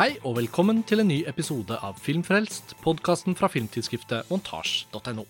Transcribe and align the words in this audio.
Hei 0.00 0.14
og 0.24 0.38
velkommen 0.38 0.78
til 0.88 1.02
en 1.02 1.10
ny 1.10 1.18
episode 1.28 1.76
av 1.84 1.98
Filmfrelst, 2.00 2.70
podkasten 2.80 3.34
fra 3.36 3.50
filmtidsskriftet 3.52 4.30
montasj.no. 4.32 5.26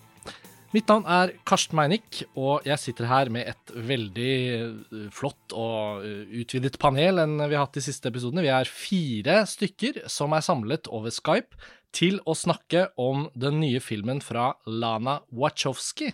Mitt 0.71 0.87
navn 0.87 1.03
er 1.11 1.33
Karsten 1.43 1.75
Meinick, 1.75 2.21
og 2.39 2.63
jeg 2.63 2.79
sitter 2.79 3.09
her 3.09 3.27
med 3.35 3.49
et 3.51 3.73
veldig 3.89 4.29
eh, 4.53 5.09
flott 5.11 5.51
og 5.51 6.05
eh, 6.07 6.21
utvidet 6.39 6.79
panel 6.79 7.19
enn 7.19 7.35
vi 7.41 7.57
har 7.57 7.65
hatt 7.65 7.75
de 7.75 7.83
siste 7.83 8.07
episodene. 8.07 8.45
Vi 8.45 8.53
er 8.55 8.71
fire 8.71 9.41
stykker 9.43 10.05
som 10.07 10.31
er 10.37 10.47
samlet 10.47 10.87
over 10.87 11.11
Skype 11.11 11.59
til 11.91 12.21
å 12.23 12.31
snakke 12.31 12.85
om 12.95 13.27
den 13.35 13.59
nye 13.65 13.83
filmen 13.83 14.23
fra 14.23 14.53
Lana 14.63 15.17
Wachowski, 15.35 16.13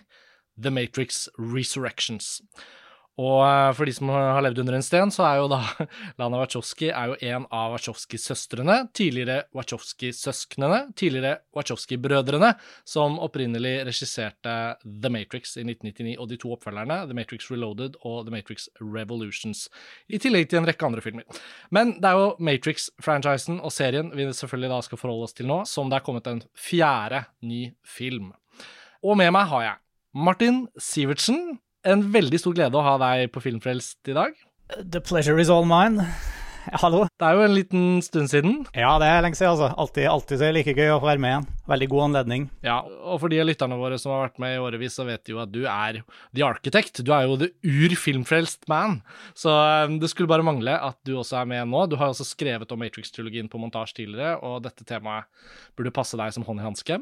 The 0.58 0.74
Matrix 0.74 1.28
Resurrections. 1.38 2.40
Og 3.18 3.40
eh, 3.42 3.70
for 3.74 3.88
de 3.88 3.94
som 3.96 4.10
har 4.12 4.40
levd 4.44 4.60
under 4.62 4.76
en 4.78 4.84
sten, 4.84 5.10
så 5.14 5.24
er 5.26 5.40
jo 5.40 5.48
da 5.50 5.58
Lana 6.20 6.38
Wachowski 6.38 6.90
er 6.92 7.10
jo 7.10 7.16
en 7.32 7.48
av 7.50 7.74
Wachowski-søstrene, 7.74 8.76
tidligere 8.96 9.48
Wachowski-søsknene, 9.58 10.80
tidligere 10.98 11.40
Wachowski-brødrene, 11.56 12.52
som 12.86 13.18
opprinnelig 13.24 13.74
regisserte 13.88 14.54
The 14.86 15.12
Matrix 15.12 15.56
i 15.58 15.66
1999, 15.66 16.14
og 16.22 16.30
de 16.30 16.38
to 16.38 16.54
oppfølgerne, 16.54 17.00
The 17.10 17.18
Matrix 17.18 17.50
Reloaded 17.50 17.98
og 18.06 18.24
The 18.28 18.36
Matrix 18.36 18.68
Revolutions, 18.78 19.66
i 20.06 20.22
tillegg 20.22 20.50
til 20.52 20.62
en 20.62 20.70
rekke 20.70 20.86
andre 20.86 21.02
filmer. 21.02 21.44
Men 21.74 21.96
det 21.98 22.12
er 22.12 22.22
jo 22.22 22.32
Matrix-franchisen 22.38 23.58
og 23.58 23.74
serien 23.74 24.14
vi 24.14 24.30
selvfølgelig 24.30 24.74
da 24.76 24.82
skal 24.86 25.00
forholde 25.00 25.26
oss 25.26 25.34
til 25.34 25.50
nå, 25.50 25.64
som 25.66 25.90
det 25.90 25.98
er 25.98 26.06
kommet 26.06 26.30
en 26.30 26.44
fjerde 26.54 27.24
ny 27.42 27.64
film. 27.82 28.30
Og 29.02 29.18
med 29.18 29.32
meg 29.34 29.50
har 29.50 29.64
jeg 29.64 29.80
Martin 30.18 30.66
Sivertsen, 30.80 31.58
en 31.86 32.08
veldig 32.14 32.40
stor 32.40 32.56
glede 32.56 32.78
å 32.78 32.84
ha 32.84 32.96
deg 33.02 33.28
på 33.34 33.42
Filmfrelst 33.44 34.10
i 34.10 34.16
dag. 34.16 34.34
The 34.78 35.00
pleasure 35.00 35.40
is 35.40 35.50
all 35.52 35.66
mine. 35.68 36.04
Hallo. 36.68 37.06
Det 37.16 37.24
er 37.24 37.38
jo 37.38 37.44
en 37.46 37.54
liten 37.54 37.84
stund 38.04 38.28
siden. 38.28 38.56
Ja, 38.76 38.90
det 39.00 39.06
er 39.08 39.22
lenge 39.24 39.38
siden, 39.38 39.54
altså. 39.54 39.70
Alltid, 39.80 40.04
alltid 40.10 40.42
like 40.52 40.74
gøy 40.76 40.90
å 40.92 40.98
få 41.00 41.08
være 41.08 41.22
med 41.22 41.32
igjen. 41.32 41.46
Veldig 41.70 41.88
god 41.94 42.04
anledning. 42.08 42.44
Ja, 42.66 42.76
og 42.84 43.22
for 43.22 43.32
de 43.32 43.38
av 43.40 43.48
lytterne 43.48 43.78
våre 43.80 43.96
som 44.00 44.12
har 44.12 44.26
vært 44.26 44.42
med 44.42 44.56
i 44.56 44.60
årevis, 44.60 44.98
så 44.98 45.06
vet 45.08 45.22
de 45.24 45.32
jo 45.32 45.40
at 45.40 45.52
du 45.54 45.62
er 45.64 46.02
the 46.36 46.44
architect. 46.44 47.00
Du 47.06 47.14
er 47.16 47.24
jo 47.24 47.38
the 47.40 47.50
ur-filmfrelst 47.64 48.68
man. 48.68 48.98
Så 49.38 49.54
um, 49.54 49.96
det 50.02 50.12
skulle 50.12 50.28
bare 50.28 50.44
mangle 50.44 50.76
at 50.76 50.98
du 51.08 51.14
også 51.16 51.40
er 51.40 51.48
med 51.48 51.72
nå. 51.72 51.86
Du 51.88 51.96
har 52.00 52.12
også 52.12 52.26
skrevet 52.28 52.74
om 52.74 52.84
Matrix-trilogien 52.84 53.48
på 53.48 53.60
montasje 53.62 54.02
tidligere, 54.02 54.36
og 54.44 54.60
dette 54.68 54.84
temaet 54.88 55.30
burde 55.78 55.94
passe 55.96 56.20
deg 56.20 56.36
som 56.36 56.44
hånd 56.48 56.60
i 56.60 56.68
hanske. 56.68 57.00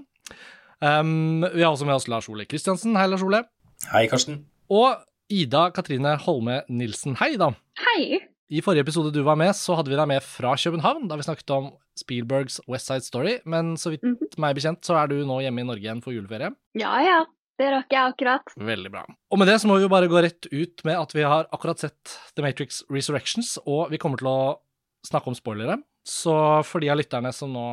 Um, 0.78 1.42
vi 1.42 1.64
har 1.64 1.72
også 1.72 1.88
med 1.88 1.98
oss 1.98 2.10
Lars 2.12 2.30
Ole 2.30 2.46
Kristiansen. 2.46 2.94
Hei, 2.94 3.08
Lars 3.10 3.26
Ole. 3.26 3.48
Hei, 3.90 4.06
Karsten. 4.12 4.44
Og 4.72 5.02
Ida 5.30 5.68
Katrine 5.74 6.16
Holme 6.22 6.60
Nilsen. 6.68 7.16
Hei, 7.20 7.36
da. 7.38 7.52
Hei. 7.82 8.20
I 8.46 8.62
forrige 8.62 8.84
episode 8.86 9.10
du 9.14 9.22
var 9.26 9.38
med, 9.38 9.50
så 9.58 9.74
hadde 9.78 9.90
vi 9.90 9.98
deg 9.98 10.06
med 10.10 10.22
fra 10.22 10.52
København, 10.58 11.08
da 11.10 11.18
vi 11.18 11.26
snakket 11.26 11.50
om 11.54 11.72
Spielbergs 11.98 12.60
West 12.70 12.90
Side 12.90 13.06
Story. 13.06 13.38
Men 13.44 13.74
så 13.76 13.90
vidt 13.90 14.02
Mm 14.02 14.16
-hmm. 14.16 14.38
meg 14.38 14.54
bekjent, 14.54 14.84
så 14.84 14.94
er 14.94 15.06
du 15.06 15.24
nå 15.24 15.40
hjemme 15.40 15.60
i 15.60 15.64
Norge 15.64 15.82
igjen 15.82 16.02
for 16.02 16.12
juleferie. 16.12 16.54
Ja 16.74 17.00
ja, 17.00 17.24
det 17.58 17.70
rakk 17.72 17.90
jeg 17.90 18.12
akkurat. 18.12 18.42
Veldig 18.56 18.90
bra. 18.90 19.04
Og 19.30 19.38
med 19.38 19.48
det 19.48 19.60
så 19.60 19.66
må 19.68 19.76
vi 19.76 19.82
jo 19.82 19.88
bare 19.88 20.08
gå 20.08 20.22
rett 20.22 20.46
ut 20.52 20.84
med 20.84 20.96
at 20.96 21.12
vi 21.14 21.22
har 21.22 21.46
akkurat 21.52 21.78
sett 21.78 22.18
The 22.36 22.42
Matrix 22.42 22.82
Resurrections, 22.90 23.58
og 23.66 23.90
vi 23.90 23.98
kommer 23.98 24.18
til 24.18 24.28
å 24.28 24.58
snakke 25.06 25.26
om 25.28 25.34
spoilere. 25.34 25.78
Så 26.06 26.32
for 26.62 26.78
de 26.78 26.86
av 26.92 27.00
lytterne 27.00 27.32
som 27.34 27.50
nå 27.50 27.66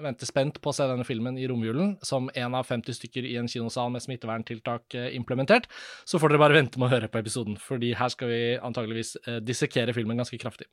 venter 0.00 0.24
spent 0.24 0.56
på 0.64 0.72
å 0.72 0.76
se 0.76 0.86
denne 0.88 1.04
filmen 1.04 1.36
i 1.36 1.44
romjulen, 1.50 1.98
som 2.00 2.30
en 2.32 2.54
av 2.56 2.64
50 2.64 2.96
stykker 2.96 3.26
i 3.28 3.34
en 3.36 3.50
kinosal 3.52 3.92
med 3.92 4.00
smitteverntiltak 4.00 4.96
implementert, 5.12 5.68
så 6.08 6.16
får 6.16 6.32
dere 6.32 6.40
bare 6.40 6.56
vente 6.56 6.80
med 6.80 6.88
å 6.88 6.94
høre 6.94 7.10
på 7.12 7.20
episoden, 7.20 7.58
fordi 7.60 7.92
her 8.00 8.08
skal 8.14 8.32
vi 8.32 8.42
antageligvis 8.56 9.18
dissekere 9.44 9.92
filmen 9.92 10.16
ganske 10.16 10.40
kraftig. 10.40 10.70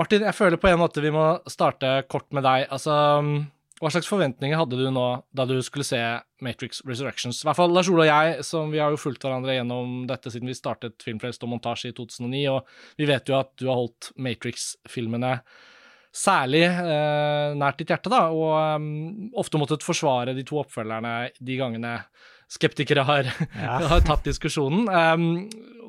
Martin, 0.00 0.24
jeg 0.24 0.32
føler 0.32 0.56
på 0.56 0.70
en 0.70 0.80
måte 0.80 1.04
vi 1.04 1.12
må 1.12 1.26
starte 1.52 1.98
kort 2.08 2.30
med 2.32 2.46
deg. 2.46 2.64
Altså, 2.72 2.94
hva 3.82 3.90
slags 3.92 4.08
forventninger 4.08 4.56
hadde 4.56 4.78
du 4.80 4.86
nå 4.94 5.06
da 5.36 5.44
du 5.44 5.58
skulle 5.60 5.84
se 5.84 6.00
Matrix 6.40 6.80
Resurrections? 6.88 7.42
I 7.42 7.50
hvert 7.50 7.58
fall 7.58 7.76
Lars 7.76 7.90
Ole 7.92 8.06
og 8.06 8.08
jeg, 8.08 8.46
som 8.48 8.72
vi 8.72 8.80
har 8.80 8.94
jo 8.94 9.00
fulgt 9.02 9.26
hverandre 9.26 9.58
gjennom 9.58 10.06
dette 10.08 10.32
siden 10.32 10.48
vi 10.48 10.56
startet 10.56 11.04
Filmfrelst 11.04 11.44
og 11.44 11.52
montasje 11.52 11.92
i 11.92 11.96
2009, 12.00 12.40
og 12.54 12.96
vi 12.96 13.10
vet 13.12 13.28
jo 13.28 13.36
at 13.42 13.52
du 13.60 13.66
har 13.68 13.76
holdt 13.82 14.14
Matrix-filmene 14.16 15.34
særlig 16.12 16.66
eh, 16.68 17.54
nært 17.56 17.80
ditt 17.80 17.92
hjerte, 17.92 18.12
da, 18.12 18.26
og 18.28 18.52
um, 18.76 19.32
ofte 19.40 19.60
måttet 19.60 19.84
forsvare 19.84 20.36
de 20.36 20.44
to 20.46 20.60
oppfølgerne 20.60 21.32
de 21.40 21.58
gangene 21.58 21.96
skeptikere 22.52 23.04
har, 23.08 23.28
ja. 23.56 23.78
har 23.94 24.04
tatt 24.04 24.26
diskusjonen. 24.28 24.84
Um, 24.92 25.26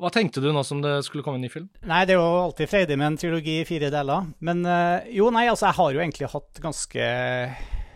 hva 0.00 0.10
tenkte 0.12 0.42
du 0.42 0.48
nå 0.52 0.64
som 0.66 0.80
det 0.84 0.96
skulle 1.06 1.24
komme 1.26 1.38
en 1.38 1.44
ny 1.44 1.52
film? 1.52 1.68
Nei, 1.86 2.02
det 2.08 2.16
er 2.16 2.22
jo 2.22 2.44
alltid 2.46 2.70
freidig 2.70 2.96
med 2.98 3.12
en 3.12 3.18
trilogi 3.20 3.58
i 3.60 3.66
fire 3.68 3.90
deler. 3.92 4.30
Men 4.44 4.64
uh, 4.64 5.04
jo, 5.12 5.28
nei, 5.34 5.44
altså, 5.50 5.68
jeg 5.68 5.78
har 5.80 5.92
jo 5.92 6.04
egentlig 6.04 6.30
hatt 6.32 6.62
ganske 6.64 7.10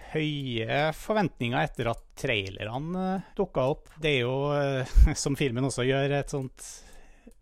høye 0.09 0.83
forventninger 0.97 1.61
etter 1.61 1.91
at 1.93 2.05
trailerne 2.19 3.07
uh, 3.17 3.33
dukka 3.39 3.71
opp. 3.73 3.89
Det 4.01 4.19
er 4.19 4.29
jo, 4.29 4.37
uh, 4.53 5.01
som 5.25 5.37
filmen 5.39 5.69
også 5.69 5.89
gjør, 5.89 6.19
et 6.21 6.37
sånt 6.37 6.69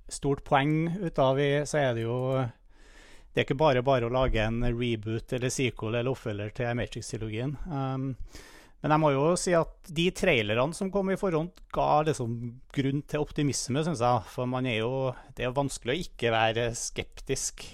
stort 0.06 0.44
poeng 0.46 0.92
ut 1.02 1.18
av, 1.18 1.42
så 1.66 1.80
er 1.82 1.96
det 1.96 2.04
jo 2.06 2.16
det 3.36 3.42
er 3.42 3.44
ikke 3.50 3.60
bare 3.60 3.82
bare 3.84 4.08
å 4.08 4.12
lage 4.14 4.40
en 4.40 4.62
reboot 4.64 5.34
eller 5.36 5.50
sequel 5.52 5.98
eller 5.98 6.08
oppfølger 6.08 6.54
til 6.56 6.70
Matrix-trilogien. 6.78 7.50
Um, 7.68 8.14
men 8.80 8.94
jeg 8.94 9.02
må 9.02 9.10
jo 9.12 9.24
si 9.36 9.52
at 9.52 9.90
de 9.92 10.06
trailerne 10.16 10.72
som 10.76 10.88
kom 10.94 11.12
i 11.12 11.18
forhånd, 11.20 11.52
ga 11.74 12.00
liksom 12.06 12.38
grunn 12.72 13.04
til 13.04 13.20
optimisme, 13.20 13.82
syns 13.84 14.00
jeg. 14.00 14.24
For 14.32 14.48
man 14.48 14.64
er 14.70 14.78
jo, 14.78 15.10
det 15.36 15.44
er 15.44 15.52
vanskelig 15.52 15.92
å 15.92 16.06
ikke 16.06 16.32
være 16.32 16.66
skeptisk. 16.80 17.66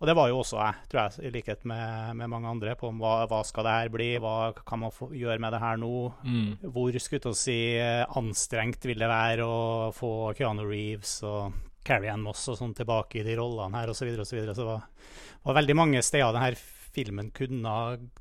Og 0.00 0.10
det 0.10 0.18
var 0.18 0.32
jo 0.32 0.40
også 0.40 0.58
jeg, 0.58 0.82
tror 0.90 1.02
jeg, 1.04 1.22
i 1.28 1.32
likhet 1.38 1.64
med, 1.70 2.18
med 2.18 2.34
mange 2.34 2.50
andre, 2.50 2.74
på 2.80 2.90
hva, 2.98 3.14
hva 3.30 3.44
skal 3.46 3.68
det 3.68 3.78
her 3.78 3.94
bli, 3.94 4.10
hva 4.18 4.36
kan 4.58 4.82
man 4.82 4.96
få, 4.96 5.12
gjøre 5.14 5.38
med 5.44 5.54
det 5.54 5.62
her 5.62 5.78
nå? 5.78 5.94
Mm. 6.26 6.52
Hvor 6.66 6.98
skulle 6.98 7.38
si, 7.38 7.60
anstrengt 7.78 8.90
vil 8.90 9.06
det 9.06 9.14
være 9.14 9.46
å 9.46 9.90
få 9.94 10.32
Keanu 10.34 10.66
Reeves 10.66 11.20
og 11.30 11.69
Carrie 11.86 12.12
Ann 12.12 12.24
Moss 12.24 12.44
og 12.52 12.58
sånn 12.58 12.74
tilbake 12.76 13.20
i 13.20 13.24
de 13.26 13.38
rollene 13.38 13.80
her, 13.80 13.92
osv. 13.92 14.04
Så, 14.04 14.06
videre, 14.06 14.24
og 14.24 14.28
så, 14.28 14.36
så 14.54 14.60
det 14.60 14.68
var, 14.68 15.16
var 15.48 15.58
veldig 15.62 15.76
mange 15.78 16.04
steder 16.04 16.36
denne 16.36 16.52
filmen 16.90 17.30
kunne 17.34 17.74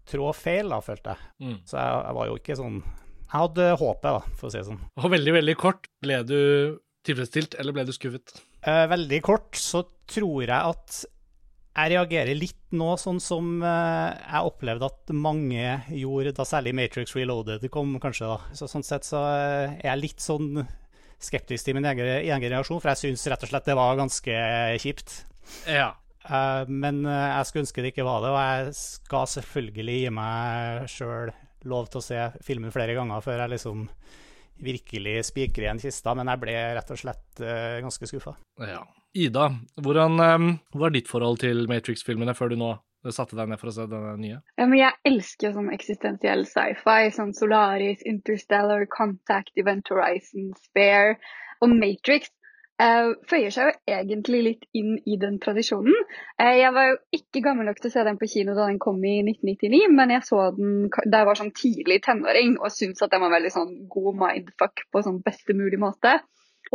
trå 0.09 0.31
feil, 0.37 0.69
da, 0.71 0.81
følte 0.85 1.15
jeg. 1.15 1.31
Mm. 1.45 1.55
Så 1.67 1.77
jeg, 1.79 2.01
jeg, 2.05 2.17
var 2.19 2.29
jo 2.29 2.35
ikke 2.37 2.57
sånn 2.59 2.81
Jeg 2.83 3.33
hadde 3.33 3.69
håpet, 3.81 4.09
da, 4.09 4.35
for 4.37 4.49
å 4.49 4.53
si 4.53 4.59
det 4.59 4.67
sånn. 4.67 4.83
Og 5.01 5.13
veldig, 5.15 5.35
veldig 5.39 5.57
kort, 5.59 5.89
ble 6.03 6.19
du 6.27 6.39
tilfredsstilt, 7.07 7.57
eller 7.61 7.75
ble 7.75 7.87
du 7.87 7.93
skuffet? 7.95 8.35
Eh, 8.67 8.85
veldig 8.91 9.21
kort 9.25 9.57
så 9.57 9.85
tror 10.09 10.43
jeg 10.43 10.57
at 10.57 10.99
jeg 11.79 11.93
reagerer 11.93 12.35
litt 12.35 12.73
nå 12.75 12.89
sånn 12.99 13.21
som 13.23 13.61
eh, 13.63 14.09
jeg 14.19 14.49
opplevde 14.49 14.89
at 14.89 15.13
mange 15.15 15.77
gjorde, 15.95 16.33
da 16.35 16.45
særlig 16.47 16.73
Matrix 16.75 17.15
Reloaded 17.15 17.63
kom, 17.71 17.93
kanskje. 18.03 18.27
da. 18.27 18.57
Så 18.57 18.67
Sånn 18.71 18.85
sett 18.85 19.07
så 19.07 19.23
er 19.29 19.77
jeg 19.85 20.01
litt 20.01 20.23
sånn 20.23 20.65
skeptisk 21.19 21.67
til 21.67 21.77
min 21.77 21.87
egen, 21.89 22.05
egen 22.23 22.53
reaksjon, 22.53 22.79
for 22.79 22.91
jeg 22.93 23.01
syns 23.03 23.25
rett 23.31 23.43
og 23.45 23.51
slett 23.51 23.67
det 23.67 23.77
var 23.79 23.99
ganske 23.99 24.37
kjipt. 24.83 25.17
Ja. 25.67 25.91
Uh, 26.29 26.63
men 26.67 27.01
uh, 27.07 27.11
jeg 27.11 27.47
skulle 27.47 27.65
ønske 27.65 27.83
det 27.83 27.93
ikke 27.93 28.07
var 28.07 28.23
det, 28.23 28.31
og 28.33 28.39
jeg 28.39 28.73
skal 28.77 29.29
selvfølgelig 29.33 29.99
gi 30.03 30.09
meg 30.13 30.89
sjøl 30.91 31.31
lov 31.69 31.89
til 31.91 31.99
å 31.99 32.05
se 32.05 32.25
filmen 32.45 32.71
flere 32.71 32.95
ganger 32.95 33.23
før 33.23 33.43
jeg 33.43 33.53
liksom 33.55 33.87
virkelig 34.59 35.15
spikrer 35.29 35.65
igjen 35.65 35.81
kista, 35.81 36.13
men 36.17 36.29
jeg 36.31 36.41
ble 36.41 36.55
rett 36.77 36.93
og 36.93 36.99
slett 36.99 37.43
uh, 37.43 37.79
ganske 37.83 38.11
skuffa. 38.11 38.35
Ja. 38.61 38.83
Ida, 39.17 39.47
hvordan 39.81 40.21
um, 40.21 40.51
var 40.77 40.93
ditt 40.93 41.09
forhold 41.09 41.41
til 41.41 41.65
Matrix-filmene 41.71 42.35
før 42.37 42.53
du 42.53 42.59
nå 42.61 42.73
satte 43.15 43.37
deg 43.37 43.49
ned 43.49 43.61
for 43.61 43.71
å 43.71 43.75
se 43.75 43.85
denne 43.89 44.15
nye? 44.19 44.39
Ja, 44.59 44.65
men 44.65 44.79
jeg 44.79 44.97
elsker 45.07 45.53
sånn 45.55 45.71
eksistensiell 45.75 46.43
sci-fi. 46.49 47.11
Sånn 47.15 47.31
Solaris, 47.37 48.03
Interstellar, 48.09 48.83
Contact, 48.91 49.53
Event 49.59 49.91
Horizon, 49.93 50.51
Spare 50.67 51.15
og 51.63 51.73
Matrix. 51.75 52.33
Uh, 52.79 53.11
føyer 53.27 53.51
seg 53.51 53.67
jo 53.67 53.91
egentlig 53.91 54.37
litt 54.45 54.61
inn 54.79 54.93
i 55.03 55.17
den 55.19 55.35
tradisjonen. 55.43 55.95
Uh, 56.39 56.53
jeg 56.55 56.71
var 56.71 56.85
jo 56.87 56.93
ikke 57.17 57.41
gammel 57.43 57.67
nok 57.67 57.81
til 57.81 57.89
å 57.89 57.95
se 57.97 58.05
den 58.07 58.19
på 58.21 58.29
kino 58.31 58.55
da 58.55 58.69
den 58.69 58.79
kom 58.79 59.01
i 59.03 59.17
1999, 59.25 59.81
men 59.97 60.13
jeg 60.15 60.23
så 60.29 60.45
den 60.55 60.85
da 61.03 61.19
jeg 61.19 61.27
var 61.27 61.39
sånn 61.41 61.51
tidlig 61.59 61.99
tenåring 62.05 62.55
og 62.55 62.71
syntes 62.71 63.03
at 63.03 63.11
den 63.11 63.25
var 63.25 63.35
veldig 63.35 63.51
sånn 63.51 63.73
god 63.91 64.21
mindfuck 64.21 64.85
på 64.95 65.03
sånn 65.03 65.19
beste 65.25 65.57
mulig 65.59 65.81
måte. 65.81 66.21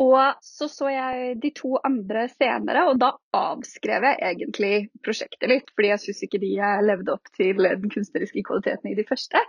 Og 0.00 0.40
så 0.42 0.66
så 0.70 0.88
jeg 0.90 1.36
de 1.42 1.50
to 1.54 1.76
andre 1.86 2.24
senere, 2.32 2.82
og 2.90 2.98
da 2.98 3.12
avskrev 3.36 4.06
jeg 4.08 4.18
egentlig 4.26 4.72
prosjektet 5.06 5.46
litt. 5.50 5.70
Fordi 5.74 5.90
jeg 5.92 6.02
syns 6.02 6.22
ikke 6.26 6.40
de 6.42 6.50
levde 6.88 7.14
opp 7.14 7.30
til 7.36 7.62
den 7.62 7.92
kunstneriske 7.92 8.42
kvaliteten 8.46 8.90
i 8.90 8.96
de 8.98 9.04
første. 9.06 9.42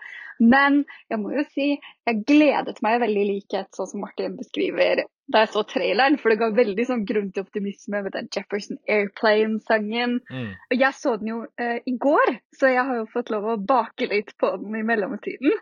Men 0.44 0.84
jeg 1.10 1.22
må 1.22 1.34
jo 1.34 1.46
si 1.50 1.72
jeg 1.74 2.22
gledet 2.30 2.78
meg 2.86 3.00
veldig 3.02 3.24
i 3.24 3.30
likhet, 3.32 3.72
sånn 3.74 3.90
som 3.90 4.06
Martin 4.06 4.36
beskriver, 4.38 5.06
da 5.32 5.42
jeg 5.46 5.52
så 5.56 5.66
traileren. 5.72 6.20
For 6.22 6.30
det 6.30 6.40
ga 6.44 6.52
veldig 6.54 6.86
sånn 6.92 7.08
grunn 7.10 7.32
til 7.34 7.48
optimisme 7.48 8.04
med 8.06 8.14
den 8.14 8.30
Jefferson 8.30 8.78
Airplane-sangen. 8.86 10.20
Mm. 10.30 10.54
Og 10.70 10.78
jeg 10.78 11.00
så 11.00 11.16
den 11.22 11.34
jo 11.34 11.42
uh, 11.48 11.80
i 11.82 11.96
går, 12.06 12.36
så 12.60 12.70
jeg 12.70 12.86
har 12.86 13.02
jo 13.02 13.10
fått 13.10 13.34
lov 13.34 13.50
å 13.56 13.58
bake 13.58 14.12
litt 14.14 14.36
på 14.38 14.54
den 14.62 14.78
i 14.78 14.86
mellomtiden. 14.86 15.58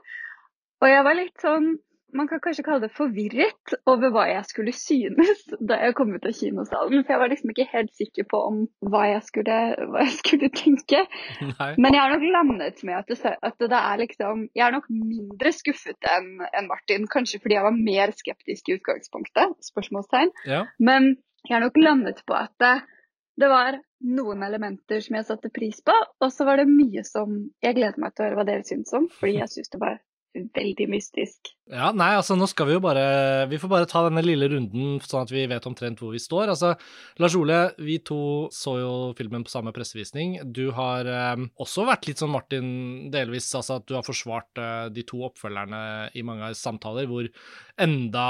Og 0.83 0.91
jeg 0.91 1.07
var 1.07 1.15
litt 1.15 1.39
sånn 1.39 1.75
man 2.17 2.27
kan 2.29 2.41
kanskje 2.43 2.63
kalle 2.65 2.85
det 2.85 2.93
forvirret 2.95 3.73
over 3.89 4.11
hva 4.13 4.25
jeg 4.29 4.45
skulle 4.49 4.73
synes 4.75 5.43
da 5.69 5.79
jeg 5.81 5.95
kom 5.97 6.13
ut 6.13 6.27
av 6.27 6.35
kinosalen. 6.37 7.03
For 7.03 7.15
jeg 7.15 7.21
var 7.23 7.31
liksom 7.33 7.53
ikke 7.53 7.67
helt 7.71 7.93
sikker 7.99 8.27
på 8.29 8.41
om 8.49 8.61
hva 8.93 9.03
jeg 9.09 9.23
skulle, 9.27 9.59
hva 9.93 10.05
jeg 10.05 10.15
skulle 10.19 10.51
tenke. 10.55 11.03
Nei. 11.59 11.69
Men 11.77 11.97
jeg 11.97 12.01
har 12.01 12.15
nok 12.15 12.27
landet 12.37 12.83
med 12.87 12.99
at 13.01 13.11
det, 13.11 13.35
at 13.49 13.59
det 13.59 13.79
er 13.79 14.01
liksom 14.03 14.47
Jeg 14.53 14.65
er 14.67 14.75
nok 14.75 14.89
mindre 14.89 15.53
skuffet 15.55 16.09
enn 16.09 16.43
en 16.45 16.69
Martin. 16.69 17.07
Kanskje 17.11 17.41
fordi 17.43 17.57
jeg 17.57 17.67
var 17.67 17.77
mer 17.77 18.13
skeptisk 18.15 18.69
i 18.69 18.77
utgangspunktet. 18.77 19.57
Spørsmålstegn. 19.73 20.33
Ja. 20.49 20.65
Men 20.79 21.15
jeg 21.47 21.57
har 21.57 21.65
nok 21.65 21.79
landet 21.81 22.23
på 22.27 22.37
at 22.37 22.53
det, 22.61 22.75
det 23.41 23.49
var 23.51 23.79
noen 24.03 24.43
elementer 24.43 25.01
som 25.03 25.17
jeg 25.17 25.27
satte 25.27 25.51
pris 25.53 25.79
på, 25.85 25.93
og 25.93 26.31
så 26.31 26.47
var 26.47 26.59
det 26.59 26.69
mye 26.69 27.03
som 27.07 27.35
jeg 27.63 27.77
gleder 27.77 27.99
meg 28.03 28.13
til 28.13 28.23
å 28.23 28.27
høre 28.27 28.39
hva 28.39 28.47
dere 28.47 28.67
syns 28.67 28.91
om, 28.95 29.07
fordi 29.19 29.37
jeg 29.39 29.51
syns 29.55 29.73
det 29.73 29.81
var 29.83 29.99
veldig 30.33 30.87
mystisk. 30.89 31.53
Ja, 31.71 31.93
nei, 31.95 32.09
altså 32.17 32.35
nå 32.35 32.43
skal 32.51 32.67
vi 32.67 32.73
jo 32.75 32.81
bare 32.83 33.45
Vi 33.47 33.55
får 33.61 33.69
bare 33.71 33.87
ta 33.87 34.01
denne 34.03 34.19
lille 34.25 34.49
runden 34.51 34.97
sånn 34.99 35.23
at 35.23 35.31
vi 35.31 35.45
vet 35.47 35.63
omtrent 35.69 36.01
hvor 36.01 36.11
vi 36.11 36.19
står. 36.19 36.51
Altså, 36.51 36.73
Lars 37.23 37.37
Ole, 37.39 37.59
vi 37.79 37.99
to 38.03 38.49
så 38.51 38.75
jo 38.81 38.93
filmen 39.17 39.45
på 39.45 39.53
samme 39.53 39.71
pressevisning. 39.75 40.35
Du 40.43 40.73
har 40.75 41.07
eh, 41.07 41.45
også 41.63 41.85
vært 41.87 42.09
litt 42.09 42.19
sånn 42.19 42.33
Martin, 42.33 42.67
delvis, 43.13 43.47
altså 43.55 43.79
at 43.79 43.87
du 43.87 43.95
har 43.95 44.05
forsvart 44.05 44.59
eh, 44.59 44.89
de 44.93 45.05
to 45.07 45.21
oppfølgerne 45.29 45.83
i 46.19 46.25
mange 46.25 46.51
samtaler, 46.57 47.07
hvor 47.07 47.29
enda 47.81 48.25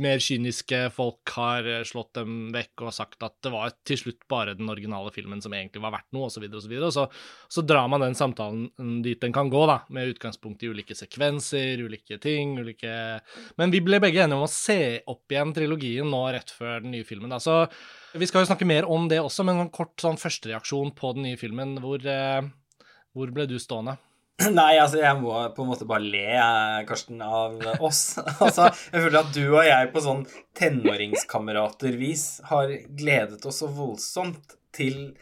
mer 0.00 0.22
kyniske 0.22 0.86
folk 0.96 1.34
har 1.36 1.68
eh, 1.68 1.84
slått 1.86 2.14
dem 2.22 2.54
vekk 2.54 2.86
og 2.86 2.96
sagt 2.96 3.20
at 3.26 3.36
det 3.44 3.52
var 3.52 3.76
til 3.86 4.00
slutt 4.00 4.24
bare 4.30 4.56
den 4.58 4.72
originale 4.72 5.12
filmen 5.14 5.44
som 5.44 5.54
egentlig 5.54 5.84
var 5.84 5.94
verdt 5.98 6.10
noe, 6.16 6.30
osv., 6.30 6.48
osv. 6.48 6.76
Og 6.80 6.94
så, 6.96 7.06
så 7.52 7.66
drar 7.66 7.90
man 7.92 8.06
den 8.06 8.16
samtalen 8.18 9.02
dit 9.04 9.20
den 9.20 9.36
kan 9.36 9.52
gå, 9.52 9.66
da, 9.68 9.82
med 9.92 10.16
utgangspunkt 10.16 10.64
i 10.64 10.72
ulike 10.72 10.96
sekvenser, 11.00 11.82
ulike 11.82 12.18
ting, 12.22 12.58
ulike 12.60 12.92
Men 13.60 13.72
vi 13.74 13.82
ble 13.84 14.00
begge 14.02 14.22
enige 14.24 14.38
om 14.38 14.46
å 14.46 14.52
se 14.52 15.00
opp 15.10 15.32
igjen 15.32 15.54
trilogien 15.56 16.10
nå 16.10 16.22
rett 16.34 16.52
før 16.54 16.84
den 16.84 16.94
nye 16.94 17.06
filmen, 17.08 17.32
da. 17.32 17.40
Så 17.42 17.64
vi 18.12 18.28
skal 18.28 18.44
jo 18.44 18.50
snakke 18.50 18.68
mer 18.68 18.88
om 18.90 19.08
det 19.10 19.20
også, 19.22 19.46
men 19.46 19.64
en 19.64 19.72
kort 19.74 19.96
sånn 20.02 20.20
førstereaksjon 20.20 20.94
på 20.98 21.14
den 21.16 21.28
nye 21.28 21.40
filmen. 21.40 21.76
Hvor, 21.82 22.04
eh, 22.04 22.46
hvor 23.14 23.34
ble 23.34 23.46
du 23.50 23.58
stående? 23.62 23.96
Nei, 24.60 24.78
altså 24.80 25.00
jeg 25.02 25.18
må 25.20 25.34
på 25.54 25.64
en 25.64 25.70
måte 25.70 25.86
bare 25.88 26.06
le, 26.06 26.26
eh, 26.32 26.76
Karsten, 26.88 27.20
av 27.22 27.58
oss. 27.78 28.18
altså, 28.44 28.70
jeg 28.90 29.04
føler 29.06 29.20
at 29.20 29.34
du 29.36 29.42
og 29.48 29.66
jeg 29.66 29.90
på 29.92 30.04
sånn 30.04 30.24
tenåringskameratervis 30.58 32.24
har 32.50 32.72
gledet 32.96 33.44
oss 33.46 33.60
så 33.62 33.68
voldsomt 33.74 34.56
til 34.76 35.12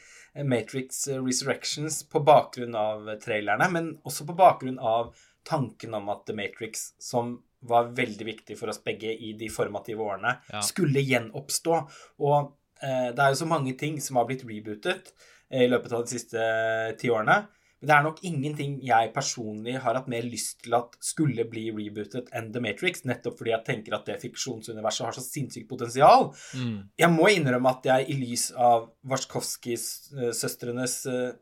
Matrix 0.44 1.08
Resurrections 1.08 2.02
på 2.08 2.20
bakgrunn 2.22 2.76
av 2.78 3.08
trailerne, 3.22 3.66
men 3.72 3.88
også 4.06 4.26
på 4.28 4.36
bakgrunn 4.38 4.78
av 4.78 5.10
tanken 5.48 5.96
om 5.96 6.08
at 6.12 6.26
The 6.28 6.36
Matrix, 6.36 6.90
som 7.02 7.38
var 7.66 7.88
veldig 7.96 8.26
viktig 8.28 8.54
for 8.60 8.70
oss 8.70 8.78
begge 8.84 9.10
i 9.16 9.32
de 9.40 9.48
formative 9.50 10.04
årene, 10.04 10.36
Ja. 10.52 10.60
skulle 10.62 11.02
gjenoppstå. 11.02 11.78
Og 12.22 12.52
eh, 12.82 13.08
det 13.10 13.18
er 13.24 13.32
jo 13.34 13.40
så 13.42 13.48
mange 13.50 13.72
ting 13.80 13.96
som 14.00 14.16
har 14.20 14.28
blitt 14.28 14.44
rebootet 14.46 15.10
eh, 15.50 15.64
i 15.64 15.70
løpet 15.70 15.92
av 15.96 16.04
de 16.04 16.12
siste 16.18 16.38
eh, 16.38 16.92
ti 17.00 17.10
årene. 17.10 17.46
Men 17.80 17.86
det 17.90 17.94
er 17.94 18.02
nok 18.02 18.20
ingenting 18.26 18.72
jeg 18.82 19.12
personlig 19.14 19.76
har 19.84 19.94
hatt 19.94 20.08
mer 20.10 20.24
lyst 20.26 20.64
til 20.64 20.74
at 20.74 20.96
skulle 20.98 21.44
bli 21.50 21.68
rebootet 21.70 22.26
enn 22.34 22.48
The 22.54 22.62
Matrix, 22.62 23.04
nettopp 23.06 23.38
fordi 23.38 23.52
jeg 23.54 23.64
tenker 23.68 23.94
at 23.94 24.06
det 24.08 24.16
fiksjonsuniverset 24.22 25.06
har 25.06 25.14
så 25.14 25.22
sinnssykt 25.22 25.68
potensial. 25.70 26.32
Mm. 26.58 26.80
Jeg 26.98 27.10
må 27.14 27.28
innrømme 27.30 27.70
at 27.70 27.86
jeg 27.86 28.08
i 28.10 28.18
lys 28.18 28.48
av 28.54 28.88
Warszkowskis-søstrenes 29.06 30.96
eh, 31.06 31.32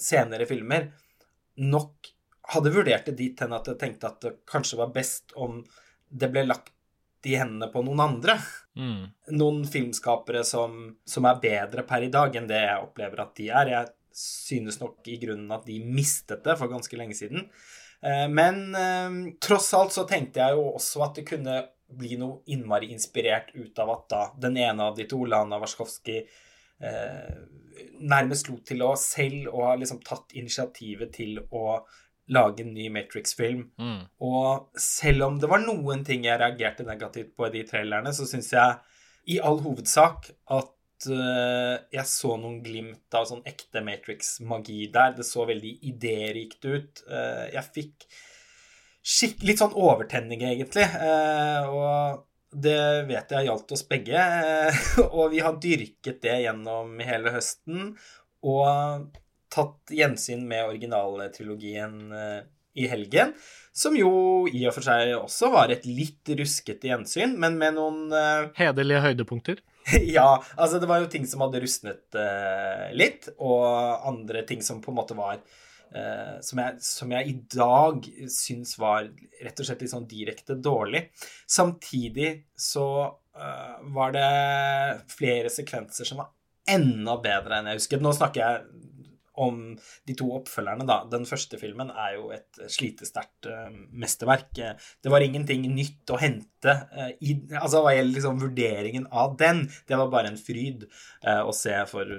senere 0.00 0.46
filmer 0.48 0.90
nok 1.58 2.12
hadde 2.54 2.72
vurdert 2.72 3.08
det 3.10 3.16
dit 3.18 3.40
hen 3.42 3.54
at 3.56 3.68
jeg 3.68 3.80
tenkte 3.80 4.10
at 4.10 4.20
det 4.24 4.34
kanskje 4.48 4.80
var 4.80 4.92
best 4.94 5.34
om 5.36 5.60
det 6.08 6.30
ble 6.32 6.46
lagt 6.48 6.72
i 7.26 7.34
hendene 7.36 7.68
på 7.72 7.82
noen 7.84 8.00
andre. 8.00 8.38
Mm. 8.78 9.08
Noen 9.36 9.64
filmskapere 9.68 10.44
som, 10.46 10.78
som 11.04 11.26
er 11.28 11.40
bedre 11.42 11.84
per 11.88 12.06
i 12.06 12.12
dag 12.14 12.36
enn 12.38 12.48
det 12.48 12.62
jeg 12.62 12.84
opplever 12.84 13.24
at 13.24 13.34
de 13.36 13.50
er. 13.50 13.72
Jeg 13.74 13.90
synes 14.18 14.80
nok 14.80 15.10
i 15.10 15.18
grunnen 15.20 15.50
at 15.54 15.66
de 15.68 15.80
mistet 15.82 16.44
det 16.46 16.56
for 16.58 16.70
ganske 16.70 17.00
lenge 17.00 17.18
siden. 17.18 17.48
Eh, 18.00 18.26
Men 18.30 18.74
eh, 18.78 19.18
tross 19.42 19.72
alt 19.76 19.96
så 19.96 20.06
tenkte 20.08 20.42
jeg 20.44 20.56
jo 20.56 20.70
også 20.78 21.04
at 21.08 21.20
det 21.20 21.26
kunne 21.28 21.60
bli 21.98 22.18
noe 22.20 22.42
innmari 22.52 22.90
inspirert 22.92 23.54
ut 23.56 23.78
av 23.80 23.94
at 23.94 24.10
da 24.12 24.24
den 24.46 24.58
ene 24.60 24.90
av 24.90 24.96
de 24.96 25.06
to, 25.08 25.22
Lana 25.24 25.58
Warskovskij, 25.60 26.26
eh, 26.84 27.38
nærmest 27.98 28.50
lot 28.50 28.66
til 28.68 28.84
å 28.84 28.92
selv 29.00 29.48
og 29.54 29.64
har 29.70 29.80
liksom 29.80 30.02
tatt 30.04 30.36
initiativet 30.38 31.14
til 31.14 31.40
å 31.50 31.80
lage 32.34 32.64
en 32.64 32.72
ny 32.76 32.88
Matrix-film. 32.92 33.66
Mm. 33.80 34.00
Og 34.24 34.80
selv 34.80 35.28
om 35.28 35.38
det 35.40 35.50
var 35.50 35.62
noen 35.64 36.04
ting 36.06 36.26
jeg 36.26 36.40
reagerte 36.40 36.86
negativt 36.86 37.34
på 37.36 37.48
i 37.48 37.54
de 37.56 37.64
trailerne, 37.68 38.12
så 38.14 38.26
syns 38.28 38.52
jeg 38.54 38.78
i 39.34 39.38
all 39.44 39.60
hovedsak 39.64 40.30
at 40.56 41.08
uh, 41.10 41.76
jeg 41.92 42.06
så 42.08 42.36
noen 42.40 42.60
glimt 42.64 43.16
av 43.16 43.28
sånn 43.28 43.44
ekte 43.48 43.82
Matrix-magi 43.84 44.88
der. 44.94 45.14
Det 45.18 45.26
så 45.26 45.46
veldig 45.48 45.74
idérikt 45.90 46.64
ut. 46.68 47.04
Uh, 47.10 47.46
jeg 47.52 47.66
fikk 47.74 48.08
litt 49.48 49.60
sånn 49.62 49.76
overtenning, 49.76 50.44
egentlig. 50.48 50.88
Uh, 50.96 51.68
og 51.68 52.24
det 52.48 53.04
vet 53.08 53.32
jeg 53.34 53.48
gjaldt 53.48 53.72
oss 53.76 53.84
begge. 53.88 54.24
og 55.08 55.32
vi 55.34 55.44
har 55.44 55.60
dyrket 55.60 56.22
det 56.24 56.42
gjennom 56.46 56.96
hele 57.04 57.36
høsten. 57.36 57.92
Og 58.48 59.08
tatt 59.52 59.92
gjensyn 59.94 60.44
med 60.48 60.66
originaltrilogien 60.68 61.98
eh, 62.12 62.40
i 62.78 62.86
helgen. 62.90 63.32
Som 63.72 63.96
jo 63.98 64.10
i 64.50 64.64
og 64.66 64.74
for 64.76 64.86
seg 64.86 65.14
også 65.18 65.50
var 65.54 65.72
et 65.72 65.86
litt 65.86 66.30
ruskete 66.38 66.90
gjensyn, 66.90 67.36
men 67.40 67.58
med 67.60 67.76
noen 67.78 68.14
eh, 68.14 68.50
Hederlige 68.58 69.04
høydepunkter. 69.08 69.62
Ja, 70.16 70.42
altså 70.56 70.80
det 70.82 70.88
var 70.90 71.00
jo 71.00 71.08
ting 71.08 71.24
som 71.24 71.40
hadde 71.40 71.62
rustnet 71.62 72.18
uh, 72.18 72.90
litt, 72.92 73.30
og 73.40 73.64
andre 74.08 74.42
ting 74.44 74.60
som 74.60 74.82
på 74.84 74.92
en 74.92 74.98
måte 74.98 75.16
var 75.16 75.38
uh, 75.38 76.34
som, 76.44 76.60
jeg, 76.60 76.74
som 76.84 77.14
jeg 77.16 77.30
i 77.30 77.36
dag 77.54 78.08
syns 78.28 78.74
var 78.80 79.08
rett 79.40 79.62
og 79.62 79.68
slett 79.68 79.86
litt 79.86 79.94
sånn 79.94 80.08
direkte 80.10 80.58
dårlig. 80.60 81.06
Samtidig 81.48 82.34
så 82.52 82.88
uh, 83.08 83.78
var 83.96 84.12
det 84.12 84.28
flere 85.14 85.52
sekvenser 85.52 86.08
som 86.08 86.20
var 86.20 86.34
enda 86.68 87.16
bedre 87.24 87.58
enn 87.58 87.70
jeg 87.70 87.80
husket. 87.80 88.04
Nå 88.04 88.12
snakker 88.16 88.44
jeg 88.44 88.77
om 89.38 89.60
de 90.08 90.16
to 90.18 90.28
oppfølgerne, 90.36 90.86
da. 90.88 91.00
Den 91.10 91.26
første 91.28 91.60
filmen 91.60 91.92
er 91.92 92.16
jo 92.16 92.28
et 92.34 92.60
slitesterkt 92.72 93.48
uh, 93.50 93.70
mesterverk. 93.90 94.50
Eh, 94.58 94.90
Det 95.04 95.12
var 95.12 95.24
ingenting 95.24 95.66
nytt 95.72 96.12
å 96.14 96.20
hente 96.20 96.74
uh, 96.92 97.10
i 97.20 97.38
Altså 97.60 97.82
hva 97.84 97.94
gjelder 97.96 98.18
liksom 98.18 98.42
vurderingen 98.42 99.08
av 99.10 99.36
den. 99.40 99.64
Det 99.88 99.98
var 99.98 100.12
bare 100.12 100.32
en 100.32 100.40
fryd 100.40 100.86
uh, 101.24 101.42
å 101.46 101.54
se 101.56 101.74
for 101.90 102.12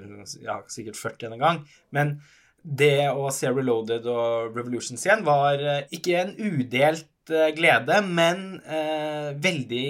ja, 0.44 0.60
sikkert 0.72 1.00
40. 1.00 1.40
gang. 1.42 1.64
Men 1.96 2.18
det 2.60 3.10
å 3.12 3.30
se 3.32 3.52
Reloaded 3.52 4.08
og 4.12 4.58
Revolutions 4.58 5.06
igjen 5.06 5.24
var 5.28 5.62
ikke 5.96 6.18
en 6.20 6.36
udelt 6.36 7.08
glede, 7.56 8.02
men 8.06 8.60
eh, 8.66 9.30
veldig 9.38 9.86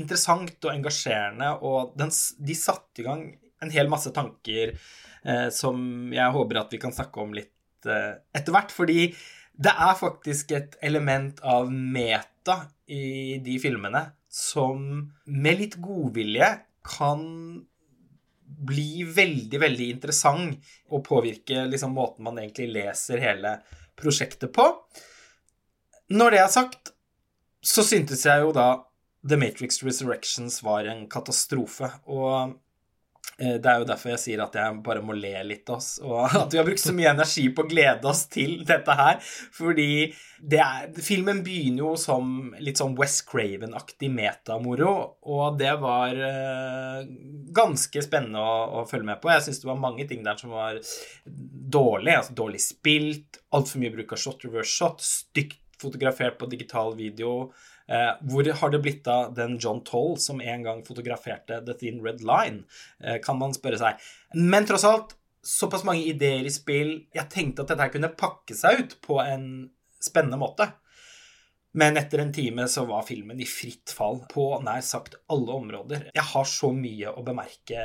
interessant 0.00 0.64
og 0.64 0.72
engasjerende, 0.72 1.52
og 1.66 1.94
den, 1.98 2.12
de 2.38 2.56
satte 2.56 3.02
i 3.02 3.06
gang 3.06 3.24
en 3.60 3.72
hel 3.74 3.90
masse 3.92 4.12
tanker 4.16 4.74
som 5.52 6.10
jeg 6.14 6.36
håper 6.36 6.62
at 6.62 6.72
vi 6.72 6.80
kan 6.82 6.94
snakke 6.94 7.22
om 7.22 7.34
litt 7.36 7.88
eh, 7.88 8.20
etter 8.36 8.54
hvert, 8.54 8.72
fordi 8.74 9.10
det 9.60 9.72
er 9.72 9.98
faktisk 9.98 10.54
et 10.56 10.78
element 10.86 11.40
av 11.44 11.68
meta 11.70 12.62
i 12.88 13.38
de 13.44 13.58
filmene 13.60 14.06
som 14.30 14.80
med 15.26 15.58
litt 15.58 15.76
godvilje 15.82 16.48
kan 16.86 17.24
bli 18.60 19.04
veldig, 19.06 19.60
veldig 19.62 19.88
interessant 19.94 20.70
og 20.90 21.04
påvirke 21.06 21.66
liksom 21.68 21.92
måten 21.94 22.26
man 22.26 22.40
egentlig 22.40 22.70
leser 22.74 23.22
hele 23.22 23.58
prosjektet 24.00 24.52
på. 24.54 24.64
Når 26.10 26.34
det 26.34 26.40
er 26.42 26.50
sagt, 26.50 26.94
så 27.60 27.84
syntes 27.86 28.24
jeg 28.26 28.42
jo 28.42 28.54
da 28.56 28.70
The 29.28 29.36
Matrix 29.36 29.82
Resurrections 29.84 30.62
var 30.64 30.88
en 30.88 31.04
katastrofe, 31.12 31.90
og 32.08 32.30
eh, 32.32 32.54
det 33.38 33.70
er 33.70 33.80
jo 33.80 33.86
derfor 33.88 34.12
jeg 34.14 34.22
sier 34.24 34.42
at 34.44 34.56
jeg 34.58 34.80
bare 34.84 35.02
må 35.04 35.14
le 35.16 35.32
litt 35.46 35.70
oss, 35.72 35.94
og 36.04 36.34
at 36.42 36.52
vi 36.52 36.60
har 36.60 36.66
brukt 36.66 36.82
så 36.82 36.94
mye 36.96 37.12
energi 37.14 37.46
på 37.54 37.64
å 37.64 37.70
glede 37.70 38.10
oss 38.10 38.26
til 38.32 38.58
dette 38.68 38.96
her, 38.98 39.20
fordi 39.56 40.10
det 40.40 40.60
er, 40.64 40.90
filmen 41.04 41.42
begynner 41.44 41.84
jo 41.84 41.94
som 42.00 42.50
litt 42.60 42.80
sånn 42.80 42.96
West 42.98 43.26
Craven-aktig 43.28 44.08
metamoro, 44.12 44.94
og 45.28 45.58
det 45.60 45.74
var 45.82 46.16
eh, 46.16 47.00
ganske 47.56 48.04
spennende 48.04 48.40
å, 48.40 48.80
å 48.80 48.84
følge 48.88 49.10
med 49.12 49.20
på. 49.20 49.32
Jeg 49.34 49.46
syns 49.48 49.60
det 49.62 49.68
var 49.68 49.82
mange 49.82 50.06
ting 50.08 50.24
der 50.24 50.40
som 50.40 50.54
var 50.56 50.80
dårlig, 51.20 52.16
altså 52.16 52.36
dårlig 52.40 52.62
spilt, 52.64 53.42
altfor 53.56 53.82
mye 53.82 53.92
bruk 53.96 54.16
av 54.16 54.22
shot 54.22 54.48
reverse 54.48 54.72
shot, 54.72 55.04
stygt 55.04 55.60
fotografert 55.80 56.38
på 56.38 56.48
digital 56.50 56.94
video. 56.96 57.50
Eh, 57.90 58.10
hvor 58.30 58.46
har 58.60 58.70
det 58.70 58.82
blitt 58.84 59.08
av 59.10 59.32
den 59.34 59.56
John 59.58 59.80
Toll 59.84 60.14
som 60.22 60.40
en 60.40 60.66
gang 60.66 60.82
fotograferte 60.86 61.58
The 61.66 61.74
Thin 61.74 62.02
Red 62.04 62.22
Line, 62.22 62.62
eh, 63.02 63.18
kan 63.22 63.38
man 63.38 63.56
spørre 63.56 63.80
seg. 63.80 64.12
Men 64.34 64.68
tross 64.68 64.86
alt, 64.86 65.16
såpass 65.42 65.84
mange 65.84 66.04
ideer 66.06 66.46
i 66.46 66.52
spill. 66.54 67.00
Jeg 67.16 67.30
tenkte 67.32 67.64
at 67.64 67.72
dette 67.72 67.90
kunne 67.96 68.12
pakke 68.14 68.54
seg 68.54 68.84
ut 68.84 69.00
på 69.02 69.18
en 69.24 69.48
spennende 70.00 70.38
måte. 70.38 70.68
Men 71.72 71.94
etter 71.96 72.18
en 72.18 72.32
time 72.34 72.64
så 72.68 72.82
var 72.86 73.04
filmen 73.06 73.38
i 73.40 73.46
fritt 73.46 73.92
fall 73.94 74.24
på 74.30 74.46
nær 74.66 74.82
sagt 74.82 75.14
alle 75.30 75.54
områder. 75.54 76.08
Jeg 76.16 76.26
har 76.32 76.48
så 76.50 76.72
mye 76.74 77.12
å 77.14 77.22
bemerke 77.26 77.84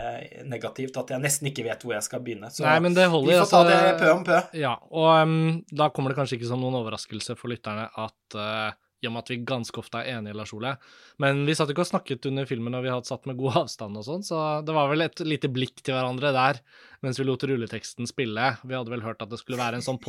negativt 0.50 0.98
at 0.98 1.14
jeg 1.14 1.22
nesten 1.22 1.52
ikke 1.52 1.68
vet 1.68 1.86
hvor 1.86 1.94
jeg 1.94 2.08
skal 2.08 2.24
begynne. 2.26 2.50
Så 2.54 2.66
Nei, 2.66 2.80
men 2.82 2.98
det 2.98 3.06
holder, 3.14 3.30
vi 3.30 3.38
får 3.44 3.52
ta 3.52 3.62
altså- 3.62 3.76
det 3.76 4.00
pø 4.02 4.10
om 4.16 4.24
pø. 4.26 4.40
Ja, 4.58 4.74
og 4.90 5.12
um, 5.22 5.38
da 5.70 5.92
kommer 5.94 6.10
det 6.10 6.18
kanskje 6.18 6.40
ikke 6.40 6.50
som 6.50 6.66
noen 6.66 6.80
overraskelse 6.82 7.38
for 7.38 7.54
lytterne 7.54 7.86
at 7.94 8.40
uh, 8.40 8.74
i 9.04 9.10
og 9.10 9.14
med 9.14 9.26
at 9.26 9.32
vi 9.34 9.40
ganske 9.48 9.80
ofte 9.82 10.02
er 10.02 10.18
enige, 10.18 10.38
Lars 10.38 10.54
Ole. 10.56 10.76
Men 11.22 11.44
vi 11.48 11.56
satt 11.58 11.72
ikke 11.72 11.84
og 11.84 11.90
snakket 11.92 12.26
under 12.30 12.48
filmen, 12.50 12.78
og 12.78 12.86
vi 12.86 12.94
hadde 12.94 13.10
satt 13.10 13.28
med 13.30 13.38
god 13.40 13.62
avstand 13.66 14.00
og 14.00 14.06
sånn, 14.08 14.26
så 14.26 14.42
det 14.66 14.76
var 14.76 14.90
vel 14.92 15.06
et 15.06 15.24
lite 15.26 15.52
blikk 15.52 15.84
til 15.84 15.98
hverandre 15.98 16.34
der 16.36 16.62
mens 17.06 17.20
vi 17.20 17.26
lot 17.28 17.44
rulleteksten 17.46 18.08
spille. 18.10 18.56
Vi 18.66 18.74
hadde 18.74 18.90
vel 18.90 19.04
hørt 19.06 19.22
at 19.22 19.30
det 19.30 19.38
skulle 19.42 19.62
være 19.62 19.78
en 19.78 19.86
sånn 19.86 20.00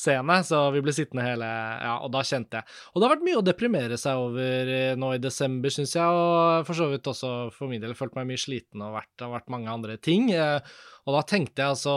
post-credit-scene, 0.00 0.44
så 0.44 0.60
vi 0.72 0.80
ble 0.82 0.92
sittende 0.94 1.24
hele 1.24 1.44
Ja, 1.46 1.98
og 2.04 2.10
da 2.14 2.22
kjente 2.24 2.60
jeg 2.60 2.64
Og 2.94 3.00
det 3.00 3.06
har 3.08 3.14
vært 3.16 3.26
mye 3.26 3.38
å 3.40 3.44
deprimere 3.44 3.98
seg 4.00 4.16
over 4.16 4.70
eh, 4.72 4.94
nå 4.96 5.12
i 5.14 5.18
desember, 5.22 5.70
syns 5.70 5.94
jeg, 5.96 6.04
og 6.04 6.66
for 6.66 6.74
så 6.74 6.88
vidt 6.90 7.06
også 7.10 7.50
for 7.52 7.68
min 7.68 7.80
del 7.82 7.94
følt 7.98 8.14
meg 8.16 8.26
mye 8.30 8.40
sliten 8.40 8.82
og 8.82 8.94
vært, 8.96 9.10
det 9.18 9.26
har 9.26 9.34
vært 9.34 9.50
mange 9.52 9.70
andre 9.70 9.96
ting. 9.98 10.30
Eh, 10.32 10.60
Og 11.06 11.14
da 11.16 11.22
tenkte 11.24 11.62
jeg 11.62 11.72
altså, 11.74 11.94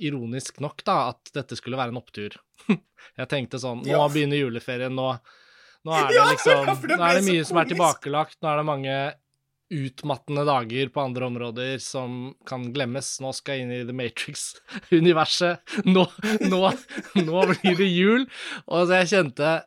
ironisk 0.00 0.60
nok, 0.60 0.82
da, 0.84 1.10
at 1.12 1.32
dette 1.34 1.56
skulle 1.58 1.76
være 1.78 1.92
en 1.92 2.00
opptur. 2.00 2.36
Jeg 3.18 3.28
tenkte 3.28 3.58
sånn 3.60 3.82
Nå 3.84 3.98
begynner 4.12 4.38
juleferien, 4.40 4.94
nå, 4.94 5.08
nå 5.84 5.96
er 5.98 6.08
det 6.12 6.22
liksom 6.32 6.70
Nå 6.96 7.02
er 7.02 7.18
det 7.18 7.26
mye 7.26 7.44
som 7.44 7.58
er 7.60 7.68
tilbakelagt, 7.72 8.38
nå 8.42 8.48
er 8.52 8.60
det 8.62 8.68
mange 8.68 8.96
utmattende 9.72 10.44
dager 10.48 10.92
på 10.92 11.02
andre 11.02 11.28
områder 11.30 11.80
som 11.82 12.34
kan 12.48 12.68
glemmes. 12.74 13.14
Nå 13.24 13.32
skal 13.36 13.58
jeg 13.58 13.66
inn 13.66 13.74
i 13.78 13.82
The 13.88 13.96
Matrix-universet. 13.96 15.80
Nå, 15.88 16.06
nå, 16.52 16.62
nå 17.22 17.48
blir 17.54 17.80
det 17.80 17.90
jul. 17.90 18.28
Og 18.68 18.86
så 18.86 19.02
jeg 19.02 19.12
kjente 19.16 19.58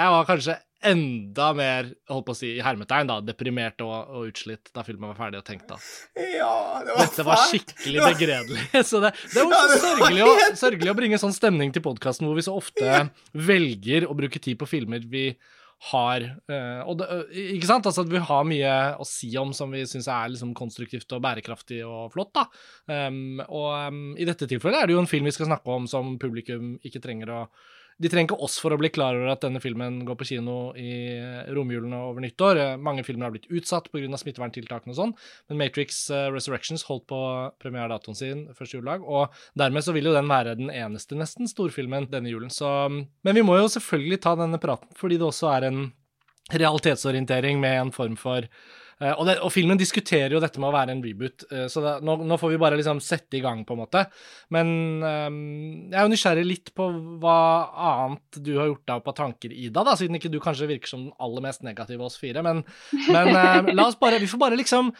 Jeg 0.00 0.12
var 0.16 0.28
kanskje 0.28 0.56
enda 0.80 1.50
mer, 1.52 1.90
holdt 2.08 2.24
på 2.24 2.32
å 2.32 2.38
si 2.38 2.54
i 2.56 2.62
hermetegn, 2.64 3.08
da, 3.10 3.18
deprimert 3.24 3.82
og, 3.84 3.92
og 4.16 4.30
utslitt 4.30 4.70
da 4.76 4.84
filmen 4.86 5.10
var 5.10 5.18
ferdig, 5.18 5.42
og 5.42 5.48
tenkte 5.48 5.76
at 5.76 6.16
Ja, 6.16 6.80
det 6.86 6.94
var 6.94 7.02
dette 7.04 7.26
var 7.26 7.42
skikkelig 7.50 8.06
begredelig. 8.06 8.64
Så 8.88 9.02
det, 9.04 9.12
det 9.34 9.44
var 9.44 9.58
Ja, 9.58 9.76
så 9.76 9.80
sørgelig 9.84 10.24
å, 10.24 10.34
sørgelig 10.62 10.92
å 10.94 10.96
bringe 10.96 11.20
sånn 11.20 11.36
stemning 11.36 11.74
til 11.76 11.84
podkasten 11.84 12.28
hvor 12.28 12.38
vi 12.38 12.46
så 12.46 12.56
ofte 12.56 13.02
velger 13.36 14.08
å 14.08 14.16
bruke 14.16 14.40
tid 14.40 14.56
på 14.60 14.68
filmer 14.70 15.04
vi 15.04 15.26
har 15.88 16.20
eh, 16.20 16.92
det, 16.98 17.06
eh, 17.08 17.38
Ikke 17.56 17.68
sant? 17.70 17.86
Altså 17.88 18.04
at 18.04 18.12
vi 18.12 18.20
har 18.20 18.46
mye 18.48 18.74
å 19.00 19.06
si 19.08 19.30
om 19.40 19.54
som 19.56 19.72
vi 19.72 19.86
syns 19.88 20.10
er 20.12 20.32
liksom 20.34 20.52
konstruktivt 20.56 21.12
og 21.16 21.22
bærekraftig 21.24 21.80
og 21.86 22.12
flott, 22.12 22.34
da. 22.36 22.44
Um, 22.84 23.40
og 23.46 23.70
um, 23.88 24.00
i 24.20 24.28
dette 24.28 24.48
tilfellet 24.50 24.82
er 24.82 24.90
det 24.90 24.98
jo 24.98 25.02
en 25.04 25.10
film 25.10 25.28
vi 25.28 25.34
skal 25.34 25.48
snakke 25.48 25.72
om 25.72 25.88
som 25.90 26.18
publikum 26.20 26.74
ikke 26.84 27.00
trenger 27.00 27.32
å 27.32 27.42
de 28.00 28.08
trenger 28.08 28.30
ikke 28.30 28.46
oss 28.46 28.56
for 28.62 28.72
å 28.72 28.78
bli 28.80 28.88
klar 28.92 29.18
over 29.18 29.28
at 29.34 29.42
denne 29.44 29.60
filmen 29.60 29.98
går 30.08 30.16
på 30.16 30.26
kino 30.30 30.72
i 30.78 31.18
romjulene 31.52 31.98
over 32.08 32.24
nyttår. 32.24 32.60
Eh, 32.62 32.80
Mange 32.80 33.04
filmer 33.04 33.28
har 33.28 33.34
blitt 33.34 33.50
utsatt 33.52 33.90
pga. 33.92 34.08
smitteverntiltakene 34.22 34.94
og 34.94 34.98
sånn, 34.98 35.14
men 35.50 35.60
Matrix 35.60 36.02
eh, 36.08 36.28
Resurrections 36.32 36.86
holdt 36.88 37.06
på 37.12 37.20
premieredatoen 37.60 38.16
sin 38.16 38.42
første 38.56 38.78
juledag, 38.78 39.04
og 39.04 39.36
dermed 39.58 39.84
så 39.84 39.92
vil 39.96 40.08
jo 40.08 40.16
den 40.16 40.30
være 40.32 40.56
den 40.56 40.72
eneste, 40.72 41.18
nesten, 41.18 41.50
storfilmen 41.50 42.08
denne 42.10 42.32
julen. 42.32 42.52
Så, 42.52 42.68
men 42.88 43.36
vi 43.36 43.44
må 43.44 43.58
jo 43.60 43.68
selvfølgelig 43.68 44.22
ta 44.24 44.34
denne 44.38 44.60
praten, 44.62 44.88
fordi 44.96 45.20
det 45.20 45.28
også 45.28 45.52
er 45.58 45.68
en 45.68 45.82
realitetsorientering 46.50 47.60
med 47.60 47.76
en 47.84 47.92
form 47.94 48.16
for 48.18 48.46
eh, 48.46 48.48
og, 49.00 49.24
det, 49.28 49.36
og 49.40 49.52
filmen 49.54 49.78
diskuterer 49.80 50.34
jo 50.34 50.42
dette 50.42 50.60
med 50.60 50.68
å 50.68 50.74
være 50.74 50.92
en 50.92 51.02
reboot, 51.04 51.46
eh, 51.48 51.66
så 51.72 51.80
det, 51.84 51.94
nå, 52.04 52.18
nå 52.28 52.36
får 52.40 52.52
vi 52.52 52.60
bare 52.60 52.76
liksom 52.80 53.00
sette 53.04 53.38
i 53.38 53.42
gang, 53.44 53.62
på 53.64 53.76
en 53.76 53.80
måte. 53.80 54.04
Men 54.52 54.74
um, 55.00 55.38
jeg 55.86 55.96
er 55.96 56.04
jo 56.04 56.12
nysgjerrig 56.12 56.44
litt 56.44 56.74
på 56.76 56.90
hva 57.22 57.38
annet 57.92 58.42
du 58.44 58.52
har 58.58 58.68
gjort 58.68 58.84
deg 58.84 59.00
opp 59.00 59.08
av 59.14 59.16
tanker, 59.22 59.54
Ida, 59.56 59.86
da, 59.86 59.96
siden 59.96 60.20
ikke 60.20 60.32
du 60.32 60.40
kanskje 60.42 60.68
virker 60.68 60.92
som 60.92 61.06
den 61.06 61.16
aller 61.22 61.48
mest 61.48 61.64
negative 61.64 62.02
av 62.02 62.10
oss 62.10 62.20
fire. 62.20 62.44
Men, 62.44 62.62
men 63.08 63.32
eh, 63.32 63.72
la 63.72 63.88
oss 63.88 63.98
bare 64.00 64.20
Vi 64.20 64.28
får 64.28 64.40
bare 64.42 64.60
liksom 64.60 64.92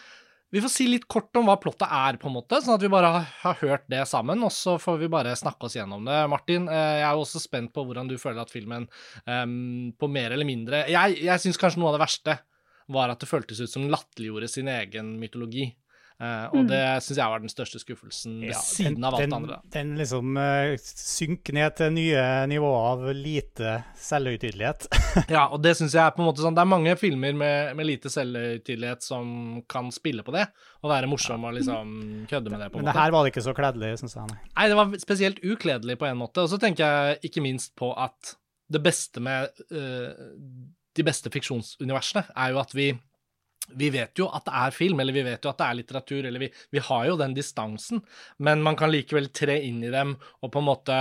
vi 0.50 0.59
får 0.59 0.71
si 0.73 0.85
litt 0.90 1.04
kort 1.07 1.37
om 1.38 1.47
hva 1.47 1.54
plottet 1.62 1.87
er, 1.87 2.16
på 2.19 2.26
en 2.26 2.35
måte, 2.35 2.59
sånn 2.59 2.75
at 2.75 2.83
vi 2.83 2.90
bare 2.90 3.12
har, 3.23 3.59
hørt 3.61 3.85
det 3.92 4.02
sammen, 4.11 4.40
og 4.42 4.50
så 4.50 4.75
får 4.83 4.97
vi 4.99 5.11
bare 5.12 5.37
snakke 5.38 5.69
oss 5.69 5.76
gjennom 5.78 6.02
det. 6.09 6.16
Martin, 6.33 6.66
eh, 6.66 6.97
jeg 6.99 7.07
er 7.07 7.14
jo 7.14 7.23
også 7.23 7.42
spent 7.42 7.71
på 7.76 7.85
hvordan 7.87 8.11
du 8.11 8.16
føler 8.19 8.42
at 8.42 8.50
filmen 8.50 8.88
em, 9.30 9.92
på 9.95 10.09
mer 10.11 10.35
eller 10.35 10.49
mindre 10.49 10.83
Jeg, 10.90 11.21
jeg 11.23 11.42
syns 11.42 11.61
kanskje 11.61 11.78
noe 11.83 11.92
av 11.92 12.00
det 12.00 12.02
verste 12.02 12.40
var 12.90 13.12
at 13.12 13.23
det 13.23 13.30
føltes 13.30 13.61
ut 13.62 13.70
som 13.70 13.85
den 13.85 13.94
latterliggjorde 13.94 14.50
sin 14.50 14.68
egen 14.70 15.14
mytologi. 15.20 15.70
Uh, 16.20 16.52
og 16.52 16.66
det 16.68 16.82
syns 17.00 17.16
jeg 17.16 17.32
var 17.32 17.40
den 17.40 17.49
største 17.49 17.78
skuffelsen, 17.80 18.35
ved 18.42 18.50
Ja, 18.50 18.59
siden 18.61 19.04
av 19.09 19.14
alt 19.16 19.23
den, 19.25 19.32
andre. 19.32 19.56
Den 19.73 19.94
liksom 19.97 20.35
uh, 20.37 20.75
synker 20.85 21.54
ned 21.56 21.78
til 21.78 21.94
nye 21.97 22.25
nivåer 22.50 22.88
av 22.90 23.06
lite 23.16 23.78
selvhøytidelighet. 23.97 24.85
Ja, 25.32 25.47
og 25.49 25.62
det 25.64 25.73
syns 25.78 25.94
jeg 25.97 26.04
er 26.04 26.12
på 26.14 26.20
en 26.23 26.28
måte 26.28 26.38
sånn 26.44 26.54
Det 26.54 26.62
er 26.62 26.68
mange 26.70 26.92
filmer 27.00 27.32
med, 27.35 27.73
med 27.75 27.88
lite 27.88 28.12
selvhøytidelighet 28.12 29.02
som 29.02 29.30
kan 29.70 29.88
spille 29.94 30.23
på 30.26 30.35
det, 30.37 30.44
og 30.85 30.92
være 30.92 31.09
morsom 31.11 31.47
og 31.49 31.56
liksom 31.56 31.97
kødde 32.30 32.52
med 32.52 32.66
det, 32.66 32.68
på 32.68 32.76
en 32.78 32.85
måte. 32.85 32.85
Men 32.85 32.90
det 32.92 32.99
her 33.00 33.14
var 33.16 33.25
det 33.25 33.32
ikke 33.32 33.47
så 33.49 33.56
kledelig, 33.56 33.94
syns 34.02 34.18
jeg. 34.18 34.35
Nei. 34.35 34.52
Nei, 34.59 34.68
det 34.68 34.76
var 34.82 34.92
spesielt 35.00 35.40
ukledelig 35.40 35.97
på 36.04 36.11
en 36.11 36.20
måte. 36.20 36.44
Og 36.44 36.52
så 36.52 36.61
tenker 36.61 36.85
jeg 36.85 37.30
ikke 37.30 37.47
minst 37.49 37.73
på 37.80 37.94
at 37.97 38.35
det 38.70 38.85
beste 38.85 39.25
med 39.25 39.64
øh, 39.73 40.12
de 40.97 41.04
beste 41.06 41.30
fiksjonsuniversene 41.30 42.25
er 42.37 42.54
jo 42.54 42.61
at 42.62 42.75
vi 42.75 42.90
vi 43.78 43.90
vet 43.94 44.18
jo 44.18 44.28
at 44.32 44.46
det 44.46 44.54
er 44.62 44.74
film, 44.74 45.00
eller 45.02 45.16
vi 45.16 45.24
vet 45.26 45.44
jo 45.44 45.52
at 45.52 45.60
det 45.60 45.66
er 45.66 45.78
litteratur, 45.80 46.26
eller 46.28 46.42
vi, 46.42 46.50
vi 46.74 46.82
har 46.86 47.06
jo 47.08 47.18
den 47.20 47.34
distansen, 47.36 48.02
men 48.38 48.64
man 48.66 48.78
kan 48.78 48.92
likevel 48.92 49.30
tre 49.34 49.58
inn 49.66 49.82
i 49.84 49.92
dem 49.92 50.16
og 50.40 50.52
på 50.52 50.62
en 50.62 50.68
måte 50.68 50.98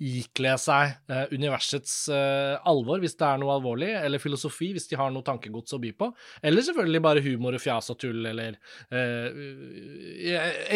ikle 0.00 0.54
seg 0.60 0.94
eh, 1.12 1.32
universets 1.36 1.94
eh, 2.12 2.56
alvor 2.68 3.00
hvis 3.02 3.16
det 3.20 3.28
er 3.28 3.40
noe 3.40 3.54
alvorlig, 3.58 3.90
eller 4.00 4.22
filosofi 4.22 4.72
hvis 4.76 4.88
de 4.90 4.98
har 5.00 5.12
noe 5.12 5.26
tankegods 5.26 5.76
å 5.76 5.80
by 5.82 5.92
på, 5.96 6.10
eller 6.42 6.66
selvfølgelig 6.66 7.04
bare 7.04 7.24
humor 7.24 7.56
og 7.56 7.62
fjas 7.62 7.92
og 7.92 8.00
tull, 8.00 8.24
eller 8.32 8.58
eh, 8.90 9.28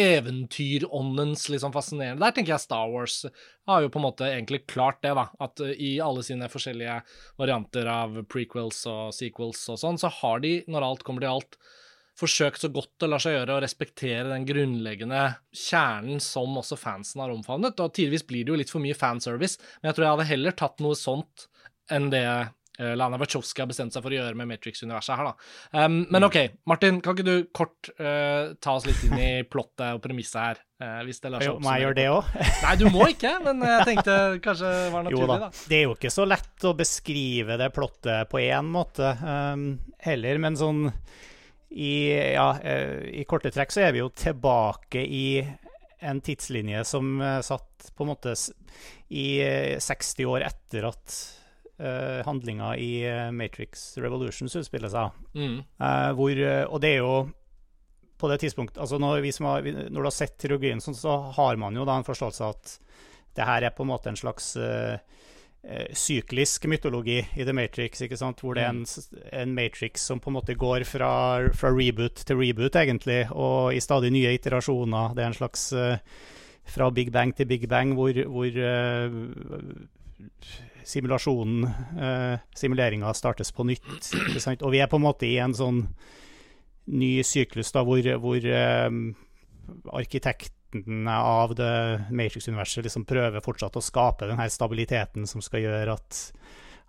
eventyråndens 0.05 1.49
liksom 1.53 1.73
fascinerende. 1.75 2.23
Der 2.23 2.35
tenker 2.35 2.55
jeg 2.55 2.65
Star 2.65 2.89
Wars 2.91 3.23
har 3.65 3.81
jo 3.81 3.89
på 3.89 3.99
en 3.99 4.05
måte 4.05 4.27
egentlig 4.29 4.65
klart 4.69 5.01
det, 5.01 5.13
da. 5.17 5.25
At 5.41 5.61
eh, 5.63 5.73
i 5.81 5.91
alle 6.03 6.23
sine 6.25 6.49
forskjellige 6.51 6.99
varianter 7.41 7.89
av 7.89 8.21
prequels 8.31 8.83
og 8.89 9.13
sequels 9.15 9.63
og 9.73 9.79
sånn, 9.81 9.99
så 10.01 10.11
har 10.21 10.43
de, 10.45 10.57
når 10.71 10.85
alt 10.85 11.05
kommer 11.05 11.24
til 11.24 11.24
alt, 11.29 11.57
forsøkt 12.15 12.63
så 12.63 12.69
godt 12.71 12.93
det 13.03 13.09
lar 13.11 13.21
seg 13.21 13.35
gjøre 13.35 13.57
å 13.57 13.63
respektere 13.63 14.29
den 14.29 14.45
grunnleggende 14.47 15.23
kjernen 15.51 16.21
som 16.23 16.55
også 16.61 16.77
fansen 16.79 17.23
har 17.23 17.33
omfavnet. 17.33 17.81
Og 17.83 17.95
tidvis 17.97 18.23
blir 18.27 18.45
det 18.45 18.53
jo 18.53 18.59
litt 18.61 18.71
for 18.71 18.83
mye 18.83 18.95
fanservice, 18.95 19.59
men 19.81 19.89
jeg 19.89 19.97
tror 19.97 20.07
jeg 20.07 20.15
hadde 20.15 20.29
heller 20.31 20.55
tatt 20.55 20.83
noe 20.83 20.95
sånt 20.99 21.49
enn 21.91 22.07
det 22.13 22.25
Lana 22.75 23.19
Wachowski 23.21 23.63
har 23.63 23.69
bestemt 23.69 23.95
seg 23.95 24.03
for 24.03 24.11
å 24.11 24.17
gjøre 24.17 24.35
med 24.35 24.49
Matrix-universet 24.49 25.15
her, 25.15 25.29
da. 25.29 25.85
Um, 25.85 26.01
men 26.11 26.27
OK, 26.27 26.37
Martin, 26.67 26.97
kan 27.03 27.15
ikke 27.15 27.27
du 27.27 27.49
kort 27.55 27.91
uh, 28.01 28.51
ta 28.59 28.73
oss 28.75 28.87
litt 28.89 29.03
inn 29.07 29.15
i 29.15 29.29
plottet 29.51 29.95
og 29.95 30.01
premisset 30.03 30.41
her? 30.41 30.63
Uh, 30.81 30.99
hvis 31.07 31.23
det 31.23 31.31
lar 31.31 31.39
seg 31.43 31.53
Jo, 31.53 31.59
Må 31.63 31.75
jeg 31.75 31.85
gjøre 31.85 31.97
det 32.01 32.07
òg? 32.11 32.33
Nei, 32.65 32.73
du 32.81 32.87
må 32.91 33.07
ikke, 33.13 33.31
men 33.45 33.63
jeg 33.63 33.87
tenkte 33.91 34.17
kanskje 34.43 34.73
det 34.73 34.89
var 34.91 35.07
naturlig, 35.07 35.29
da. 35.31 35.47
da. 35.47 35.67
Det 35.71 35.79
er 35.79 35.85
jo 35.85 35.95
ikke 35.95 36.11
så 36.17 36.27
lett 36.27 36.67
å 36.67 36.75
beskrive 36.75 37.59
det 37.61 37.71
plottet 37.75 38.33
på 38.33 38.43
én 38.43 38.73
måte 38.75 39.13
um, 39.23 39.69
heller, 40.03 40.43
men 40.43 40.59
sånn 40.59 40.89
i, 41.75 42.07
ja, 42.33 42.59
eh, 42.63 43.03
I 43.19 43.23
korte 43.27 43.51
trekk 43.51 43.73
så 43.75 43.81
er 43.83 43.95
vi 43.95 43.99
jo 43.99 44.11
tilbake 44.15 45.01
i 45.03 45.43
en 46.05 46.21
tidslinje 46.23 46.85
som 46.87 47.17
eh, 47.21 47.41
satt 47.43 47.89
på 47.95 48.05
en 48.05 48.11
måte 48.13 48.35
i 49.11 49.25
eh, 49.43 49.81
60 49.83 50.29
år 50.31 50.45
etter 50.47 50.87
at 50.87 51.17
uh, 51.81 52.21
handlinga 52.27 52.75
i 52.77 52.91
eh, 53.09 53.31
Matrix 53.35 53.87
Revolutions 54.01 54.55
utspiller 54.59 54.91
seg. 54.91 55.17
Mm. 55.33 55.57
Uh, 55.81 56.11
hvor, 56.17 56.43
og 56.69 56.81
det 56.83 56.93
er 56.93 57.03
jo 57.03 57.17
på 58.15 58.29
det 58.31 58.39
tidspunkt 58.45 58.77
altså 58.79 58.97
når, 59.01 59.19
vi 59.25 59.33
som 59.35 59.49
har, 59.49 59.65
når 59.65 59.99
du 59.99 60.07
har 60.07 60.15
sett 60.15 60.37
trilogien, 60.39 60.79
sånn, 60.81 60.95
så 60.95 61.17
har 61.35 61.59
man 61.59 61.75
jo 61.75 61.83
da 61.87 61.97
en 61.99 62.07
forståelse 62.07 62.45
av 62.47 62.55
at 62.55 62.77
det 63.35 63.47
her 63.49 63.67
er 63.67 63.75
på 63.75 63.83
en 63.83 63.91
måte 63.91 64.07
en 64.07 64.19
slags 64.19 64.53
eh, 64.55 65.91
syklisk 65.97 66.67
mytologi 66.71 67.17
i 67.19 67.45
The 67.45 67.53
Matrix, 67.55 68.01
ikke 68.05 68.19
sant? 68.19 68.41
hvor 68.43 68.55
det 68.55 68.63
er 68.63 68.71
en, 68.73 68.85
en 69.33 69.55
Matrix 69.57 70.05
som 70.07 70.21
på 70.23 70.31
en 70.31 70.37
måte 70.37 70.55
går 70.59 70.85
fra, 70.87 71.11
fra 71.57 71.73
reboot 71.73 72.23
til 72.27 72.39
reboot, 72.39 72.77
egentlig, 72.79 73.25
og 73.31 73.75
i 73.75 73.81
stadig 73.83 74.13
nye 74.15 74.35
iterasjoner. 74.37 75.15
Det 75.15 75.25
er 75.25 75.31
en 75.31 75.37
slags 75.39 75.67
uh, 75.75 75.97
fra 76.65 76.89
Big 76.93 77.11
Bang 77.11 77.35
til 77.35 77.49
Big 77.49 77.67
Bang, 77.69 77.93
hvor, 77.97 78.13
hvor 78.29 78.45
eh, 78.71 79.19
simulasjonen, 80.85 81.65
eh, 81.99 82.43
simuleringa 82.55 83.13
startes 83.13 83.51
på 83.51 83.65
nytt. 83.67 84.11
Og 84.61 84.71
vi 84.73 84.81
er 84.83 84.89
på 84.91 84.99
en 84.99 85.05
måte 85.05 85.27
i 85.27 85.37
en 85.41 85.55
sånn 85.55 85.85
ny 86.85 87.23
syklus 87.25 87.73
da, 87.73 87.81
hvor, 87.85 88.05
hvor 88.21 88.45
eh, 88.45 88.89
arkitektene 89.97 91.15
av 91.15 91.55
det 91.57 91.73
Matrix-universet 92.11 92.85
liksom 92.85 93.07
prøver 93.09 93.43
fortsatt 93.43 93.79
å 93.79 93.83
skape 93.83 94.29
den 94.29 94.41
her 94.41 94.51
stabiliteten 94.53 95.25
som 95.29 95.41
skal 95.43 95.65
gjøre 95.65 95.97
at 95.97 96.21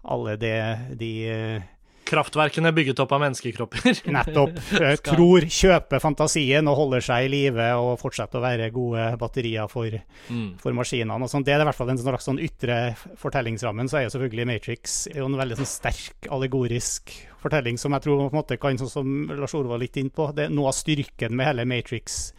alle 0.06 0.36
de, 0.38 0.52
de 1.00 1.12
eh, 1.30 1.72
kraftverkene 2.06 2.70
bygget 2.76 3.00
opp 3.02 3.12
av 3.16 3.22
menneskekropper. 3.24 4.00
Nettopp. 4.16 4.58
Tror, 5.10 5.46
kjøper 5.50 6.02
fantasien 6.02 6.70
og 6.70 6.78
holder 6.78 7.04
seg 7.04 7.26
i 7.26 7.30
live 7.32 7.66
og 7.80 7.96
fortsetter 8.02 8.40
å 8.40 8.44
være 8.46 8.70
gode 8.74 9.08
batterier 9.20 9.70
for, 9.72 9.90
Mm. 10.30 10.56
for 10.58 10.74
maskinene. 10.74 11.28
Det 11.46 11.52
er 11.54 11.62
i 11.62 11.66
hvert 11.68 11.76
fall 11.78 11.90
en 11.92 11.98
slags 12.00 12.26
sånn 12.26 12.40
ytre 12.42 12.76
fortellingsrammen. 13.20 13.88
Så 13.90 13.98
er 14.00 14.06
jo 14.06 14.14
selvfølgelig 14.16 14.46
Matrix 14.50 14.96
en 15.14 15.36
veldig 15.38 15.58
sånn 15.60 15.70
sterk 15.70 16.28
allegorisk 16.34 17.12
fortelling 17.42 17.78
som 17.78 17.94
jeg 17.94 18.02
tror 18.06 18.24
på 18.24 18.30
en 18.32 18.38
måte 18.40 18.58
kan, 18.58 18.78
sånn 18.80 18.90
som 18.90 19.12
Lars 19.38 19.54
Orvald 19.54 19.84
litt 19.84 19.98
inn 20.00 20.10
på, 20.10 20.30
det 20.34 20.48
er 20.48 20.54
noe 20.54 20.72
av 20.72 20.78
styrken 20.78 21.36
med 21.36 21.46
hele 21.50 21.66
Matrix. 21.68 22.32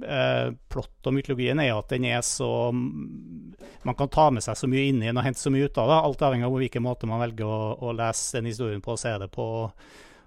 Eh, 0.00 0.52
plott 0.72 1.06
og 1.06 1.14
mytologien 1.14 1.60
er 1.60 1.74
at 1.76 1.90
den 1.92 2.06
er 2.08 2.22
så 2.24 2.72
Man 2.72 3.96
kan 3.98 4.08
ta 4.08 4.30
med 4.32 4.42
seg 4.42 4.56
så 4.56 4.68
mye 4.70 4.86
inn 4.88 5.02
i 5.02 5.10
den 5.10 5.20
og 5.20 5.26
hente 5.26 5.42
så 5.42 5.52
mye 5.52 5.68
ut 5.68 5.78
av 5.78 5.90
det. 5.90 5.98
Alt 5.98 6.24
avhengig 6.24 6.48
av 6.48 6.56
hvilken 6.56 6.86
måte 6.86 7.10
man 7.10 7.20
velger 7.22 7.48
å, 7.48 7.60
å 7.76 7.94
lese 7.96 8.38
den 8.38 8.50
historien 8.50 8.82
på 8.84 8.94
og 8.94 9.02
se 9.02 9.12
det 9.20 9.28
på. 9.34 9.46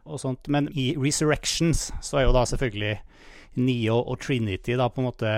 og 0.05 0.21
sånt. 0.21 0.47
Men 0.47 0.69
i 0.77 0.93
Resurrections 0.99 1.89
så 2.03 2.19
er 2.19 2.27
jo 2.27 2.35
da 2.35 2.45
selvfølgelig 2.45 2.99
Neo 3.55 4.01
og 4.03 4.19
Trinity 4.21 4.75
da 4.77 4.89
på 4.91 5.01
en 5.01 5.07
måte 5.07 5.31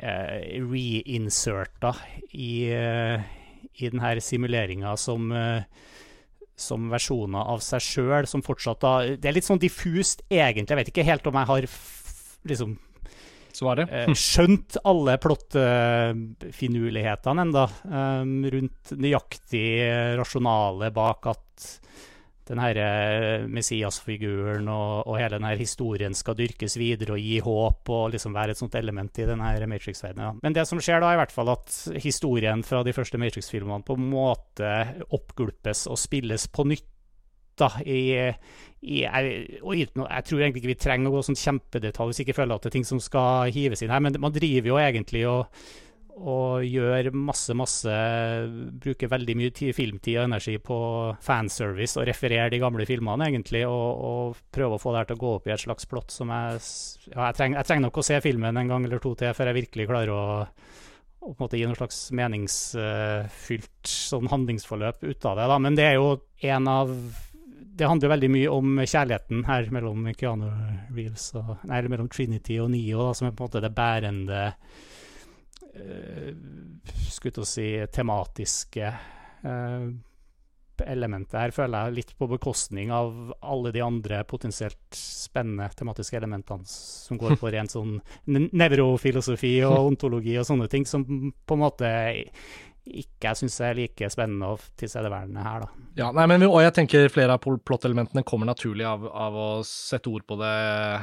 eh, 0.00 0.62
reinserta 0.62 1.92
i, 2.32 2.70
eh, 2.70 3.26
i 3.74 3.90
denne 3.90 4.16
simuleringa 4.22 4.96
som 4.96 5.32
eh, 5.34 5.66
som 6.56 6.88
versjoner 6.88 7.50
av 7.52 7.60
seg 7.60 7.84
sjøl, 7.84 8.24
som 8.24 8.40
fortsatt 8.40 8.80
da 8.80 8.92
Det 9.20 9.28
er 9.28 9.36
litt 9.36 9.44
sånn 9.44 9.60
diffust, 9.60 10.22
egentlig. 10.30 10.72
Jeg 10.72 10.78
vet 10.80 10.92
ikke 10.94 11.04
helt 11.10 11.26
om 11.28 11.36
jeg 11.36 11.50
har 11.50 11.66
liksom 12.48 12.78
Svaret? 13.56 13.88
eh, 13.92 14.12
skjønt 14.12 14.76
alle 14.84 15.18
plottfinurlighetene 15.22 17.42
enda, 17.46 17.64
um, 17.88 18.44
rundt 18.52 18.92
nøyaktig 19.00 19.80
eh, 19.86 20.16
rasjonale 20.20 20.90
bak 20.94 21.26
at 21.32 21.46
den 22.46 22.60
her 22.62 22.78
eh, 22.78 23.46
Messias-figuren 23.50 24.68
og, 24.70 25.08
og 25.08 25.16
hele 25.18 25.34
denne 25.34 25.50
historien 25.58 26.14
skal 26.14 26.36
dyrkes 26.38 26.76
videre 26.78 27.16
og 27.16 27.22
gi 27.22 27.40
håp 27.42 27.90
og 27.90 28.12
liksom 28.14 28.36
være 28.36 28.54
et 28.54 28.60
sånt 28.60 28.76
element 28.78 29.18
i 29.18 29.26
denne 29.26 29.66
Matrix-verdenen. 29.66 30.38
Men 30.44 30.54
det 30.54 30.66
som 30.68 30.80
skjer 30.82 31.02
da, 31.02 31.10
er 31.10 31.18
i 31.18 31.22
hvert 31.24 31.34
fall 31.34 31.50
at 31.56 31.74
historien 32.04 32.62
fra 32.66 32.84
de 32.86 32.94
første 32.94 33.18
Matrix-filmene 33.18 33.82
på 33.86 33.98
en 33.98 34.06
måte 34.12 34.70
oppgulpes 35.16 35.86
og 35.90 35.98
spilles 36.00 36.46
på 36.52 36.68
nytt. 36.70 36.92
Da, 37.56 37.70
i, 37.88 38.00
i, 38.84 39.00
jeg, 39.00 39.60
og 39.62 39.72
jeg 39.78 40.24
tror 40.28 40.42
egentlig 40.42 40.60
ikke 40.60 40.74
vi 40.74 40.78
trenger 40.82 41.08
å 41.08 41.16
gå 41.16 41.24
sånn 41.24 41.40
kjempedetalj 41.40 42.12
hvis 42.12 42.22
ikke 42.26 42.36
føler 42.36 42.58
at 42.58 42.66
det 42.66 42.70
er 42.70 42.76
ting 42.76 42.88
som 42.88 43.00
skal 43.00 43.52
hives 43.54 43.80
inn 43.80 43.94
her, 43.94 44.02
men 44.04 44.18
man 44.20 44.34
driver 44.34 44.74
jo 44.74 44.80
egentlig 44.82 45.24
og 45.30 45.46
og 46.16 46.64
gjør 46.64 47.10
masse, 47.12 47.52
masse 47.56 47.92
Bruker 48.80 49.10
veldig 49.12 49.34
mye 49.36 49.52
tid, 49.52 49.74
filmtid 49.76 50.16
og 50.16 50.28
energi 50.30 50.56
på 50.64 50.78
fanservice 51.24 52.00
og 52.00 52.06
referere 52.08 52.48
de 52.52 52.60
gamle 52.62 52.86
filmene, 52.88 53.28
egentlig, 53.28 53.66
og, 53.68 54.00
og 54.08 54.40
prøve 54.54 54.78
å 54.78 54.80
få 54.80 54.94
det 54.94 55.02
her 55.02 55.10
til 55.10 55.18
å 55.18 55.22
gå 55.24 55.34
opp 55.36 55.50
i 55.50 55.52
et 55.52 55.64
slags 55.66 55.88
plott 55.90 56.14
som 56.14 56.32
jeg 56.32 56.56
Ja, 57.12 57.28
jeg 57.28 57.36
trenger, 57.38 57.60
jeg 57.60 57.68
trenger 57.68 57.86
nok 57.88 58.00
å 58.00 58.06
se 58.08 58.20
filmen 58.24 58.60
en 58.62 58.72
gang 58.72 58.88
eller 58.88 59.02
to 59.02 59.12
til 59.18 59.36
før 59.36 59.52
jeg 59.52 59.60
virkelig 59.60 59.88
klarer 59.92 60.14
å 60.16 60.24
å 61.26 61.32
på 61.32 61.40
en 61.40 61.42
måte 61.42 61.58
gi 61.58 61.66
noe 61.66 61.74
slags 61.74 61.96
meningsfylt 62.14 63.88
sånn 63.90 64.28
handlingsforløp 64.30 65.00
ut 65.02 65.24
av 65.26 65.40
det. 65.40 65.46
da, 65.50 65.56
Men 65.58 65.74
det 65.74 65.86
er 65.88 65.96
jo 65.96 66.20
en 66.46 66.68
av 66.70 66.92
Det 67.56 67.88
handler 67.88 68.14
veldig 68.14 68.30
mye 68.32 68.52
om 68.52 68.80
kjærligheten 68.80 69.44
her 69.48 69.68
mellom 69.74 70.08
Keanu 70.16 70.48
Reeves 70.96 71.28
og 71.36 71.54
Nei, 71.64 71.78
eller 71.78 71.92
mellom 71.92 72.08
Trinity 72.12 72.58
og 72.62 72.70
Neo, 72.72 73.10
som 73.16 73.28
er 73.28 73.36
på 73.36 73.44
en 73.44 73.50
måte 73.50 73.62
det 73.64 73.72
bærende 73.76 74.42
uh, 75.76 76.30
skulle 77.10 77.36
til 77.36 77.44
å 77.44 77.48
si 77.48 77.68
tematiske 77.92 78.92
uh, 79.44 79.88
elementet 80.84 81.38
her, 81.38 81.54
føler 81.54 81.86
jeg 81.86 81.96
litt 81.96 82.12
på 82.18 82.28
bekostning 82.28 82.90
av 82.92 83.32
alle 83.40 83.72
de 83.72 83.82
andre 83.84 84.22
potensielt 84.28 84.96
spennende 84.96 85.68
tematiske 85.76 86.18
elementene 86.18 86.68
som 86.68 87.20
går 87.20 87.36
på 87.40 87.50
rent 87.54 87.72
sånn 87.72 87.98
nevrofilosofi 88.26 89.58
og 89.68 89.78
ontologi 89.92 90.36
og 90.40 90.48
sånne 90.48 90.68
ting, 90.72 90.88
som 90.88 91.06
på 91.06 91.56
en 91.56 91.64
måte 91.64 91.92
ikke 92.86 93.30
jeg 93.30 93.38
syns 93.40 93.56
er 93.64 93.76
like 93.78 94.08
spennende 94.12 94.48
og 94.54 94.62
tilstedeværende 94.78 95.42
her, 95.42 95.64
da. 95.64 95.84
Ja, 95.96 96.10
nei, 96.12 96.26
men 96.28 96.42
vi, 96.42 96.48
og 96.48 96.60
jeg 96.60 96.74
tenker 96.76 97.08
flere 97.12 97.36
av 97.36 97.44
plottelementene 97.66 98.22
kommer 98.26 98.48
naturlig 98.50 98.84
av, 98.86 99.06
av 99.08 99.36
å 99.36 99.48
sette 99.66 100.10
ord 100.12 100.26
på 100.28 100.36
det 100.38 100.52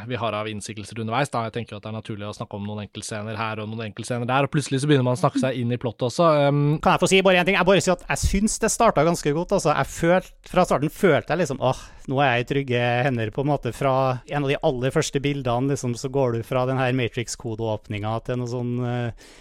vi 0.09 0.19
har 0.21 0.37
av 0.37 0.49
innsigelser 0.51 1.01
underveis. 1.01 1.31
Da. 1.33 1.47
Jeg 1.47 1.55
tenker 1.57 1.77
at 1.77 1.85
det 1.85 1.89
er 1.91 1.97
naturlig 1.97 2.27
å 2.29 2.35
snakke 2.37 2.59
om 2.59 2.67
noen 2.67 2.83
enkeltscener 2.85 3.39
her 3.39 3.63
og 3.63 3.71
noen 3.71 3.87
enkeltscener 3.87 4.29
der, 4.29 4.45
og 4.45 4.53
plutselig 4.53 4.83
så 4.83 4.89
begynner 4.89 5.07
man 5.07 5.17
å 5.17 5.21
snakke 5.23 5.41
seg 5.41 5.57
inn 5.59 5.73
i 5.73 5.79
plottet 5.81 6.07
også. 6.09 6.29
Um, 6.47 6.61
Kan 6.83 6.95
jeg 6.95 7.03
få 7.03 7.09
si 7.11 7.21
bare 7.25 7.41
en 7.41 7.49
ting? 7.49 7.57
Jeg 7.57 7.69
bare 7.69 7.83
sier 7.83 7.97
at 7.97 8.05
jeg 8.13 8.23
syns 8.23 8.59
det 8.63 8.71
starta 8.73 9.05
ganske 9.07 9.35
godt. 9.35 9.55
Altså. 9.57 9.73
Jeg 9.73 9.91
følt, 9.95 10.33
fra 10.53 10.67
starten 10.69 10.93
følte 10.93 11.33
jeg 11.33 11.43
liksom 11.43 11.63
åh, 11.63 11.81
nå 12.11 12.19
er 12.21 12.35
jeg 12.35 12.45
i 12.45 12.49
trygge 12.53 12.83
hender, 13.07 13.33
på 13.33 13.43
en 13.43 13.49
måte. 13.49 13.73
Fra 13.75 13.95
en 14.29 14.45
av 14.45 14.51
de 14.51 14.59
aller 14.69 14.93
første 14.93 15.23
bildene, 15.23 15.73
liksom, 15.73 15.97
så 15.97 16.11
går 16.13 16.37
du 16.37 16.45
fra 16.45 16.67
den 16.69 16.79
her 16.81 16.93
Matrix-kodeåpninga 17.01 18.13
til 18.27 18.39
noe 18.39 18.53
sånn 18.53 18.75
eh, 18.85 19.31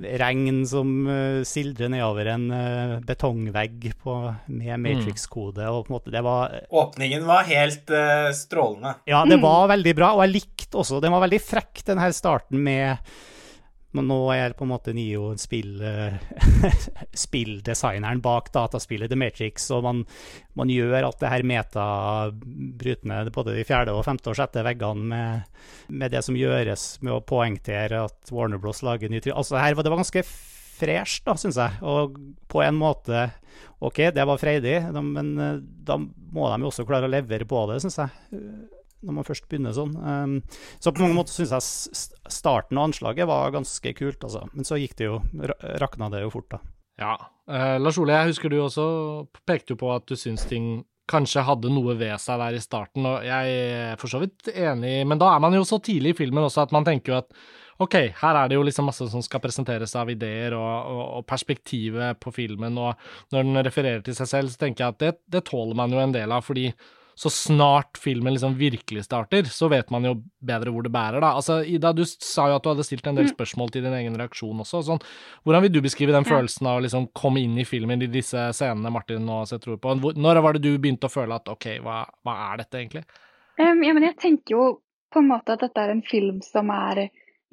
regn 0.00 0.62
som 0.68 0.92
uh, 1.08 1.42
sildrer 1.46 1.90
nedover 1.92 2.30
en 2.32 2.46
uh, 2.52 2.94
betongvegg 3.06 3.90
på, 4.02 4.16
med 4.52 4.80
Matrix-kode. 4.82 5.66
Og 5.68 5.86
på 5.86 5.92
en 5.92 5.98
måte, 5.98 6.14
det 6.14 6.22
var 6.24 6.56
Åpningen 6.70 7.26
var 7.28 7.48
helt 7.50 7.92
uh, 7.92 8.30
strålende. 8.36 8.96
Ja, 9.10 9.24
det 9.28 9.40
var 9.42 9.68
veldig 9.72 9.94
bra, 9.98 10.14
og 10.16 10.24
jeg 10.26 10.36
likte 10.38 10.80
også 10.80 11.02
Den 11.02 11.12
var 11.14 11.26
veldig 11.26 11.42
frekk, 11.44 11.84
den 11.90 12.00
her 12.00 12.14
starten 12.16 12.62
med 12.64 13.12
men 13.96 14.08
nå 14.08 14.18
er 14.34 14.54
på 14.56 14.64
en 14.66 14.72
måte 14.72 14.94
Nio 14.96 15.32
spill, 15.40 15.74
eh, 15.84 16.16
spilldesigneren 17.26 18.22
bak 18.24 18.50
dataspillet 18.54 19.12
The 19.12 19.18
Matrix, 19.20 19.68
og 19.74 19.84
man, 19.86 20.04
man 20.58 20.72
gjør 20.72 21.08
alt 21.08 21.20
det 21.20 21.32
her 21.32 21.46
meta-brytende 21.48 23.34
både 23.34 23.56
de 23.58 23.66
fjerde 23.68 23.96
og 23.96 24.06
femte 24.08 24.32
og 24.32 24.38
sjette 24.38 24.64
veggene 24.64 25.08
med, 25.12 25.60
med 25.92 26.14
det 26.14 26.24
som 26.24 26.38
gjøres 26.38 26.86
med 27.04 27.16
å 27.18 27.22
poengtere 27.26 28.04
at 28.06 28.32
Warner 28.32 28.60
Bros 28.62 28.82
lager 28.86 29.12
ny 29.12 29.20
try... 29.20 29.34
Altså, 29.36 29.60
her 29.60 29.76
var 29.76 29.86
det 29.86 29.94
ganske 29.94 30.24
fresht, 30.82 31.24
da, 31.28 31.36
syns 31.38 31.60
jeg. 31.60 31.80
Og 31.84 32.18
på 32.50 32.62
en 32.64 32.78
måte 32.78 33.28
OK, 33.82 33.98
det 34.14 34.24
var 34.28 34.38
freidig, 34.38 34.78
men 35.02 35.34
eh, 35.38 35.58
da 35.60 35.98
må 35.98 36.48
de 36.48 36.62
jo 36.62 36.70
også 36.70 36.86
klare 36.88 37.08
å 37.08 37.12
levere 37.12 37.48
på 37.48 37.66
det, 37.70 37.80
syns 37.82 37.98
jeg. 37.98 38.40
Når 39.02 39.16
man 39.18 39.26
først 39.26 39.48
begynner 39.50 39.74
sånn. 39.74 39.92
Um, 39.98 40.36
så 40.78 40.92
på 40.94 41.02
mange 41.02 41.16
måter 41.18 41.34
syns 41.34 41.52
jeg 41.56 42.32
starten 42.32 42.78
og 42.78 42.88
anslaget 42.90 43.26
var 43.26 43.50
ganske 43.54 43.92
kult, 43.98 44.22
altså. 44.22 44.44
Men 44.54 44.64
så 44.68 44.78
gikk 44.78 44.94
det 45.00 45.08
jo 45.10 45.18
ra- 45.42 45.58
Rakna 45.82 46.08
det 46.12 46.22
jo 46.24 46.30
fort, 46.34 46.48
da. 46.54 46.60
ja. 47.02 47.16
Eh, 47.50 47.76
Lars 47.82 47.96
Ole, 47.98 48.14
jeg 48.14 48.30
husker 48.30 48.52
du 48.52 48.60
også 48.62 48.84
pekte 49.48 49.74
jo 49.74 49.78
på 49.80 49.88
at 49.90 50.04
du 50.06 50.14
syns 50.14 50.44
ting 50.46 50.84
kanskje 51.10 51.42
hadde 51.44 51.72
noe 51.74 51.96
ved 51.98 52.14
seg 52.22 52.38
der 52.38 52.54
i 52.54 52.60
starten, 52.62 53.02
og 53.10 53.24
jeg 53.26 53.56
er 53.58 53.98
for 54.00 54.08
så 54.08 54.20
vidt 54.22 54.46
enig, 54.54 55.00
men 55.10 55.18
da 55.18 55.32
er 55.34 55.42
man 55.42 55.52
jo 55.58 55.64
så 55.66 55.80
tidlig 55.82 56.12
i 56.14 56.18
filmen 56.22 56.46
også 56.46 56.62
at 56.62 56.72
man 56.72 56.86
tenker 56.86 57.10
jo 57.12 57.18
at 57.18 57.34
ok, 57.82 57.96
her 58.22 58.38
er 58.38 58.48
det 58.48 58.54
jo 58.56 58.62
liksom 58.62 58.86
masse 58.86 59.08
som 59.10 59.24
skal 59.26 59.42
presenteres 59.42 59.96
av 59.98 60.08
ideer 60.14 60.54
og, 60.54 60.70
og, 60.94 61.02
og 61.18 61.26
perspektivet 61.28 62.20
på 62.22 62.30
filmen, 62.38 62.78
og 62.78 62.94
når 63.34 63.42
den 63.50 63.62
refererer 63.66 64.06
til 64.06 64.14
seg 64.16 64.30
selv, 64.30 64.54
så 64.54 64.62
tenker 64.62 64.84
jeg 64.86 64.94
at 64.94 65.02
det, 65.02 65.12
det 65.34 65.44
tåler 65.50 65.74
man 65.82 65.90
jo 65.92 65.98
en 66.00 66.14
del 66.14 66.30
av, 66.38 66.46
fordi 66.46 66.68
så 67.22 67.30
snart 67.30 67.98
filmen 68.02 68.34
liksom 68.34 68.56
virkelig 68.58 69.04
starter, 69.04 69.46
så 69.46 69.68
vet 69.70 69.92
man 69.94 70.02
jo 70.08 70.16
bedre 70.42 70.72
hvor 70.74 70.82
det 70.82 70.90
bærer, 70.90 71.22
da. 71.22 71.28
Altså, 71.38 71.60
Ida, 71.62 71.92
du 71.94 72.02
sa 72.08 72.48
jo 72.50 72.56
at 72.56 72.64
du 72.64 72.70
hadde 72.72 72.86
stilt 72.88 73.06
en 73.06 73.20
del 73.20 73.28
spørsmål 73.30 73.70
til 73.70 73.84
din 73.86 73.94
egen 73.94 74.16
reaksjon 74.18 74.64
også. 74.64 74.80
Sånn, 74.88 75.02
hvordan 75.46 75.62
vil 75.62 75.74
du 75.76 75.78
beskrive 75.84 76.16
den 76.16 76.26
følelsen 76.26 76.66
av 76.66 76.80
å 76.80 76.82
liksom 76.82 77.06
komme 77.14 77.44
inn 77.44 77.54
i 77.62 77.66
filmen 77.68 78.02
i 78.02 78.10
disse 78.10 78.48
scenene 78.58 78.90
Martin 78.90 79.22
nå 79.28 79.44
setter 79.46 79.76
ord 79.76 79.84
på? 79.84 79.94
Når 80.18 80.42
var 80.42 80.58
det 80.58 80.64
du 80.66 80.72
begynte 80.82 81.06
å 81.06 81.14
føle 81.14 81.38
at 81.38 81.52
ok, 81.52 81.68
hva, 81.84 82.02
hva 82.26 82.36
er 82.48 82.64
dette 82.64 82.80
egentlig? 82.80 83.04
Um, 83.60 83.84
ja, 83.86 83.94
men 83.94 84.08
jeg 84.08 84.18
tenker 84.18 84.56
jo 84.56 84.66
på 85.14 85.22
en 85.22 85.30
måte 85.30 85.54
at 85.54 85.62
dette 85.62 85.78
er 85.78 85.94
en 85.94 86.02
film 86.02 86.42
som 86.42 86.74
er 86.74 87.04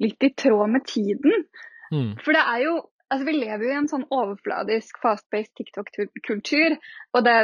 litt 0.02 0.26
i 0.26 0.32
tråd 0.34 0.74
med 0.74 0.88
tiden. 0.90 1.46
Mm. 1.94 2.16
For 2.24 2.34
det 2.34 2.42
er 2.42 2.64
jo 2.64 2.74
Altså, 3.10 3.26
vi 3.26 3.32
lever 3.34 3.64
jo 3.66 3.70
i 3.72 3.76
en 3.80 3.88
sånn 3.90 4.04
overfladisk, 4.14 5.00
fast-based 5.02 5.50
TikTok-kultur. 5.58 6.76
Og 7.16 7.24
det, 7.26 7.36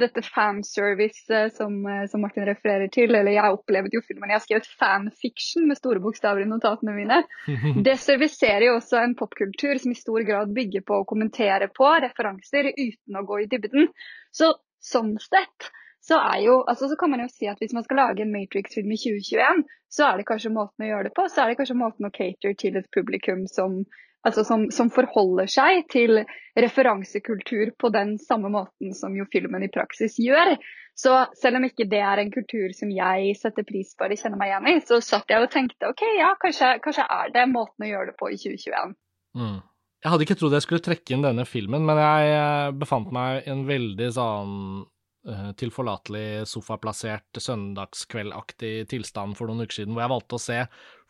dette 0.00 0.24
fanservice 0.26 1.24
eh, 1.32 1.46
som, 1.56 1.78
eh, 1.88 2.02
som 2.12 2.20
Martin 2.24 2.44
refererer 2.44 2.90
til, 2.92 3.08
eller 3.08 3.32
jeg 3.32 3.56
opplevde 3.56 3.96
jo 3.96 4.02
filmen, 4.04 4.28
jeg 4.28 4.36
har 4.36 4.44
skrevet 4.44 4.68
fanfiction 4.82 5.64
med 5.70 5.80
store 5.80 6.02
bokstaver 6.04 6.44
i 6.44 6.50
notatene 6.50 6.96
mine. 6.98 7.22
Det 7.86 7.96
serviserer 8.02 8.68
jo 8.68 8.76
også 8.76 9.00
en 9.00 9.16
popkultur 9.16 9.80
som 9.80 9.94
i 9.94 9.98
stor 9.98 10.26
grad 10.28 10.52
bygger 10.56 10.84
på 10.84 11.00
å 11.00 11.08
kommentere 11.08 11.70
på 11.72 11.88
referanser 12.04 12.74
uten 12.74 13.16
å 13.16 13.24
gå 13.24 13.40
i 13.44 13.48
dybden. 13.48 13.88
Så 14.34 14.52
sånn 14.84 15.16
sett 15.24 15.72
så 16.04 16.18
er 16.20 16.40
jo, 16.44 16.58
altså 16.68 16.90
så 16.90 16.96
kan 17.00 17.14
man 17.14 17.22
jo 17.24 17.30
si 17.32 17.48
at 17.48 17.60
hvis 17.62 17.72
man 17.72 17.84
skal 17.86 18.02
lage 18.02 18.24
en 18.24 18.32
Matrix-film 18.32 18.90
i 18.92 18.98
2021, 19.00 19.62
så 19.88 20.08
er 20.10 20.20
det 20.20 20.26
kanskje 20.28 20.52
måten 20.52 20.84
å 20.84 20.88
gjøre 20.90 21.08
det 21.08 21.14
på. 21.16 21.24
Så 21.32 21.40
er 21.40 21.50
det 21.50 21.58
kanskje 21.60 21.80
måten 21.80 22.08
å 22.08 22.12
cater 22.12 22.56
til 22.60 22.76
et 22.76 22.90
publikum 22.92 23.46
som, 23.48 23.78
altså 24.24 24.44
som, 24.46 24.68
som 24.72 24.90
forholder 24.92 25.50
seg 25.50 25.84
til 25.92 26.22
referansekultur 26.58 27.74
på 27.80 27.90
den 27.94 28.16
samme 28.22 28.50
måten 28.52 28.94
som 28.96 29.14
jo 29.16 29.26
filmen 29.32 29.66
i 29.66 29.72
praksis 29.72 30.16
gjør. 30.22 30.54
Så 30.94 31.12
selv 31.34 31.58
om 31.58 31.66
ikke 31.66 31.88
det 31.90 32.00
er 32.06 32.22
en 32.22 32.32
kultur 32.32 32.72
som 32.76 32.92
jeg 32.94 33.34
setter 33.40 33.66
pris 33.66 33.92
på 33.98 34.06
eller 34.06 34.20
kjenner 34.20 34.40
meg 34.40 34.52
igjen 34.52 34.70
i, 34.70 34.80
så 34.86 35.00
satt 35.02 35.30
jeg 35.32 35.42
og 35.42 35.50
tenkte 35.52 35.90
ok, 35.90 36.04
ja, 36.20 36.32
kanskje, 36.40 36.76
kanskje 36.84 37.06
er 37.10 37.34
det 37.34 37.46
måten 37.50 37.86
å 37.86 37.90
gjøre 37.90 38.12
det 38.12 38.18
på 38.20 38.30
i 38.30 38.38
2021. 38.38 38.94
Mm. 39.34 39.60
Jeg 40.04 40.12
hadde 40.12 40.26
ikke 40.26 40.36
trodd 40.38 40.54
jeg 40.54 40.66
skulle 40.66 40.84
trekke 40.84 41.16
inn 41.16 41.24
denne 41.24 41.46
filmen, 41.48 41.86
men 41.88 41.98
jeg 41.98 42.34
eh, 42.36 42.72
befant 42.76 43.12
meg 43.14 43.42
i 43.42 43.52
en 43.54 43.64
veldig 43.66 44.10
sånn 44.12 44.56
uh, 44.84 45.50
tilforlatelig 45.58 46.44
sofaplassert 46.50 47.40
søndagskveldaktig 47.40 48.74
tilstand 48.92 49.38
for 49.38 49.48
noen 49.48 49.64
uker 49.64 49.80
siden, 49.80 49.96
hvor 49.96 50.04
jeg 50.04 50.12
valgte 50.12 50.38
å 50.38 50.44
se 50.44 50.60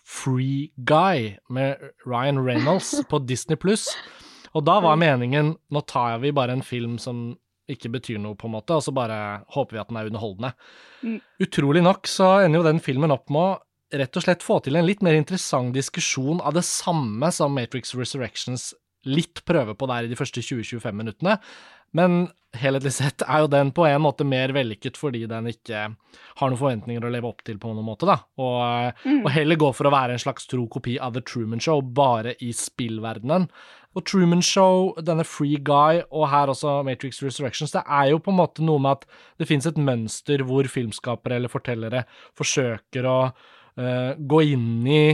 Free 0.04 0.70
Guy 0.76 1.36
med 1.48 1.80
Ryan 2.06 2.42
Reynolds 2.44 2.94
på 3.10 3.22
Disney 3.24 3.56
pluss. 3.60 3.88
Og 4.54 4.66
da 4.66 4.78
var 4.84 5.00
meningen 5.00 5.56
nå 5.72 5.82
tar 5.90 6.20
vi 6.22 6.34
bare 6.34 6.54
en 6.54 6.62
film 6.62 6.98
som 7.02 7.32
ikke 7.70 7.88
betyr 7.94 8.18
noe, 8.20 8.36
på 8.36 8.44
en 8.44 8.58
måte, 8.58 8.76
og 8.76 8.84
så 8.84 8.92
bare 8.92 9.16
håper 9.54 9.76
vi 9.76 9.80
at 9.80 9.88
den 9.88 9.98
er 9.98 10.10
underholdende. 10.10 10.50
Mm. 11.00 11.20
Utrolig 11.46 11.80
nok 11.84 12.10
så 12.10 12.34
ender 12.44 12.60
jo 12.60 12.66
den 12.66 12.82
filmen 12.84 13.14
opp 13.14 13.32
med 13.32 13.40
å 13.40 13.98
rett 13.98 14.16
og 14.18 14.24
slett 14.24 14.44
få 14.44 14.58
til 14.64 14.76
en 14.76 14.86
litt 14.86 15.02
mer 15.04 15.16
interessant 15.16 15.74
diskusjon 15.74 16.42
av 16.44 16.56
det 16.56 16.64
samme 16.66 17.30
som 17.32 17.54
Matrix 17.56 17.94
Resurrections 17.96 18.72
litt 19.08 19.44
prøve 19.46 19.76
på 19.78 19.88
der 19.90 20.06
i 20.06 20.10
de 20.10 20.18
første 20.18 20.42
20-25 20.44 20.96
minuttene. 20.96 21.38
Men 21.94 22.24
helhetlig 22.58 22.92
sett 22.94 23.22
er 23.26 23.44
jo 23.44 23.50
den 23.50 23.70
på 23.74 23.86
en 23.86 24.02
måte 24.02 24.26
mer 24.26 24.52
vellykket 24.54 24.98
fordi 24.98 25.24
den 25.30 25.48
ikke 25.50 25.86
har 26.38 26.50
noen 26.50 26.58
forventninger 26.58 27.06
å 27.06 27.12
leve 27.12 27.30
opp 27.30 27.42
til 27.46 27.58
på 27.62 27.70
noen 27.70 27.86
måte, 27.86 28.06
da. 28.08 28.18
Og, 28.40 29.00
mm. 29.04 29.22
og 29.22 29.30
heller 29.34 29.60
gå 29.60 29.70
for 29.74 29.88
å 29.88 29.94
være 29.94 30.16
en 30.16 30.22
slags 30.22 30.46
tro 30.50 30.66
kopi 30.70 30.96
av 31.02 31.16
The 31.16 31.22
Truman 31.26 31.62
Show, 31.62 31.82
bare 31.94 32.36
i 32.42 32.52
spillverdenen. 32.54 33.48
Og 33.94 34.06
Truman 34.10 34.42
Show, 34.42 34.92
denne 35.06 35.26
Free 35.26 35.60
Guy, 35.62 36.02
og 36.10 36.26
her 36.32 36.50
også 36.50 36.80
Matrix 36.86 37.22
Resurrections, 37.22 37.74
det 37.74 37.84
er 37.86 38.10
jo 38.10 38.22
på 38.22 38.32
en 38.34 38.40
måte 38.40 38.64
noe 38.66 38.82
med 38.82 38.98
at 38.98 39.06
det 39.38 39.48
fins 39.50 39.68
et 39.70 39.78
mønster 39.78 40.42
hvor 40.46 40.66
filmskapere 40.70 41.38
eller 41.38 41.52
fortellere 41.52 42.02
forsøker 42.38 43.06
å 43.06 43.18
uh, 43.30 44.10
gå 44.18 44.42
inn 44.50 44.88
i 44.90 45.04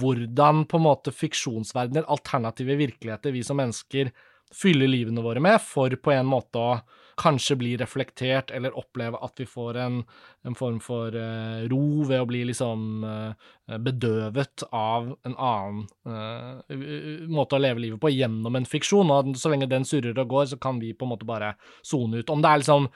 hvordan 0.00 0.64
på 0.70 0.78
en 0.80 0.86
måte 0.86 1.12
fiksjonsverdener, 1.12 2.08
alternative 2.08 2.78
virkeligheter 2.80 3.34
vi 3.34 3.44
som 3.46 3.60
mennesker 3.60 4.12
fyller 4.54 4.90
livene 4.90 5.22
våre 5.22 5.40
med, 5.42 5.60
for 5.62 5.94
på 6.02 6.12
en 6.14 6.26
måte 6.26 6.58
å 6.58 6.80
kanskje 7.20 7.56
bli 7.60 7.74
reflektert 7.76 8.50
eller 8.54 8.76
oppleve 8.78 9.18
at 9.22 9.40
vi 9.40 9.46
får 9.46 9.78
en, 9.82 10.00
en 10.46 10.56
form 10.56 10.78
for 10.82 11.14
uh, 11.14 11.66
ro 11.70 12.06
ved 12.08 12.22
å 12.22 12.28
bli 12.28 12.40
liksom 12.48 13.04
uh, 13.04 13.76
bedøvet 13.78 14.64
av 14.72 15.12
en 15.28 15.36
annen 15.36 15.84
uh, 16.08 17.28
måte 17.30 17.58
å 17.58 17.62
leve 17.62 17.84
livet 17.84 18.00
på 18.00 18.12
gjennom 18.14 18.56
en 18.56 18.68
fiksjon. 18.68 19.12
Og 19.12 19.34
så 19.38 19.52
lenge 19.52 19.68
den 19.70 19.86
surrer 19.88 20.16
og 20.16 20.32
går, 20.32 20.50
så 20.54 20.60
kan 20.62 20.80
vi 20.80 20.94
på 20.96 21.06
en 21.06 21.14
måte 21.14 21.28
bare 21.28 21.54
sone 21.82 22.22
ut. 22.22 22.32
Om 22.32 22.42
det 22.42 22.50
er 22.50 22.64
liksom 22.64 22.88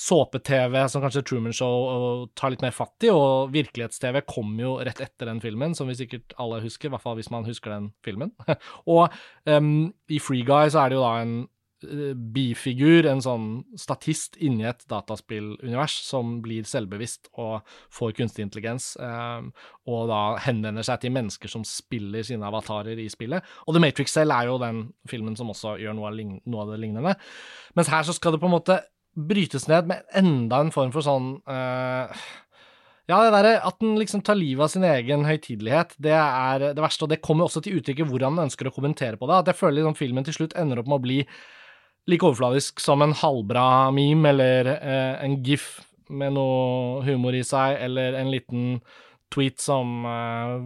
såpe-TV 0.00 0.88
som 0.88 1.02
kanskje 1.04 1.22
Truman 1.26 1.54
Show 1.54 2.26
tar 2.38 2.54
litt 2.54 2.64
mer 2.64 2.74
fatt 2.74 3.04
i, 3.04 3.12
og 3.12 3.52
virkelighets-TV 3.54 4.22
kom 4.28 4.54
jo 4.60 4.78
rett 4.80 5.02
etter 5.04 5.28
den 5.28 5.42
filmen, 5.44 5.76
som 5.76 5.90
vi 5.90 5.98
sikkert 5.98 6.34
alle 6.40 6.62
husker, 6.64 6.88
i 6.88 6.94
hvert 6.94 7.04
fall 7.04 7.18
hvis 7.18 7.32
man 7.32 7.48
husker 7.48 7.74
den 7.74 7.90
filmen. 8.06 8.32
og 8.90 9.10
um, 9.44 9.90
i 10.08 10.20
Free 10.22 10.46
Guy 10.46 10.70
så 10.72 10.84
er 10.84 10.92
det 10.92 10.96
jo 10.96 11.02
da 11.04 11.10
en 11.20 11.34
uh, 11.84 12.14
bifigur, 12.32 13.08
en 13.10 13.20
sånn 13.24 13.48
statist 13.78 14.38
inni 14.40 14.64
et 14.70 14.86
dataspillunivers 14.88 15.98
som 16.06 16.38
blir 16.44 16.68
selvbevisst 16.68 17.28
og 17.34 17.66
får 17.92 18.14
kunstig 18.22 18.46
intelligens, 18.46 18.94
um, 18.96 19.50
og 19.90 20.08
da 20.08 20.22
henvender 20.46 20.86
seg 20.86 21.02
til 21.02 21.12
mennesker 21.18 21.52
som 21.52 21.66
spiller 21.68 22.24
sine 22.24 22.48
avatarer 22.48 23.02
i 23.02 23.10
spillet. 23.12 23.44
Og 23.66 23.76
The 23.76 23.84
Matrix 23.84 24.16
selv 24.16 24.32
er 24.38 24.48
jo 24.48 24.56
den 24.64 24.86
filmen 25.12 25.36
som 25.36 25.52
også 25.52 25.76
gjør 25.82 25.98
noe 26.00 26.64
av 26.64 26.72
det 26.72 26.80
lignende. 26.80 27.18
Mens 27.76 27.92
her 27.92 28.08
så 28.08 28.16
skal 28.16 28.32
det 28.32 28.40
på 28.40 28.48
en 28.48 28.56
måte 28.56 28.78
brytes 29.14 29.66
ned 29.70 29.90
med 29.90 30.06
enda 30.16 30.60
en 30.62 30.72
form 30.74 30.92
for 30.94 31.04
sånn 31.04 31.32
uh, 31.50 32.22
Ja, 33.10 33.18
det 33.24 33.32
derre 33.34 33.54
at 33.66 33.80
den 33.82 33.96
liksom 33.98 34.22
tar 34.26 34.38
livet 34.38 34.68
av 34.68 34.70
sin 34.70 34.86
egen 34.86 35.26
høytidelighet, 35.26 35.96
det 35.98 36.14
er 36.14 36.70
det 36.76 36.82
verste. 36.84 37.08
Og 37.08 37.10
det 37.10 37.22
kommer 37.24 37.48
også 37.48 37.62
til 37.64 37.80
uttrykk 37.80 38.04
i 38.04 38.06
hvordan 38.06 38.36
den 38.38 38.46
ønsker 38.46 38.70
å 38.70 38.74
kommentere 38.74 39.18
på 39.18 39.26
det. 39.26 39.40
At 39.40 39.50
jeg 39.50 39.58
føler 39.58 39.80
liksom 39.80 39.98
filmen 39.98 40.26
til 40.26 40.36
slutt 40.36 40.54
ender 40.54 40.78
opp 40.78 40.90
med 40.90 41.00
å 41.00 41.06
bli 41.08 41.16
like 42.10 42.26
overfladisk 42.26 42.78
som 42.82 43.02
en 43.02 43.16
halvbra 43.18 43.90
meme 43.94 44.30
eller 44.30 44.70
uh, 44.78 45.16
en 45.24 45.40
gif 45.46 45.80
med 46.10 46.34
noe 46.34 47.02
humor 47.06 47.34
i 47.34 47.42
seg, 47.46 47.76
eller 47.82 48.16
en 48.18 48.30
liten 48.32 48.78
tweet 49.32 49.62
som 49.62 50.04
uh, 50.06 50.58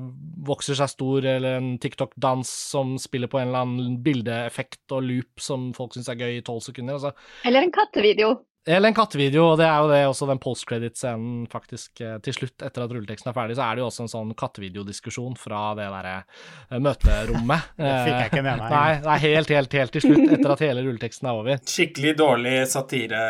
vokser 0.47 0.79
seg 0.79 0.91
stor, 0.93 1.27
eller 1.35 1.61
en 1.61 1.75
TikTok-dans 1.83 2.49
som 2.73 2.97
spiller 3.01 3.31
på 3.31 3.41
en 3.41 3.51
eller 3.51 3.67
annen 3.67 4.01
bildeeffekt 4.05 4.97
og 4.97 5.05
loop 5.07 5.43
som 5.43 5.71
folk 5.77 5.97
syns 5.97 6.11
er 6.13 6.21
gøy 6.21 6.39
i 6.39 6.43
tolv 6.47 6.65
sekunder. 6.65 6.99
Altså. 6.99 7.15
Eller 7.45 7.67
en 7.67 7.75
kattevideo. 7.75 8.35
Eller 8.65 8.89
en 8.89 8.97
kattevideo, 8.97 9.43
og 9.53 9.59
det 9.61 9.67
er 9.69 9.77
jo 9.77 9.89
det 9.91 9.99
også 10.09 10.27
den 10.31 10.41
post-credit-scenen 10.41 11.43
faktisk 11.53 12.01
eh, 12.01 12.15
til 12.25 12.33
slutt, 12.33 12.55
etter 12.65 12.87
at 12.87 12.95
rulleteksten 12.97 13.29
er 13.29 13.37
ferdig, 13.37 13.59
så 13.59 13.67
er 13.67 13.77
det 13.77 13.83
jo 13.83 13.89
også 13.91 14.07
en 14.07 14.13
sånn 14.15 14.31
kattevideodiskusjon 14.41 15.37
fra 15.37 15.67
det 15.77 15.91
derre 15.93 16.15
eh, 16.23 16.81
møterommet. 16.81 17.69
det 17.83 17.93
fikk 18.07 18.15
jeg 18.15 18.31
ikke 18.31 18.45
med 18.47 18.63
meg. 18.63 18.73
Nei, 18.73 18.89
det 19.05 19.13
er 19.13 19.23
helt, 19.27 19.53
helt, 19.59 19.77
helt 19.81 19.97
til 19.99 20.07
slutt, 20.07 20.33
etter 20.39 20.55
at 20.57 20.65
hele 20.65 20.87
rulleteksten 20.87 21.29
er 21.29 21.43
over. 21.43 21.61
Skikkelig 21.75 22.15
dårlig 22.23 22.57
satire 22.73 23.21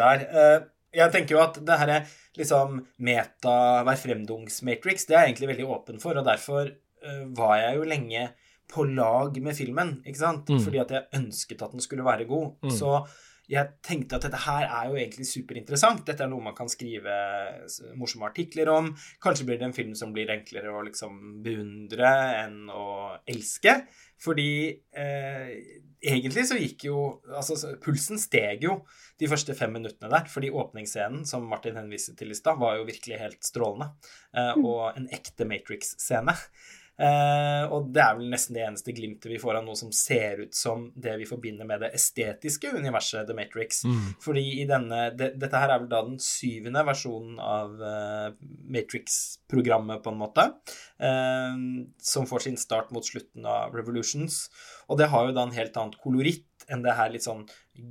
der. 0.00 0.24
Jeg 0.96 1.14
tenker 1.14 1.36
jo 1.36 1.44
at 1.44 1.60
det 1.60 1.76
herre 1.82 2.00
liksom 2.38 2.78
meta 3.02 3.56
hver 3.86 3.98
fremdungs-matrix, 4.04 5.08
det 5.08 5.16
er 5.16 5.24
jeg 5.24 5.32
egentlig 5.32 5.50
veldig 5.54 5.66
åpen 5.74 6.02
for, 6.02 6.18
og 6.18 6.28
derfor 6.28 6.70
uh, 6.70 7.24
var 7.36 7.56
jeg 7.62 7.80
jo 7.80 7.88
lenge 7.90 8.28
på 8.70 8.84
lag 8.86 9.34
med 9.42 9.56
filmen, 9.58 9.96
ikke 10.06 10.22
sant? 10.22 10.50
Mm. 10.50 10.62
Fordi 10.62 10.80
at 10.84 10.94
jeg 10.94 11.08
ønsket 11.18 11.66
at 11.66 11.74
den 11.74 11.82
skulle 11.82 12.06
være 12.06 12.28
god. 12.30 12.52
Mm. 12.62 12.70
Så 12.70 12.92
jeg 13.50 13.66
tenkte 13.82 14.18
at 14.18 14.26
dette 14.28 14.38
her 14.44 14.66
er 14.68 14.90
jo 14.90 14.98
egentlig 14.98 15.26
superinteressant. 15.26 16.04
Dette 16.06 16.22
er 16.22 16.30
noe 16.30 16.44
man 16.44 16.54
kan 16.54 16.70
skrive 16.70 17.16
morsomme 17.98 18.28
artikler 18.28 18.70
om. 18.70 18.92
Kanskje 19.22 19.48
blir 19.48 19.58
det 19.58 19.66
en 19.66 19.74
film 19.74 19.96
som 19.98 20.12
blir 20.14 20.30
enklere 20.30 20.70
å 20.70 20.84
liksom 20.86 21.40
beundre 21.42 22.12
enn 22.44 22.70
å 22.70 22.86
elske. 23.26 23.80
Fordi 24.20 24.50
eh, 24.92 25.52
egentlig 26.00 26.44
så 26.48 26.58
gikk 26.60 26.84
jo 26.90 26.98
Altså, 27.28 27.56
pulsen 27.80 28.20
steg 28.20 28.66
jo 28.66 28.80
de 29.20 29.28
første 29.30 29.54
fem 29.56 29.72
minuttene 29.76 30.10
der. 30.12 30.28
Fordi 30.32 30.52
åpningsscenen, 30.52 31.24
som 31.28 31.48
Martin 31.48 31.78
henviste 31.80 32.16
til 32.18 32.32
i 32.32 32.38
stad, 32.38 32.60
var 32.60 32.78
jo 32.78 32.88
virkelig 32.88 33.20
helt 33.20 33.44
strålende. 33.46 33.92
Eh, 34.34 34.52
mm. 34.56 34.66
og 34.66 34.84
en 34.94 35.08
ekte 35.16 35.48
Matrix-scene. 35.48 36.36
Eh, 37.00 37.62
og 37.72 37.86
det 37.94 38.02
er 38.04 38.16
vel 38.18 38.28
nesten 38.28 38.56
det 38.56 38.64
eneste 38.66 38.92
glimtet 38.92 39.30
vi 39.32 39.38
får 39.40 39.60
av 39.60 39.64
noe 39.64 39.78
som 39.78 39.92
ser 39.94 40.42
ut 40.44 40.56
som 40.56 40.88
det 40.92 41.14
vi 41.22 41.28
forbinder 41.28 41.64
med 41.68 41.80
det 41.84 41.92
estetiske 41.96 42.74
universet 42.76 43.24
The 43.28 43.36
Matrix. 43.36 43.84
Mm. 43.88 44.10
Fordi 44.20 44.44
i 44.60 44.66
denne 44.68 45.06
det, 45.16 45.32
Dette 45.40 45.62
her 45.62 45.72
er 45.72 45.80
vel 45.80 45.88
da 45.92 46.02
den 46.04 46.20
syvende 46.20 46.84
versjonen 46.84 47.40
av 47.40 47.72
uh, 47.80 48.28
Matrix-programmet, 48.76 50.02
på 50.04 50.12
en 50.12 50.20
måte. 50.20 50.46
Uh, 51.00 51.88
som 52.04 52.28
får 52.28 52.46
sin 52.46 52.60
start 52.60 52.92
mot 52.92 53.06
slutten 53.06 53.48
av 53.48 53.72
Revolutions. 53.76 54.42
Og 54.90 55.00
det 55.00 55.08
har 55.12 55.28
jo 55.28 55.36
da 55.36 55.46
en 55.46 55.56
helt 55.56 55.76
annen 55.80 55.96
koloritt 56.02 56.46
enn 56.70 56.84
det 56.84 56.94
her 56.98 57.10
litt 57.12 57.24
sånn 57.24 57.46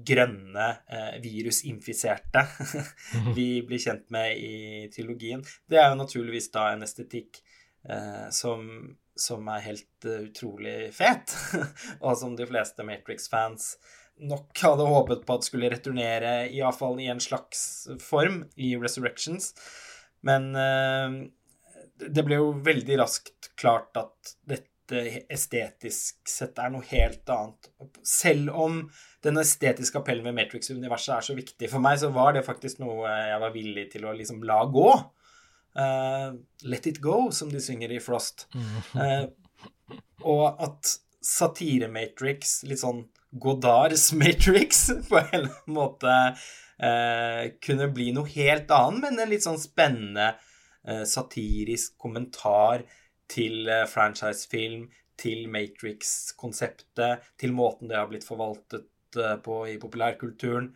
grønne 0.06 0.66
eh, 0.92 1.16
virusinfiserte 1.24 2.44
vi 3.38 3.48
blir 3.66 3.82
kjent 3.82 4.06
med 4.14 4.38
i 4.38 4.88
trilogien. 4.94 5.42
Det 5.68 5.80
er 5.82 5.90
jo 5.90 6.00
naturligvis 6.00 6.52
da 6.54 6.70
en 6.74 6.86
estetikk 6.86 7.42
eh, 7.42 7.49
som, 8.36 8.66
som, 9.16 9.48
er 9.54 9.64
helt 9.64 10.08
uh, 10.08 10.26
utrolig 10.28 10.92
fet, 10.96 11.32
og 12.04 12.18
som 12.20 12.36
de 12.36 12.48
fleste 12.50 12.86
Matrix-fans 12.86 13.72
nok 14.20 14.52
hadde 14.60 14.88
håpet 14.90 15.22
på 15.24 15.38
at 15.38 15.48
skulle 15.48 15.70
returnere, 15.72 16.50
iallfall 16.52 17.00
i 17.00 17.08
en 17.12 17.22
slags 17.24 17.62
form, 18.04 18.44
i 18.60 18.74
Resurrections. 18.80 19.54
Men 20.28 20.52
uh, 20.60 21.22
det 22.00 22.26
ble 22.26 22.40
jo 22.40 22.52
veldig 22.66 23.00
raskt 23.02 23.54
klart 23.60 23.96
at 24.00 24.36
dette 24.48 24.70
estetisk 25.30 26.28
sett 26.28 26.58
er 26.60 26.72
noe 26.74 26.86
helt 26.90 27.30
annet. 27.30 27.70
Selv 28.06 28.50
om 28.58 28.82
den 29.24 29.38
estetiske 29.38 30.00
appellen 30.02 30.26
ved 30.26 30.38
Matrix-universet 30.38 31.14
er 31.16 31.28
så 31.28 31.36
viktig 31.38 31.70
for 31.72 31.84
meg, 31.84 32.00
så 32.02 32.10
var 32.16 32.34
det 32.36 32.48
faktisk 32.48 32.82
noe 32.82 33.08
jeg 33.08 33.42
var 33.44 33.54
villig 33.56 33.86
til 33.94 34.08
å 34.10 34.16
liksom 34.18 34.42
la 34.50 34.64
gå. 34.72 34.90
Uh, 35.78 36.36
Let 36.62 36.88
It 36.88 37.02
Go, 37.02 37.30
som 37.32 37.52
de 37.52 37.62
synger 37.62 37.92
i 37.94 38.02
Frost. 38.04 38.48
Uh, 38.96 39.30
og 40.26 40.62
at 40.62 40.96
satire-Matrix, 41.26 42.62
litt 42.68 42.82
sånn 42.82 43.04
Godards 43.30 44.10
Matrix, 44.18 44.88
på 45.10 45.20
en 45.22 45.34
eller 45.34 45.52
annen 45.52 45.76
måte 45.76 46.16
uh, 46.34 47.44
kunne 47.64 47.90
bli 47.94 48.10
noe 48.16 48.30
helt 48.34 48.72
annet, 48.74 49.04
men 49.06 49.20
en 49.20 49.34
litt 49.34 49.46
sånn 49.46 49.62
spennende 49.62 50.34
satirisk 51.06 51.98
kommentar 52.00 52.86
til 53.30 53.68
franchisefilm, 53.92 54.86
til 55.20 55.44
Matrix-konseptet, 55.52 57.28
til 57.38 57.52
måten 57.54 57.92
det 57.92 57.98
har 58.00 58.08
blitt 58.10 58.26
forvaltet 58.26 58.88
på 59.44 59.58
i 59.70 59.76
populærkulturen. 59.78 60.72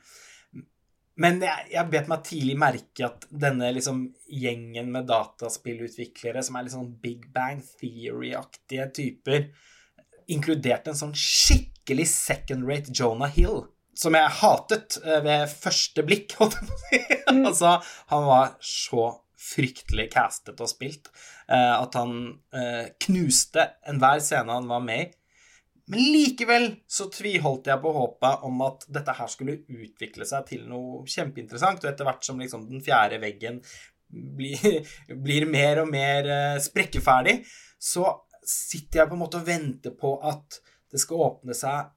Men 1.21 1.43
jeg, 1.45 1.67
jeg 1.75 1.89
bet 1.93 2.07
meg 2.09 2.23
tidlig 2.25 2.55
merke 2.57 3.05
at 3.05 3.27
denne 3.29 3.69
liksom 3.75 4.07
gjengen 4.25 4.89
med 4.95 5.05
dataspillutviklere 5.11 6.41
som 6.45 6.57
er 6.57 6.65
litt 6.65 6.73
sånn 6.73 6.89
Big 7.03 7.27
Bang 7.35 7.61
Theory-aktige 7.81 8.87
typer, 8.97 9.45
inkluderte 10.33 10.93
en 10.93 10.97
sånn 10.97 11.13
skikkelig 11.17 12.07
second-rate 12.09 12.95
Jonah 12.97 13.31
Hill. 13.33 13.65
Som 13.93 14.17
jeg 14.17 14.37
hatet 14.39 14.97
eh, 15.03 15.19
ved 15.21 15.51
første 15.51 16.05
blikk, 16.07 16.33
holdt 16.39 16.57
jeg 16.57 16.69
på 16.69 16.73
å 16.73 16.81
si. 16.87 17.01
Mm. 17.33 17.43
altså, 17.49 17.75
han 18.09 18.25
var 18.29 18.55
så 18.65 19.11
fryktelig 19.43 20.07
castet 20.13 20.61
og 20.63 20.69
spilt 20.71 21.09
uh, 21.51 21.81
at 21.81 21.95
han 21.99 22.13
uh, 22.55 22.85
knuste 23.03 23.65
enhver 23.89 24.21
scene 24.23 24.55
han 24.55 24.69
var 24.69 24.83
med 24.85 25.03
i. 25.03 25.09
Men 25.91 25.99
likevel 26.13 26.69
så 26.87 27.09
tviholdt 27.11 27.67
jeg 27.67 27.81
på 27.83 27.91
håpet 27.91 28.43
om 28.47 28.61
at 28.63 28.85
dette 28.95 29.15
her 29.17 29.31
skulle 29.31 29.57
utvikle 29.67 30.27
seg 30.27 30.45
til 30.47 30.67
noe 30.69 31.01
kjempeinteressant, 31.09 31.83
og 31.83 31.89
etter 31.91 32.07
hvert 32.07 32.23
som 32.23 32.39
liksom 32.39 32.69
den 32.69 32.83
fjerde 32.85 33.19
veggen 33.23 33.59
blir, 34.07 34.79
blir 35.25 35.47
mer 35.49 35.83
og 35.83 35.91
mer 35.91 36.29
eh, 36.29 36.61
sprekkeferdig, 36.63 37.41
så 37.75 38.07
sitter 38.43 39.01
jeg 39.01 39.11
på 39.11 39.17
en 39.17 39.23
måte 39.25 39.41
og 39.41 39.47
venter 39.47 39.95
på 39.97 40.15
at 40.23 40.61
det 40.93 41.01
skal 41.01 41.25
åpne 41.27 41.55
seg 41.57 41.91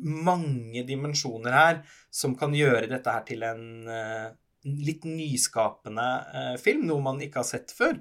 mange 0.00 0.84
dimensjoner 0.86 1.54
her 1.54 1.80
som 2.14 2.36
kan 2.38 2.54
gjøre 2.54 2.88
dette 2.90 3.12
her 3.12 3.24
til 3.26 3.42
en 3.46 3.64
uh, 3.90 4.30
litt 4.64 5.04
nyskapende 5.08 6.06
uh, 6.30 6.54
film, 6.62 6.86
noe 6.88 7.02
man 7.04 7.20
ikke 7.22 7.42
har 7.42 7.48
sett 7.48 7.74
før. 7.74 7.98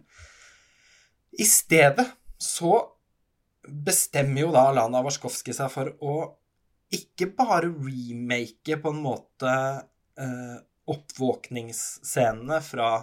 I 1.33 1.45
stedet 1.49 2.05
så 2.39 2.77
bestemmer 3.67 4.45
jo 4.45 4.51
da 4.55 4.69
Lana 4.75 5.01
Warskowski 5.05 5.53
seg 5.55 5.71
for 5.73 5.91
å 5.99 6.15
ikke 6.95 7.29
bare 7.37 7.69
remake 7.69 8.79
på 8.81 8.93
en 8.93 9.01
måte 9.03 9.51
eh, 10.19 10.55
oppvåkningsscenene 10.89 12.61
fra 12.65 12.93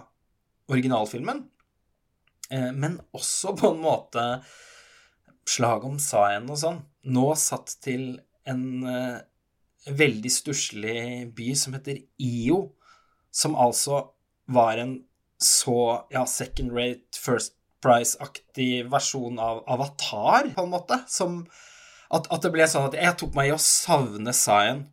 originalfilmen, 0.67 1.45
men 2.75 2.97
også 3.15 3.53
på 3.59 3.69
en 3.71 3.79
måte 3.79 4.23
slag 5.47 5.85
om 5.87 5.97
Sayen 5.99 6.49
og 6.51 6.59
sånn, 6.59 6.81
nå 7.07 7.27
satt 7.39 7.77
til 7.83 8.17
en 8.47 8.63
eh, 8.87 9.19
veldig 9.87 10.31
stusslig 10.31 10.99
by 11.35 11.51
som 11.59 11.75
heter 11.77 12.01
IO, 12.23 12.61
som 13.31 13.55
altså 13.59 14.01
var 14.51 14.81
en 14.81 14.97
så 15.37 16.07
ja, 16.13 16.25
second 16.25 16.73
rate, 16.73 17.19
first 17.19 17.56
price-aktig 17.83 18.87
versjon 18.91 19.39
av 19.41 19.63
Avatar, 19.69 20.51
på 20.55 20.65
en 20.65 20.73
måte. 20.73 20.99
Som 21.11 21.41
at, 22.07 22.27
at, 22.31 22.43
det 22.43 22.53
ble 22.53 22.67
sånn 22.69 22.87
at 22.89 22.95
jeg 22.97 23.17
tok 23.19 23.35
meg 23.37 23.49
i 23.49 23.55
å 23.55 23.61
savne 23.61 24.33
Zion. 24.35 24.85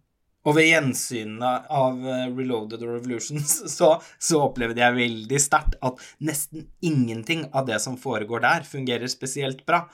Og 0.44 0.58
ved 0.58 0.66
gjensynet 0.68 1.70
av 1.72 2.02
uh, 2.04 2.26
Reloaded 2.28 2.82
Revolutions 2.84 3.62
så, 3.76 3.94
så, 4.18 4.42
opplevde 4.44 4.82
jeg 4.82 4.98
veldig 4.98 5.40
sterkt 5.40 5.78
at 5.80 6.02
nesten 6.20 6.66
ingenting 6.84 7.46
av 7.56 7.64
det 7.70 7.78
som 7.80 7.96
foregår 8.00 8.44
der, 8.44 8.66
fungerer 8.68 9.08
spesielt 9.08 9.64
bra. 9.64 9.86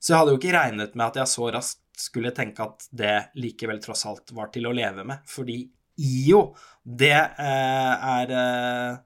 Så 0.00 0.14
jeg 0.14 0.22
hadde 0.22 0.32
jo 0.32 0.40
ikke 0.40 0.56
regnet 0.56 0.96
med 0.96 1.10
at 1.10 1.20
jeg 1.20 1.32
så 1.34 1.50
raskt 1.52 1.84
skulle 2.00 2.32
tenke 2.32 2.64
at 2.64 2.86
det 2.96 3.16
likevel 3.36 3.82
tross 3.84 4.06
alt 4.08 4.32
var 4.32 4.48
til 4.54 4.70
å 4.70 4.72
leve 4.72 5.04
med. 5.04 5.20
Fordi 5.28 5.58
IO, 6.00 6.54
det 6.80 7.12
eh, 7.12 8.08
er 8.08 8.32
eh, 8.32 9.00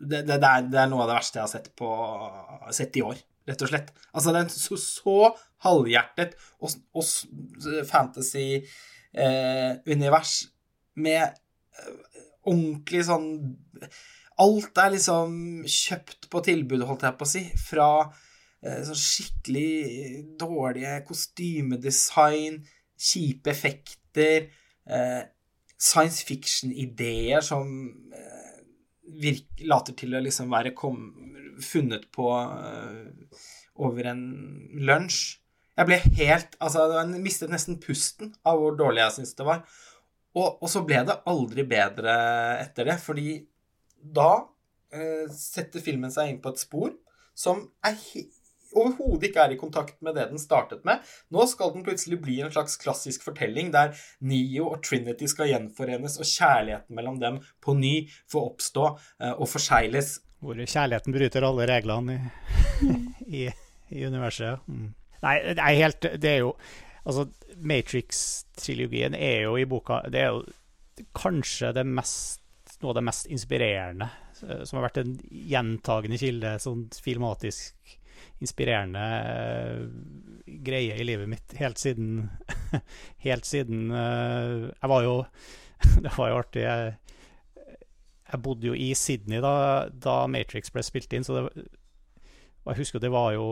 det, 0.00 0.26
det, 0.28 0.36
er, 0.36 0.62
det, 0.66 0.78
er, 0.80 0.88
noe 0.90 1.02
av 1.04 1.08
det 1.10 1.18
verste 1.18 1.36
jeg 1.38 1.46
har 1.46 1.52
sett, 1.52 1.68
på, 1.78 1.88
sett 2.76 2.96
i 2.96 3.06
år, 3.06 3.16
rett 3.50 3.64
og 3.66 3.70
slett. 3.72 3.88
Altså, 4.12 4.28
det 4.32 4.38
er 4.40 4.46
så, 4.54 4.74
så 4.80 5.18
halvhjertet 5.66 6.30
og, 6.60 6.68
og 6.96 7.04
fantasy-univers 7.90 10.32
eh, 10.44 10.50
med 11.04 11.22
eh, 11.24 11.30
ordentlig 12.48 13.02
sånn 13.08 13.30
Alt 14.40 14.74
er 14.80 14.90
liksom 14.94 15.30
kjøpt 15.68 16.22
på 16.32 16.38
tilbud, 16.46 16.86
holdt 16.88 17.04
jeg 17.04 17.18
på 17.20 17.26
å 17.26 17.28
si, 17.28 17.42
fra 17.60 17.88
Eh, 18.60 18.82
sånn 18.84 18.98
skikkelig 18.98 20.24
dårlige 20.40 20.98
kostymedesign, 21.08 22.58
kjipe 23.00 23.54
effekter, 23.54 24.50
eh, 24.84 25.22
science 25.80 26.26
fiction-ideer 26.28 27.40
som 27.40 27.70
eh, 28.12 28.49
virker, 29.20 29.66
later 29.70 29.96
til 29.98 30.14
å 30.14 30.22
liksom 30.22 30.50
være 30.52 30.74
kom, 30.76 31.02
funnet 31.60 32.06
på 32.14 32.28
over 33.80 34.10
en 34.12 34.24
lunsj. 34.80 35.38
Jeg 35.78 35.88
ble 35.88 35.96
helt 36.18 36.56
Altså, 36.60 36.84
jeg 36.92 37.22
mistet 37.24 37.52
nesten 37.52 37.78
pusten 37.80 38.34
av 38.44 38.58
hvor 38.60 38.76
dårlig 38.76 39.04
jeg 39.04 39.16
syntes 39.18 39.36
det 39.38 39.46
var. 39.48 39.62
Og, 40.36 40.60
og, 40.60 40.66
så 40.70 40.82
ble 40.86 41.00
det 41.08 41.16
aldri 41.30 41.64
bedre 41.66 42.16
etter 42.60 42.86
det, 42.86 42.98
fordi 43.02 43.40
da 44.00 44.30
uh, 44.44 45.24
setter 45.34 45.82
filmen 45.82 46.12
seg 46.14 46.30
inn 46.30 46.42
på 46.42 46.52
et 46.52 46.62
spor 46.62 46.92
som 47.36 47.64
er 47.86 47.96
overhodet 48.76 49.30
ikke 49.30 49.44
er 49.44 49.54
i 49.54 49.58
kontakt 49.60 49.98
med 50.04 50.16
det 50.18 50.28
den 50.30 50.40
startet 50.40 50.84
med. 50.88 51.04
Nå 51.34 51.46
skal 51.50 51.72
den 51.74 51.84
plutselig 51.86 52.20
bli 52.22 52.38
en 52.44 52.52
slags 52.52 52.78
klassisk 52.80 53.24
fortelling 53.26 53.72
der 53.74 53.94
Neo 54.20 54.70
og 54.70 54.82
Trinity 54.86 55.28
skal 55.30 55.50
gjenforenes, 55.52 56.18
og 56.20 56.28
kjærligheten 56.28 56.96
mellom 56.96 57.18
dem 57.22 57.40
på 57.62 57.74
ny 57.78 57.94
får 58.30 58.52
oppstå 58.52 58.86
uh, 58.90 59.34
og 59.34 59.48
forsegles. 59.50 60.18
Hvor 60.40 60.56
kjærligheten 60.56 61.14
bryter 61.14 61.44
alle 61.44 61.66
reglene 61.68 62.16
i, 62.16 62.94
i, 63.42 63.44
i 63.92 64.06
universet. 64.06 64.62
Mm. 64.68 64.94
Nei, 65.20 65.34
det 65.52 65.60
er 65.60 65.76
helt 65.76 66.06
Det 66.16 66.30
er 66.30 66.38
jo 66.46 66.54
Altså, 67.00 67.26
Matrix-trilogien 67.56 69.14
er 69.16 69.46
jo 69.46 69.56
i 69.56 69.66
boka 69.68 70.02
Det 70.12 70.20
er 70.20 70.34
jo 70.34 70.42
kanskje 71.16 71.72
det 71.72 71.86
mest, 71.88 72.42
noe 72.82 72.92
av 72.92 72.98
det 72.98 73.04
mest 73.08 73.30
inspirerende 73.32 74.08
eh, 74.44 74.62
som 74.68 74.76
har 74.76 74.84
vært 74.90 74.98
en 75.00 75.14
gjentagende 75.30 76.18
kilde 76.20 76.50
sånn 76.60 76.82
filmatisk 76.92 77.94
inspirerende 78.40 79.04
uh, 79.04 79.84
greie 80.64 80.96
i 80.96 81.06
livet 81.06 81.30
mitt 81.30 81.56
helt 81.60 81.80
siden 81.80 82.28
Helt 83.26 83.48
siden 83.48 83.90
uh, 83.92 84.70
Jeg 84.70 84.92
var 84.92 85.06
jo 85.06 85.16
Det 86.04 86.12
var 86.12 86.28
jo 86.28 86.38
artig. 86.42 86.62
Jeg, 86.62 86.94
jeg 88.30 88.42
bodde 88.44 88.68
jo 88.68 88.76
i 88.76 88.92
Sydney 88.94 89.40
da, 89.40 89.88
da, 89.90 90.22
Matrix 90.28 90.72
ble 90.72 90.84
spilt 90.84 91.12
inn, 91.16 91.24
så 91.24 91.38
det, 91.38 91.66
jeg 92.68 92.82
husker 92.82 93.00
det 93.00 93.12
var 93.12 93.32
jo 93.32 93.46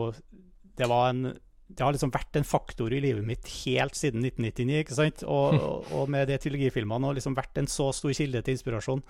Det 0.77 0.89
var 0.89 1.09
en 1.09 1.31
det 1.69 1.85
har 1.85 1.93
liksom 1.93 2.09
vært 2.09 2.39
en 2.39 2.47
faktor 2.47 2.93
i 2.95 3.01
livet 3.03 3.25
mitt 3.25 3.45
helt 3.61 3.97
siden 3.97 4.23
1999. 4.25 4.79
ikke 4.81 4.97
sant? 4.97 5.23
Og, 5.29 5.53
og, 5.67 5.91
og 5.93 6.09
med 6.09 6.25
de 6.29 6.39
trilogifilmene 6.41 7.11
har 7.11 7.17
liksom 7.17 7.37
vært 7.37 7.61
en 7.61 7.69
så 7.69 7.91
stor 7.93 8.15
kilde 8.17 8.41
til 8.41 8.57
inspirasjon. 8.57 9.03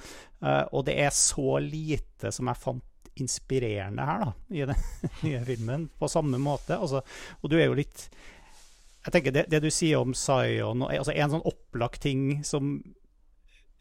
Uh, 0.44 0.66
og 0.76 0.84
det 0.90 0.98
er 1.00 1.14
så 1.16 1.60
lite 1.64 2.34
som 2.36 2.52
jeg 2.52 2.60
fant 2.60 2.84
inspirerende 3.24 4.06
her, 4.06 4.26
da, 4.26 4.32
i 4.52 4.66
den 4.70 4.84
nye 5.26 5.42
filmen, 5.48 5.88
på 6.00 6.10
samme 6.12 6.40
måte. 6.42 6.78
Altså, 6.78 7.04
og 7.42 7.52
du 7.52 7.58
er 7.60 7.70
jo 7.70 7.80
litt 7.80 8.10
Jeg 9.06 9.16
tenker 9.16 9.34
det, 9.36 9.46
det 9.52 9.62
du 9.64 9.70
sier 9.72 10.02
om 10.02 10.12
Zion 10.18 10.84
altså 10.84 11.14
En 11.16 11.32
sånn 11.32 11.46
opplagt 11.48 12.02
ting 12.04 12.44
som, 12.44 12.80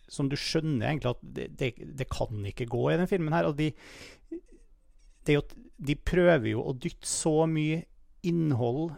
som 0.09 0.29
du 0.31 0.37
skjønner 0.38 0.92
egentlig 0.92 1.11
at 1.11 1.22
det, 1.22 1.48
det, 1.59 1.72
det, 1.98 2.09
kan 2.12 2.44
ikke 2.46 2.68
gå 2.70 2.85
i 2.92 2.98
den 3.01 3.11
filmen 3.11 3.35
her. 3.35 3.48
Og 3.51 3.59
de, 3.59 3.72
jo, 5.29 5.42
de 5.77 5.96
prøver 5.98 6.53
jo 6.55 6.62
å 6.64 6.77
dytte 6.77 7.09
så 7.09 7.42
mye 7.51 7.83
innhold 8.27 8.94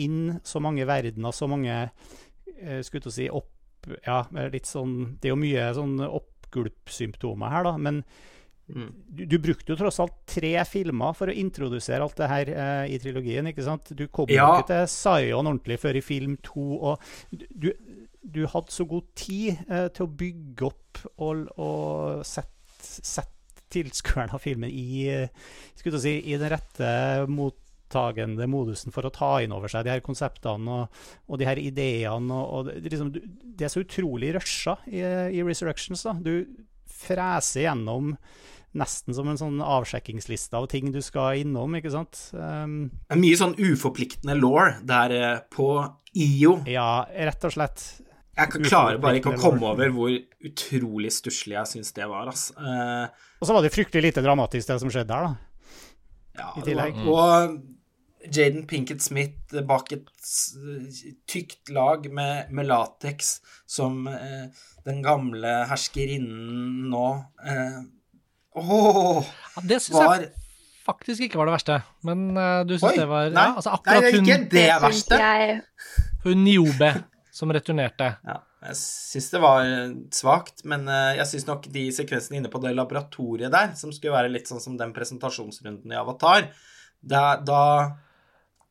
inn, 0.00 0.38
så 0.42 0.62
mange 0.62 0.86
verdener, 0.88 1.34
så 1.34 1.46
mange 1.50 1.74
eh, 1.74 2.80
Skulle 2.82 3.12
si 3.14 3.28
opp 3.30 3.52
Ja, 4.02 4.24
litt 4.50 4.66
sånn 4.66 5.18
Det 5.20 5.28
er 5.28 5.34
jo 5.34 5.42
mye 5.42 5.66
sånn 5.76 5.98
oppgulpsymptomer 6.06 7.52
her, 7.52 7.68
da. 7.68 7.76
men. 7.78 8.00
Du, 8.64 9.24
du, 9.28 9.36
brukte 9.42 9.74
jo 9.74 9.76
tross 9.76 10.00
alt 10.00 10.14
tre 10.30 10.54
filmer 10.64 11.12
for 11.16 11.28
å 11.28 11.36
introdusere 11.36 12.00
alt 12.04 12.16
det 12.16 12.30
her 12.30 12.52
eh, 12.54 12.94
i 12.94 13.00
trilogien. 13.02 13.50
ikke 13.50 13.66
sant? 13.66 13.92
Du 13.92 14.06
kom 14.08 14.30
jo 14.32 14.40
ikke 14.40 14.70
til 14.72 14.88
Sion 14.88 15.44
ordentlig 15.44 15.78
før 15.82 16.00
i 16.00 16.04
film 16.04 16.38
to. 16.46 16.80
og 16.92 17.04
Du, 17.30 17.70
du 18.24 18.44
hadde 18.48 18.72
så 18.72 18.88
god 18.88 19.10
tid 19.20 19.60
eh, 19.68 19.90
til 19.92 20.06
å 20.06 20.14
bygge 20.24 20.70
opp 20.70 21.04
og, 21.20 21.46
og 21.60 22.24
sette 22.24 22.52
sette 22.84 23.32
tilskueren 23.74 24.34
av 24.34 24.42
filmen 24.42 24.70
i, 24.70 25.08
skulle 25.74 26.00
si, 26.02 26.18
i 26.30 26.36
den 26.38 26.52
rette 26.52 26.88
mottagende 27.30 28.46
modusen 28.50 28.94
for 28.94 29.06
å 29.06 29.12
ta 29.14 29.32
inn 29.42 29.54
over 29.56 29.72
seg 29.72 29.86
de 29.86 29.94
her 29.94 30.04
konseptene 30.04 30.78
og, 30.78 31.02
og 31.26 31.40
de 31.40 31.48
her 31.48 31.60
ideene. 31.60 32.30
og, 32.34 32.68
og 32.68 32.70
det, 32.70 32.92
liksom, 32.92 33.10
det, 33.14 33.66
er 33.66 33.72
så 33.72 33.82
utrolig 33.82 34.34
rusha 34.36 34.78
i, 34.86 35.02
i 35.34 35.42
Resurrections. 35.46 36.04
da. 36.06 36.14
Du 36.22 36.44
freser 36.94 37.66
gjennom 37.66 38.14
nesten 38.78 39.14
som 39.16 39.28
en 39.30 39.38
sånn 39.38 39.60
avsjekkingsliste 39.62 40.58
av 40.58 40.66
ting 40.72 40.90
du 40.94 41.00
skal 41.04 41.42
innom, 41.44 41.76
ikke 41.78 41.92
sant. 41.94 42.18
Um, 42.34 42.88
det 43.06 43.16
er 43.16 43.22
mye 43.22 43.38
sånn 43.38 43.54
uforpliktende 43.58 44.36
law 44.38 44.80
der 44.86 45.14
eh, 45.14 45.36
på 45.54 45.68
IO. 46.14 46.58
Ja, 46.70 47.04
rett 47.30 47.46
og 47.46 47.54
slett. 47.54 47.84
Jeg 48.34 48.64
klarer 48.66 48.98
bare 49.02 49.20
ikke 49.20 49.36
å 49.36 49.38
komme 49.38 49.68
over 49.70 49.92
hvor 49.94 50.10
utrolig 50.44 51.12
stusslig 51.14 51.54
jeg 51.54 51.70
syns 51.70 51.94
det 51.94 52.08
var. 52.10 52.32
Altså. 52.32 52.56
Uh, 52.58 53.30
og 53.38 53.46
så 53.46 53.54
var 53.54 53.62
det 53.62 53.74
fryktelig 53.74 54.10
lite 54.10 54.24
dramatisk, 54.24 54.66
det 54.70 54.80
som 54.82 54.90
skjedde 54.90 55.14
der, 55.14 55.30
da. 55.30 55.70
Ja, 56.34 56.50
I 56.58 56.66
tillegg. 56.66 56.98
Og, 57.06 57.14
og 57.14 58.34
Jaden 58.34 58.64
Pinkett 58.66 59.04
Smith 59.04 59.54
bak 59.68 59.92
et 59.94 60.08
tykt 61.30 61.70
lag 61.70 62.06
med, 62.10 62.50
med 62.50 62.66
lateks 62.66 63.36
som 63.70 64.08
uh, 64.10 64.46
den 64.86 65.02
gamle 65.04 65.60
herskerinnen 65.70 66.88
nå 66.90 67.06
uh, 67.22 67.84
Oh, 68.54 69.24
ja, 69.56 69.62
det 69.66 69.80
syns 69.82 69.98
jeg 69.98 70.28
faktisk 70.84 71.24
ikke 71.26 71.40
var 71.40 71.48
det 71.48 71.56
verste. 71.56 71.80
Men 72.06 72.26
uh, 72.36 72.62
du 72.68 72.76
syns 72.76 73.00
det 73.00 73.08
var 73.10 73.32
Nei, 73.32 73.48
ja, 73.50 73.56
altså 73.58 73.74
nei, 73.74 73.80
det 73.84 73.96
er 73.96 74.18
ikke 74.20 74.38
hun, 74.38 74.48
det 74.52 74.66
verste. 74.84 75.20
Hun 76.24 76.44
Niobe 76.46 76.90
som 77.34 77.50
returnerte. 77.54 78.12
Ja, 78.22 78.38
jeg 78.68 78.78
syns 78.78 79.26
det 79.32 79.40
var 79.42 79.66
svakt, 80.14 80.62
men 80.70 80.86
uh, 80.86 81.16
jeg 81.18 81.26
syns 81.32 81.48
nok 81.48 81.66
de 81.74 81.88
sekvensene 81.96 82.38
inne 82.38 82.52
på 82.52 82.62
det 82.62 82.76
laboratoriet 82.76 83.52
der, 83.52 83.74
som 83.80 83.92
skulle 83.94 84.14
være 84.14 84.30
litt 84.32 84.50
sånn 84.50 84.62
som 84.62 84.78
den 84.78 84.94
presentasjonsrunden 84.94 85.90
i 85.90 85.98
Avatar, 85.98 86.50
da, 87.04 87.26
da 87.42 87.62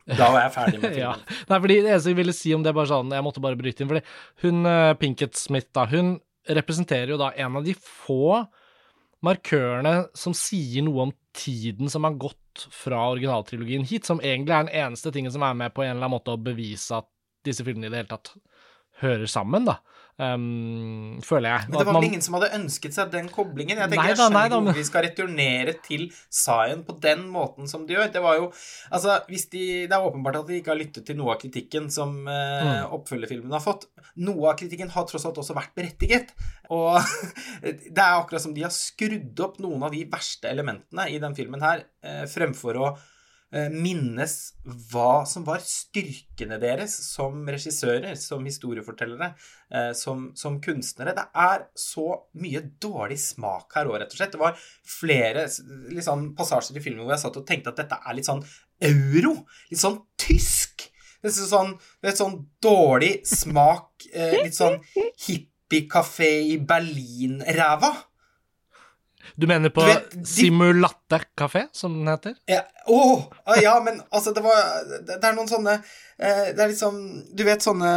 Da 0.03 0.29
var 0.33 0.41
jeg 0.45 0.51
ferdig 0.55 0.79
med 0.83 0.97
ja. 1.03 1.13
Nei, 1.47 1.59
fordi 1.59 1.75
det 1.83 1.91
eneste 1.91 2.11
jeg 2.11 2.19
ville 2.19 2.33
si 2.35 2.55
om 2.55 2.63
det, 2.63 2.73
bare 2.75 2.89
sånn 2.89 3.13
Jeg 3.13 3.23
måtte 3.23 3.43
bare 3.43 3.55
bryte 3.59 3.83
inn. 3.83 3.91
Fordi 3.91 4.01
hun 4.43 4.65
eh, 4.67 4.95
Pinkett 4.99 5.37
Smith, 5.39 5.69
da, 5.75 5.85
hun 5.87 6.17
representerer 6.43 7.13
jo 7.13 7.19
da 7.21 7.29
en 7.39 7.55
av 7.61 7.63
de 7.63 7.75
få 7.77 8.41
markørene 9.23 9.93
som 10.17 10.36
sier 10.36 10.83
noe 10.86 11.07
om 11.07 11.13
tiden 11.36 11.89
som 11.89 12.05
har 12.07 12.17
gått 12.19 12.67
fra 12.73 13.07
originaltrilogien 13.13 13.86
hit, 13.88 14.05
som 14.05 14.21
egentlig 14.21 14.53
er 14.53 14.67
den 14.67 14.75
eneste 14.83 15.13
tingen 15.13 15.33
som 15.33 15.45
er 15.45 15.55
med 15.57 15.73
på 15.73 15.86
en 15.86 15.95
eller 15.95 16.05
annen 16.05 16.17
måte 16.17 16.36
å 16.36 16.41
bevise 16.41 16.99
at 16.99 17.09
disse 17.43 17.65
filmene 17.65 17.89
i 17.89 17.93
det 17.93 18.03
hele 18.03 18.13
tatt 18.13 18.33
hører 19.01 19.29
sammen, 19.29 19.65
da. 19.67 19.79
Um, 20.21 21.17
føler 21.26 21.49
jeg. 21.49 21.69
Men 21.71 21.80
det 21.80 21.86
var 21.88 21.95
vel 21.97 22.06
ingen 22.06 22.21
som 22.21 22.36
hadde 22.38 22.52
ønsket 22.54 22.93
seg 22.93 23.10
den 23.13 23.30
koblingen? 23.34 23.80
Jeg 23.82 23.89
tenker, 23.89 24.04
Nei 24.04 24.13
da, 24.19 24.28
nei 24.30 24.43
da, 24.52 24.60
men- 24.62 24.76
vi 24.78 24.84
skal 24.86 25.08
returnere 25.08 25.73
til 25.82 26.04
Zion 26.30 26.84
på 26.86 26.95
den 27.02 27.23
måten 27.34 27.67
som 27.67 27.88
de 27.88 27.95
gjør. 27.95 28.12
Det 28.13 28.21
var 28.21 28.36
jo 28.38 28.52
Altså, 28.91 29.19
de 29.28 29.88
Det 29.88 29.91
er 29.91 30.06
åpenbart 30.06 30.38
at 30.43 30.47
de 30.47 30.60
ikke 30.62 30.69
har 30.73 30.78
lyttet 30.78 31.06
til 31.08 31.17
noe 31.17 31.34
av 31.34 31.41
kritikken 31.41 31.89
som 31.91 32.28
uh, 32.28 32.62
Mm. 32.63 32.91
oppfølgerfilmen 32.99 33.52
har 33.52 33.60
fått. 33.65 33.88
Noe 34.17 34.52
av 34.52 34.58
kritikken 34.60 34.89
har 34.93 35.06
tross 35.10 35.26
alt 35.26 35.38
også 35.41 35.56
vært 35.58 35.73
berettiget. 35.76 36.30
Og 36.69 37.02
det 37.63 37.97
er 37.97 38.19
akkurat 38.21 38.41
som 38.41 38.54
de 38.54 38.62
har 38.62 38.71
skrudd 38.71 39.39
opp 39.39 39.58
noen 39.60 39.82
av 39.84 39.91
de 39.91 40.06
verste 40.06 40.45
elementene 40.49 41.10
i 41.10 41.17
den 41.19 41.34
filmen 41.36 41.62
her, 41.62 41.84
uh, 42.06 42.26
fremfor 42.30 42.78
å 42.78 42.93
minnes 43.69 44.33
hva 44.91 45.25
som 45.29 45.43
var 45.45 45.61
styrkene 45.61 46.57
deres 46.61 46.95
som 47.05 47.43
regissører, 47.45 48.15
som 48.17 48.45
historiefortellere, 48.47 49.33
eh, 49.69 49.91
som, 49.97 50.31
som 50.39 50.59
kunstnere. 50.63 51.13
Det 51.17 51.25
er 51.37 51.67
så 51.77 52.07
mye 52.41 52.63
dårlig 52.81 53.19
smak 53.21 53.75
her 53.77 53.91
òg, 53.91 53.99
rett 54.01 54.15
og 54.15 54.17
slett. 54.17 54.33
Det 54.33 54.41
var 54.41 54.57
flere 54.89 55.45
liksom, 55.93 56.31
passasjer 56.39 56.79
i 56.79 56.83
filmen 56.85 57.05
hvor 57.05 57.13
jeg 57.13 57.23
satt 57.25 57.37
og 57.41 57.45
tenkte 57.49 57.73
at 57.73 57.83
dette 57.83 57.99
er 58.01 58.17
litt 58.17 58.29
sånn 58.29 58.41
euro. 58.89 59.35
Litt 59.69 59.83
sånn 59.83 59.99
tysk. 60.17 60.87
Litt 61.23 61.37
sånn, 61.37 61.75
litt 62.03 62.19
sånn 62.19 62.39
dårlig 62.63 63.13
smak, 63.29 64.07
eh, 64.11 64.39
litt 64.43 64.57
sånn 64.57 64.79
hippiekafé 65.27 66.31
i 66.51 66.57
Berlin-ræva. 66.59 67.93
Du 69.39 69.47
mener 69.47 69.71
på 69.71 69.85
Du 69.85 69.87
vet, 69.87 70.09
de- 70.11 70.25
Simulatte 71.13 71.36
kafé, 71.38 71.67
som 71.71 71.93
den 71.99 72.08
heter? 72.08 72.34
Ja, 72.49 72.62
ah, 72.88 73.56
ja, 73.62 73.80
men 73.84 74.02
altså, 74.12 74.34
det 74.34 74.43
var 74.43 74.56
Det, 74.89 75.19
det 75.21 75.23
er 75.30 75.36
noen 75.36 75.47
sånne 75.47 75.73
eh, 76.17 76.54
Det 76.54 76.60
er 76.63 76.71
liksom 76.71 76.97
Du 77.36 77.43
vet 77.47 77.62
sånne 77.63 77.91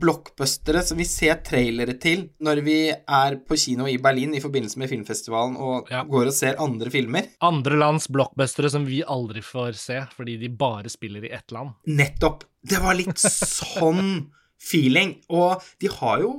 blockbustere 0.00 0.82
som 0.86 0.98
vi 0.98 1.04
ser 1.08 1.40
trailere 1.46 1.96
til 2.00 2.28
når 2.40 2.62
vi 2.66 2.78
er 2.92 3.36
på 3.46 3.56
kino 3.60 3.86
i 3.88 3.98
Berlin 4.02 4.34
i 4.34 4.40
forbindelse 4.42 4.78
med 4.78 4.90
filmfestivalen 4.90 5.56
og 5.56 5.90
Ja. 5.90 6.04
går 6.04 6.26
og 6.30 6.34
ser 6.34 6.56
andre 6.62 6.90
filmer. 6.90 7.28
Andre 7.40 7.76
lands 7.76 8.08
blockbustere 8.08 8.70
som 8.70 8.86
vi 8.86 9.02
aldri 9.02 9.42
får 9.42 9.76
se, 9.78 10.00
fordi 10.16 10.36
de 10.40 10.48
bare 10.48 10.88
spiller 10.92 11.24
i 11.24 11.32
ett 11.32 11.52
land. 11.52 11.74
Nettopp. 11.86 12.44
Det 12.62 12.80
var 12.82 12.94
litt 12.98 13.18
sånn 13.20 14.30
feeling. 14.58 15.16
Og 15.30 15.62
de 15.80 15.88
har 16.00 16.20
jo 16.24 16.32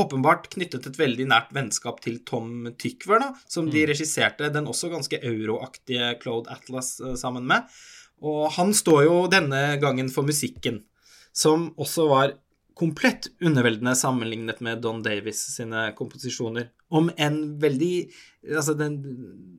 åpenbart 0.00 0.48
knyttet 0.52 0.86
et 0.88 0.98
veldig 0.98 1.28
nært 1.30 1.52
vennskap 1.56 2.00
til 2.04 2.20
Tom 2.28 2.70
Tykwer, 2.80 3.22
da, 3.22 3.30
som 3.50 3.68
de 3.72 3.84
regisserte 3.90 4.50
den 4.54 4.68
også 4.70 4.90
ganske 4.92 5.20
euroaktige 5.20 6.14
Claude 6.22 6.50
Atlas 6.52 6.96
eh, 7.00 7.16
sammen 7.20 7.46
med. 7.48 7.68
Og 8.24 8.48
han 8.56 8.74
står 8.74 9.04
jo 9.06 9.16
denne 9.30 9.78
gangen 9.82 10.10
for 10.10 10.26
musikken, 10.26 10.82
som 11.32 11.70
også 11.78 12.08
var 12.10 12.34
komplett 12.78 13.30
underveldende 13.42 13.94
sammenlignet 13.98 14.60
med 14.62 14.82
Don 14.82 15.02
Davis 15.02 15.40
sine 15.54 15.90
komposisjoner. 15.98 16.70
Om 16.88 17.10
en 17.20 17.38
veldig 17.60 17.94
Altså, 18.48 18.72
den, 18.78 18.94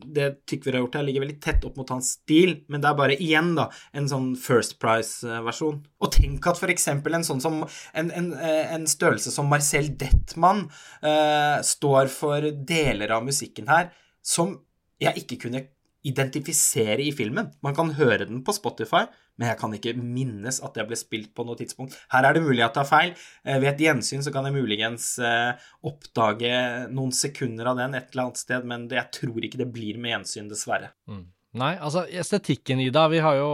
det 0.07 0.47
Tykver 0.49 0.73
har 0.73 0.81
gjort 0.81 0.95
her, 0.97 1.03
ligger 1.05 1.21
veldig 1.21 1.41
tett 1.43 1.65
opp 1.67 1.75
mot 1.77 1.91
hans 1.93 2.13
stil, 2.15 2.55
men 2.71 2.81
det 2.81 2.87
er 2.89 2.95
bare 2.97 3.17
igjen, 3.21 3.51
da, 3.57 3.67
en 3.93 4.07
sånn 4.09 4.29
First 4.39 4.77
Price-versjon. 4.81 5.81
Og 5.99 6.13
tenk 6.15 6.47
at 6.49 6.57
for 6.57 6.73
eksempel 6.73 7.13
en 7.13 7.27
sånn 7.27 7.43
som 7.43 7.59
En, 7.59 8.09
en, 8.15 8.31
en 8.39 8.87
størrelse 8.89 9.33
som 9.35 9.49
Marcel 9.51 9.91
Detman 9.99 10.63
uh, 11.03 11.59
står 11.65 12.09
for 12.13 12.49
deler 12.65 13.13
av 13.13 13.27
musikken 13.27 13.69
her 13.69 13.91
som 14.25 14.55
jeg 15.03 15.23
ikke 15.23 15.43
kunne 15.45 15.67
identifisere 16.07 17.03
i 17.03 17.12
filmen. 17.15 17.49
Man 17.65 17.75
kan 17.75 17.91
høre 17.97 18.27
den 18.29 18.43
på 18.45 18.55
Spotify, 18.55 19.05
men 19.39 19.49
jeg 19.51 19.59
kan 19.59 19.73
ikke 19.75 19.95
minnes 19.99 20.59
at 20.63 20.75
det 20.75 20.85
ble 20.88 20.97
spilt 20.99 21.31
på 21.35 21.45
noe 21.47 21.59
tidspunkt. 21.59 21.95
Her 22.13 22.27
er 22.27 22.35
det 22.35 22.43
mulig 22.43 22.62
at 22.62 22.69
jeg 22.69 22.75
tar 22.77 22.88
feil. 22.88 23.12
Eh, 23.45 23.59
Ved 23.59 23.73
et 23.73 23.83
gjensyn 23.88 24.23
så 24.23 24.33
kan 24.35 24.47
jeg 24.47 24.55
muligens 24.55 25.12
eh, 25.23 25.59
oppdage 25.88 26.53
noen 26.91 27.12
sekunder 27.15 27.71
av 27.71 27.79
den 27.79 27.99
et 27.99 28.12
eller 28.12 28.29
annet 28.29 28.43
sted, 28.43 28.67
men 28.67 28.88
jeg 28.91 29.12
tror 29.15 29.43
ikke 29.43 29.62
det 29.62 29.69
blir 29.75 29.99
med 29.99 30.17
gjensyn, 30.17 30.49
dessverre. 30.51 30.93
Mm. 31.12 31.27
Nei, 31.59 31.71
altså 31.81 32.03
estetikken, 32.13 32.81
Ida. 32.83 33.07
Vi 33.09 33.21
har 33.25 33.39
jo, 33.39 33.53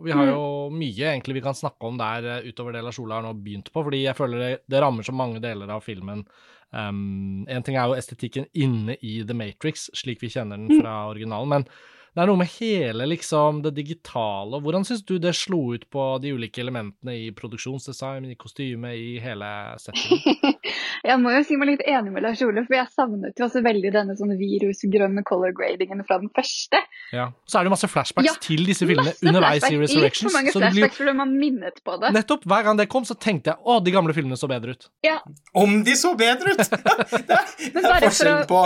vi 0.00 0.14
har 0.16 0.30
jo 0.30 0.44
mye 0.72 1.10
egentlig 1.10 1.36
vi 1.36 1.42
kan 1.44 1.56
snakke 1.56 1.90
om 1.90 1.98
der 2.00 2.24
eh, 2.38 2.46
utover 2.48 2.72
det 2.72 2.82
Lars 2.86 2.98
Ola 3.02 3.18
har 3.18 3.26
nå 3.26 3.34
begynt 3.36 3.68
på, 3.74 3.82
fordi 3.84 4.06
jeg 4.06 4.16
føler 4.16 4.44
det, 4.44 4.52
det 4.70 4.80
rammer 4.80 5.04
så 5.04 5.12
mange 5.12 5.42
deler 5.44 5.74
av 5.74 5.84
filmen. 5.84 6.24
Um, 6.72 7.46
en 7.48 7.64
ting 7.64 7.78
er 7.78 7.88
jo 7.88 7.96
estetikken 7.96 8.48
inne 8.52 8.98
i 9.00 9.20
The 9.24 9.36
Matrix, 9.36 9.88
slik 9.96 10.20
vi 10.20 10.32
kjenner 10.32 10.60
den 10.60 10.82
fra 10.82 11.06
originalen, 11.08 11.54
men 11.54 11.70
det 12.18 12.24
er 12.24 12.30
noe 12.32 12.40
med 12.40 12.50
hele 12.56 13.06
liksom 13.06 13.60
det 13.62 13.76
digitale. 13.76 14.58
Hvordan 14.64 14.82
syns 14.88 15.04
du 15.06 15.18
det 15.22 15.36
slo 15.38 15.60
ut 15.76 15.84
på 15.92 16.06
de 16.22 16.32
ulike 16.34 16.60
elementene 16.64 17.14
i 17.14 17.28
produksjonsdesign, 17.36 18.26
i 18.26 18.38
kostyme, 18.40 18.90
i 18.96 19.18
hele 19.22 19.50
settingen? 19.78 20.56
Jeg 21.06 21.20
må 21.22 21.32
jo 21.34 21.42
si 21.46 21.58
meg 21.60 21.72
litt 21.72 21.84
enig 21.88 22.12
med 22.14 22.24
Lars 22.24 22.40
Ole, 22.44 22.64
for 22.66 22.76
jeg 22.76 22.90
savnet 22.94 23.38
jo 23.38 23.46
også 23.46 23.62
veldig 23.64 23.92
denne 23.94 24.16
sånn 24.18 24.34
virusgrønne 24.38 25.24
color 25.28 25.54
gradingen 25.56 26.02
fra 26.08 26.18
den 26.22 26.30
første. 26.34 26.80
Ja. 27.14 27.28
Så 27.48 27.58
er 27.58 27.66
det 27.66 27.70
jo 27.70 27.74
masse 27.74 27.90
flashbacks 27.90 28.28
Ja, 28.28 28.34
til 28.42 28.64
disse 28.68 28.88
filmene 28.88 29.14
underveis 29.22 29.66
i 29.68 29.78
Resurrections. 29.80 30.28
Litt 30.28 30.32
for 30.32 30.38
mange 30.38 30.54
så 30.54 30.62
det 30.62 30.72
blir 30.74 30.86
flashbacks 30.86 31.02
fordi 31.02 31.16
man 31.20 31.34
minnet 31.40 31.82
på 31.86 31.98
det. 32.02 32.12
Nettopp. 32.16 32.46
Hver 32.48 32.64
gang 32.66 32.80
det 32.80 32.88
kom, 32.92 33.06
så 33.08 33.16
tenkte 33.18 33.54
jeg 33.54 33.62
å, 33.64 33.78
de 33.84 33.94
gamle 33.94 34.16
filmene 34.16 34.38
så 34.40 34.50
bedre 34.50 34.74
ut. 34.76 34.88
Ja, 35.06 35.18
Om 35.58 35.82
de 35.86 35.96
så 35.98 36.14
bedre 36.18 36.54
ut! 36.54 36.62
det 37.28 37.38
er, 37.38 37.52
er 37.82 38.06
forskjell 38.08 38.42
på 38.50 38.64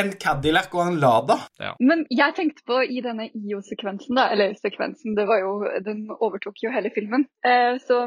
en 0.00 0.12
Cadillac 0.20 0.74
og 0.76 0.84
en 0.86 1.00
Lada. 1.02 1.38
Men 1.80 2.04
jeg 2.12 2.36
tenkte 2.36 2.66
på 2.68 2.80
i 2.84 3.02
denne 3.04 3.30
IO-sekvensen, 3.30 4.18
da, 4.18 4.28
eller 4.34 4.54
sekvensen, 4.58 5.16
det 5.18 5.26
var 5.30 5.42
jo, 5.42 5.54
den 5.86 6.06
overtok 6.18 6.62
jo 6.64 6.72
hele 6.74 6.92
filmen, 6.94 7.26
eh, 7.46 7.76
så, 7.86 8.04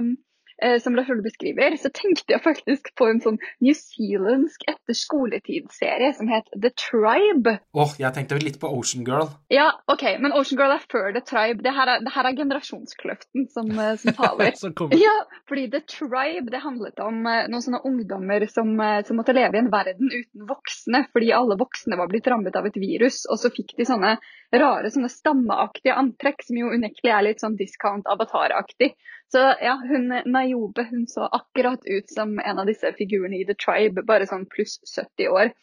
som 0.83 0.95
Lars 0.95 1.09
Ole 1.11 1.25
beskriver, 1.25 1.75
så 1.81 1.89
tenkte 1.93 2.35
jeg 2.35 2.43
faktisk 2.43 2.91
på 2.99 3.07
en 3.09 3.21
sånn 3.23 3.39
newzealandsk 3.63 4.23
Zealandsk 4.33 4.63
etterskoletidsserie 4.67 6.13
som 6.13 6.27
het 6.27 6.49
The 6.61 6.71
Tribe. 6.77 7.57
Åh, 7.73 7.93
jeg 7.99 8.13
tenkte 8.15 8.39
litt 8.41 8.59
på 8.61 8.69
Ocean 8.69 9.05
Girl. 9.07 9.29
Ja, 9.53 9.69
OK, 9.91 10.03
men 10.19 10.33
Ocean 10.33 10.59
Girl 10.59 10.73
er 10.75 10.83
før 10.91 11.11
The 11.13 11.23
Tribe. 11.25 11.63
Det 11.63 11.73
her 11.75 11.89
er, 11.95 12.03
det 12.03 12.13
her 12.13 12.29
er 12.29 12.37
generasjonskløften 12.37 13.47
som, 13.53 13.71
eh, 13.71 13.95
som 14.01 14.15
taler. 14.19 14.53
Ja, 14.97 15.15
fordi 15.49 15.67
The 15.73 15.83
Tribe 15.89 16.53
det 16.53 16.63
handlet 16.63 16.99
om 17.03 17.23
eh, 17.29 17.45
noen 17.51 17.65
sånne 17.65 17.83
ungdommer 17.87 18.47
som, 18.51 18.73
eh, 18.79 19.01
som 19.07 19.19
måtte 19.19 19.35
leve 19.35 19.57
i 19.57 19.63
en 19.63 19.71
verden 19.73 20.11
uten 20.11 20.47
voksne, 20.49 21.05
fordi 21.13 21.33
alle 21.35 21.59
voksne 21.59 21.99
var 21.99 22.11
blitt 22.11 22.29
rammet 22.31 22.57
av 22.59 22.69
et 22.69 22.79
virus. 22.79 23.23
Og 23.29 23.41
så 23.41 23.53
fikk 23.53 23.75
de 23.77 23.87
sånne 23.89 24.17
rare, 24.61 24.91
sånne 24.93 25.09
stammeaktige 25.11 25.95
antrekk, 25.97 26.43
som 26.45 26.59
jo 26.59 26.71
unektelig 26.73 27.11
er 27.13 27.25
litt 27.25 27.43
sånn 27.43 27.57
discount 27.59 28.07
avataraktig. 28.11 28.93
Så 29.33 29.41
ja, 29.63 29.75
hun 29.81 30.11
Nayobe 30.29 30.85
hun 30.91 31.07
så 31.09 31.25
akkurat 31.25 31.81
ut 31.87 32.09
som 32.11 32.35
en 32.39 32.61
av 32.61 32.69
disse 32.69 32.91
figurene 32.97 33.39
i 33.39 33.47
The 33.47 33.57
Tribe, 33.57 34.05
bare 34.05 34.29
sånn 34.29 34.45
pluss 34.51 34.77
70 34.93 35.31
år. 35.33 35.53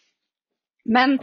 Men 0.85 1.19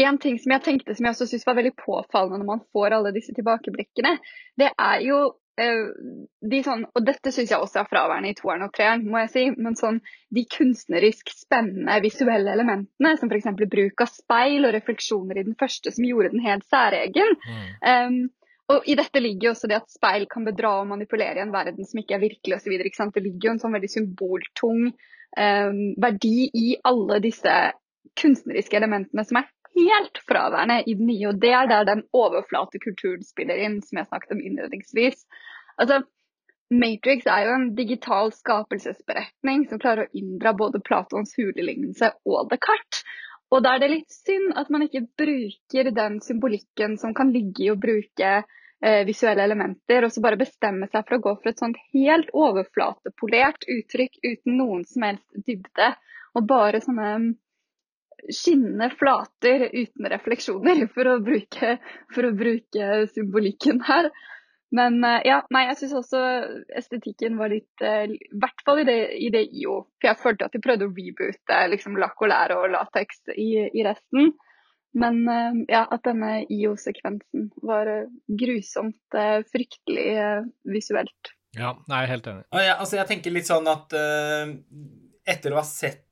en 0.00 0.18
ting 0.18 0.38
som 0.40 0.54
jeg 0.54 0.64
tenkte 0.64 0.96
som 0.96 1.06
jeg 1.06 1.14
også 1.14 1.28
synes 1.30 1.44
var 1.46 1.58
veldig 1.58 1.74
påfallende 1.78 2.40
når 2.40 2.48
man 2.48 2.64
får 2.72 2.96
alle 2.96 3.12
disse 3.14 3.34
tilbakeblikkene, 3.36 4.16
det 4.58 4.72
er 4.72 5.04
jo 5.04 5.18
de 6.52 6.60
sånn, 6.64 6.84
og 6.90 7.04
dette 7.06 7.32
syns 7.34 7.52
jeg 7.52 7.62
også 7.62 7.82
er 7.82 7.88
fraværende 7.90 8.32
i 8.32 8.36
toeren 8.38 8.66
og 8.66 8.72
treeren, 8.74 9.04
må 9.08 9.20
jeg 9.22 9.32
si, 9.32 9.44
men 9.56 9.76
sånn 9.78 10.00
de 10.34 10.44
kunstnerisk 10.50 11.32
spennende 11.34 11.98
visuelle 12.04 12.54
elementene, 12.54 13.14
som 13.20 13.30
f.eks. 13.30 13.50
bruk 13.70 14.04
av 14.04 14.12
speil 14.12 14.68
og 14.68 14.74
refleksjoner 14.76 15.40
i 15.40 15.46
den 15.48 15.58
første 15.58 15.94
som 15.94 16.06
gjorde 16.08 16.32
den 16.34 16.44
helt 16.44 16.66
særegen. 16.72 17.36
Mm. 17.46 17.66
Um, 17.86 18.18
og 18.72 18.86
i 18.88 18.96
dette 18.98 19.20
ligger 19.20 19.50
jo 19.50 19.54
også 19.56 19.68
det 19.70 19.80
at 19.80 19.92
speil 19.92 20.26
kan 20.30 20.46
bedra 20.46 20.78
og 20.80 20.90
manipulere 20.92 21.40
i 21.40 21.44
en 21.44 21.54
verden 21.54 21.86
som 21.88 22.00
ikke 22.00 22.16
er 22.16 22.24
virkelig 22.24 22.56
osv. 22.56 22.76
Det 22.78 23.24
ligger 23.24 23.48
jo 23.48 23.54
en 23.56 23.62
sånn 23.62 23.74
veldig 23.76 23.90
symboltung 23.90 24.84
um, 24.92 25.80
verdi 26.00 26.36
i 26.48 26.68
alle 26.88 27.18
disse 27.24 27.56
kunstneriske 28.18 28.76
elementene 28.78 29.24
som 29.26 29.40
er 29.40 29.50
helt 29.76 30.20
fraværende 30.28 30.82
i 30.86 30.94
den 30.94 31.08
nye. 31.10 31.30
Og 31.30 31.40
det 31.42 31.52
er 31.56 31.68
der 31.70 31.88
den 31.88 32.04
overflate 32.16 32.80
kulturen 32.82 33.24
spiller 33.26 33.60
inn, 33.60 33.80
som 33.84 34.00
jeg 34.00 34.08
snakket 34.08 34.36
om 34.36 34.42
innledningsvis. 34.44 35.24
Altså, 35.80 36.02
Matrix 36.72 37.26
er 37.28 37.46
jo 37.46 37.56
en 37.56 37.66
digital 37.76 38.32
skapelsesberetning 38.32 39.66
som 39.68 39.80
klarer 39.82 40.06
å 40.06 40.16
inndra 40.16 40.54
både 40.56 40.80
Platons 40.84 41.34
hulelignelse 41.36 42.14
og 42.28 42.48
Descartes. 42.52 43.04
Og 43.52 43.60
da 43.64 43.74
er 43.74 43.82
det 43.82 43.90
litt 43.92 44.14
synd 44.14 44.54
at 44.56 44.70
man 44.72 44.86
ikke 44.86 45.04
bruker 45.20 45.90
den 45.92 46.18
symbolikken 46.24 46.96
som 47.00 47.12
kan 47.16 47.34
ligge 47.34 47.66
i 47.66 47.70
å 47.72 47.76
bruke 47.76 48.30
eh, 48.40 49.02
visuelle 49.04 49.44
elementer, 49.44 50.06
og 50.06 50.14
så 50.14 50.22
bare 50.24 50.40
bestemme 50.40 50.88
seg 50.88 51.04
for 51.04 51.18
å 51.18 51.24
gå 51.26 51.34
for 51.42 51.52
et 51.52 51.60
sånt 51.60 51.76
helt 51.92 52.32
overflatepolert 52.32 53.68
uttrykk 53.76 54.16
uten 54.24 54.56
noen 54.56 54.86
som 54.88 55.04
helst 55.04 55.44
dybde. 55.44 55.92
Og 56.32 56.48
bare 56.48 56.80
sånne 56.80 57.12
skinnende 58.32 58.88
flater 58.96 59.66
uten 59.68 60.08
refleksjoner, 60.14 60.86
for 60.94 61.10
å 61.10 61.18
bruke, 61.20 61.76
for 62.14 62.28
å 62.28 62.34
bruke 62.38 62.90
symbolikken 63.12 63.82
her. 63.84 64.08
Men 64.72 65.02
uh, 65.04 65.20
ja, 65.26 65.42
nei, 65.52 65.66
jeg 65.68 65.82
syns 65.82 65.98
også 66.00 66.20
estetikken 66.80 67.36
var 67.40 67.52
litt 67.52 67.84
uh, 67.84 68.06
I 68.08 68.38
hvert 68.40 68.64
fall 68.64 68.80
i 68.80 68.86
det, 68.88 68.96
i 69.20 69.28
det 69.34 69.44
IO. 69.50 69.82
For 70.00 70.08
jeg 70.08 70.20
følte 70.22 70.48
at 70.48 70.56
de 70.56 70.62
prøvde 70.64 70.88
å 70.88 70.94
reboote 70.94 71.58
liksom 71.74 71.98
lakolær 72.00 72.54
og 72.56 72.70
lateks 72.72 73.20
i, 73.36 73.50
i, 73.68 73.84
resten. 73.84 74.32
Men 74.96 75.20
uh, 75.28 75.60
ja, 75.68 75.84
at 75.84 76.08
denne 76.08 76.32
IO-sekvensen 76.48 77.50
var 77.68 77.90
grusomt 78.40 79.20
fryktelig 79.52 80.08
visuelt. 80.72 81.34
Ja, 81.52 81.74
jeg 81.76 81.98
er 81.98 82.12
helt 82.14 82.32
enig. 82.32 82.46
Ja, 82.56 82.78
altså, 82.78 82.96
jeg 82.96 83.10
tenker 83.10 83.34
litt 83.34 83.48
sånn 83.48 83.68
at 83.68 83.92
etter 83.92 85.52
å 85.52 85.58
ha 85.60 85.64
sett 85.68 86.08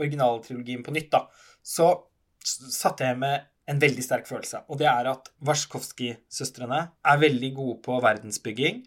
originaltrilogien 0.00 0.84
på 0.86 0.94
nytt, 0.96 1.10
da, 1.12 1.26
så 1.60 1.92
satte 2.40 3.10
jeg 3.10 3.18
med 3.20 3.50
en 3.70 3.80
veldig 3.80 4.02
sterk 4.04 4.26
følelse. 4.28 4.64
Og 4.68 4.80
det 4.80 4.88
er 4.90 5.10
at 5.12 5.30
Warszkowski-søstrene 5.46 6.80
er 6.90 7.22
veldig 7.22 7.52
gode 7.56 7.78
på 7.84 8.00
verdensbygging. 8.02 8.82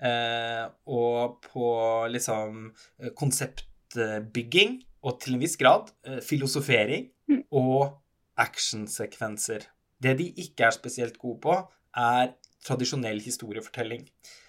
Eh, 0.00 0.66
og 0.88 1.40
på 1.44 1.66
liksom 2.08 2.70
eh, 3.00 3.10
konseptbygging, 3.16 4.78
og 5.04 5.18
til 5.20 5.36
en 5.36 5.42
viss 5.42 5.56
grad 5.60 5.90
eh, 6.08 6.20
filosofering 6.24 7.08
mm. 7.28 7.42
og 7.56 7.98
actionsekvenser. 8.40 9.66
Det 10.00 10.14
de 10.16 10.30
ikke 10.40 10.68
er 10.68 10.76
spesielt 10.76 11.18
gode 11.20 11.40
på, 11.44 11.56
er 11.96 12.32
tradisjonell 12.64 13.20
historiefortelling, 13.24 14.06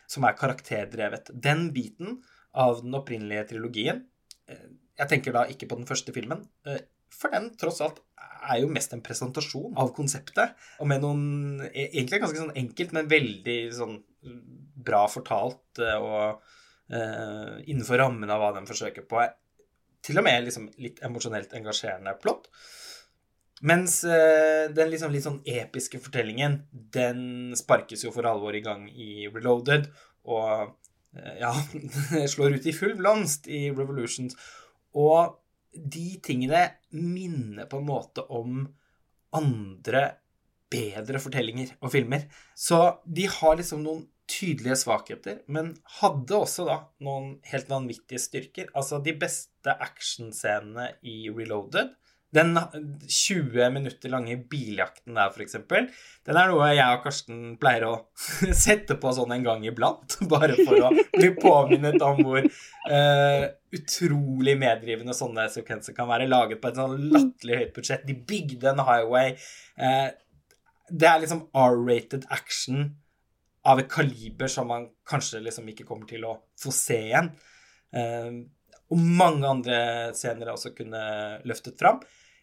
som 0.07 0.27
er 0.27 0.37
karakterdrevet. 0.39 1.31
Den 1.31 1.69
biten 1.75 2.21
av 2.51 2.81
den 2.83 2.95
opprinnelige 2.97 3.47
trilogien 3.53 4.05
eh, 4.51 4.71
Jeg 4.99 5.07
tenker 5.09 5.33
da 5.33 5.45
ikke 5.49 5.69
på 5.71 5.79
den 5.79 5.87
første 5.87 6.13
filmen, 6.15 6.43
eh, 6.67 6.83
for 7.13 7.33
den 7.33 7.51
tross 7.59 7.81
alt 7.83 7.99
er 8.41 8.61
jo 8.63 8.71
mest 8.73 8.93
en 8.95 9.03
presentasjon 9.05 9.77
av 9.79 9.91
konseptet. 9.95 10.55
Og 10.81 10.89
med 10.89 11.03
noen 11.03 11.61
e, 11.67 11.87
Egentlig 11.91 12.21
ganske 12.23 12.41
sånn 12.41 12.57
enkelt, 12.57 12.95
men 12.97 13.11
veldig 13.11 13.59
sånn 13.77 13.99
bra 14.81 15.05
fortalt 15.11 15.81
eh, 15.81 15.97
og 15.97 16.41
uh, 16.93 17.55
innenfor 17.65 18.01
rammen 18.01 18.29
av 18.33 18.41
hva 18.41 18.51
de 18.55 18.65
forsøker 18.69 19.05
på. 19.09 19.23
Til 20.01 20.17
og 20.17 20.25
med 20.25 20.45
liksom 20.47 20.69
litt 20.81 21.01
emosjonelt 21.05 21.53
engasjerende 21.57 22.15
plott. 22.21 22.49
Mens 23.67 23.99
uh, 24.07 24.69
den 24.73 24.89
liksom 24.89 25.13
litt 25.13 25.27
sånn 25.27 25.41
episke 25.45 26.01
fortellingen, 26.01 26.63
den 26.71 27.53
sparkes 27.57 28.05
jo 28.07 28.13
for 28.15 28.29
alvor 28.29 28.57
i 28.57 28.63
gang 28.65 28.87
i 28.89 29.27
Reloaded. 29.29 29.91
Og 30.25 30.73
uh, 30.73 31.35
ja, 31.41 31.53
slår 32.33 32.57
ut 32.57 32.69
i 32.69 32.75
full 32.75 32.97
blomst 32.99 33.49
i 33.49 33.67
Revolutions. 33.69 34.37
Og 34.97 35.37
de 35.73 36.07
tingene 36.23 36.65
minner 36.91 37.69
på 37.71 37.79
en 37.79 37.87
måte 37.87 38.25
om 38.33 38.63
andre, 39.35 40.03
bedre 40.71 41.19
fortellinger 41.19 41.73
og 41.83 41.91
filmer. 41.93 42.27
Så 42.55 42.79
de 43.05 43.27
har 43.31 43.57
liksom 43.59 43.83
noen 43.83 44.05
tydelige 44.31 44.77
svakheter, 44.79 45.41
men 45.51 45.73
hadde 45.99 46.37
også 46.37 46.65
da 46.67 46.77
noen 47.03 47.33
helt 47.51 47.67
vanvittige 47.71 48.21
styrker. 48.23 48.69
Altså, 48.77 49.01
de 49.03 49.15
beste 49.19 49.75
actionscenene 49.87 50.93
i 51.03 51.25
Reloaded 51.33 51.91
den 52.31 52.55
20 53.07 53.69
minutter 53.73 54.09
lange 54.09 54.37
biljakten 54.49 55.17
der, 55.17 55.33
f.eks., 55.33 55.57
den 56.27 56.37
er 56.39 56.51
noe 56.51 56.69
jeg 56.71 56.95
og 56.95 57.03
Karsten 57.03 57.41
pleier 57.59 57.87
å 57.89 57.93
sette 58.63 58.95
på 59.01 59.11
sånn 59.15 59.33
en 59.35 59.43
gang 59.47 59.65
iblant. 59.67 60.15
Bare 60.31 60.55
for 60.61 60.87
å 60.87 60.91
bli 60.93 61.31
påminnet 61.35 61.99
om 62.05 62.21
hvor 62.23 62.47
uh, 62.47 63.43
utrolig 63.75 64.55
meddrivende 64.61 65.15
sånne 65.17 65.49
sekvenser 65.51 65.97
kan 65.97 66.07
være. 66.11 66.29
Laget 66.31 66.61
på 66.63 66.71
et 66.71 66.79
sånn 66.79 66.95
latterlig 67.11 67.59
høyt 67.63 67.75
budsjett. 67.75 68.07
De 68.07 68.15
bygde 68.15 68.71
en 68.71 68.83
highway. 68.87 69.35
Uh, 69.75 70.07
det 70.91 71.11
er 71.11 71.21
liksom 71.23 71.45
R-rated 71.51 72.29
action 72.31 72.87
av 73.67 73.79
et 73.81 73.91
kaliber 73.91 74.49
som 74.49 74.71
man 74.71 74.87
kanskje 75.07 75.43
liksom 75.43 75.67
ikke 75.69 75.85
kommer 75.89 76.07
til 76.09 76.23
å 76.29 76.37
få 76.59 76.71
se 76.75 77.01
igjen. 77.11 77.33
Uh, 77.91 78.39
og 78.91 78.99
mange 79.19 79.47
andre 79.47 79.77
scener 80.15 80.47
jeg 80.47 80.55
også 80.55 80.75
kunne 80.75 81.03
løftet 81.47 81.79
fram. 81.79 81.99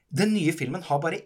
Den 0.09 0.33
nye 0.37 0.55
filmen 0.57 0.85
har 0.85 1.01
bare 1.03 1.21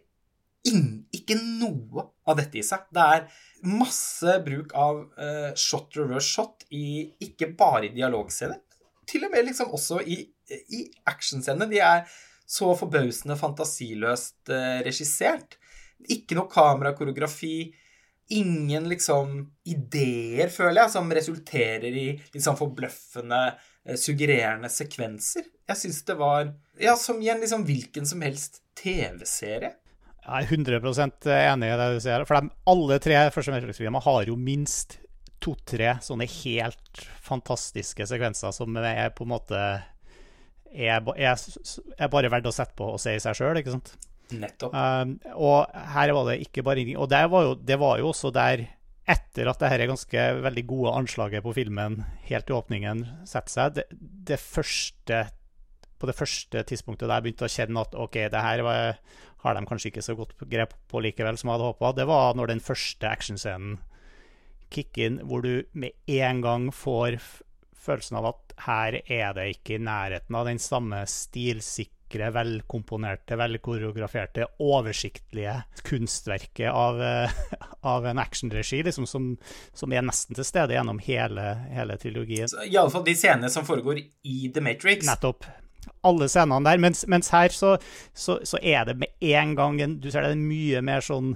inn, 0.69 1.05
ikke 1.15 1.37
noe 1.39 2.07
av 2.29 2.39
dette 2.39 2.61
i 2.61 2.65
seg. 2.67 2.85
Det 2.95 3.07
er 3.17 3.25
masse 3.67 4.37
bruk 4.45 4.75
av 4.79 5.01
uh, 5.19 5.51
shot 5.59 5.99
reverse 5.99 6.29
shot 6.29 6.67
i 6.75 7.09
ikke 7.27 7.51
bare 7.59 7.89
i 7.89 7.95
dialogscener, 7.95 8.61
til 9.09 9.27
og 9.27 9.35
med 9.35 9.49
liksom 9.49 9.75
også 9.75 10.01
i, 10.07 10.21
i 10.71 10.85
actionscener. 11.11 11.71
De 11.71 11.83
er 11.83 12.07
så 12.47 12.71
forbausende 12.79 13.39
fantasiløst 13.39 14.53
uh, 14.53 14.81
regissert. 14.87 15.59
Ikke 16.11 16.39
noe 16.39 16.51
kamerakoreografi. 16.51 17.73
Ingen 18.33 18.87
liksom 18.89 19.35
ideer, 19.69 20.49
føler 20.51 20.85
jeg, 20.85 20.95
som 20.95 21.11
resulterer 21.13 21.91
i 21.91 22.07
liksom 22.35 22.57
forbløffende 22.59 23.43
Eh, 23.89 23.99
suggererende 23.99 24.71
sekvenser. 24.71 25.49
Jeg 25.67 25.79
syns 25.79 26.05
det 26.07 26.15
var 26.19 26.53
ja, 26.79 26.95
som 26.97 27.19
i 27.23 27.31
liksom 27.35 27.65
hvilken 27.67 28.07
som 28.07 28.23
helst 28.23 28.62
TV-serie. 28.79 29.75
Jeg 30.23 30.47
er 30.47 30.53
100% 30.55 31.31
enig 31.35 31.71
i 31.73 31.79
det 31.81 31.89
du 31.97 32.03
sier. 32.03 32.25
For 32.29 32.39
de, 32.39 32.53
alle 32.71 32.99
tre 33.03 33.23
første 33.35 33.55
Matrix-filmer 33.55 34.05
har 34.05 34.29
jo 34.29 34.37
minst 34.39 35.01
to-tre 35.43 35.97
sånne 36.05 36.29
helt 36.31 37.03
fantastiske 37.25 38.07
sekvenser 38.07 38.55
som 38.55 38.77
er 38.79 39.11
på 39.17 39.27
en 39.27 39.33
måte 39.33 39.59
er, 40.73 41.03
er, 41.03 41.35
er 41.99 42.13
bare 42.13 42.31
verdt 42.33 42.49
å 42.49 42.55
sette 42.55 42.77
på 42.79 42.93
og 42.95 43.01
se 43.03 43.17
i 43.17 43.23
seg 43.23 43.37
sjøl, 43.37 43.59
ikke 43.59 43.75
sant? 43.75 43.97
Nettopp. 44.33 44.73
Um, 44.73 45.17
og 45.35 45.67
her 45.93 46.15
var 46.17 46.31
det 46.31 46.39
ikke 46.47 46.65
bare 46.65 46.81
ingenting. 46.81 47.03
Og 47.03 47.11
det 47.13 47.25
var 47.33 47.49
jo, 47.49 47.59
det 47.59 47.79
var 47.83 47.99
jo 48.01 48.13
også 48.13 48.33
der 48.35 48.65
etter 49.13 49.51
at 49.51 49.61
dette 49.61 49.89
ganske 49.91 50.27
veldig 50.45 50.65
gode 50.69 50.95
anslaget 51.01 51.43
på 51.45 51.55
filmen 51.57 52.05
helt 52.29 52.51
i 52.51 52.55
åpningen 52.55 53.03
setter 53.29 53.53
seg, 53.53 53.81
det, 53.81 53.87
det 54.31 54.39
første, 54.41 55.25
på 56.03 56.11
det 56.11 56.19
første 56.19 56.65
tidspunktet 56.67 57.07
der 57.07 57.23
begynte 57.23 57.47
å 57.47 57.53
kjenne 57.53 57.87
at 57.87 57.95
OK, 57.95 58.19
det 58.33 58.43
her 58.43 58.65
var, 58.67 58.99
har 59.47 59.57
de 59.57 59.65
kanskje 59.71 59.93
ikke 59.93 60.05
så 60.05 60.19
godt 60.19 60.35
grep 60.51 60.75
på 60.91 61.03
likevel 61.05 61.39
som 61.39 61.51
jeg 61.51 61.59
hadde 61.59 61.71
håpa, 61.71 61.95
det 61.95 62.09
var 62.11 62.35
når 62.39 62.53
den 62.53 62.65
første 62.65 63.07
actionscenen 63.07 63.79
kicker 64.73 65.07
inn, 65.07 65.23
hvor 65.29 65.45
du 65.45 65.63
med 65.79 65.95
en 66.11 66.43
gang 66.43 66.69
får 66.75 67.21
følelsen 67.83 68.21
av 68.21 68.31
at 68.33 68.55
her 68.67 69.01
er 69.03 69.35
det 69.37 69.49
ikke 69.57 69.77
i 69.77 69.83
nærheten 69.83 70.39
av 70.39 70.47
den 70.49 70.61
samme 70.63 71.03
stilsikre 71.11 72.29
velkomponerte, 72.35 73.39
velkoreograferte, 73.41 74.47
oversiktlige 74.63 75.55
kunstverket 75.87 76.69
av, 76.69 77.01
av 77.95 78.07
en 78.07 78.21
actionregi 78.23 78.83
liksom, 78.87 79.09
som, 79.09 79.33
som, 79.73 79.93
er 79.93 80.05
nesten 80.07 80.39
til 80.39 80.47
stede 80.47 80.77
gjennom 80.77 81.01
hele, 81.03 81.47
hele 81.73 81.99
trilogien. 82.01 82.53
Iallfall 82.69 83.07
de 83.09 83.17
scenene 83.19 83.51
som 83.53 83.67
foregår 83.69 84.05
i 84.05 84.53
The 84.53 84.65
Matrix. 84.65 85.09
Nettopp. 85.09 85.49
Alle 86.07 86.29
scenene 86.31 86.63
der. 86.67 86.83
Mens, 86.83 87.05
mens 87.11 87.33
her 87.35 87.55
så, 87.55 87.77
så, 88.15 88.39
så, 88.47 88.61
er 88.63 88.87
det 88.89 88.99
med 89.01 89.33
en 89.33 89.57
gang 89.59 89.81
en, 89.83 89.99
Du 90.03 90.11
ser 90.11 90.27
det 90.27 90.37
er 90.37 90.41
mye 90.41 90.83
mer 90.85 91.05
sånn 91.05 91.35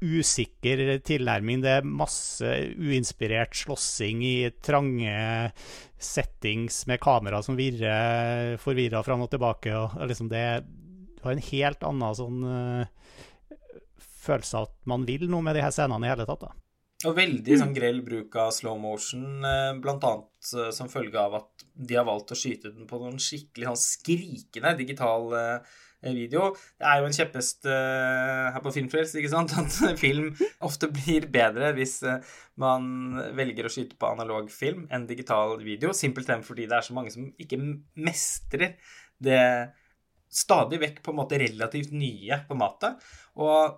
usikker 0.00 0.80
tilnærming. 1.04 1.60
Det 1.60 1.74
er 1.78 1.88
masse 1.88 2.54
uinspirert 2.80 3.56
slåssing 3.56 4.22
i 4.24 4.36
trange 4.64 5.12
settings 6.00 6.86
med 6.88 7.02
kamera 7.04 7.42
som 7.44 7.58
virrer 7.58 8.56
forvirra 8.62 9.04
fram 9.04 9.26
og 9.26 9.32
tilbake. 9.32 9.74
Og 9.76 10.08
liksom 10.08 10.32
det 10.32 10.46
Du 11.20 11.26
har 11.26 11.36
en 11.36 11.48
helt 11.50 11.82
annen 11.84 12.16
sånn 12.16 12.44
uh, 12.48 12.86
følelse 14.24 14.56
av 14.56 14.70
at 14.70 14.76
man 14.88 15.04
vil 15.08 15.26
noe 15.28 15.44
med 15.44 15.56
de 15.56 15.64
her 15.64 15.74
scenene 15.74 16.08
i 16.08 16.12
hele 16.12 16.24
tatt. 16.28 16.48
da. 16.48 16.59
Og 17.08 17.16
veldig 17.16 17.56
sånn 17.56 17.72
grell 17.72 18.02
bruk 18.04 18.34
av 18.36 18.50
slow 18.52 18.76
motion, 18.80 19.40
blant 19.80 20.02
bl.a. 20.02 20.16
Uh, 20.52 20.68
som 20.72 20.88
følge 20.92 21.20
av 21.20 21.38
at 21.38 21.64
de 21.72 21.96
har 21.96 22.04
valgt 22.08 22.34
å 22.34 22.36
skyte 22.36 22.72
den 22.74 22.88
på 22.88 23.00
noen 23.00 23.16
skikkelig 23.20 23.70
sånn 23.70 23.80
skrikende 23.80 24.74
digital 24.76 25.26
uh, 25.32 25.78
video. 26.04 26.50
Det 26.80 26.88
er 26.88 27.00
jo 27.00 27.08
en 27.08 27.16
kjepphest 27.16 27.66
her 27.68 28.60
på 28.64 28.72
Filmfrelst, 28.72 29.18
ikke 29.20 29.32
sant, 29.32 29.52
at 29.60 29.98
film 30.00 30.30
ofte 30.64 30.88
blir 30.92 31.26
bedre 31.32 31.74
hvis 31.76 31.98
man 32.60 33.18
velger 33.36 33.68
å 33.68 33.72
skyte 33.72 33.98
på 34.00 34.08
analog 34.08 34.48
film 34.52 34.86
enn 34.88 35.04
digital 35.08 35.58
video. 35.60 35.92
Simpelthen 35.96 36.44
fordi 36.44 36.64
det 36.70 36.78
er 36.78 36.88
så 36.88 36.96
mange 36.96 37.12
som 37.12 37.28
ikke 37.36 37.60
mestrer 38.00 38.78
det 39.20 39.44
stadig 40.30 40.80
vekk 40.80 41.04
på 41.04 41.12
en 41.12 41.20
måte 41.20 41.40
relativt 41.42 41.92
nye 41.92 42.40
på 42.48 42.56
matet. 42.56 43.00
Og 43.36 43.76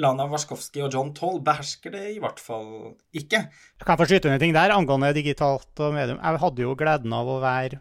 Lana 0.00 0.26
Warskowski 0.30 0.82
og 0.84 0.92
John 0.94 1.14
Toll 1.16 1.40
behersker 1.44 1.94
det 1.94 2.04
i 2.14 2.20
hvert 2.22 2.40
fall 2.40 2.68
ikke. 3.12 3.44
Jeg 3.78 3.86
kan 3.86 3.98
få 4.00 4.08
skyte 4.08 4.28
inn 4.28 4.36
en 4.36 4.42
ting 4.42 4.54
der 4.56 4.74
angående 4.74 5.12
digitalt 5.16 5.82
og 5.82 5.96
medium. 5.96 6.20
Jeg 6.22 6.42
hadde 6.44 6.64
jo 6.64 6.76
gleden 6.78 7.16
av 7.16 7.28
å 7.28 7.40
være 7.42 7.80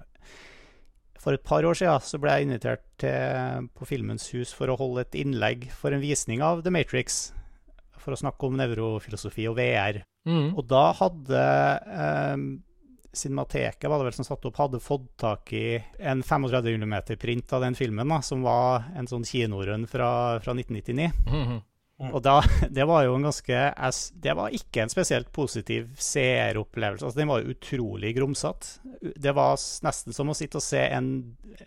for 1.22 1.38
et 1.38 1.44
par 1.46 1.66
år 1.68 1.78
siden 1.78 2.02
så 2.02 2.18
ble 2.22 2.34
jeg 2.34 2.48
invitert 2.48 2.84
til, 3.02 3.68
på 3.78 3.86
Filmens 3.86 4.26
Hus 4.34 4.56
for 4.58 4.72
å 4.72 4.78
holde 4.80 5.06
et 5.06 5.20
innlegg 5.22 5.68
for 5.78 5.94
en 5.94 6.02
visning 6.02 6.42
av 6.46 6.64
The 6.66 6.74
Matrix. 6.74 7.28
For 8.02 8.16
å 8.16 8.18
snakke 8.18 8.48
om 8.48 8.58
nevrofilosofi 8.58 9.46
og 9.52 9.60
VR. 9.60 10.02
Mm. 10.26 10.56
Og 10.58 10.66
da 10.70 10.88
hadde 10.98 11.46
eh, 12.02 12.46
Cinemateket 13.12 13.90
var 13.92 14.00
det 14.00 14.08
vel 14.08 14.16
som 14.16 14.26
satte 14.26 14.48
opp, 14.48 14.58
hadde 14.62 14.80
fått 14.82 15.10
tak 15.20 15.52
i 15.54 15.76
en 16.00 16.22
35 16.24 16.80
mm 16.80 16.96
print 17.20 17.54
av 17.54 17.66
den 17.66 17.76
filmen, 17.76 18.08
da, 18.08 18.22
som 18.24 18.46
var 18.46 18.88
en 18.96 19.10
sånn 19.10 19.28
kinorun 19.28 19.84
fra, 19.92 20.40
fra 20.40 20.56
1999. 20.56 21.12
Mm 21.28 21.44
-hmm. 21.44 21.60
Og 22.10 22.22
da, 22.26 22.40
det 22.78 22.86
var 22.90 23.06
jo 23.06 23.16
en 23.18 23.28
ganske 23.28 23.62
Det 24.24 24.36
var 24.38 24.56
ikke 24.58 24.84
en 24.84 24.94
spesielt 24.94 25.32
positiv 25.36 25.90
seeropplevelse. 26.02 27.06
Altså, 27.06 27.20
den 27.20 27.32
var 27.32 27.42
jo 27.42 27.54
utrolig 27.54 28.16
grumsete. 28.18 28.82
Det 29.22 29.34
var 29.38 29.60
nesten 29.86 30.16
som 30.16 30.32
å 30.32 30.38
sitte 30.38 30.60
og 30.60 30.66
se 30.66 30.82
en 30.88 31.12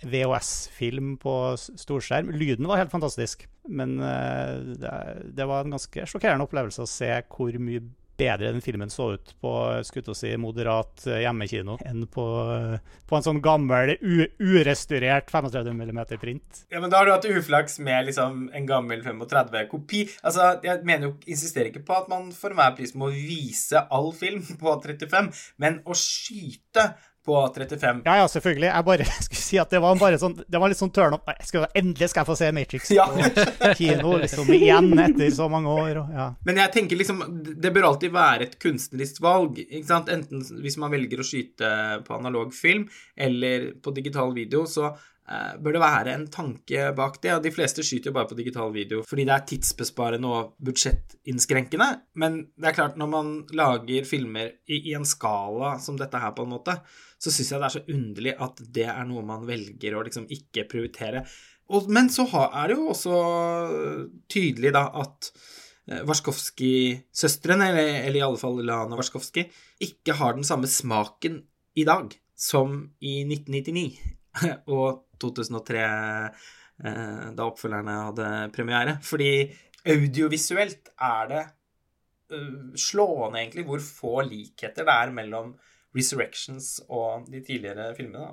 VHS-film 0.03 1.17
på 1.23 1.35
storskjerm. 1.59 2.33
Lyden 2.35 2.69
var 2.71 2.83
helt 2.83 2.95
fantastisk, 2.95 3.47
men 3.69 3.97
det, 3.99 4.95
det 5.37 5.47
var 5.49 5.65
en 5.65 5.77
ganske 5.77 6.07
sjokkerende 6.11 6.49
opplevelse 6.49 6.85
å 6.85 6.91
se 6.91 7.13
hvor 7.31 7.61
mye 7.63 7.85
bedre 8.17 8.53
den 8.53 8.63
filmen 8.63 8.91
så 8.91 9.13
ut 9.15 9.35
på 9.41 9.53
skulle 9.87 10.15
si, 10.17 10.33
moderat 10.41 11.07
eh, 11.09 11.23
hjemmekino 11.25 11.77
enn 11.87 12.05
på, 12.11 12.27
eh, 12.55 12.99
på 13.09 13.19
en 13.19 13.27
sånn 13.27 13.41
gammel, 13.45 13.95
urestaurert 14.39 15.31
35 15.33 15.71
mm 15.73 16.03
print. 16.21 16.65
Ja, 16.73 16.83
men 16.83 16.93
da 16.93 17.01
har 17.01 17.09
du 17.09 17.15
hatt 17.15 17.29
uflaks 17.29 17.79
med 17.85 18.11
liksom 18.11 18.49
en 18.55 18.69
gammel 18.69 19.03
35-kopi. 19.05 20.05
Altså, 20.23 20.55
Jeg 20.65 20.85
mener 20.87 21.09
jo, 21.09 21.15
insisterer 21.27 21.73
ikke 21.73 21.85
på 21.87 21.97
at 21.99 22.11
man 22.13 22.31
for 22.37 22.55
enhver 22.55 22.77
pris 22.77 22.95
må 22.99 23.11
vise 23.15 23.83
all 23.91 24.13
film 24.17 24.45
på 24.61 24.79
35, 24.85 25.33
men 25.63 25.81
å 25.85 25.97
skyte 25.99 26.93
på 27.25 27.37
35. 27.57 28.03
Ja, 28.05 28.17
ja, 28.17 28.29
selvfølgelig. 28.29 28.69
Jeg 28.69 28.85
bare 28.85 29.07
skulle 29.27 29.41
si 29.41 29.59
at 29.61 29.73
det 29.73 29.81
var 29.83 29.97
bare 30.01 30.19
sånn 30.21 30.37
Det 30.45 30.61
var 30.61 30.73
litt 30.73 30.81
sånn 30.81 30.93
turn 30.95 31.17
up. 31.17 31.31
Skal, 31.47 31.67
endelig 31.77 32.11
skal 32.13 32.23
jeg 32.23 32.31
få 32.31 32.37
se 32.39 32.51
Matrix 32.57 32.91
ja. 32.95 33.07
på 33.09 33.73
kino 33.79 34.19
liksom 34.21 34.53
igjen 34.55 34.93
etter 35.07 35.33
så 35.35 35.49
mange 35.53 35.73
år. 35.73 36.03
Og, 36.03 36.13
ja. 36.19 36.29
Men 36.49 36.61
jeg 36.65 36.75
tenker 36.77 37.01
liksom 37.01 37.25
Det 37.61 37.73
bør 37.75 37.91
alltid 37.93 38.15
være 38.15 38.49
et 38.49 38.59
kunstnerisk 38.63 39.23
valg. 39.25 39.63
ikke 39.65 39.89
sant? 39.89 40.13
Enten 40.13 40.45
hvis 40.61 40.79
man 40.81 40.93
velger 40.93 41.23
å 41.23 41.27
skyte 41.27 41.73
på 42.05 42.19
analog 42.19 42.55
film 42.57 42.87
eller 43.17 43.73
på 43.83 43.95
digital 43.97 44.35
video, 44.37 44.65
så 44.69 44.93
bør 45.25 45.73
det 45.73 45.81
være 45.81 46.13
en 46.13 46.27
tanke 46.29 46.91
bak 46.97 47.15
det. 47.23 47.31
Og 47.33 47.45
de 47.45 47.53
fleste 47.55 47.85
skyter 47.87 48.11
jo 48.11 48.17
bare 48.17 48.29
på 48.29 48.37
digital 48.37 48.75
video 48.75 49.01
fordi 49.09 49.25
det 49.25 49.33
er 49.33 49.47
tidsbesparende 49.49 50.29
og 50.29 50.51
budsjettinnskrenkende. 50.67 51.89
Men 52.21 52.37
det 52.61 52.71
er 52.71 52.77
klart, 52.77 52.99
når 53.01 53.11
man 53.13 53.33
lager 53.57 54.05
filmer 54.09 54.53
i, 54.69 54.83
i 54.91 54.95
en 54.99 55.09
skala 55.09 55.79
som 55.81 55.97
dette 56.01 56.21
her, 56.21 56.35
på 56.37 56.45
en 56.45 56.53
måte, 56.53 56.77
så 57.17 57.33
syns 57.33 57.55
jeg 57.55 57.63
det 57.63 57.69
er 57.71 57.77
så 57.79 57.85
underlig 57.95 58.37
at 58.47 58.63
det 58.77 58.87
er 58.93 59.09
noe 59.09 59.25
man 59.27 59.47
velger 59.49 59.97
å 59.97 60.05
liksom 60.05 60.29
ikke 60.33 60.67
prioritere. 60.69 61.25
Og, 61.73 61.89
men 61.93 62.11
så 62.13 62.27
er 62.45 62.69
det 62.69 62.77
jo 62.77 62.91
også 62.93 63.21
tydelig 64.31 64.75
da 64.77 64.85
at 65.01 65.31
eh, 65.89 66.03
Warskowski-søstrene, 66.05 67.71
eller, 67.73 67.95
eller, 68.03 68.19
i 68.21 68.27
alle 68.27 68.41
fall 68.41 68.61
Lana 68.61 68.99
Warskowski, 68.99 69.47
ikke 69.87 70.19
har 70.21 70.37
den 70.37 70.45
samme 70.45 70.69
smaken 70.69 71.41
i 71.81 71.87
dag 71.89 72.13
som 72.37 72.77
i 73.01 73.23
1999 73.25 73.87
og 74.77 75.04
2003, 75.21 75.83
eh, 76.85 77.27
da 77.37 77.47
oppfølgerne 77.47 77.99
hadde 78.09 78.31
premiere. 78.55 78.97
Fordi 79.05 79.31
audiovisuelt 79.85 80.95
er 81.05 81.29
det 81.31 81.43
uh, 82.33 82.73
slående, 82.79 83.43
egentlig, 83.43 83.67
hvor 83.69 83.83
få 83.85 84.23
likheter 84.25 84.87
det 84.87 84.95
er 84.95 85.13
mellom 85.13 85.53
Resurrections 85.95 86.79
og 86.89 87.29
de 87.31 87.43
tidligere 87.45 87.93
filmene. 87.99 88.33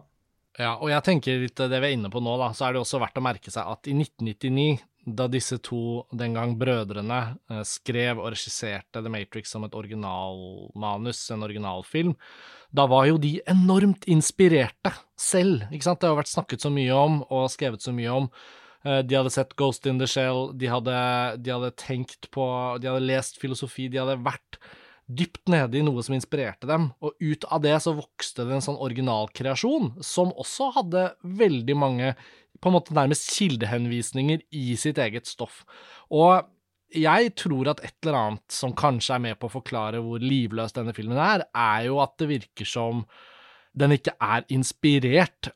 Ja, 0.60 0.76
og 0.78 0.90
jeg 0.92 1.04
tenker 1.06 1.44
litt 1.44 1.60
det 1.60 1.80
vi 1.80 1.92
er 1.92 1.96
inne 1.96 2.12
på 2.12 2.22
nå, 2.24 2.34
da, 2.40 2.50
så 2.56 2.68
er 2.68 2.76
det 2.76 2.82
også 2.82 3.00
verdt 3.02 3.20
å 3.22 3.24
merke 3.24 3.54
seg 3.54 3.68
at 3.72 3.88
i 3.88 3.96
1999, 3.96 4.82
da 5.06 5.26
disse 5.32 5.58
to 5.66 6.06
den 6.14 6.36
gang 6.38 6.54
brødrene 6.60 7.20
eh, 7.50 7.64
skrev 7.66 8.20
og 8.22 8.32
regisserte 8.36 9.02
The 9.02 9.12
Matrix 9.12 9.54
som 9.54 9.66
et 9.66 9.76
originalmanus, 9.78 11.24
en 11.34 11.46
originalfilm, 11.48 12.16
da 12.72 12.86
var 12.88 13.08
jo 13.10 13.18
de 13.22 13.40
enormt 13.50 14.06
inspirerte 14.12 14.94
selv, 15.20 15.66
ikke 15.72 15.88
sant? 15.90 16.02
Det 16.02 16.12
har 16.12 16.20
vært 16.22 16.32
snakket 16.32 16.64
så 16.64 16.72
mye 16.74 16.98
om 16.98 17.22
og 17.28 17.50
skrevet 17.52 17.84
så 17.84 17.94
mye 17.96 18.20
om. 18.22 18.30
Eh, 18.86 19.02
de 19.06 19.18
hadde 19.18 19.34
sett 19.34 19.58
Ghost 19.60 19.90
in 19.90 20.00
the 20.02 20.10
Shell, 20.10 20.52
de 20.58 20.70
hadde, 20.72 21.00
de 21.42 21.54
hadde 21.54 21.74
tenkt 21.82 22.30
på 22.34 22.46
De 22.82 22.90
hadde 22.90 23.06
lest 23.06 23.42
filosofi, 23.42 23.90
de 23.90 24.02
hadde 24.02 24.22
vært 24.22 24.62
dypt 25.12 25.50
nede 25.52 25.76
i 25.80 25.84
noe 25.84 26.04
som 26.06 26.16
inspirerte 26.16 26.70
dem, 26.70 26.92
og 27.04 27.18
ut 27.20 27.46
av 27.52 27.64
det 27.66 27.74
så 27.84 27.92
vokste 27.98 28.46
det 28.48 28.56
en 28.56 28.64
sånn 28.64 28.80
originalkreasjon, 28.80 29.96
som 30.06 30.32
også 30.40 30.70
hadde 30.78 31.10
veldig 31.42 31.76
mange 31.76 32.14
på 32.62 32.70
en 32.70 32.78
måte 32.78 32.96
nærmest 32.96 33.32
kildehenvisninger 33.34 34.44
i 34.58 34.76
sitt 34.80 35.02
eget 35.02 35.30
stoff. 35.30 35.64
Og 36.14 36.46
jeg 36.92 37.32
tror 37.40 37.72
at 37.72 37.82
et 37.86 37.96
eller 38.04 38.20
annet 38.20 38.54
som 38.54 38.76
kanskje 38.76 39.16
er 39.16 39.24
med 39.24 39.40
på 39.40 39.48
å 39.48 39.56
forklare 39.56 40.02
hvor 40.04 40.22
livløs 40.22 40.76
denne 40.76 40.94
filmen 40.96 41.20
er, 41.22 41.46
er 41.56 41.88
jo 41.88 42.02
at 42.04 42.18
det 42.20 42.30
virker 42.32 42.68
som 42.68 43.06
den 43.78 43.96
ikke 43.96 44.14
er 44.20 44.46
inspirert. 44.52 45.52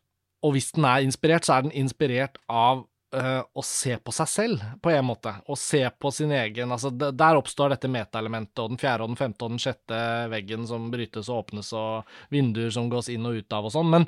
Og 0.46 0.56
hvis 0.56 0.72
den 0.76 0.88
er 0.88 1.04
inspirert, 1.04 1.48
så 1.48 1.58
er 1.58 1.66
den 1.66 1.76
inspirert 1.76 2.38
av 2.48 2.86
uh, 3.16 3.42
å 3.44 3.64
se 3.66 3.98
på 3.98 4.14
seg 4.16 4.30
selv, 4.32 4.66
på 4.84 4.94
en 4.94 5.08
måte. 5.10 5.34
Å 5.48 5.58
se 5.60 5.84
på 6.00 6.12
sin 6.14 6.32
egen 6.36 6.72
altså 6.72 6.92
Der 6.96 7.40
oppstår 7.40 7.74
dette 7.74 7.92
metaelementet, 7.92 8.60
og 8.64 8.74
den 8.74 8.82
fjerde 8.82 9.06
og 9.06 9.14
den 9.14 9.20
femte 9.20 9.48
og 9.48 9.56
den 9.56 9.62
sjette 9.62 10.02
veggen 10.32 10.68
som 10.70 10.90
brytes 10.94 11.32
og 11.32 11.46
åpnes, 11.46 11.72
og 11.76 12.34
vinduer 12.34 12.72
som 12.74 12.92
gås 12.92 13.12
inn 13.14 13.28
og 13.28 13.42
ut 13.42 13.58
av 13.58 13.68
og 13.68 13.76
sånn. 13.76 13.92
Men 13.92 14.08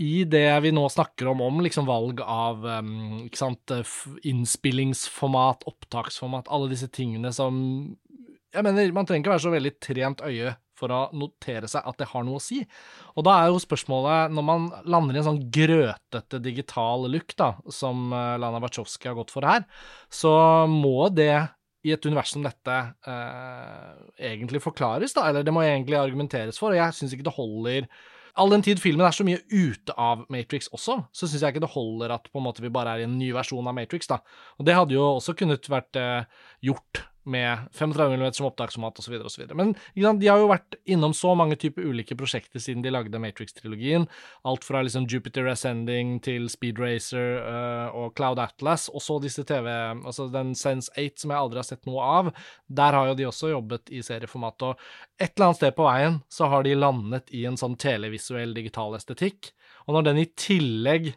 i 0.00 0.24
det 0.24 0.48
vi 0.64 0.72
nå 0.72 0.86
snakker 0.88 1.28
om, 1.32 1.42
om 1.44 1.60
liksom 1.64 1.88
valg 1.88 2.22
av 2.24 2.64
sant, 3.36 3.74
innspillingsformat, 4.24 5.66
opptaksformat, 5.68 6.48
alle 6.48 6.70
disse 6.72 6.88
tingene 6.88 7.34
som 7.36 7.58
Jeg 8.50 8.64
mener, 8.66 8.94
man 8.96 9.06
trenger 9.06 9.22
ikke 9.22 9.34
være 9.34 9.44
så 9.44 9.52
veldig 9.52 9.72
trent 9.84 10.24
øye 10.26 10.54
for 10.80 10.92
å 10.94 11.00
notere 11.16 11.68
seg 11.70 11.86
at 11.86 12.00
det 12.00 12.08
har 12.12 12.24
noe 12.26 12.40
å 12.40 12.42
si. 12.42 12.60
Og 13.16 13.26
da 13.26 13.36
er 13.40 13.50
jo 13.50 13.62
spørsmålet, 13.62 14.34
når 14.34 14.46
man 14.46 14.68
lander 14.90 15.16
i 15.16 15.22
en 15.22 15.28
sånn 15.28 15.42
grøtete 15.52 16.40
digital 16.42 17.06
look, 17.12 17.34
da, 17.38 17.52
som 17.72 18.10
eh, 18.16 18.36
Lana 18.40 18.62
Wachowski 18.62 19.10
har 19.10 19.18
gått 19.18 19.34
for 19.34 19.46
her, 19.46 19.66
så 20.12 20.32
må 20.70 21.10
det 21.14 21.34
i 21.86 21.94
et 21.94 22.04
univers 22.04 22.32
som 22.34 22.44
dette 22.44 22.76
eh, 23.08 23.92
egentlig 24.30 24.60
forklares, 24.64 25.14
da, 25.16 25.28
eller 25.30 25.46
det 25.46 25.54
må 25.56 25.64
egentlig 25.64 26.00
argumenteres 26.00 26.60
for, 26.60 26.74
og 26.74 26.80
jeg 26.80 26.96
syns 26.96 27.16
ikke 27.16 27.28
det 27.28 27.36
holder 27.36 27.86
All 28.38 28.52
den 28.52 28.62
tid 28.66 28.80
filmen 28.82 29.06
er 29.06 29.14
så 29.14 29.26
mye 29.26 29.40
ute 29.50 29.94
av 29.98 30.24
Matrix 30.32 30.70
også, 30.74 31.00
så 31.10 31.28
syns 31.28 31.42
jeg 31.42 31.54
ikke 31.54 31.64
det 31.64 31.72
holder 31.74 32.14
at 32.14 32.30
på 32.30 32.40
en 32.40 32.46
måte 32.46 32.64
vi 32.64 32.72
bare 32.72 32.94
er 32.94 33.04
i 33.04 33.08
en 33.08 33.18
ny 33.18 33.32
versjon 33.36 33.66
av 33.66 33.76
Matrix, 33.76 34.10
da. 34.10 34.20
Og 34.58 34.68
det 34.68 34.76
hadde 34.78 34.96
jo 34.96 35.06
også 35.16 35.34
kunnet 35.38 35.70
vært 35.70 35.98
eh, 35.98 36.28
gjort 36.70 37.04
med 37.24 37.58
35 37.72 38.12
mm 38.16 38.32
som 38.32 38.46
opptaksformat 38.46 38.98
osv. 38.98 39.14
osv. 39.24 39.44
Men 39.54 39.74
de 39.94 40.28
har 40.28 40.40
jo 40.40 40.48
vært 40.50 40.76
innom 40.88 41.12
så 41.16 41.34
mange 41.38 41.58
typer 41.60 41.84
ulike 41.84 42.16
prosjekter 42.18 42.62
siden 42.62 42.84
de 42.84 42.92
lagde 42.92 43.20
Matrix-trilogien. 43.20 44.06
Alt 44.48 44.64
fra 44.64 44.82
liksom 44.82 45.06
Jupiter 45.10 45.50
Ascending 45.52 46.18
til 46.24 46.48
Speed 46.52 46.80
Racer 46.80 47.40
uh, 47.44 47.96
og 47.96 48.16
Cloud 48.16 48.40
Atlas, 48.40 48.88
og 48.88 49.04
så 49.04 49.18
disse 49.22 49.44
TV 49.46 49.68
Altså 49.70 50.26
den 50.32 50.54
Sense 50.58 50.90
8 50.96 51.22
som 51.22 51.32
jeg 51.32 51.40
aldri 51.40 51.60
har 51.60 51.68
sett 51.68 51.88
noe 51.88 52.04
av. 52.04 52.30
Der 52.66 52.96
har 52.96 53.10
jo 53.10 53.16
de 53.18 53.28
også 53.28 53.52
jobbet 53.52 53.92
i 53.92 54.02
serieformat. 54.04 54.66
Og 54.70 55.20
et 55.20 55.32
eller 55.34 55.50
annet 55.50 55.60
sted 55.60 55.76
på 55.76 55.86
veien 55.86 56.20
så 56.32 56.48
har 56.52 56.64
de 56.64 56.76
landet 56.78 57.32
i 57.36 57.44
en 57.48 57.58
sånn 57.60 57.76
televisuell 57.80 58.54
digital 58.56 58.96
estetikk. 58.98 59.52
Og 59.86 59.96
når 59.96 60.08
den 60.10 60.22
i 60.22 60.30
tillegg 60.38 61.12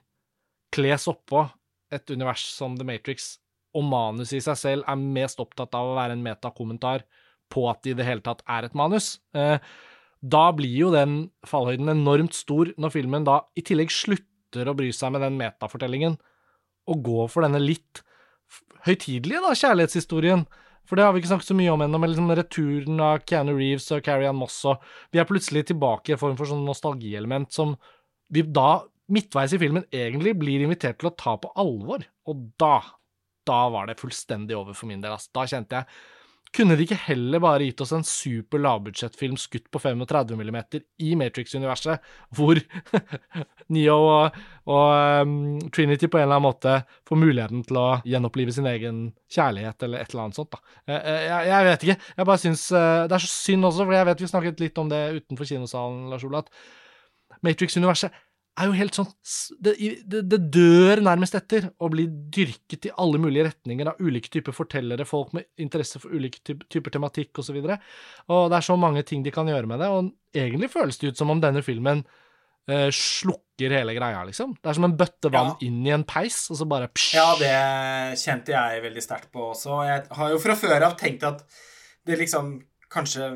kles 0.74 1.08
oppå 1.12 1.46
et 1.94 2.10
univers 2.10 2.46
som 2.56 2.78
The 2.78 2.88
Matrix 2.88 3.36
og 3.74 3.86
manuset 3.90 4.40
i 4.40 4.44
seg 4.46 4.60
selv 4.60 4.88
er 4.90 5.00
mest 5.02 5.42
opptatt 5.42 5.74
av 5.78 5.92
å 5.92 5.98
være 5.98 6.18
en 6.18 6.26
metakommentar 6.26 7.06
på 7.54 7.66
at 7.70 7.84
det 7.84 7.94
i 7.94 7.98
det 8.00 8.08
hele 8.08 8.24
tatt 8.26 8.42
er 8.50 8.68
et 8.68 8.78
manus. 8.78 9.18
Eh, 9.38 9.58
da 10.24 10.44
blir 10.56 10.76
jo 10.86 10.92
den 10.94 11.28
fallhøyden 11.48 11.92
enormt 11.92 12.36
stor 12.38 12.72
når 12.80 12.94
filmen 12.96 13.28
da 13.28 13.42
i 13.60 13.64
tillegg 13.66 13.92
slutter 13.92 14.70
å 14.70 14.76
bry 14.78 14.90
seg 14.96 15.14
med 15.14 15.26
den 15.26 15.38
metafortellingen 15.40 16.18
og 16.90 17.04
går 17.04 17.32
for 17.32 17.46
denne 17.46 17.62
litt 17.64 18.04
høytidelige 18.88 19.42
da, 19.44 19.54
kjærlighetshistorien. 19.56 20.46
For 20.88 21.00
det 21.00 21.06
har 21.06 21.14
vi 21.16 21.22
ikke 21.22 21.32
snakket 21.32 21.52
så 21.52 21.56
mye 21.56 21.72
om 21.72 21.84
ennå, 21.86 22.00
med 22.00 22.12
liksom 22.12 22.32
returen 22.36 23.04
av 23.04 23.22
Keanu 23.28 23.54
Reeves 23.56 23.88
og 23.96 24.04
Carrie 24.04 24.28
Ann 24.28 24.40
Moss, 24.40 24.58
og 24.68 24.84
vi 25.16 25.22
er 25.22 25.28
plutselig 25.30 25.64
tilbake 25.70 26.12
i 26.12 26.16
en 26.18 26.22
form 26.22 26.36
for 26.40 26.50
sånn 26.50 26.66
nostalgielement 26.68 27.54
som 27.56 27.78
vi 28.34 28.44
da, 28.44 28.84
midtveis 29.14 29.56
i 29.56 29.62
filmen, 29.62 29.86
egentlig 29.94 30.36
blir 30.40 30.66
invitert 30.66 31.00
til 31.00 31.12
å 31.12 31.16
ta 31.16 31.38
på 31.40 31.52
alvor. 31.60 32.04
Og 32.28 32.44
da 32.60 32.76
da 33.48 33.62
var 33.74 33.90
det 33.90 34.00
fullstendig 34.02 34.58
over 34.58 34.76
for 34.78 34.90
min 34.90 35.02
del. 35.04 35.16
Altså. 35.16 35.32
Da 35.36 35.48
kjente 35.50 35.82
jeg 35.82 36.04
Kunne 36.54 36.76
de 36.78 36.86
ikke 36.86 37.00
heller 37.08 37.42
bare 37.42 37.66
gitt 37.66 37.82
oss 37.82 37.96
en 37.98 38.04
super 38.06 38.62
lavbudsjettfilm 38.62 39.40
skutt 39.42 39.72
på 39.74 39.80
35 39.82 40.36
mm 40.38 40.58
i 41.02 41.16
Matrix-universet, 41.18 42.04
hvor 42.38 42.60
Neo 43.74 43.96
og, 43.98 44.38
og 44.70 45.24
um, 45.26 45.34
Trinity 45.74 46.06
på 46.06 46.20
en 46.20 46.28
eller 46.28 46.38
annen 46.38 46.46
måte 46.46 46.76
får 47.10 47.20
muligheten 47.24 47.64
til 47.66 47.80
å 47.82 47.88
gjenopplive 48.06 48.54
sin 48.54 48.70
egen 48.70 49.00
kjærlighet, 49.34 49.88
eller 49.88 50.04
et 50.04 50.14
eller 50.14 50.28
annet 50.28 50.38
sånt, 50.38 50.54
da. 50.54 50.62
Jeg, 50.92 51.00
eh, 51.00 51.10
eh, 51.16 51.26
jeg, 51.32 51.50
jeg 51.50 51.70
vet 51.70 51.88
ikke. 51.88 51.98
Jeg 52.20 52.30
bare 52.30 52.44
syns 52.44 52.68
uh, 52.76 53.02
Det 53.08 53.18
er 53.18 53.26
så 53.26 53.32
synd 53.34 53.70
også, 53.72 53.88
for 53.88 53.98
jeg 53.98 54.10
vet 54.12 54.22
vi 54.22 54.32
snakket 54.36 54.64
litt 54.68 54.84
om 54.84 54.94
det 54.94 55.02
utenfor 55.24 55.50
kinosalen, 55.56 56.06
Lars 56.14 56.28
Ola, 56.30 56.44
at 56.46 57.42
Matrix-universet 57.50 58.22
er 58.60 58.70
jo 58.70 58.76
helt 58.78 58.98
sånn 58.98 59.08
det, 59.66 59.74
det, 60.06 60.22
det, 60.30 60.40
dør 60.54 61.02
nærmest 61.06 61.36
etter 61.38 61.72
å 61.82 61.90
bli 61.90 62.06
dyrket 62.08 62.90
i 62.90 62.92
alle 63.02 63.22
mulige 63.22 63.48
retninger 63.48 63.90
av 63.90 64.02
ulike 64.04 64.30
typer 64.34 64.56
fortellere, 64.56 65.08
folk 65.10 65.34
med 65.34 65.48
interesse 65.62 66.02
for 66.02 66.14
ulike 66.14 66.44
typer, 66.46 66.68
typer 66.70 66.94
tematikk 66.94 67.42
osv. 67.42 67.58
Og, 67.64 67.72
så 67.72 68.36
og 68.36 68.52
det 68.52 68.60
er 68.60 68.68
så 68.68 68.78
mange 68.80 69.06
ting 69.10 69.24
de 69.26 69.34
kan 69.34 69.50
gjøre 69.50 69.70
med 69.70 69.82
det, 69.82 69.90
og 69.90 70.12
egentlig 70.38 70.70
føles 70.74 71.02
det 71.02 71.14
ut 71.14 71.24
som 71.24 71.34
om 71.34 71.42
denne 71.42 71.64
filmen 71.66 72.04
eh, 72.70 72.90
slukker 72.94 73.74
hele 73.80 73.96
greia, 73.98 74.22
liksom. 74.28 74.54
Det 74.62 74.70
er 74.70 74.78
som 74.78 74.88
en 74.90 74.98
bøtte 75.00 75.32
vann 75.34 75.54
Ja. 75.54 75.58
inn 75.66 75.82
i 75.88 75.96
en 75.96 76.06
peis, 76.06 76.46
og 76.54 76.62
så 76.62 76.70
bare 76.70 76.92
psj. 76.94 77.18
Ja, 77.18 77.28
det 77.40 78.20
kjente 78.22 78.54
jeg 78.54 78.86
veldig 78.86 79.06
sterkt 79.06 79.32
på 79.34 79.50
også. 79.54 79.82
Jeg 79.88 80.06
har 80.20 80.30
jo 80.30 80.42
fra 80.44 80.58
før 80.60 80.92
av 80.92 80.98
tenkt 81.00 81.26
at 81.26 81.42
det 82.06 82.20
liksom 82.22 82.56
kanskje 82.94 83.32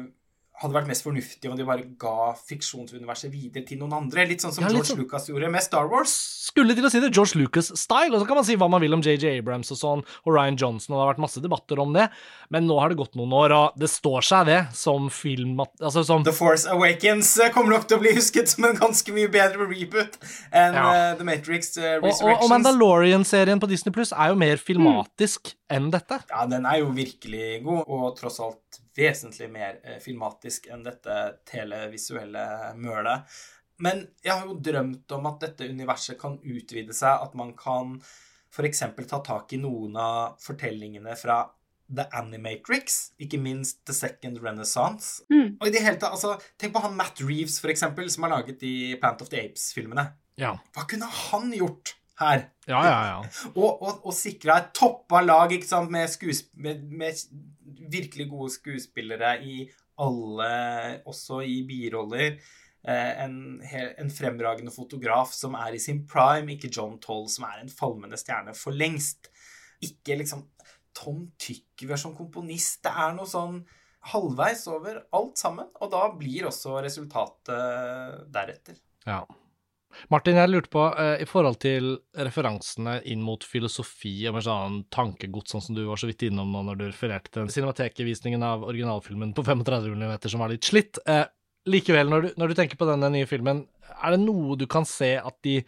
hadde 0.57 0.73
vært 0.73 0.87
mest 0.89 1.05
fornuftig 1.05 1.51
om 1.51 1.57
de 1.59 1.65
bare 1.67 1.83
ga 2.01 2.31
fiksjonsuniverset 2.47 3.29
videre 3.29 3.61
til 3.67 3.77
noen 3.81 3.93
andre. 3.99 4.25
Litt 4.25 4.41
sånn 4.41 4.55
som 4.55 4.65
Ja, 4.65 4.71
George 4.73 4.89
så... 4.89 4.97
Lucas 4.97 5.27
gjorde 5.29 5.51
med 5.53 5.61
Star 5.61 5.89
Wars. 5.91 6.13
Skulle 6.47 6.73
til 6.73 6.87
å 6.87 6.89
si 6.89 7.01
det 7.03 7.11
George 7.13 7.37
Lucas-style, 7.37 8.09
og 8.15 8.23
så 8.23 8.27
kan 8.29 8.39
man 8.39 8.47
si 8.47 8.55
hva 8.57 8.69
man 8.71 8.81
vil 8.81 8.95
om 8.97 9.03
JJ 9.05 9.35
Abrams 9.37 9.69
og 9.75 9.77
sånn, 9.77 10.01
og 10.23 10.31
Ryan 10.33 10.57
Johnson, 10.57 10.95
og 10.95 10.97
det 10.97 11.03
har 11.03 11.11
vært 11.11 11.21
masse 11.27 11.43
debatter 11.43 11.81
om 11.83 11.93
det, 11.93 12.07
men 12.53 12.65
nå 12.69 12.79
har 12.81 12.89
det 12.89 12.97
gått 13.01 13.17
noen 13.19 13.35
år, 13.37 13.53
og 13.53 13.77
det 13.77 13.91
står 13.91 14.25
seg 14.25 14.49
det 14.49 14.61
som 14.77 15.11
film 15.13 15.59
Altså 15.61 16.03
som 16.07 16.23
The 16.25 16.33
Force 16.35 16.69
Awakens 16.69 17.29
eh, 17.41 17.51
kommer 17.53 17.75
nok 17.75 17.85
til 17.89 17.97
å 17.99 18.01
bli 18.01 18.15
husket 18.17 18.49
som 18.51 18.65
en 18.67 18.77
ganske 18.77 19.13
mye 19.13 19.29
bedre 19.31 19.67
reboot 19.67 20.17
enn 20.55 20.77
Ja. 20.77 20.87
uh, 20.87 21.13
The 21.19 21.27
Matrix 21.27 21.73
uh, 21.77 21.97
Og, 22.01 22.09
og, 22.13 22.33
og 22.33 22.49
Mandalorian-serien 22.51 23.61
på 23.61 23.69
Disney 23.69 23.93
Pluss 23.95 24.13
er 24.15 24.33
jo 24.33 24.39
mer 24.39 24.61
filmatisk 24.61 25.53
enn 25.73 25.89
dette. 25.93 26.19
Ja, 26.31 26.45
den 26.49 26.65
er 26.69 26.81
jo 26.81 26.91
virkelig 26.95 27.61
god, 27.65 27.85
og 27.87 28.13
tross 28.19 28.39
alt 28.43 28.81
vesentlig 28.97 29.49
mer 29.53 29.79
eh, 29.83 29.99
filmatisk 30.03 30.69
enn 30.73 30.85
dette 30.85 31.17
televisuelle 31.47 32.47
mølet. 32.79 33.37
Men 33.83 34.07
jeg 34.25 34.33
har 34.33 34.47
jo 34.49 34.57
drømt 34.63 35.11
om 35.13 35.27
at 35.29 35.43
dette 35.43 35.67
universet 35.69 36.17
kan 36.19 36.39
utvide 36.41 36.95
seg, 36.97 37.21
at 37.27 37.35
man 37.37 37.53
kan 37.57 37.99
f.eks. 38.53 38.83
ta 39.05 39.21
tak 39.21 39.53
i 39.53 39.61
noen 39.61 39.97
av 40.01 40.39
fortellingene 40.41 41.13
fra 41.19 41.43
The 41.87 42.07
Animatrix, 42.19 43.13
ikke 43.23 43.39
minst 43.39 43.83
The 43.87 43.95
Second 43.95 44.41
Renaissance. 44.43 45.23
Mm. 45.31 45.55
Og 45.59 45.69
i 45.69 45.73
det 45.73 45.83
hele 45.85 45.99
tatt, 46.01 46.15
altså, 46.17 46.35
Tenk 46.59 46.73
på 46.75 46.83
han 46.83 46.97
Matt 46.97 47.21
Reeves, 47.23 47.61
for 47.63 47.71
eksempel, 47.71 48.09
som 48.11 48.25
har 48.25 48.35
laget 48.35 48.59
de 48.63 48.97
Plant 48.99 49.21
of 49.23 49.31
the 49.31 49.45
Apes-filmene. 49.45 50.09
Ja, 50.37 50.57
Hva 50.75 50.83
kunne 50.89 51.07
han 51.07 51.53
gjort 51.55 51.95
her? 52.19 52.49
ja, 52.67 52.81
ja. 52.83 52.97
ja. 53.07 53.17
og, 53.61 53.81
og, 53.81 54.01
og 54.09 54.13
sikra 54.15 54.59
et 54.61 54.73
toppa 54.75 55.21
lag 55.23 55.53
ikke 55.53 55.69
sant, 55.69 55.93
med, 55.93 56.09
skuesp 56.11 56.51
med, 56.59 56.83
med 56.91 57.23
virkelig 57.91 58.29
gode 58.31 58.53
skuespillere 58.53 59.33
i 59.43 59.57
alle, 60.03 61.01
også 61.09 61.41
i 61.45 61.61
biroller. 61.67 62.37
Eh, 62.87 63.23
en, 63.23 63.37
en 63.63 64.11
fremragende 64.13 64.71
fotograf 64.71 65.33
som 65.35 65.57
er 65.59 65.75
i 65.75 65.81
sin 65.81 66.03
prime, 66.07 66.53
ikke 66.55 66.71
John 66.71 66.99
Toll, 67.03 67.25
som 67.31 67.47
er 67.49 67.63
en 67.63 67.73
falmende 67.73 68.19
stjerne 68.19 68.55
for 68.57 68.75
lengst. 68.75 69.31
Ikke 69.83 70.19
liksom 70.21 70.45
Tom 70.97 71.25
Tykver 71.39 71.99
som 71.99 72.15
komponist. 72.17 72.81
Det 72.85 72.93
er 72.93 73.17
noe 73.17 73.29
sånn 73.29 73.59
halvveis 74.07 74.63
over 74.71 75.01
alt 75.17 75.41
sammen, 75.41 75.67
og 75.81 75.91
da 75.91 76.05
blir 76.15 76.47
også 76.47 76.77
resultatet 76.85 78.23
deretter. 78.33 78.79
Ja. 79.07 79.21
Martin, 80.13 80.37
jeg 80.39 80.51
lurte 80.51 80.71
på, 80.73 80.83
eh, 80.99 81.23
i 81.23 81.27
forhold 81.27 81.59
til 81.63 81.97
referansene 82.15 82.99
inn 83.09 83.23
mot 83.25 83.43
filosofi 83.43 84.15
og 84.29 84.37
med 84.37 84.45
sånn 84.45 84.77
tankegods, 84.93 85.53
sånn 85.53 85.65
som 85.65 85.75
du 85.77 85.83
var 85.87 85.99
så 85.99 86.09
vidt 86.09 86.27
innom 86.29 86.51
nå 86.53 86.63
når 86.67 86.79
du 86.79 86.85
refererte 86.87 87.31
til 87.31 87.43
den 87.43 87.53
cinematekevisningen 87.53 88.45
av 88.45 88.65
originalfilmen 88.67 89.33
på 89.37 89.45
35 89.45 89.95
mm 89.97 90.15
som 90.27 90.43
var 90.43 90.53
litt 90.53 90.67
slitt. 90.67 91.01
Eh, 91.07 91.25
likevel, 91.67 92.09
når 92.09 92.21
du, 92.21 92.29
når 92.37 92.47
du 92.53 92.57
tenker 92.61 92.79
på 92.79 92.87
denne 92.89 93.09
nye 93.13 93.29
filmen, 93.29 93.65
er 93.97 94.15
det 94.15 94.23
noe 94.23 94.57
du 94.59 94.67
kan 94.69 94.87
se 94.87 95.15
at 95.17 95.37
de 95.47 95.61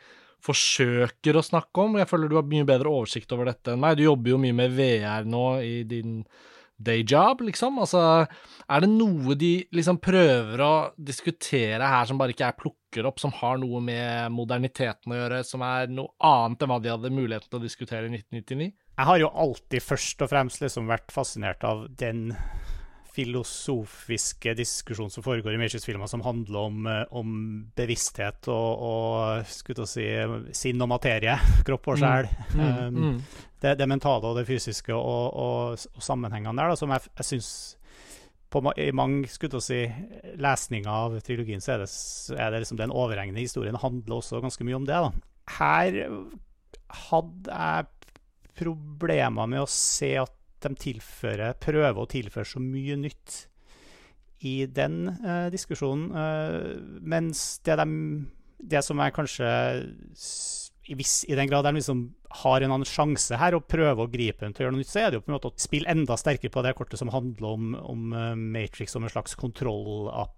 forsøker 0.45 1.35
å 1.35 1.43
snakke 1.43 1.83
om? 1.83 1.97
Jeg 1.99 2.07
føler 2.09 2.31
du 2.31 2.37
har 2.39 2.47
mye 2.47 2.67
bedre 2.67 2.91
oversikt 2.91 3.31
over 3.35 3.49
dette 3.51 3.73
enn 3.73 3.81
meg. 3.81 3.97
Du 3.99 4.05
jobber 4.05 4.33
jo 4.33 4.39
mye 4.41 4.55
med 4.55 4.75
VR 4.77 5.27
nå 5.27 5.45
i 5.65 5.83
din 5.87 6.21
dayjob, 6.79 7.43
liksom? 7.49 7.79
Altså, 7.83 8.01
er 8.69 8.83
det 8.83 8.89
noe 8.91 9.35
de 9.39 9.51
liksom 9.75 9.99
prøver 10.01 10.63
å 10.63 10.73
diskutere 10.95 11.91
her 11.91 12.07
som 12.09 12.19
bare 12.19 12.35
ikke 12.35 12.47
jeg 12.47 12.59
plukker 12.61 13.09
opp, 13.09 13.19
som 13.21 13.33
har 13.41 13.59
noe 13.61 13.81
med 13.83 14.33
moderniteten 14.35 15.13
å 15.13 15.19
gjøre, 15.19 15.41
som 15.47 15.63
er 15.65 15.91
noe 15.91 16.13
annet 16.25 16.63
enn 16.63 16.71
hva 16.71 16.79
de 16.83 16.93
hadde 16.93 17.13
muligheten 17.13 17.49
til 17.49 17.59
å 17.59 17.65
diskutere 17.65 18.07
i 18.07 18.13
1999? 18.15 18.71
Jeg 18.99 19.07
har 19.07 19.21
jo 19.21 19.31
alltid 19.45 19.85
først 19.85 20.25
og 20.25 20.31
fremst 20.31 20.63
liksom 20.63 20.89
vært 20.89 21.13
fascinert 21.15 21.63
av 21.67 21.85
den 21.99 22.29
filosofiske 23.15 24.53
diskusjonen 24.57 25.11
som 25.13 25.25
foregår 25.25 25.55
i 25.55 25.59
Matrix-filmer, 25.61 26.07
som 26.07 26.21
handler 26.25 26.59
om, 26.59 26.87
eh, 26.87 27.03
om 27.11 27.33
bevissthet 27.75 28.49
og, 28.51 28.83
og 28.89 29.49
skulle 29.49 29.87
si, 29.89 30.05
sinn 30.55 30.81
og 30.85 30.91
materie, 30.91 31.35
kropp 31.67 31.91
og 31.93 31.99
sjel. 32.01 32.29
Mm. 32.53 32.99
Mm. 32.99 33.17
det, 33.61 33.75
det 33.79 33.89
mentale 33.89 34.31
og 34.31 34.39
det 34.39 34.47
fysiske 34.49 34.95
og, 34.95 35.33
og, 35.33 35.89
og 35.95 36.05
sammenhengene 36.05 36.57
der, 36.59 36.73
da, 36.73 36.79
som 36.79 36.95
jeg, 36.95 37.11
jeg 37.19 37.31
syns 37.33 37.51
på, 38.49 38.63
I 38.81 38.89
mange 38.97 39.29
skulle 39.29 39.61
si, 39.61 39.83
lesninger 40.41 40.89
av 40.89 41.19
trilogien 41.25 41.61
så 41.61 41.75
er 41.75 41.83
det, 41.83 41.89
er 42.33 42.53
det 42.53 42.63
liksom 42.63 42.79
den 42.79 42.93
overhengende 42.93 43.43
historien 43.43 43.77
handler 43.77 44.19
også 44.19 44.41
ganske 44.41 44.65
mye 44.65 44.79
om 44.79 44.87
det. 44.89 44.97
da. 45.05 45.11
Her 45.59 45.99
hadde 47.09 47.53
jeg 47.53 47.85
problemer 48.59 49.47
med 49.49 49.63
å 49.63 49.69
se 49.69 50.15
at 50.19 50.33
de 50.65 50.73
tilfører, 50.87 51.57
prøver 51.61 52.01
å 52.01 52.09
tilføre 52.09 52.47
så 52.47 52.61
mye 52.63 52.97
nytt 52.99 53.45
i 54.47 54.63
den 54.71 55.01
eh, 55.19 55.47
diskusjonen, 55.53 56.09
eh, 56.15 56.77
mens 57.01 57.59
det, 57.67 57.75
de, 57.81 57.87
det 58.75 58.83
som 58.85 59.01
er 59.03 59.15
kanskje 59.15 59.49
hvis 60.89 61.19
i, 61.29 61.35
den 61.37 61.49
grad 61.49 61.67
de 61.67 61.75
liksom 61.77 62.07
har 62.41 62.63
en 62.63 62.73
annen 62.73 62.87
sjanse 62.87 63.37
her 63.37 63.53
og 63.57 63.67
prøver 63.69 64.05
å 64.05 64.09
gripe 64.09 64.41
den 64.45 64.55
til 64.55 64.63
å 64.63 64.65
gjøre 64.65 64.75
noe 64.77 64.81
nytt, 64.81 64.89
så 64.89 65.03
er 65.03 65.11
det 65.11 65.19
jo 65.19 65.25
på 65.25 65.31
en 65.31 65.35
måte 65.35 65.51
å 65.51 65.61
spille 65.61 65.91
enda 65.91 66.17
sterkere 66.17 66.53
på 66.53 66.63
det 66.65 66.73
kortet 66.77 67.01
som 67.01 67.11
handler 67.13 67.49
om, 67.51 67.71
om 67.77 68.13
eh, 68.15 68.33
Matrix 68.57 68.95
som 68.95 69.05
en 69.05 69.13
slags 69.13 69.37
kontrollapp 69.39 70.35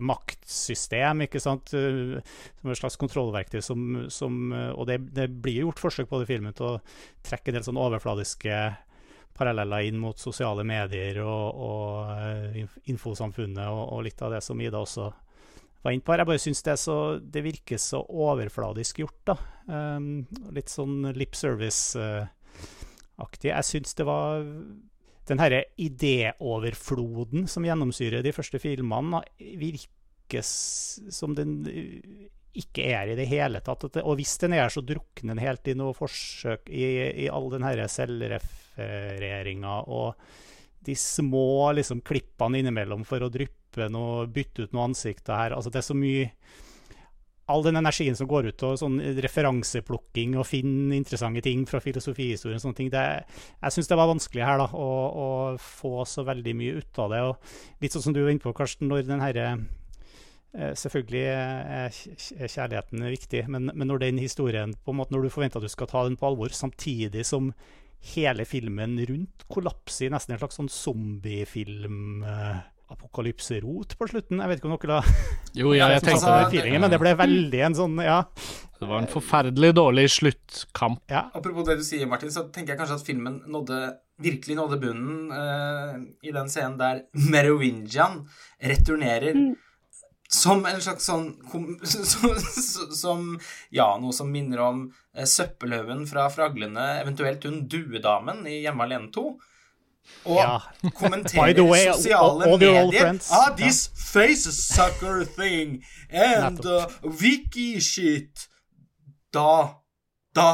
maktsystem, 0.00 1.26
ikke 1.26 1.40
sant? 1.42 1.74
eh, 1.76 2.20
Som 2.60 2.70
et 2.72 2.78
slags 2.80 2.96
kontrollverktøy 3.00 3.60
som, 3.60 4.06
som 4.08 4.52
eh, 4.56 4.70
Og 4.72 4.86
det, 4.88 4.96
det 5.12 5.28
blir 5.44 5.66
gjort 5.66 5.82
forsøk 5.82 6.08
på 6.08 6.20
det 6.20 6.28
i 6.28 6.32
filmen 6.34 6.56
til 6.56 6.70
å 6.70 6.78
trekke 7.26 7.52
en 7.52 7.58
del 7.58 7.66
sånn 7.66 7.80
overfladiske 7.80 8.62
paralleller 9.36 9.80
inn 9.88 9.98
mot 10.00 10.18
sosiale 10.18 10.64
medier 10.66 11.22
og, 11.24 11.54
og 11.54 12.10
eh, 12.16 12.66
infosamfunnet 12.92 13.68
og, 13.68 13.92
og 13.96 14.04
litt 14.06 14.22
av 14.22 14.30
det 14.34 14.42
som 14.44 14.60
Ida 14.60 14.78
også 14.80 15.12
var 15.82 15.90
inne 15.94 16.04
på. 16.04 16.14
Jeg 16.16 16.26
bare 16.28 16.42
syns 16.42 16.62
det, 16.66 16.76
det 17.32 17.42
virker 17.44 17.78
så 17.80 17.98
overfladisk 18.04 18.98
gjort, 19.00 19.20
da. 19.32 19.36
Um, 19.70 20.26
litt 20.52 20.70
sånn 20.72 21.12
lip 21.16 21.34
service-aktig. 21.38 23.48
Jeg 23.48 23.64
syns 23.68 23.94
det 23.96 24.06
var 24.08 24.44
den 25.30 25.38
herre 25.40 25.62
idéoverfloden 25.80 27.48
som 27.48 27.64
gjennomsyrer 27.64 28.22
de 28.26 28.32
første 28.34 28.58
filmene, 28.60 29.22
virker 29.38 30.42
som 30.44 31.34
den 31.38 31.50
ikke 32.58 32.86
er 32.90 33.12
i 33.12 33.16
det 33.18 33.28
hele 33.30 33.60
tatt. 33.62 33.84
Og 34.02 34.14
hvis 34.18 34.36
den 34.42 34.56
er, 34.56 34.70
så 34.72 34.82
drukner 34.82 35.34
den 35.34 35.42
helt 35.42 35.68
i 35.70 35.76
noe 35.78 35.94
forsøk 35.96 36.70
i, 36.72 36.86
i 37.24 37.28
all 37.30 37.50
den 37.52 37.66
herre 37.66 37.86
selvrefereringa 37.90 39.76
og 39.86 40.14
de 40.86 40.96
små 40.96 41.70
liksom, 41.76 42.00
klippene 42.06 42.62
innimellom 42.62 43.04
for 43.08 43.22
å 43.22 43.30
dryppe 43.32 43.90
noe, 43.92 44.26
bytte 44.32 44.66
ut 44.66 44.74
noen 44.74 44.90
ansikter 44.90 45.36
her. 45.36 45.54
Altså, 45.56 45.72
det 45.72 45.82
er 45.82 45.88
så 45.92 45.98
mye 45.98 46.32
All 47.50 47.64
den 47.66 47.80
energien 47.80 48.14
som 48.14 48.28
går 48.30 48.46
ut 48.52 48.62
og 48.62 48.76
sånn 48.78 49.00
referanseplukking 49.24 50.36
og 50.38 50.46
finne 50.46 50.94
interessante 50.94 51.40
ting 51.42 51.64
fra 51.66 51.80
filosofihistorien 51.82 52.60
og 52.60 52.62
sånne 52.62 52.78
ting, 52.78 52.90
det, 52.92 53.00
jeg 53.56 53.74
syns 53.74 53.90
det 53.90 53.98
var 53.98 54.06
vanskelig 54.06 54.44
her 54.46 54.60
da, 54.62 54.68
å, 54.70 54.90
å 55.10 55.26
få 55.58 56.04
så 56.06 56.22
veldig 56.28 56.54
mye 56.60 56.76
ut 56.78 57.00
av 57.02 57.10
det. 57.10 57.24
Og 57.26 57.82
litt 57.82 57.96
sånn 57.96 58.04
som 58.06 58.14
du 58.14 58.20
var 58.22 58.30
inne 58.30 58.44
på, 58.44 58.54
Karsten, 58.54 58.86
når 58.86 59.02
den 59.08 59.24
herre 59.24 59.48
Selvfølgelig 60.50 61.20
er 61.30 61.90
kjærligheten 62.50 63.04
viktig, 63.06 63.44
men, 63.48 63.70
men 63.74 63.86
når 63.86 64.00
den 64.02 64.18
historien 64.18 64.72
på 64.84 64.90
en 64.90 64.98
måte, 64.98 65.14
Når 65.14 65.22
du 65.22 65.30
forventer 65.30 65.60
at 65.60 65.66
du 65.68 65.70
skal 65.70 65.86
ta 65.90 66.02
den 66.08 66.16
på 66.18 66.26
alvor, 66.26 66.50
samtidig 66.50 67.22
som 67.28 67.52
hele 68.16 68.46
filmen 68.48 68.96
rundt 69.06 69.44
kollapser 69.52 70.08
i 70.08 70.10
nesten 70.14 70.32
en 70.34 70.40
slags 70.40 70.56
sånn 70.56 70.70
zombiefilm 70.72 72.22
eh, 72.24 72.60
apokalypserot 72.90 73.92
på 73.98 74.08
slutten. 74.10 74.40
Jeg 74.40 74.50
vet 74.50 74.58
ikke 74.62 74.70
om 74.70 74.76
dere 74.80 74.96
la 74.96 75.02
Jo, 75.60 75.74
ja, 75.76 75.90
jeg 75.94 76.02
tenkte 76.06 76.24
satt 76.24 76.32
over 76.32 76.46
det. 76.46 76.54
feelingen, 76.56 76.80
men 76.84 76.90
det 76.94 77.00
ble 77.02 77.14
veldig 77.20 77.62
en 77.68 77.78
sånn 77.82 78.00
Ja. 78.02 78.18
Det 78.80 78.88
var 78.88 79.02
en 79.02 79.10
forferdelig 79.12 79.74
dårlig 79.76 80.06
sluttkamp. 80.14 81.02
ja. 81.12 81.26
Apropos 81.36 81.66
det 81.68 81.76
du 81.76 81.84
sier, 81.84 82.06
Martin, 82.08 82.32
så 82.32 82.46
tenker 82.48 82.72
jeg 82.72 82.80
kanskje 82.80 82.96
at 82.96 83.04
filmen 83.04 83.42
nådde, 83.52 83.80
virkelig 84.24 84.56
nådde 84.56 84.78
bunnen 84.80 85.26
uh, 85.28 85.98
i 86.24 86.32
den 86.32 86.48
scenen 86.48 86.78
der 86.80 87.02
Merovingian 87.28 88.22
returnerer 88.64 89.36
Mm. 89.36 89.52
Som 90.32 90.64
en 90.66 90.80
slags 90.80 91.08
sånn 91.10 91.32
som, 91.82 92.34
som 92.94 93.22
Ja, 93.74 93.92
noe 94.00 94.14
som 94.14 94.30
minner 94.30 94.62
om 94.62 94.82
eh, 95.16 95.26
Søppelhaugen 95.26 96.06
fra 96.10 96.28
Fraglene, 96.30 97.00
eventuelt 97.00 97.44
hun 97.48 97.64
duedamen 97.70 98.44
i 98.46 98.60
Hjemme 98.62 98.86
alene 98.86 99.10
2. 99.14 99.24
Og 100.30 100.38
Ja. 100.38 100.60
Kommenterer 100.96 101.62
way, 101.66 101.90
sosiale 101.92 102.46
all 102.46 102.54
all 102.54 102.58
medier. 102.58 103.18
Ah, 103.30 103.50
this 103.56 103.88
face 103.94 104.50
sucker 104.54 105.24
thing 105.24 105.82
and 106.10 106.64
uh, 106.66 106.86
wiki 107.02 107.80
shit. 107.80 108.46
Da 109.32 109.79
da 110.34 110.46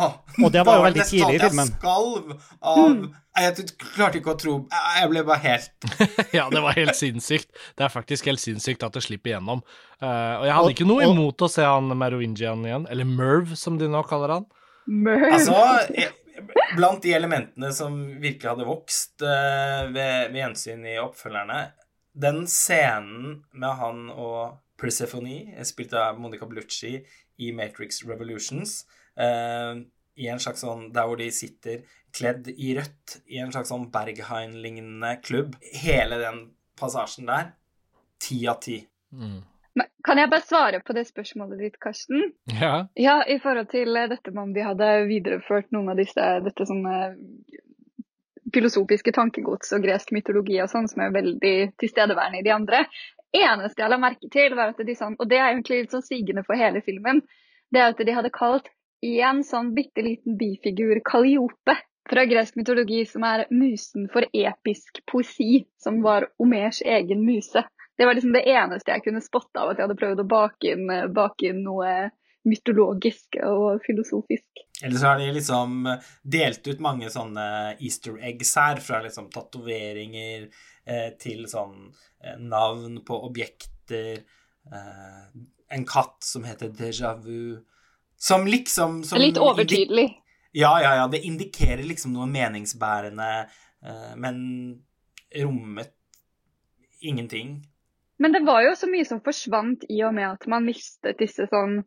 Og 0.43 0.53
det 0.55 0.62
var 0.64 0.79
jo 0.79 0.85
veldig 0.87 1.05
sånn 1.05 1.11
tidlig 1.12 1.37
i 1.37 1.41
filmen. 1.43 1.68
Jeg 1.68 1.79
skalv 1.81 2.31
av 2.62 3.07
Jeg 3.37 3.66
klarte 3.83 4.20
ikke 4.22 4.33
å 4.33 4.39
tro 4.41 4.55
Jeg 4.72 5.11
ble 5.12 5.22
bare 5.29 5.43
helt 5.43 5.89
Ja, 6.39 6.47
det 6.53 6.62
var 6.64 6.77
helt 6.79 6.97
sinnssykt. 6.97 7.51
Det 7.77 7.85
er 7.85 7.93
faktisk 7.93 8.29
helt 8.31 8.41
sinnssykt 8.41 8.83
at 8.87 8.97
det 8.97 9.03
slipper 9.05 9.35
igjennom. 9.35 9.61
Uh, 10.01 10.41
og 10.41 10.45
jeg 10.49 10.55
hadde 10.57 10.66
Og- 10.70 10.74
ikke 10.77 10.89
noe 10.89 11.05
og- 11.05 11.12
imot 11.16 11.45
å 11.45 11.51
se 11.53 11.64
han 11.64 11.93
Merovingian 11.99 12.64
igjen, 12.64 12.87
eller 12.91 13.05
Merv, 13.09 13.53
som 13.57 13.77
de 13.81 13.89
nå 13.93 14.01
kaller 14.09 14.33
han. 14.39 14.47
Merv. 14.87 15.33
Altså, 15.35 15.57
eh, 15.97 16.12
blant 16.77 17.03
de 17.03 17.12
elementene 17.16 17.72
som 17.72 17.97
virkelig 18.20 18.53
hadde 18.55 18.66
vokst 18.68 19.20
uh, 19.24 19.87
ved, 19.93 20.31
ved 20.33 20.41
gjensyn 20.41 20.85
i 20.89 20.97
oppfølgerne 21.01 21.61
Den 22.16 22.47
scenen 22.49 23.43
med 23.53 23.77
han 23.81 24.07
og 24.12 24.59
Persephone, 24.81 25.53
spilt 25.64 25.93
av 25.97 26.18
Monica 26.20 26.47
Bellucci 26.49 26.99
i 27.41 27.51
Matrix 27.53 28.03
Revolutions, 28.09 28.85
eh, 28.85 28.95
i 29.17 30.27
en 30.29 30.41
slags 30.41 30.61
sånn 30.61 30.91
Der 30.93 31.07
hvor 31.09 31.17
de 31.17 31.31
sitter 31.33 31.81
kledd 32.17 32.49
i 32.53 32.75
rødt 32.77 33.19
i 33.33 33.41
en 33.43 33.53
slags 33.53 33.71
sånn 33.73 33.91
Berghain-lignende 33.93 35.17
klubb. 35.25 35.57
Hele 35.83 36.21
den 36.23 36.41
passasjen 36.81 37.29
der, 37.29 37.53
ti 38.23 38.43
av 38.49 38.61
ti. 38.64 38.81
Mm. 39.12 39.43
Men 39.77 39.91
Kan 40.05 40.21
jeg 40.21 40.31
bare 40.33 40.45
svare 40.45 40.81
på 40.81 40.95
det 40.97 41.05
spørsmålet 41.11 41.61
ditt, 41.61 41.79
Karsten? 41.83 42.31
Ja. 42.49 42.87
Ja, 42.97 43.19
i 43.29 43.39
forhold 43.43 43.69
til 43.73 43.97
eh, 43.97 44.09
dette 44.09 44.33
med 44.33 44.43
om 44.47 44.55
de 44.57 44.64
hadde 44.64 44.91
videreført 45.11 45.69
noen 45.77 45.93
av 45.93 46.01
disse 46.01 46.29
dette 46.47 46.69
sånne 46.69 47.01
filosofiske 48.55 49.12
tankegods 49.12 49.75
og 49.77 49.85
gresk 49.85 50.12
mytologi 50.17 50.61
og 50.62 50.71
sånn, 50.73 50.89
som 50.89 51.03
er 51.05 51.12
veldig 51.17 51.57
tilstedeværende 51.83 52.41
i 52.41 52.47
de 52.47 52.55
andre. 52.55 52.85
Eneste 53.37 53.83
jeg 53.83 53.93
la 53.93 53.99
merke 54.01 54.31
til, 54.33 54.55
var 54.57 54.73
at 54.73 54.81
de 54.81 54.97
sånn, 54.97 55.19
og 55.21 55.29
det 55.29 55.41
er 55.41 55.51
egentlig 55.51 55.83
litt 55.83 55.97
sånn 55.97 56.07
sigende 56.07 56.47
for 56.47 56.57
hele 56.57 56.81
filmen, 56.87 57.21
det 57.75 57.83
er 57.83 57.91
at 57.91 58.01
de 58.01 58.14
hadde 58.14 58.33
kalt 58.33 58.71
én 59.05 59.42
sånn 59.44 59.74
bitte 59.76 60.05
liten 60.05 60.36
bifigur 60.40 61.01
Kalliope 61.05 61.76
fra 62.07 62.24
gresk 62.28 62.57
mytologi, 62.57 63.03
som 63.09 63.24
er 63.26 63.47
musen 63.51 64.07
for 64.12 64.26
episk 64.32 65.03
poesi, 65.11 65.64
som 65.82 66.03
var 66.05 66.28
Omers 66.38 66.82
egen 66.82 67.24
muse. 67.26 67.64
Det 67.97 68.07
var 68.07 68.14
liksom 68.14 68.34
det 68.36 68.44
eneste 68.47 68.92
jeg 68.92 69.07
kunne 69.07 69.24
spotte 69.24 69.61
av 69.61 69.72
at 69.72 69.80
jeg 69.80 69.88
hadde 69.88 69.99
prøvd 69.99 70.22
å 70.22 70.28
bake 70.30 70.72
inn, 70.74 70.92
bake 71.16 71.51
inn 71.51 71.64
noe 71.64 72.11
mytologisk 72.47 73.40
og 73.42 73.82
filosofisk. 73.82 74.62
Eller 74.84 75.01
så 75.01 75.11
har 75.11 75.18
de 75.18 75.30
liksom 75.34 75.88
delt 76.22 76.68
ut 76.68 76.82
mange 76.84 77.11
sånne 77.11 77.47
easter 77.80 78.20
eggs 78.22 78.53
her, 78.61 78.80
fra 78.84 79.01
liksom 79.03 79.30
tatoveringer 79.34 80.47
eh, 80.47 81.11
til 81.18 81.47
sånn 81.51 81.88
eh, 82.22 82.36
navn 82.38 83.01
på 83.07 83.18
objekter. 83.26 84.22
Eh, 84.70 85.24
en 85.74 85.88
katt 85.88 86.20
som 86.22 86.47
heter 86.47 86.70
déjà 86.76 87.16
vu. 87.18 87.64
Som 88.17 88.47
liksom 88.49 89.03
som 89.05 89.21
Litt 89.21 89.39
overtydelig. 89.39 90.09
Ja, 90.57 90.73
ja, 90.83 90.95
ja. 90.97 91.07
Det 91.12 91.21
indikerer 91.29 91.85
liksom 91.85 92.14
noe 92.17 92.27
meningsbærende, 92.31 93.29
eh, 93.85 94.12
men 94.17 94.39
rommet 95.37 95.93
ingenting. 97.01 97.59
Men 98.19 98.33
det 98.33 98.41
var 98.47 98.62
jo 98.64 98.73
så 98.77 98.89
mye 98.89 99.05
som 99.05 99.21
forsvant 99.21 99.85
i 99.93 100.01
og 100.07 100.14
med 100.17 100.31
at 100.31 100.47
man 100.49 100.64
mistet 100.64 101.19
disse 101.21 101.45
sånn 101.51 101.83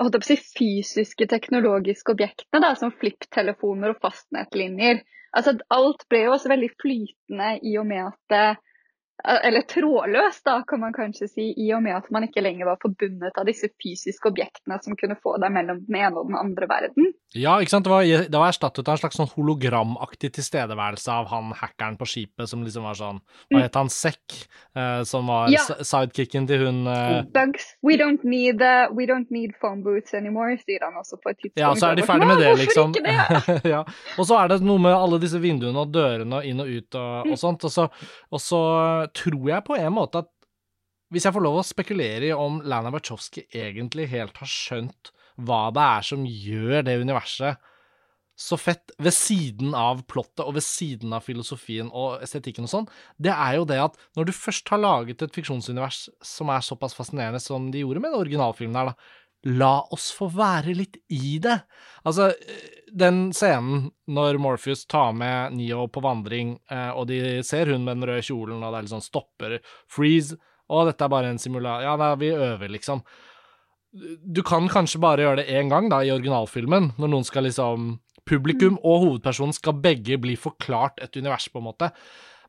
holdt 0.00 0.16
jeg 0.16 0.22
på 0.22 0.26
å 0.26 0.28
si, 0.28 0.52
fysiske 0.58 1.28
teknologiske 1.28 2.12
objektene, 2.14 2.60
da, 2.64 2.74
som 2.76 2.92
flipptelefoner 2.96 3.94
og 3.94 4.04
fastnettlinjer. 4.04 5.02
Altså, 5.36 5.56
alt 5.72 6.04
ble 6.12 6.26
jo 6.26 6.34
også 6.34 6.52
veldig 6.52 6.70
flytende 6.80 7.54
i 7.64 7.76
og 7.80 7.88
med 7.88 8.10
at 8.10 8.20
det 8.32 8.46
eller 9.22 9.62
trådløst, 9.70 10.42
da, 10.44 10.56
kan 10.66 10.80
man 10.82 10.94
kanskje 10.96 11.28
si, 11.30 11.44
i 11.56 11.68
og 11.76 11.82
med 11.84 11.94
at 11.94 12.08
man 12.10 12.24
ikke 12.26 12.42
lenger 12.42 12.66
var 12.66 12.78
forbundet 12.82 13.36
av 13.38 13.46
disse 13.46 13.68
fysiske 13.78 14.32
objektene 14.32 14.78
som 14.82 14.96
kunne 14.98 15.14
få 15.22 15.36
deg 15.42 15.52
mellom 15.54 15.78
den 15.86 15.98
ene 16.00 16.18
og 16.18 16.30
den 16.30 16.38
andre 16.40 16.66
verden. 16.70 17.12
Ja, 17.38 17.54
ikke 17.62 17.76
sant. 17.76 17.86
Det 17.86 17.92
var, 17.92 18.02
det 18.02 18.40
var 18.40 18.50
erstattet 18.50 18.88
av 18.88 18.96
en 18.96 19.02
slags 19.02 19.20
sånn 19.20 19.30
hologramaktig 19.36 20.32
tilstedeværelse 20.36 21.12
av 21.14 21.30
han 21.30 21.52
hackeren 21.56 21.98
på 22.00 22.08
skipet 22.08 22.50
som 22.50 22.64
liksom 22.66 22.88
var 22.88 22.98
sånn 22.98 23.20
Hva 23.52 23.62
het 23.62 23.78
han? 23.78 23.90
Sekk? 23.92 24.38
Eh, 24.74 25.02
som 25.08 25.30
var 25.30 25.52
Ja. 25.52 25.62
sidekicken 25.84 26.48
til 26.50 26.66
hun 26.66 26.82
eh, 26.90 27.22
Bugs, 27.32 27.76
we 27.82 27.96
don't 28.00 28.24
need, 28.24 28.60
uh, 28.62 28.88
we 28.90 29.06
don't 29.06 29.30
need 29.30 29.54
phone 29.60 29.82
booths 29.84 30.14
anymore, 30.18 30.56
sier 30.64 30.82
han 30.82 30.98
også 30.98 31.20
på 31.22 31.30
et 31.30 31.38
tidspunkt. 31.38 31.62
Ja, 31.62 31.72
så 31.78 31.92
er 31.92 32.00
de 32.00 32.06
ferdig 32.08 32.26
med 32.26 32.42
det, 32.42 32.52
liksom. 32.58 32.94
ja. 33.74 33.84
Og 34.18 34.26
så 34.26 34.40
er 34.40 34.52
det 34.52 34.60
noe 34.66 34.82
med 34.82 34.96
alle 34.96 35.20
disse 35.22 35.38
vinduene 35.42 35.84
og 35.86 35.92
dørene 35.94 36.40
og 36.40 36.48
inn 36.48 36.60
og 36.64 36.68
ut 36.72 36.98
og, 36.98 37.32
og 37.32 37.38
sånt. 37.38 37.64
Og 37.68 37.72
så, 37.72 37.86
og 38.32 38.42
så 38.42 38.62
tror 39.16 39.50
jeg 39.50 39.66
på 39.66 39.78
en 39.78 39.96
måte 39.96 40.22
at 40.24 40.30
hvis 41.12 41.26
jeg 41.28 41.34
får 41.36 41.44
lov 41.44 41.58
å 41.60 41.66
spekulere 41.66 42.30
i 42.30 42.32
om 42.36 42.62
Lana 42.64 42.92
Wachowski 42.94 43.44
egentlig 43.52 44.08
helt 44.14 44.38
har 44.40 44.48
skjønt 44.48 45.12
hva 45.36 45.66
det 45.74 45.84
er 45.84 46.08
som 46.08 46.24
gjør 46.24 46.86
det 46.86 46.96
universet 47.02 47.68
så 48.42 48.56
fett, 48.56 48.90
ved 48.98 49.12
siden 49.14 49.74
av 49.76 50.00
plottet 50.08 50.40
og 50.44 50.56
ved 50.56 50.64
siden 50.64 51.12
av 51.14 51.24
filosofien 51.26 51.90
og 51.92 52.22
estetikken 52.24 52.64
og 52.64 52.72
sånn, 52.72 52.88
det 53.20 53.32
er 53.34 53.58
jo 53.58 53.66
det 53.68 53.78
at 53.82 53.98
når 54.16 54.28
du 54.28 54.32
først 54.34 54.72
har 54.72 54.80
laget 54.80 55.22
et 55.22 55.36
fiksjonsunivers 55.36 56.06
som 56.24 56.50
er 56.50 56.64
såpass 56.64 56.96
fascinerende 56.96 57.42
som 57.44 57.68
de 57.72 57.84
gjorde 57.84 58.02
med 58.02 58.14
den 58.14 58.22
originalfilmen 58.22 58.78
her, 58.80 58.92
da, 58.92 59.12
la 59.48 59.74
oss 59.94 60.10
få 60.14 60.28
være 60.30 60.74
litt 60.76 61.00
i 61.10 61.38
det. 61.42 61.58
Altså, 62.06 62.30
den 62.92 63.24
scenen 63.34 63.88
når 64.10 64.38
Morpheus 64.42 64.84
tar 64.86 65.12
med 65.16 65.56
Neo 65.56 65.88
på 65.90 66.02
vandring, 66.04 66.56
eh, 66.70 66.90
og 66.94 67.08
de 67.10 67.40
ser 67.46 67.72
hun 67.72 67.84
med 67.86 67.98
den 67.98 68.08
røde 68.10 68.24
kjolen, 68.26 68.62
og 68.62 68.70
det 68.70 68.78
er 68.78 68.86
litt 68.86 68.94
sånn 68.94 69.04
stopper, 69.04 69.58
freeze, 69.90 70.38
og 70.72 70.88
dette 70.88 71.04
er 71.04 71.12
bare 71.12 71.32
en 71.32 71.42
simula... 71.42 71.80
Ja, 71.84 71.96
da, 72.00 72.14
vi 72.20 72.30
øver, 72.32 72.70
liksom. 72.72 73.02
Du 73.92 74.40
kan 74.46 74.70
kanskje 74.72 75.02
bare 75.02 75.26
gjøre 75.26 75.42
det 75.42 75.52
én 75.52 75.72
gang, 75.72 75.90
da, 75.92 76.00
i 76.04 76.12
originalfilmen, 76.14 76.94
når 77.00 77.12
noen 77.12 77.28
skal 77.28 77.48
liksom 77.48 77.96
Publikum 78.22 78.76
og 78.86 79.00
hovedpersonen 79.02 79.50
skal 79.56 79.80
begge 79.82 80.14
bli 80.22 80.36
forklart 80.38 81.00
et 81.02 81.16
univers, 81.18 81.48
på 81.50 81.58
en 81.58 81.66
måte. 81.66 81.88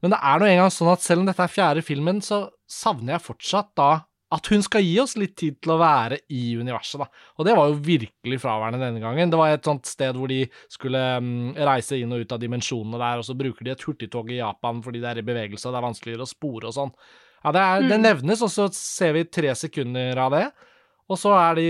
Men 0.04 0.14
det 0.14 0.20
er 0.22 0.38
nå 0.38 0.46
engang 0.46 0.70
sånn 0.70 0.92
at 0.92 1.02
selv 1.02 1.24
om 1.24 1.30
dette 1.30 1.42
er 1.42 1.50
fjerde 1.50 1.82
filmen, 1.82 2.20
så 2.22 2.44
savner 2.70 3.16
jeg 3.16 3.26
fortsatt 3.26 3.72
da 3.80 3.88
at 4.34 4.50
hun 4.50 4.64
skal 4.66 4.82
gi 4.82 4.96
oss 5.04 5.14
litt 5.20 5.36
tid 5.38 5.60
til 5.62 5.76
å 5.76 5.80
være 5.82 6.18
i 6.34 6.56
universet, 6.58 7.04
da. 7.04 7.08
Og 7.38 7.48
det 7.48 7.54
var 7.58 7.70
jo 7.70 7.82
virkelig 7.86 8.40
fraværende 8.42 8.82
denne 8.82 9.02
gangen. 9.04 9.30
Det 9.30 9.40
var 9.40 9.54
et 9.54 9.68
sånt 9.70 9.90
sted 9.90 10.18
hvor 10.18 10.32
de 10.32 10.42
skulle 10.72 11.02
um, 11.22 11.52
reise 11.54 12.00
inn 12.02 12.14
og 12.16 12.24
ut 12.24 12.34
av 12.34 12.42
dimensjonene 12.42 13.02
der, 13.02 13.22
og 13.22 13.28
så 13.28 13.38
bruker 13.38 13.68
de 13.68 13.76
et 13.76 13.86
hurtigtog 13.86 14.32
i 14.34 14.40
Japan 14.42 14.82
fordi 14.86 15.04
det 15.04 15.12
er 15.12 15.22
i 15.22 15.28
bevegelse, 15.28 15.68
og 15.68 15.76
det 15.76 15.82
er 15.82 15.88
vanskeligere 15.90 16.26
å 16.26 16.34
spore 16.34 16.72
og 16.72 16.78
sånn. 16.78 16.94
Ja, 17.44 17.52
det, 17.52 17.64
er, 17.64 17.90
det 17.92 18.00
nevnes, 18.00 18.42
og 18.46 18.52
så 18.54 18.70
ser 18.74 19.18
vi 19.18 19.26
tre 19.28 19.52
sekunder 19.60 20.20
av 20.26 20.34
det. 20.34 20.46
Og 21.12 21.20
så 21.20 21.34
er 21.36 21.58
de 21.60 21.66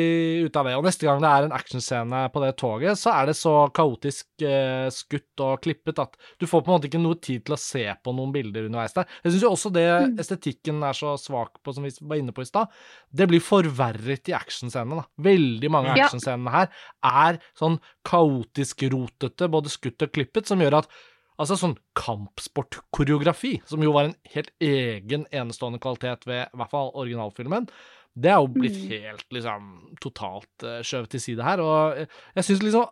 ute 0.45 0.59
av 0.59 0.67
det. 0.67 0.75
Og 0.77 0.86
neste 0.86 1.07
gang 1.07 1.21
det 1.23 1.29
er 1.29 1.47
en 1.47 1.55
actionscene 1.55 2.19
på 2.34 2.41
det 2.43 2.51
toget, 2.61 2.99
så 2.99 3.13
er 3.15 3.29
det 3.29 3.36
så 3.38 3.53
kaotisk 3.73 4.45
eh, 4.45 4.89
skutt 4.93 5.43
og 5.43 5.63
klippet 5.65 6.01
at 6.03 6.17
du 6.41 6.45
får 6.49 6.61
på 6.61 6.69
en 6.69 6.75
måte 6.75 6.89
ikke 6.89 7.01
noe 7.01 7.17
tid 7.17 7.45
til 7.47 7.55
å 7.55 7.61
se 7.61 7.86
på 8.03 8.13
noen 8.13 8.34
bilder 8.36 8.67
underveis 8.69 8.93
der. 8.97 9.07
Jeg 9.23 9.34
syns 9.34 9.45
jo 9.47 9.53
også 9.55 9.71
det 9.73 9.88
estetikken 10.21 10.84
er 10.86 10.97
så 10.97 11.15
svak 11.21 11.57
på, 11.63 11.73
som 11.73 11.88
vi 11.88 11.93
var 12.01 12.21
inne 12.21 12.36
på 12.36 12.45
i 12.45 12.49
stad. 12.49 12.69
Det 13.09 13.27
blir 13.31 13.43
forverret 13.43 14.29
i 14.29 14.38
actionscenene, 14.38 15.01
da. 15.01 15.07
Veldig 15.29 15.73
mange 15.73 15.93
av 15.95 16.03
actionscenene 16.05 16.53
her 16.53 16.69
er 17.09 17.41
sånn 17.57 17.79
kaotisk 18.05 18.86
rotete, 18.93 19.49
både 19.49 19.73
skutt 19.73 20.05
og 20.05 20.13
klippet, 20.13 20.49
som 20.49 20.61
gjør 20.61 20.84
at 20.84 20.93
Altså 21.41 21.55
sånn 21.57 21.73
kampsportkoreografi, 21.97 23.55
som 23.65 23.81
jo 23.81 23.89
var 23.95 24.05
en 24.05 24.15
helt 24.36 24.51
egen 24.61 25.23
enestående 25.34 25.79
kvalitet 25.81 26.27
ved 26.29 26.43
i 26.45 26.59
hvert 26.59 26.69
fall 26.69 26.91
originalfilmen, 26.93 27.65
det 28.14 28.30
er 28.30 28.41
jo 28.41 28.51
blitt 28.53 28.78
helt 28.91 29.26
liksom 29.34 29.72
totalt 30.03 30.66
uh, 30.68 30.82
skjøvet 30.86 31.16
til 31.16 31.24
side 31.24 31.47
her. 31.47 31.64
Og 31.64 31.97
jeg, 31.97 32.11
jeg 32.38 32.47
syns 32.49 32.66
liksom 32.68 32.91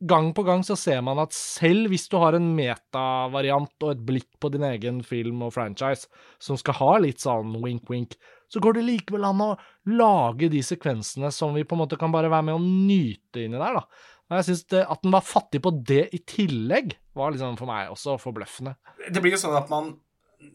gang 0.00 0.30
på 0.32 0.44
gang 0.46 0.62
så 0.64 0.76
ser 0.80 1.02
man 1.04 1.20
at 1.20 1.34
selv 1.36 1.90
hvis 1.92 2.06
du 2.08 2.16
har 2.20 2.36
en 2.36 2.46
metavariant 2.56 3.84
og 3.84 3.90
et 3.92 4.04
blikk 4.08 4.28
på 4.40 4.48
din 4.52 4.64
egen 4.64 5.02
film 5.04 5.42
og 5.44 5.52
franchise 5.56 6.08
som 6.40 6.56
skal 6.60 6.78
ha 6.78 6.92
litt 7.04 7.20
sånn 7.20 7.58
wink-wink, 7.60 8.16
så 8.50 8.62
går 8.64 8.78
det 8.78 8.86
likevel 8.86 9.26
an 9.28 9.44
å 9.44 9.50
lage 9.92 10.48
de 10.52 10.62
sekvensene 10.64 11.30
som 11.34 11.52
vi 11.54 11.66
på 11.68 11.76
en 11.76 11.84
måte 11.84 12.00
kan 12.00 12.12
bare 12.14 12.32
være 12.32 12.48
med 12.48 12.56
og 12.56 12.64
nyte 12.88 13.44
inni 13.44 13.60
der, 13.60 13.76
da. 13.80 13.84
Og 14.30 14.38
jeg 14.38 14.46
syns 14.46 14.64
at 14.78 15.02
den 15.04 15.14
var 15.14 15.26
fattig 15.26 15.60
på 15.62 15.72
det 15.86 16.04
i 16.14 16.20
tillegg, 16.22 16.94
var 17.18 17.34
liksom 17.34 17.58
for 17.58 17.70
meg 17.70 17.90
også 17.92 18.16
forbløffende. 18.22 18.76
Det 19.10 19.22
blir 19.22 19.34
jo 19.34 19.42
sånn 19.42 19.58
at 19.58 19.70
man 19.72 19.92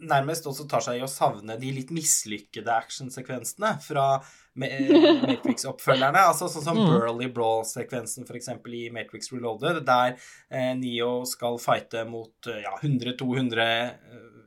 nærmest 0.05 0.47
også 0.49 0.65
tar 0.69 0.83
seg 0.83 0.99
i 0.99 1.03
å 1.05 1.09
savne 1.09 1.57
de 1.61 1.71
litt 1.75 1.91
mislykkede 1.93 2.71
actionsekvensene 2.73 3.75
fra 3.86 4.05
Matrix-oppfølgerne. 4.61 6.21
Altså 6.29 6.47
sånn 6.51 6.63
som 6.65 6.79
Mm. 6.79 6.88
Burley 6.91 7.29
Brawl-sekvensen 7.31 8.25
f.eks. 8.27 8.49
i 8.71 8.89
Matrix 8.93 9.31
Reloaded, 9.33 9.83
der 9.88 10.15
eh, 10.49 10.73
Neo 10.79 11.25
skal 11.27 11.59
fighte 11.61 12.05
mot 12.07 12.49
eh, 12.51 12.63
ja, 12.63 12.73
100-200 12.81 13.67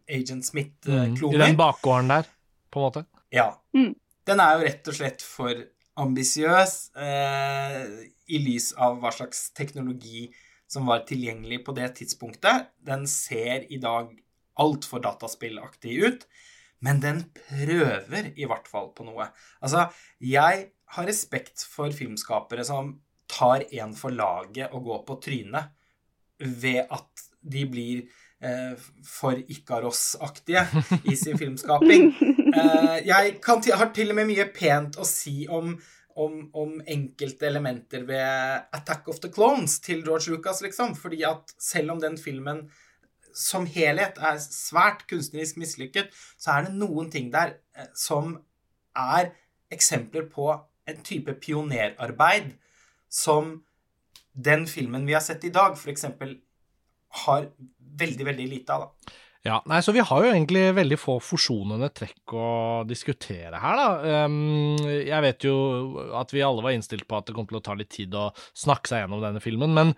Agent 0.08 0.44
Smith-kloner. 0.44 1.36
Mm, 1.36 1.40
I 1.40 1.44
den 1.44 1.56
bakgården 1.58 2.12
der, 2.12 2.28
på 2.72 2.80
en 2.80 2.86
måte. 2.88 3.04
Ja. 3.34 3.50
Mm. 3.76 3.94
Den 4.28 4.40
er 4.44 4.56
jo 4.56 4.66
rett 4.68 4.88
og 4.90 4.96
slett 4.96 5.24
for 5.24 5.64
ambisiøs 5.98 6.74
eh, 6.96 7.80
i 8.28 8.40
lys 8.44 8.70
av 8.76 9.00
hva 9.02 9.12
slags 9.14 9.48
teknologi 9.56 10.28
som 10.68 10.88
var 10.88 11.04
tilgjengelig 11.08 11.62
på 11.64 11.74
det 11.76 11.88
tidspunktet. 12.00 12.68
Den 12.84 13.06
ser 13.08 13.64
i 13.72 13.80
dag 13.80 14.12
altfor 14.62 15.02
dataspillaktig 15.04 15.98
ut, 16.04 16.26
men 16.84 17.00
den 17.02 17.24
prøver 17.34 18.32
i 18.38 18.46
hvert 18.46 18.68
fall 18.70 18.92
på 18.94 19.06
noe. 19.06 19.30
Altså, 19.62 19.88
jeg 20.22 20.68
har 20.94 21.08
respekt 21.08 21.64
for 21.66 21.92
filmskapere 21.94 22.64
som 22.66 22.94
tar 23.28 23.66
en 23.76 23.92
for 23.96 24.14
laget 24.14 24.72
og 24.72 24.86
går 24.88 25.04
på 25.08 25.18
trynet 25.26 25.74
ved 26.38 26.86
at 26.86 27.28
de 27.42 27.64
blir 27.68 28.02
eh, 28.40 28.74
for 29.04 29.38
Ikaros-aktige 29.38 30.64
i 31.04 31.16
sin 31.16 31.38
filmskaping. 31.38 32.12
Eh, 32.58 33.04
jeg 33.04 33.34
kan 33.44 33.60
har 33.76 33.90
til 33.94 34.08
og 34.10 34.16
med 34.16 34.26
mye 34.30 34.46
pent 34.50 34.96
å 34.98 35.04
si 35.06 35.44
om, 35.52 35.74
om, 36.18 36.38
om 36.56 36.70
enkelte 36.80 37.46
elementer 37.46 38.06
ved 38.08 38.72
Attack 38.74 39.06
of 39.12 39.20
the 39.20 39.28
Clones 39.30 39.76
til 39.84 40.00
George 40.02 40.32
Lucas, 40.32 40.62
liksom. 40.64 40.96
Fordi 40.96 41.20
at 41.28 41.52
selv 41.60 41.92
om 41.92 42.00
den 42.02 42.16
filmen 42.18 42.64
som 43.38 43.66
helhet 43.70 44.18
er 44.18 44.40
svært 44.42 45.04
kunstnerisk 45.10 45.60
mislykket, 45.60 46.10
så 46.40 46.56
er 46.56 46.66
det 46.66 46.76
noen 46.78 47.10
ting 47.12 47.30
der 47.34 47.56
eh, 47.78 47.90
som 47.96 48.36
er 48.98 49.32
eksempler 49.74 50.26
på 50.32 50.50
en 50.88 51.00
type 51.04 51.34
pionerarbeid 51.42 52.54
som 53.12 53.58
den 54.32 54.66
filmen 54.70 55.06
vi 55.06 55.16
har 55.16 55.24
sett 55.24 55.44
i 55.44 55.52
dag, 55.54 55.76
f.eks. 55.76 56.06
har 57.24 57.48
veldig, 57.98 58.26
veldig 58.30 58.46
lite 58.48 58.74
av. 58.74 58.86
da. 58.86 59.16
Ja, 59.46 59.58
nei, 59.70 59.78
så 59.84 59.94
vi 59.94 60.02
har 60.04 60.24
jo 60.24 60.30
egentlig 60.32 60.64
veldig 60.76 60.98
få 60.98 61.16
forsonende 61.22 61.88
trekk 61.94 62.34
å 62.36 62.48
diskutere 62.88 63.60
her, 63.62 63.78
da. 63.78 64.24
Um, 64.26 64.76
jeg 64.82 65.24
vet 65.24 65.46
jo 65.46 65.56
at 66.18 66.34
vi 66.34 66.42
alle 66.44 66.64
var 66.64 66.74
innstilt 66.74 67.06
på 67.08 67.18
at 67.18 67.28
det 67.28 67.36
kom 67.36 67.46
til 67.48 67.60
å 67.60 67.64
ta 67.64 67.76
litt 67.78 67.92
tid 67.94 68.16
å 68.18 68.28
snakke 68.58 68.90
seg 68.90 69.04
gjennom 69.04 69.22
denne 69.22 69.42
filmen, 69.42 69.74
men 69.76 69.94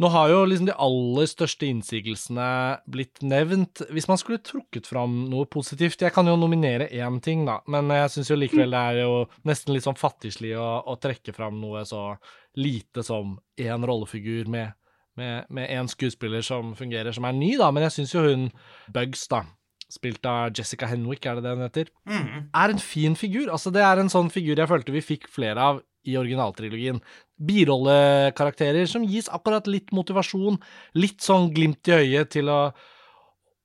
nå 0.00 0.08
har 0.14 0.30
jo 0.32 0.38
liksom 0.48 0.66
de 0.70 0.74
aller 0.80 1.28
største 1.28 1.66
innsigelsene 1.68 2.46
blitt 2.88 3.20
nevnt. 3.26 3.82
Hvis 3.92 4.08
man 4.08 4.16
skulle 4.20 4.40
trukket 4.40 4.86
fram 4.88 5.26
noe 5.28 5.44
positivt 5.50 6.00
Jeg 6.00 6.14
kan 6.14 6.26
jo 6.26 6.36
nominere 6.40 6.88
én 6.88 7.20
ting, 7.20 7.44
da, 7.48 7.58
men 7.68 7.90
jeg 7.92 8.10
syns 8.16 8.30
jo 8.32 8.38
likevel 8.40 8.72
det 8.72 8.80
er 8.80 9.00
jo 9.04 9.14
nesten 9.44 9.74
litt 9.76 9.84
sånn 9.84 9.98
fattigslig 10.00 10.54
å, 10.56 10.68
å 10.88 10.96
trekke 11.00 11.34
fram 11.36 11.60
noe 11.60 11.84
så 11.84 12.14
lite 12.56 13.04
som 13.06 13.36
én 13.60 13.84
rollefigur 13.86 14.48
med 14.48 14.72
med 15.20 15.68
én 15.68 15.88
skuespiller 15.90 16.40
som 16.40 16.70
fungerer, 16.78 17.12
som 17.12 17.26
er 17.28 17.34
ny, 17.36 17.50
da, 17.60 17.66
men 17.74 17.82
jeg 17.84 17.92
syns 17.92 18.12
jo 18.14 18.22
hun 18.24 18.46
Bugs, 18.94 19.26
da, 19.28 19.42
spilt 19.90 20.24
av 20.24 20.54
Jessica 20.56 20.86
Henwick, 20.88 21.26
er 21.26 21.34
det 21.36 21.42
det 21.44 21.50
hun 21.58 21.64
heter, 21.66 21.90
Mm. 22.08 22.46
er 22.54 22.70
en 22.72 22.78
fin 22.80 23.14
figur. 23.18 23.50
Altså, 23.52 23.70
det 23.74 23.82
er 23.82 23.98
en 24.00 24.08
sånn 24.08 24.30
figur 24.32 24.56
jeg 24.56 24.70
følte 24.70 24.92
vi 24.94 25.02
fikk 25.04 25.28
flere 25.28 25.58
av 25.60 25.82
i 26.08 26.16
originaltrilogien. 26.20 27.00
Birollekarakterer 27.40 28.88
som 28.88 29.04
gis 29.08 29.28
akkurat 29.32 29.68
litt 29.70 29.92
motivasjon, 29.96 30.58
litt 31.00 31.20
sånn 31.24 31.50
glimt 31.54 31.88
i 31.90 31.98
øyet 32.00 32.34
til 32.36 32.52
å 32.52 32.62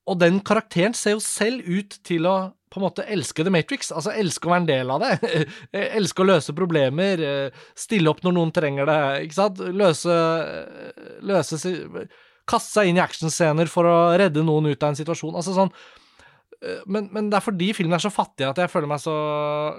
Og 0.06 0.20
den 0.22 0.36
karakteren 0.46 0.94
ser 0.94 1.16
jo 1.16 1.22
selv 1.24 1.66
ut 1.66 1.96
til 2.06 2.28
å 2.30 2.54
på 2.70 2.78
en 2.78 2.84
måte 2.84 3.06
elske 3.10 3.42
The 3.42 3.50
Matrix, 3.50 3.88
altså 3.90 4.12
elske 4.12 4.46
å 4.46 4.52
være 4.52 4.62
en 4.62 4.68
del 4.68 4.92
av 4.92 5.02
det. 5.02 5.46
elske 5.98 6.22
å 6.22 6.28
løse 6.28 6.54
problemer, 6.54 7.22
eh, 7.24 7.64
stille 7.74 8.12
opp 8.12 8.20
når 8.22 8.36
noen 8.36 8.52
trenger 8.54 8.86
det, 8.86 8.98
ikke 9.26 9.38
sant. 9.40 9.62
Løse, 9.74 10.18
løse 11.24 11.80
Kaste 12.46 12.76
seg 12.76 12.92
inn 12.92 13.00
i 13.00 13.02
actionscener 13.02 13.66
for 13.72 13.90
å 13.90 13.96
redde 14.22 14.44
noen 14.46 14.68
ut 14.70 14.84
av 14.84 14.92
en 14.92 15.00
situasjon. 15.00 15.34
Altså 15.34 15.56
sånn 15.56 15.72
eh, 15.72 16.05
men, 16.88 17.10
men 17.14 17.30
det 17.30 17.40
er 17.40 17.46
fordi 17.46 17.72
filmen 17.78 17.98
er 17.98 18.04
så 18.04 18.14
fattig 18.14 18.48
at 18.48 18.60
jeg 18.62 18.72
føler 18.72 18.90
meg 18.90 19.02
så 19.04 19.16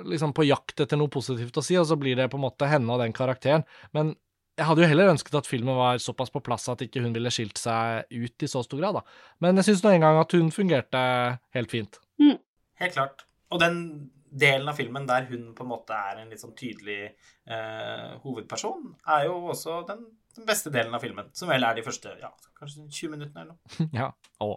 liksom 0.07 0.35
på 0.37 0.47
jakt 0.47 0.85
etter 0.85 1.01
noe 1.01 1.13
positivt 1.13 1.57
å 1.57 1.65
si, 1.65 1.79
og 1.81 1.89
så 1.89 1.99
blir 2.01 2.19
det 2.19 2.29
på 2.33 2.39
en 2.41 2.47
måte 2.47 2.69
henne 2.71 2.93
og 2.93 3.03
den 3.03 3.15
karakteren. 3.17 3.65
Men 3.97 4.15
jeg 4.57 4.69
hadde 4.71 4.85
jo 4.85 4.89
heller 4.89 5.13
ønsket 5.13 5.37
at 5.37 5.49
filmen 5.49 5.77
var 5.77 6.01
såpass 6.01 6.33
på 6.33 6.41
plass 6.45 6.69
at 6.73 6.83
ikke 6.85 7.03
hun 7.05 7.15
ville 7.17 7.33
skilt 7.35 7.61
seg 7.61 8.09
ut 8.13 8.45
i 8.45 8.49
så 8.49 8.63
stor 8.65 8.81
grad, 8.81 9.01
da. 9.01 9.23
Men 9.45 9.61
jeg 9.61 9.71
syns 9.71 9.85
nå 9.85 9.93
engang 9.93 10.21
at 10.21 10.33
hun 10.37 10.53
fungerte 10.55 11.01
helt 11.57 11.73
fint. 11.73 11.99
Helt 12.81 12.97
klart. 12.97 13.27
Og 13.53 13.61
den 13.61 13.81
delen 14.37 14.69
av 14.69 14.77
filmen 14.77 15.07
der 15.09 15.29
hun 15.31 15.51
på 15.57 15.65
en 15.65 15.71
måte 15.71 15.97
er 15.97 16.21
en 16.21 16.33
litt 16.33 16.43
sånn 16.43 16.57
tydelig 16.57 17.01
eh, 17.07 18.13
hovedperson, 18.25 18.91
er 19.17 19.29
jo 19.29 19.39
også 19.53 19.81
den, 19.89 20.03
den 20.37 20.49
beste 20.49 20.73
delen 20.75 20.97
av 20.97 21.05
filmen. 21.05 21.31
Som 21.37 21.53
vel 21.53 21.65
er 21.65 21.77
de 21.77 21.85
første 21.87 22.17
ja, 22.21 22.33
kanskje 22.59 22.89
20 22.89 23.15
minuttene 23.17 23.45
eller 23.45 23.55
noe. 23.55 23.89
Ja. 24.01 24.11
Å. 24.45 24.51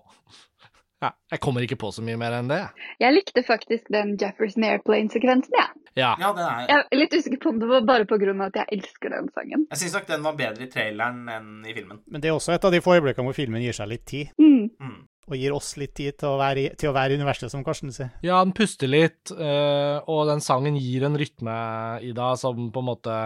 Ja, 1.00 1.14
jeg 1.32 1.40
kommer 1.40 1.64
ikke 1.64 1.78
på 1.80 1.94
så 1.96 2.04
mye 2.04 2.18
mer 2.20 2.34
enn 2.36 2.50
det. 2.52 2.58
Jeg 3.00 3.14
likte 3.16 3.44
faktisk 3.48 3.86
den 3.94 4.18
Jefferson 4.20 4.66
Airplane-sekvensen, 4.68 5.54
jeg. 5.56 5.70
Ja. 5.96 6.10
Ja, 6.20 6.32
er, 6.36 6.66
Jeg 6.68 6.84
er 6.92 7.00
litt 7.00 7.14
usikker 7.16 7.40
på 7.44 7.54
om 7.54 7.60
det 7.62 7.70
var 7.72 7.86
bare 7.88 8.04
av 8.04 8.42
at 8.50 8.58
jeg 8.60 8.68
elsker 8.80 9.10
den 9.16 9.30
sangen. 9.36 9.64
jeg 9.72 9.80
syns 9.80 9.94
nok 9.96 10.08
den 10.10 10.24
var 10.28 10.36
bedre 10.36 10.66
i 10.68 10.70
traileren 10.72 11.22
enn 11.32 11.66
i 11.66 11.74
filmen. 11.74 12.02
Men 12.08 12.22
det 12.22 12.30
er 12.30 12.36
også 12.36 12.54
et 12.54 12.66
av 12.68 12.72
de 12.76 12.82
få 12.84 12.98
øyeblikkene 12.98 13.26
hvor 13.32 13.38
filmen 13.38 13.64
gir 13.64 13.74
seg 13.74 13.88
litt 13.88 14.06
tid, 14.06 14.28
Mm. 14.38 14.70
Mm. 14.80 15.08
og 15.30 15.36
gir 15.38 15.54
oss 15.56 15.78
litt 15.78 15.94
tid 15.96 16.18
til 16.20 16.28
å 16.34 16.38
være 16.40 16.60
i, 16.60 16.68
til 16.76 16.90
å 16.90 16.94
være 16.94 17.14
i 17.16 17.20
universet, 17.22 17.50
som 17.52 17.64
Karsten 17.64 17.92
sier. 17.96 18.12
Ja, 18.22 18.44
den 18.44 18.52
puster 18.54 18.88
litt, 18.92 19.32
øh, 19.32 20.02
og 20.08 20.28
den 20.28 20.42
sangen 20.42 20.76
gir 20.76 21.06
en 21.06 21.16
rytme, 21.18 22.02
i 22.04 22.12
deg 22.12 22.38
som 22.38 22.72
på 22.72 22.80
en 22.84 22.90
måte 22.92 23.18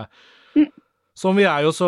Som 1.13 1.37
vi 1.37 1.43
er 1.45 1.61
jo 1.61 1.69
så, 1.69 1.87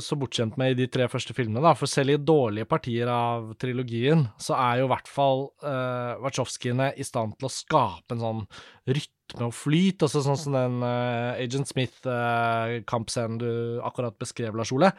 så 0.00 0.16
bortskjemt 0.16 0.54
med 0.56 0.72
i 0.72 0.78
de 0.78 0.86
tre 0.88 1.04
første 1.12 1.34
filmene, 1.36 1.60
da. 1.60 1.74
For 1.76 1.90
selv 1.90 2.14
i 2.14 2.16
dårlige 2.16 2.68
partier 2.70 3.10
av 3.12 3.50
trilogien, 3.60 4.24
så 4.40 4.56
er 4.56 4.80
jo 4.80 4.86
i 4.86 4.92
hvert 4.94 5.10
fall 5.12 5.44
uh, 5.60 6.16
Wachowskiene 6.24 6.88
i 6.96 7.04
stand 7.04 7.36
til 7.36 7.50
å 7.50 7.52
skape 7.52 8.16
en 8.16 8.24
sånn 8.24 8.40
rytme 8.88 9.50
og 9.50 9.52
flyt, 9.58 10.06
altså 10.06 10.24
sånn 10.24 10.40
som 10.40 10.56
den 10.56 10.80
uh, 10.80 11.36
Agent 11.36 11.68
Smith-kampscenen 11.68 13.36
du 13.42 13.50
akkurat 13.84 14.16
beskrev, 14.24 14.56
Lars 14.56 14.72
Ole. 14.72 14.94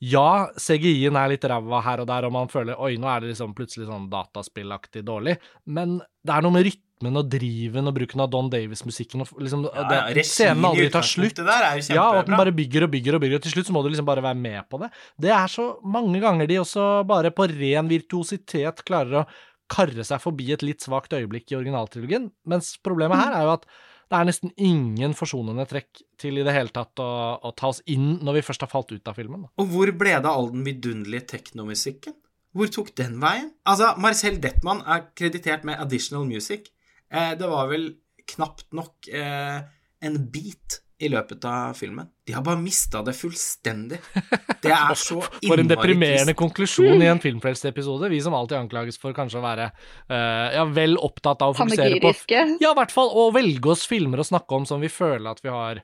Ja, 0.00 0.48
CGI-en 0.56 1.16
er 1.20 1.34
litt 1.34 1.44
ræva 1.44 1.82
her 1.84 2.00
og 2.00 2.06
der, 2.08 2.24
og 2.24 2.32
man 2.32 2.48
føler 2.48 2.78
oi, 2.80 2.94
nå 3.00 3.08
er 3.12 3.20
det 3.20 3.34
liksom 3.34 3.52
plutselig 3.56 3.88
sånn 3.90 4.06
dataspillaktig 4.12 5.02
dårlig, 5.04 5.36
men 5.68 5.98
det 6.24 6.32
er 6.32 6.46
noe 6.46 6.54
med 6.54 6.64
rytmen 6.70 7.18
og 7.20 7.28
driven 7.32 7.90
og 7.90 7.96
bruken 7.96 8.22
av 8.24 8.30
Don 8.32 8.48
Davis-musikken 8.52 9.24
og 9.24 9.34
liksom 9.40 9.66
Ja, 9.68 9.84
det, 9.90 10.00
ja, 10.16 10.24
Scenen 10.24 10.64
aldri 10.68 10.88
tar 10.92 11.04
slutt. 11.04 11.36
Det 11.36 11.44
der 11.48 11.66
er 11.68 11.76
jo 11.76 11.98
Ja, 11.98 12.06
og 12.14 12.22
at 12.22 12.30
den 12.30 12.40
bare 12.40 12.56
bygger 12.56 12.88
og 12.88 12.92
bygger 12.96 13.18
og 13.18 13.24
bygger, 13.26 13.40
og 13.40 13.44
til 13.44 13.54
slutt 13.54 13.68
så 13.68 13.76
må 13.76 13.84
du 13.84 13.90
liksom 13.92 14.08
bare 14.08 14.24
være 14.24 14.40
med 14.40 14.64
på 14.72 14.80
det. 14.80 14.90
Det 15.20 15.32
er 15.36 15.52
så 15.52 15.68
mange 15.84 16.24
ganger 16.24 16.48
de 16.48 16.58
også 16.64 16.88
bare 17.08 17.32
på 17.36 17.48
ren 17.52 17.92
virtuositet 17.92 18.84
klarer 18.88 19.22
å 19.22 19.26
karre 19.70 20.04
seg 20.06 20.20
forbi 20.24 20.48
et 20.56 20.64
litt 20.66 20.82
svakt 20.82 21.12
øyeblikk 21.14 21.52
i 21.52 21.60
originaltrilogien, 21.60 22.30
mens 22.48 22.72
problemet 22.82 23.20
her 23.20 23.36
er 23.36 23.46
jo 23.46 23.54
at 23.60 23.68
det 24.10 24.18
er 24.18 24.26
nesten 24.26 24.50
ingen 24.58 25.12
forsonende 25.14 25.64
trekk 25.70 26.00
til 26.18 26.40
i 26.40 26.44
det 26.46 26.54
hele 26.56 26.72
tatt 26.74 26.98
å, 26.98 27.10
å 27.46 27.52
ta 27.54 27.70
oss 27.70 27.78
inn 27.90 28.16
når 28.26 28.40
vi 28.40 28.46
først 28.48 28.64
har 28.66 28.72
falt 28.72 28.90
ut 28.90 29.06
av 29.06 29.14
filmen. 29.14 29.46
Og 29.62 29.70
hvor 29.70 29.92
ble 29.94 30.16
det 30.16 30.26
av 30.26 30.32
all 30.32 30.50
den 30.50 30.64
vidunderlige 30.66 31.28
teknomusikken? 31.36 32.16
Hvor 32.56 32.70
tok 32.74 32.90
den 32.98 33.20
veien? 33.22 33.52
Altså, 33.70 33.92
Marcel 34.02 34.40
Detman 34.42 34.82
er 34.82 35.06
kreditert 35.14 35.62
med 35.68 35.78
additional 35.78 36.26
music. 36.26 36.72
Eh, 37.06 37.36
det 37.38 37.50
var 37.50 37.70
vel 37.70 37.92
knapt 38.34 38.66
nok 38.74 39.06
eh, 39.14 39.60
en 40.02 40.18
beat 40.34 40.80
i 41.00 41.08
løpet 41.08 41.44
av 41.48 41.74
filmen. 41.78 42.08
De 42.28 42.34
har 42.36 42.44
bare 42.44 42.60
mista 42.60 43.00
det 43.04 43.14
fullstendig. 43.16 43.98
Det 44.60 44.68
er 44.68 44.92
så 44.98 45.16
innmari 45.16 45.48
For 45.48 45.62
en 45.62 45.70
deprimerende 45.70 46.34
trist. 46.34 46.38
konklusjon 46.42 47.00
i 47.00 47.08
en 47.08 47.22
Filmfrelst-episode. 47.22 48.10
Vi 48.12 48.18
som 48.20 48.36
alltid 48.36 48.58
anklages 48.58 49.00
for 49.00 49.16
kanskje 49.16 49.40
å 49.40 49.44
være 49.44 49.70
uh, 49.72 50.48
ja, 50.52 50.66
vel 50.68 50.98
opptatt 51.00 51.40
av 51.46 51.54
å 51.54 51.56
fokusere 51.56 51.96
på. 52.02 52.12
Ja, 52.28 52.44
i 52.74 52.76
hvert 52.76 52.92
fall 52.92 53.08
å 53.16 53.30
velge 53.32 53.72
oss 53.72 53.86
filmer 53.88 54.20
å 54.20 54.28
snakke 54.28 54.58
om 54.58 54.68
som 54.68 54.84
vi 54.84 54.92
føler 54.92 55.30
at 55.32 55.40
vi 55.40 55.52
har 55.54 55.80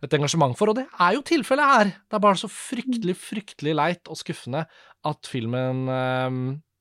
et 0.00 0.14
engasjement 0.16 0.54
for, 0.56 0.70
og 0.70 0.78
det 0.78 0.86
er 0.86 1.18
jo 1.18 1.26
tilfellet 1.26 1.72
her. 1.74 1.92
Det 2.06 2.16
er 2.20 2.24
bare 2.24 2.40
så 2.40 2.48
fryktelig, 2.52 3.18
fryktelig 3.20 3.74
leit 3.76 4.08
og 4.08 4.20
skuffende 4.22 4.62
at 5.10 5.28
filmen 5.28 5.90
uh, 5.90 6.30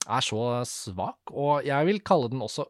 er 0.06 0.26
så 0.30 0.46
svak, 0.70 1.34
og 1.34 1.66
jeg 1.68 1.90
vil 1.90 2.04
kalle 2.06 2.30
den 2.32 2.46
også 2.46 2.70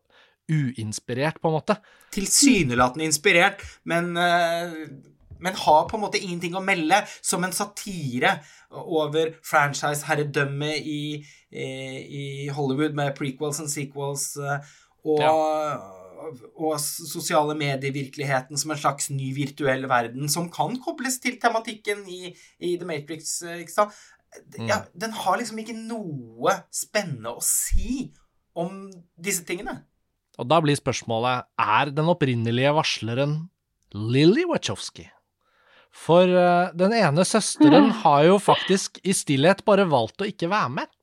uinspirert, 0.50 1.39
på 1.41 1.47
en 1.52 1.58
måte. 1.60 1.78
Tilsynelatende 2.16 3.06
inspirert, 3.08 3.62
men 3.86 4.12
eh, 4.18 4.76
men 5.39 5.56
har 5.56 5.86
på 5.88 5.95
en 5.95 6.02
måte 6.04 6.20
ingenting 6.20 6.58
å 6.60 6.62
melde, 6.64 6.97
som 7.24 7.45
en 7.47 7.54
satire 7.56 8.34
over 8.76 9.30
franchise-herredømmet 9.47 10.84
i, 10.84 10.97
i, 11.56 11.68
i 12.20 12.24
Hollywood 12.52 12.93
med 12.97 13.14
prequels 13.16 13.62
and 13.64 13.72
sequels 13.72 14.34
og 14.38 14.68
og, 15.16 16.36
og 16.60 16.74
s- 16.76 17.06
sosiale 17.08 17.56
medievirkeligheten 17.56 18.60
som 18.60 18.74
en 18.76 18.82
slags 18.82 19.08
ny 19.16 19.30
virtuell 19.38 19.86
verden 19.88 20.28
som 20.30 20.50
kan 20.52 20.76
kobles 20.84 21.22
til 21.24 21.38
tematikken 21.39 22.04
i, 22.12 22.34
i 22.60 22.74
The 22.76 22.86
Matrix. 22.89 23.38
eh, 23.47 23.64
sant? 23.72 23.95
Ja, 24.60 24.82
den 24.93 25.16
har 25.24 25.39
liksom 25.39 25.58
ikke 25.64 25.78
noe 25.80 26.58
spennende 26.76 27.32
å 27.32 27.41
si 27.41 28.10
om 28.60 28.89
disse 29.18 29.47
tingene. 29.47 29.86
Og 30.40 30.48
da 30.48 30.60
blir 30.64 30.78
spørsmålet, 30.80 31.50
er 31.60 31.92
den 31.92 32.12
opprinnelige 32.12 32.72
varsleren 32.78 33.34
Lily 33.92 34.46
Wachowski? 34.48 35.10
For 35.96 36.30
uh, 36.30 36.70
den 36.78 36.94
ene 36.96 37.26
søsteren 37.28 37.92
har 38.04 38.24
jo 38.30 38.40
faktisk 38.42 39.02
i 39.04 39.16
stillhet 39.18 39.66
bare 39.68 39.90
valgt 39.90 40.24
å 40.24 40.30
ikke 40.30 40.52
være 40.52 40.72
med. 40.80 40.98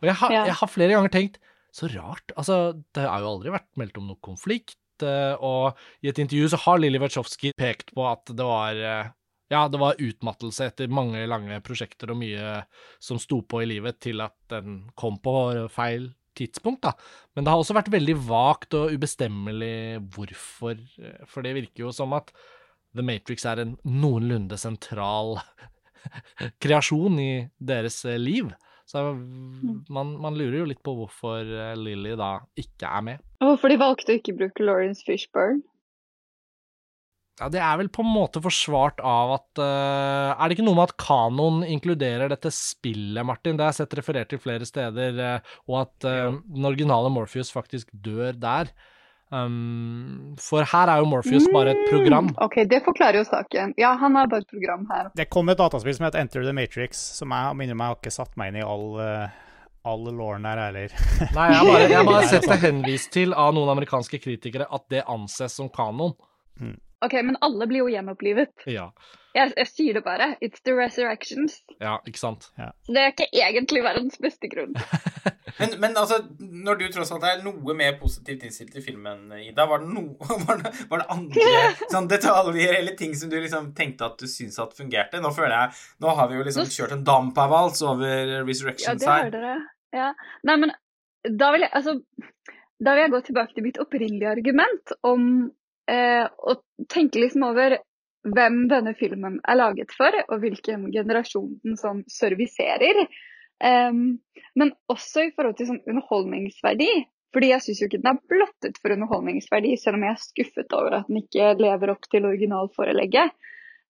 Og 0.00 0.08
jeg 0.08 0.18
har, 0.22 0.34
jeg 0.46 0.58
har 0.60 0.70
flere 0.70 0.94
ganger 0.94 1.12
tenkt, 1.12 1.40
så 1.74 1.88
rart, 1.92 2.32
altså 2.38 2.78
det 2.96 3.02
har 3.04 3.20
jo 3.20 3.32
aldri 3.34 3.52
vært 3.52 3.68
meldt 3.78 3.98
om 4.00 4.06
noe 4.08 4.20
konflikt, 4.24 4.78
Uh, 4.98 5.38
og 5.46 5.78
i 6.02 6.08
et 6.10 6.18
intervju 6.18 6.48
så 6.50 6.58
har 6.64 6.80
Lily 6.80 6.98
Wachowski 6.98 7.52
pekt 7.54 7.92
på 7.94 8.02
at 8.08 8.32
det 8.34 8.42
var 8.42 8.74
uh, 8.74 9.10
ja, 9.48 9.60
det 9.70 9.80
var 9.80 10.00
utmattelse 10.02 10.66
etter 10.68 10.90
mange 10.92 11.22
lange 11.30 11.60
prosjekter 11.64 12.10
og 12.12 12.18
mye 12.20 12.56
som 13.00 13.20
sto 13.22 13.40
på 13.46 13.62
i 13.62 13.68
livet 13.70 14.00
til 14.04 14.20
at 14.24 14.34
den 14.52 14.82
kom 14.98 15.20
på 15.22 15.32
feil 15.72 16.10
tidspunkt, 16.38 16.84
da. 16.86 16.94
Men 17.36 17.44
det 17.44 17.52
har 17.52 17.62
også 17.62 17.76
vært 17.76 17.90
veldig 17.92 18.16
vagt 18.28 18.76
og 18.78 18.94
ubestemmelig 18.94 19.98
hvorfor, 20.14 20.78
eh, 21.02 21.20
for 21.28 21.46
det 21.46 21.56
virker 21.58 21.86
jo 21.86 21.94
som 21.94 22.14
at 22.18 22.32
The 22.96 23.04
Matrix 23.04 23.44
er 23.46 23.62
en 23.62 23.76
noenlunde 23.84 24.56
sentral 24.60 25.36
kreasjon 26.62 27.20
i 27.22 27.32
deres 27.58 28.00
eh, 28.08 28.20
liv. 28.20 28.50
Så 28.88 29.02
man, 29.92 30.14
man, 30.16 30.36
lurer 30.38 30.62
jo 30.62 30.68
litt 30.70 30.80
på 30.84 30.94
hvorfor 30.96 31.44
eh, 31.44 31.74
Lily 31.76 32.14
da 32.16 32.38
ikke 32.56 32.88
er 32.88 33.04
med. 33.04 33.26
Hvorfor 33.44 33.68
de 33.68 33.80
valgte 33.80 34.14
å 34.14 34.20
ikke 34.20 34.38
bruke 34.38 34.64
Lawrence 34.64 35.04
Fishburne. 35.04 35.60
Ja, 37.38 37.48
Det 37.52 37.60
er 37.62 37.78
vel 37.80 37.90
på 37.92 38.02
en 38.02 38.10
måte 38.10 38.42
forsvart 38.42 39.00
av 39.04 39.36
at 39.38 39.62
uh, 39.62 40.34
Er 40.34 40.48
det 40.48 40.58
ikke 40.58 40.66
noe 40.66 40.78
med 40.78 40.90
at 40.90 40.98
kanon 41.00 41.62
inkluderer 41.66 42.30
dette 42.32 42.52
spillet, 42.54 43.24
Martin? 43.26 43.56
Det 43.58 43.66
har 43.66 43.74
jeg 43.74 43.84
sett 43.84 43.98
referert 44.00 44.32
til 44.32 44.42
flere 44.42 44.66
steder, 44.68 45.18
uh, 45.18 45.56
og 45.70 45.82
at 45.84 46.08
uh, 46.08 46.38
den 46.50 46.68
originale 46.68 47.12
Morpheus 47.14 47.52
faktisk 47.54 47.92
dør 47.92 48.34
der. 48.38 48.72
Um, 49.30 50.36
for 50.40 50.64
her 50.64 50.88
er 50.88 51.02
jo 51.02 51.08
Morpheus 51.10 51.44
mm, 51.48 51.52
bare 51.52 51.74
et 51.74 51.82
program. 51.90 52.30
OK, 52.40 52.62
det 52.70 52.80
forklarer 52.86 53.20
jo 53.20 53.26
saken. 53.28 53.74
Ja, 53.80 53.92
han 54.00 54.16
er 54.16 54.30
bare 54.30 54.46
et 54.46 54.50
program 54.50 54.86
her. 54.88 55.10
Det 55.18 55.28
kom 55.28 55.52
et 55.52 55.60
dataspill 55.60 55.98
som 55.98 56.08
het 56.08 56.16
Enter 56.16 56.46
the 56.46 56.54
Matrix, 56.56 57.02
som 57.18 57.34
jeg 57.36 57.58
minner 57.60 57.76
meg 57.76 57.92
har 57.92 58.00
ikke 58.00 58.14
satt 58.14 58.32
meg 58.40 58.54
inn 58.54 58.62
i 58.62 58.64
all, 58.64 58.88
uh, 58.96 59.28
all 59.88 60.08
lauren 60.08 60.48
der 60.48 60.62
heller. 60.64 60.96
Nei, 61.36 61.46
jeg 61.52 61.60
har 61.60 61.68
bare, 61.68 61.86
jeg 61.92 62.08
bare 62.08 62.32
sett 62.32 62.48
det 62.48 62.60
henvist 62.64 63.12
til 63.14 63.36
av 63.36 63.52
noen 63.56 63.74
amerikanske 63.76 64.22
kritikere 64.24 64.68
at 64.72 64.88
det 64.92 65.04
anses 65.04 65.60
som 65.60 65.68
kanon. 65.72 66.16
Mm. 66.58 66.78
OK, 67.04 67.14
men 67.22 67.36
alle 67.40 67.66
blir 67.70 67.84
jo 67.84 67.88
gjenopplivet. 67.92 68.66
Ja. 68.66 68.88
Jeg, 69.36 69.52
jeg, 69.54 69.68
sier 69.70 69.96
det 69.98 70.02
bare. 70.02 70.32
It's 70.42 70.62
the 70.66 70.72
resurrections. 70.74 71.60
Ja, 71.78 71.98
ikke 72.08 72.18
sant. 72.18 72.48
Ja. 72.58 72.72
Det 72.88 73.02
er 73.02 73.12
ikke 73.12 73.28
egentlig 73.30 73.82
verdens 73.84 74.16
beste 74.22 74.50
grunn. 74.50 74.72
men, 75.60 75.76
men, 75.78 75.94
altså, 76.00 76.18
når 76.40 76.80
du 76.80 76.86
tross 76.94 77.12
alt 77.14 77.26
er 77.28 77.44
noe 77.44 77.76
mer 77.78 77.94
positivt 78.00 78.42
innstilt 78.48 78.72
til 78.74 78.82
filmen, 78.82 79.28
Ida, 79.38 79.68
var 79.70 79.84
det, 79.84 79.92
no, 79.94 80.16
var 80.48 80.64
det, 80.64 80.72
var 80.90 81.04
det 81.04 81.08
andre 81.14 81.52
sånn 81.92 82.10
detaljer 82.10 82.80
eller 82.80 82.98
ting 82.98 83.14
som 83.18 83.30
du 83.30 83.38
liksom 83.38 83.70
tenkte 83.78 84.08
at 84.08 84.18
du 84.18 84.26
syns 84.30 84.58
at 84.64 84.74
fungerte? 84.78 85.22
Nå 85.22 85.30
føler 85.36 85.54
jeg 85.54 86.02
Nå 86.02 86.18
har 86.18 86.30
vi 86.30 86.40
jo 86.40 86.48
liksom 86.48 86.66
kjørt 86.72 86.96
en 86.96 87.06
dampavals 87.06 87.84
over 87.86 88.40
Resurrections 88.48 89.06
her. 89.06 89.28
Ja, 89.28 89.30
det 89.30 89.38
hører 89.38 89.38
dere. 89.38 89.56
Ja. 89.94 90.10
Nei, 90.48 90.58
men 90.64 90.74
da 91.38 91.52
vil 91.54 91.64
jeg 91.66 91.74
altså 91.74 91.98
da 92.78 92.94
vil 92.94 93.06
jeg 93.06 93.12
gå 93.14 93.20
tilbake 93.26 93.54
til 93.54 93.64
mitt 93.66 93.78
opprinnelige 93.82 94.30
argument 94.30 94.92
om 95.06 95.22
og 95.88 96.60
tenke 96.92 97.20
liksom 97.22 97.46
over 97.48 97.78
hvem 98.26 98.64
denne 98.70 98.94
filmen 98.98 99.38
er 99.46 99.58
laget 99.58 99.92
for, 99.96 100.14
og 100.28 100.40
hvilken 100.42 100.88
generasjon 100.94 101.58
den 101.64 101.76
som 101.80 102.02
serviserer. 102.12 103.06
Um, 103.58 104.20
men 104.58 104.72
også 104.90 105.28
i 105.28 105.32
forhold 105.34 105.56
til 105.58 105.70
sånn 105.72 105.84
underholdningsverdi. 105.86 106.90
Fordi 107.34 107.50
jeg 107.50 107.60
syns 107.60 107.80
jo 107.82 107.86
ikke 107.90 108.00
den 108.00 108.14
er 108.14 108.30
blottet 108.32 108.78
for 108.80 108.94
underholdningsverdi, 108.94 109.74
selv 109.76 109.98
om 109.98 110.06
jeg 110.06 110.14
er 110.14 110.22
skuffet 110.22 110.74
over 110.76 111.00
at 111.00 111.10
den 111.10 111.20
ikke 111.20 111.50
lever 111.60 111.92
opp 111.92 112.08
til 112.08 112.24
originalforelegget. 112.24 113.34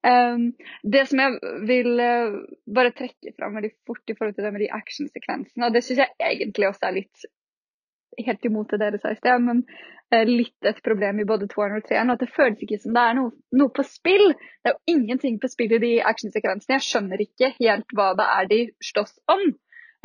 Um, 0.09 0.51
det 0.83 1.05
som 1.11 1.23
jeg 1.23 1.55
vil 1.67 2.03
uh, 2.03 2.39
bare 2.75 2.95
trekke 2.99 3.35
fram 3.39 3.59
veldig 3.59 3.73
fort 3.87 4.11
i 4.11 4.17
forhold 4.19 4.37
til 4.37 4.47
det 4.47 4.53
med 4.55 4.65
de 4.65 4.73
actionsekvensene, 4.75 5.67
og 5.67 5.75
det 5.75 5.85
syns 5.87 6.03
jeg 6.05 6.15
egentlig 6.23 6.69
også 6.71 6.89
er 6.89 6.99
litt 7.01 7.29
helt 8.19 8.47
imot 8.47 8.75
det 8.75 8.81
dere 8.83 8.99
sa 8.99 9.13
i 9.15 9.19
sted, 9.19 9.43
men 9.43 9.63
Eh, 9.63 9.98
litt 10.29 10.67
et 10.67 10.81
problem 10.85 11.21
i 11.21 11.27
både 11.29 11.49
toeren 11.51 11.79
og 11.79 11.87
treeren. 11.87 12.13
At 12.15 12.23
det 12.23 12.31
føles 12.35 12.61
ikke 12.65 12.81
som 12.83 12.95
det 12.97 13.05
er 13.05 13.17
noe, 13.19 13.33
noe, 13.61 13.73
på 13.75 13.85
spill. 13.87 14.33
Det 14.63 14.73
er 14.73 14.77
jo 14.77 14.97
ingenting 14.97 15.39
på 15.43 15.51
spill 15.53 15.75
i 15.77 15.81
de 15.83 15.95
actionsekvensene. 16.11 16.79
Jeg 16.79 16.87
skjønner 16.87 17.25
ikke 17.25 17.55
helt 17.59 17.97
hva 17.97 18.13
det 18.19 18.29
er 18.37 18.53
de 18.53 18.61
slåss 18.91 19.19
om. 19.35 19.51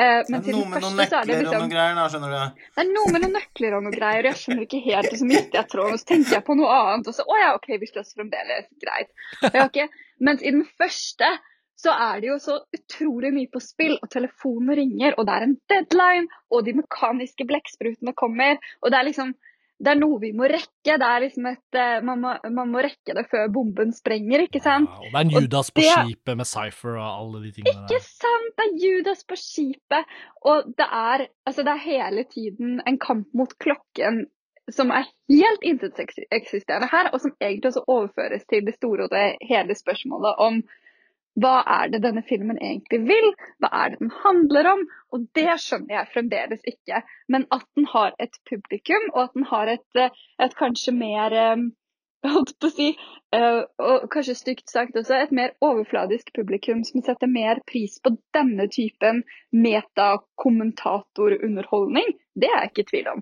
Eh, 0.01 0.19
men 0.33 0.41
til 0.41 0.57
noe 0.57 0.69
med 0.71 0.81
noen 0.81 0.95
nøkler 0.97 1.27
liksom, 1.29 1.53
og 1.53 1.59
noen 1.61 1.71
greier, 1.71 1.97
da, 1.99 2.07
skjønner 2.09 2.31
du? 2.33 2.61
Det 2.73 2.81
er 2.81 2.87
noe 2.89 3.13
med 3.13 3.21
noen 3.23 3.35
nøkler 3.37 3.75
og 3.77 3.83
noen 3.85 3.93
greier, 3.93 4.25
og 4.25 4.29
jeg 4.31 4.39
skjønner 4.41 4.65
ikke 4.65 4.81
helt, 4.87 5.09
og 5.11 5.19
så 5.19 5.27
mister 5.29 5.59
jeg 5.59 5.69
tråden, 5.69 6.01
så 6.01 6.07
tenker 6.09 6.37
jeg 6.39 6.45
på 6.47 6.55
noe 6.57 6.77
annet, 6.79 7.09
og 7.11 7.17
så 7.17 7.25
å 7.29 7.37
ja, 7.37 7.51
OK, 7.59 7.69
vi 7.77 7.89
slåss 7.91 8.15
fremdeles, 8.17 8.71
greit. 8.81 9.11
Okay. 9.51 9.91
Mens 10.25 10.41
i 10.41 10.53
den 10.55 10.65
første 10.81 11.29
så 11.83 11.93
er 11.93 12.23
det 12.23 12.29
jo 12.31 12.39
så 12.41 12.57
utrolig 12.73 13.33
mye 13.35 13.51
på 13.53 13.61
spill, 13.61 13.95
og 13.99 14.09
telefonen 14.13 14.73
ringer, 14.81 15.13
og 15.17 15.29
det 15.29 15.37
er 15.37 15.45
en 15.45 15.55
deadline, 15.69 16.41
og 16.49 16.65
de 16.65 16.77
mekaniske 16.79 17.45
blekksprutene 17.49 18.15
kommer, 18.17 18.57
og 18.81 18.93
det 18.93 18.97
er 18.97 19.09
liksom 19.11 19.33
det 19.83 19.91
er 19.91 19.99
noe 19.99 20.19
vi 20.21 20.31
må 20.35 20.47
rekke. 20.49 20.95
Det 20.99 21.07
er 21.07 21.23
liksom 21.25 21.47
et, 21.49 21.77
eh, 21.79 21.97
man, 22.05 22.21
må, 22.23 22.33
man 22.55 22.71
må 22.71 22.83
rekke 22.85 23.15
det 23.17 23.25
før 23.31 23.49
bomben 23.53 23.91
sprenger, 23.95 24.45
ikke 24.47 24.61
sant? 24.63 24.91
Ja, 24.91 24.99
og 24.99 25.09
det 25.09 25.19
er 25.19 25.25
en 25.25 25.33
Judas 25.35 25.71
og 25.71 25.77
på 25.77 25.83
det, 25.83 25.95
skipet 25.95 26.39
med 26.39 26.49
Cypher 26.49 26.99
og 26.99 27.07
alle 27.07 27.41
de 27.43 27.51
tingene 27.57 27.73
der. 27.73 27.89
Ikke 27.89 28.05
sant! 28.07 28.53
Det 28.59 28.67
er 28.67 28.77
Judas 28.85 29.25
på 29.27 29.39
skipet. 29.39 30.15
Og 30.53 30.71
det 30.79 30.87
er, 30.87 31.25
altså 31.49 31.65
det 31.67 31.75
er 31.75 31.83
hele 31.87 32.23
tiden 32.31 32.79
en 32.87 33.01
kamp 33.01 33.27
mot 33.37 33.57
klokken 33.63 34.25
som 34.71 34.93
er 34.95 35.09
helt 35.27 35.65
inteteksisterende 35.67 36.87
her, 36.87 37.09
og 37.11 37.19
som 37.19 37.33
egentlig 37.41 37.73
også 37.73 37.83
overføres 37.87 38.45
til 38.47 38.63
det 38.63 38.77
store 38.77 39.09
og 39.09 39.11
det 39.11 39.25
hele 39.43 39.75
spørsmålet 39.75 40.39
om 40.39 40.61
hva 41.41 41.63
er 41.65 41.89
det 41.93 42.03
denne 42.03 42.21
filmen 42.27 42.57
egentlig 42.61 42.99
vil? 43.09 43.29
Hva 43.63 43.69
er 43.81 43.87
det 43.93 43.99
den 44.03 44.11
handler 44.23 44.65
om? 44.73 44.81
Og 45.13 45.19
det 45.37 45.53
skjønner 45.63 45.93
jeg 45.97 46.11
fremdeles 46.13 46.61
ikke. 46.69 46.97
Men 47.31 47.41
at 47.55 47.65
den 47.77 47.85
har 47.89 48.11
et 48.21 48.35
publikum, 48.49 49.03
og 49.13 49.19
at 49.25 49.33
den 49.37 49.45
har 49.49 49.65
et, 49.73 49.91
eh, 49.97 50.13
et 50.45 50.55
kanskje 50.59 50.91
mer 50.97 51.29
eh, 51.33 51.57
holdt 52.35 52.59
på 52.61 52.67
å 52.69 52.75
si, 52.75 52.89
eh, 53.35 53.61
og 53.81 53.95
kanskje 54.13 54.35
stygt 54.37 54.67
sagt 54.71 54.97
også, 54.99 55.13
et 55.17 55.35
mer 55.35 55.49
overfladisk 55.65 56.25
publikum 56.37 56.79
som 56.87 56.99
setter 57.05 57.27
mer 57.27 57.55
pris 57.69 57.93
på 58.03 58.09
denne 58.37 58.65
typen 58.71 59.15
metakommentatorunderholdning, 59.51 62.09
det 62.37 62.49
er 62.49 62.59
jeg 62.61 62.69
ikke 62.71 62.85
i 62.85 62.91
tvil 62.93 63.07
om. 63.17 63.21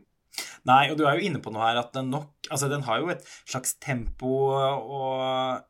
Nei, 0.67 0.83
og 0.91 0.95
du 0.99 1.03
er 1.07 1.13
jo 1.17 1.25
inne 1.27 1.41
på 1.43 1.51
noe 1.51 1.65
her 1.65 1.77
at 1.81 1.91
den 1.95 2.07
nok 2.13 2.27
Altså, 2.51 2.67
den 2.67 2.83
har 2.83 2.99
jo 2.99 3.07
et 3.13 3.23
slags 3.47 3.71
tempo 3.79 4.51
og 4.51 5.63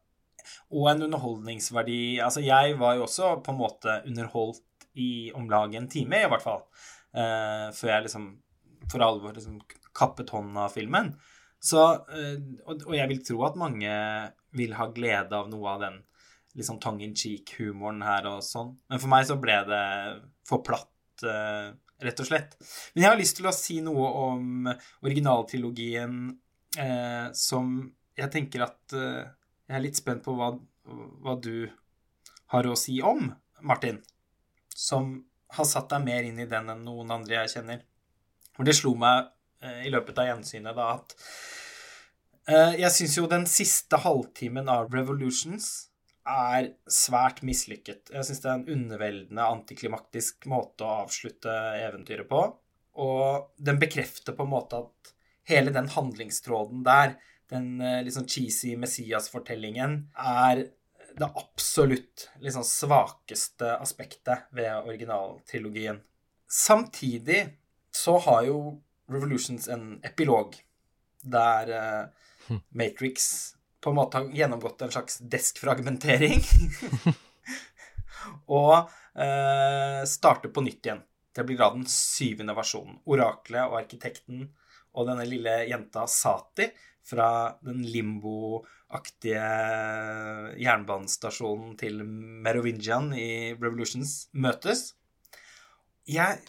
og 0.74 0.90
en 0.92 1.08
underholdningsverdi. 1.08 2.20
Altså, 2.24 2.44
jeg 2.46 2.78
var 2.80 2.98
jo 2.98 3.08
også 3.08 3.38
på 3.46 3.54
en 3.54 3.62
måte 3.62 4.02
underholdt 4.08 4.66
i 4.94 5.32
om 5.36 5.50
lag 5.50 5.76
en 5.76 5.90
time, 5.90 6.24
i 6.24 6.30
hvert 6.32 6.44
fall. 6.44 6.64
Uh, 7.12 7.72
før 7.76 7.96
jeg 7.96 8.08
liksom 8.08 8.28
for 8.92 9.04
alvor 9.04 9.36
liksom 9.36 9.60
kappet 9.96 10.32
hånden 10.34 10.58
av 10.60 10.72
filmen. 10.76 11.12
Så, 11.62 11.82
uh, 11.82 12.38
og, 12.66 12.86
og, 12.88 12.96
jeg 12.98 13.12
vil 13.12 13.22
tro 13.28 13.44
at 13.48 13.60
mange 13.60 13.92
vil 14.58 14.76
ha 14.78 14.90
glede 14.92 15.38
av 15.38 15.52
noe 15.52 15.76
av 15.76 15.86
den 15.86 16.02
liksom 16.58 16.82
tongue 16.84 17.06
in 17.06 17.16
cheek-humoren 17.16 18.02
her 18.04 18.28
og 18.34 18.42
sånn. 18.44 18.74
Men 18.92 19.00
for 19.00 19.12
meg 19.12 19.28
så 19.30 19.38
ble 19.40 19.62
det 19.70 19.86
for 20.48 20.64
platt, 20.68 20.92
uh, 21.24 21.72
rett 22.04 22.24
og 22.24 22.28
slett. 22.28 22.58
Men 22.94 23.06
jeg 23.06 23.14
har 23.14 23.20
lyst 23.20 23.38
til 23.40 23.48
å 23.48 23.56
si 23.56 23.80
noe 23.86 24.08
om 24.26 24.72
originaltrilogien 25.06 26.24
som 27.36 27.72
jeg 28.16 28.32
tenker 28.32 28.62
at 28.64 28.94
jeg 29.72 29.78
er 29.78 29.86
litt 29.86 30.00
spent 30.00 30.24
på 30.26 30.36
hva, 30.36 30.52
hva 31.24 31.38
du 31.40 31.70
har 32.52 32.68
å 32.68 32.76
si 32.76 32.98
om, 33.00 33.30
Martin, 33.64 34.02
som 34.76 35.14
har 35.56 35.68
satt 35.68 35.92
deg 35.94 36.04
mer 36.04 36.28
inn 36.28 36.42
i 36.44 36.50
den 36.50 36.68
enn 36.74 36.84
noen 36.84 37.14
andre 37.16 37.42
jeg 37.42 37.54
kjenner. 37.56 37.86
For 38.52 38.68
det 38.68 38.76
slo 38.76 38.92
meg 39.00 39.30
eh, 39.64 39.86
i 39.88 39.94
løpet 39.94 40.20
av 40.20 40.28
gjensynet 40.28 40.76
da 40.76 40.90
at 40.98 41.16
eh, 42.52 42.76
jeg 42.82 42.92
syns 42.98 43.16
jo 43.20 43.30
den 43.32 43.48
siste 43.48 44.02
halvtimen 44.04 44.68
av 44.72 44.92
Revolutions 44.92 45.70
er 46.28 46.74
svært 46.92 47.40
mislykket. 47.48 48.12
Jeg 48.12 48.28
syns 48.28 48.44
det 48.44 48.52
er 48.52 48.60
en 48.60 48.76
underveldende 48.76 49.48
antiklimaktisk 49.56 50.50
måte 50.52 50.86
å 50.86 51.02
avslutte 51.06 51.56
eventyret 51.80 52.28
på. 52.30 52.44
Og 53.02 53.56
den 53.56 53.80
bekrefter 53.80 54.36
på 54.36 54.46
en 54.46 54.52
måte 54.52 54.84
at 54.84 55.14
hele 55.48 55.72
den 55.74 55.88
handlingstråden 55.96 56.84
der 56.86 57.16
den 57.52 57.82
eh, 57.84 58.00
litt 58.06 58.16
sånn 58.16 58.30
cheesy 58.30 58.76
Messias-fortellingen 58.80 59.98
er 60.16 60.66
det 61.18 61.28
absolutt 61.28 62.30
liksom 62.40 62.64
svakeste 62.64 63.74
aspektet 63.78 64.48
ved 64.56 64.88
originaltrilogien. 64.88 66.00
Samtidig 66.48 67.44
så 67.92 68.18
har 68.28 68.46
jo 68.48 68.62
Revolutions 69.12 69.68
en 69.68 69.98
epilog 70.08 70.56
der 71.22 71.72
uh, 71.76 72.56
Matrix 72.70 73.26
på 73.84 73.92
en 73.92 73.98
måte 73.98 74.22
har 74.22 74.30
gjennomgått 74.32 74.86
en 74.86 74.94
slags 74.94 75.18
deskfragmentering. 75.20 76.40
og 78.62 78.88
uh, 78.88 80.02
starter 80.08 80.54
på 80.54 80.64
nytt 80.64 80.88
igjen. 80.88 81.04
Det 81.36 81.44
blir 81.48 81.60
da 81.60 81.72
den 81.74 81.84
syvende 81.90 82.56
versjonen. 82.56 83.02
Oraklet 83.10 83.66
og 83.66 83.82
arkitekten 83.82 84.48
og 84.96 85.08
denne 85.08 85.28
lille 85.28 85.64
jenta 85.68 86.06
Sati 86.08 86.70
fra 87.06 87.58
den 87.66 87.82
limbo-aktige 87.88 89.46
jernbanestasjonen 90.62 91.76
til 91.80 92.04
Merovingian 92.06 93.12
i 93.18 93.54
Revolutions 93.58 94.28
møtes. 94.34 94.92
Jeg 96.10 96.42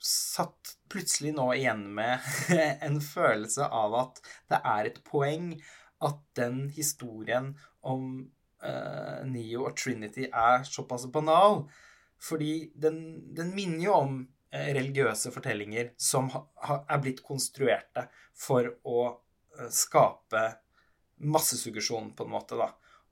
satt 0.00 0.74
plutselig 0.90 1.34
nå 1.36 1.50
igjen 1.54 1.84
med 1.94 2.24
en 2.86 2.98
følelse 3.04 3.68
av 3.68 3.96
at 4.00 4.20
det 4.50 4.60
er 4.72 4.90
et 4.90 5.00
poeng 5.06 5.52
at 6.00 6.20
den 6.38 6.64
historien 6.72 7.52
om 7.86 8.04
uh, 8.64 9.20
Neo 9.28 9.66
og 9.68 9.76
Trinity 9.76 10.26
er 10.26 10.64
såpass 10.68 11.06
banal. 11.12 11.64
Fordi 12.20 12.70
den, 12.76 13.00
den 13.36 13.52
minner 13.56 13.84
jo 13.84 13.96
om 13.96 14.16
uh, 14.24 14.70
religiøse 14.76 15.32
fortellinger 15.34 15.92
som 16.00 16.30
ha, 16.32 16.40
er 16.80 17.02
blitt 17.04 17.22
konstruerte 17.26 18.08
for 18.36 18.72
å 18.88 19.02
skape 19.72 20.44
massesuggesjon, 21.20 22.12
på 22.16 22.26
en 22.26 22.32
måte, 22.32 22.58
da. 22.58 22.70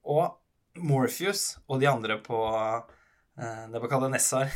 Og 0.09 0.39
Morpheus 0.79 1.59
og 1.67 1.83
de 1.83 1.89
andre 1.91 2.19
på 2.25 2.39
uh, 2.39 3.65
Nebukadnessar 3.73 4.53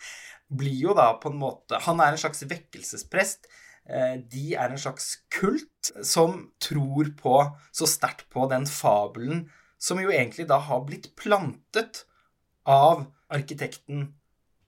blir 0.60 0.80
jo 0.88 0.96
da 0.96 1.10
på 1.20 1.32
en 1.32 1.38
måte 1.40 1.78
Han 1.84 2.00
er 2.00 2.14
en 2.14 2.20
slags 2.20 2.44
vekkelsesprest. 2.48 3.48
Uh, 3.86 4.16
de 4.22 4.54
er 4.56 4.72
en 4.72 4.80
slags 4.80 5.12
kult 5.32 5.92
som 6.02 6.48
tror 6.62 7.12
på 7.20 7.38
så 7.70 7.88
sterkt 7.90 8.28
på 8.32 8.48
den 8.50 8.66
fabelen 8.70 9.46
som 9.78 10.00
jo 10.00 10.10
egentlig 10.10 10.48
da 10.48 10.58
har 10.66 10.86
blitt 10.88 11.12
plantet 11.18 12.06
av 12.66 13.04
arkitekten 13.32 14.08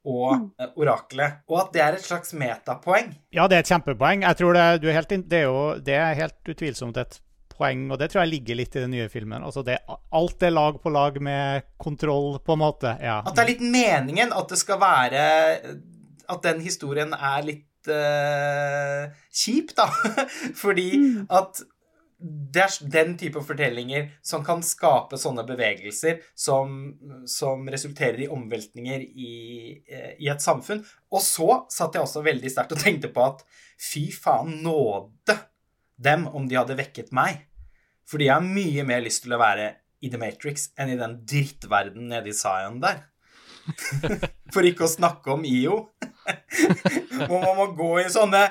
og 0.06 0.50
uh, 0.60 0.68
oraklet, 0.78 1.40
og 1.50 1.62
at 1.64 1.72
det 1.74 1.82
er 1.84 1.96
et 1.96 2.04
slags 2.04 2.34
metapoeng. 2.38 3.10
Ja, 3.34 3.48
det 3.50 3.58
er 3.58 3.64
et 3.64 3.72
kjempepoeng. 3.72 4.22
Jeg 4.26 4.38
tror 4.40 4.56
det, 4.56 4.62
er 4.62 4.98
helt, 4.98 5.14
det, 5.30 5.40
er 5.40 5.48
jo, 5.48 5.62
det 5.84 5.96
er 5.98 6.20
helt 6.20 6.52
utvilsomt 6.54 7.00
et 7.02 7.18
poeng, 7.58 7.88
og 7.90 7.98
det 8.00 8.10
tror 8.12 8.24
jeg 8.24 8.32
ligger 8.36 8.58
litt 8.60 8.76
i 8.76 8.84
den 8.84 8.94
nye 8.94 9.08
filmen. 9.12 9.44
Altså 9.44 9.64
det, 9.66 9.80
alt 9.88 10.44
er 10.46 10.54
lag 10.54 10.78
på 10.82 10.92
lag 10.94 11.18
med 11.22 11.66
kontroll, 11.80 12.38
på 12.44 12.54
en 12.54 12.62
måte. 12.62 12.94
Ja. 13.02 13.20
At 13.24 13.34
det 13.34 13.44
er 13.44 13.52
litt 13.54 13.64
meningen 13.64 14.34
at 14.36 14.52
det 14.52 14.60
skal 14.60 14.78
være 14.80 15.22
At 16.28 16.44
den 16.44 16.60
historien 16.60 17.14
er 17.16 17.42
litt 17.46 17.90
uh, 17.90 19.08
kjip, 19.32 19.74
da. 19.78 19.88
Fordi 20.62 20.90
mm. 21.00 21.26
at 21.40 21.64
det 22.18 22.62
er 22.64 22.88
den 22.90 23.12
type 23.18 23.40
fortellinger 23.46 24.08
som 24.26 24.42
kan 24.46 24.62
skape 24.66 25.18
sånne 25.20 25.44
bevegelser 25.46 26.18
som, 26.34 26.72
som 27.30 27.62
resulterer 27.70 28.24
i 28.24 28.30
omveltninger 28.34 29.04
i, 29.06 29.34
eh, 29.86 30.16
i, 30.18 30.26
et 30.30 30.42
samfunn. 30.42 30.82
Og 31.14 31.22
så 31.22 31.62
satt 31.70 31.94
jeg 31.94 32.02
også 32.02 32.24
veldig 32.26 32.50
sterkt 32.50 32.74
og 32.74 32.82
tenkte 32.82 33.12
på 33.14 33.22
at 33.22 33.44
fy 33.78 34.08
faen 34.14 34.58
nåde 34.64 35.36
dem 35.98 36.26
om 36.26 36.48
de 36.50 36.58
hadde 36.58 36.78
vekket 36.78 37.14
meg. 37.14 37.44
Fordi 38.08 38.26
jeg 38.26 38.34
har 38.34 38.50
mye 38.58 38.86
mer 38.88 39.04
lyst 39.04 39.22
til 39.26 39.36
å 39.36 39.42
være 39.42 39.70
i 40.02 40.10
The 40.10 40.18
Matrix 40.18 40.70
enn 40.78 40.90
i 40.90 40.98
den 40.98 41.20
drittverden 41.28 42.10
nede 42.10 42.32
i 42.32 42.36
Zion 42.36 42.80
der. 42.82 43.04
For 44.54 44.66
ikke 44.66 44.88
å 44.88 44.90
snakke 44.90 45.34
om 45.36 45.46
IO. 45.46 45.84
Hvor 47.28 47.42
man 47.44 47.58
må 47.58 47.70
gå 47.78 47.92
i 48.02 48.10
sånne 48.10 48.48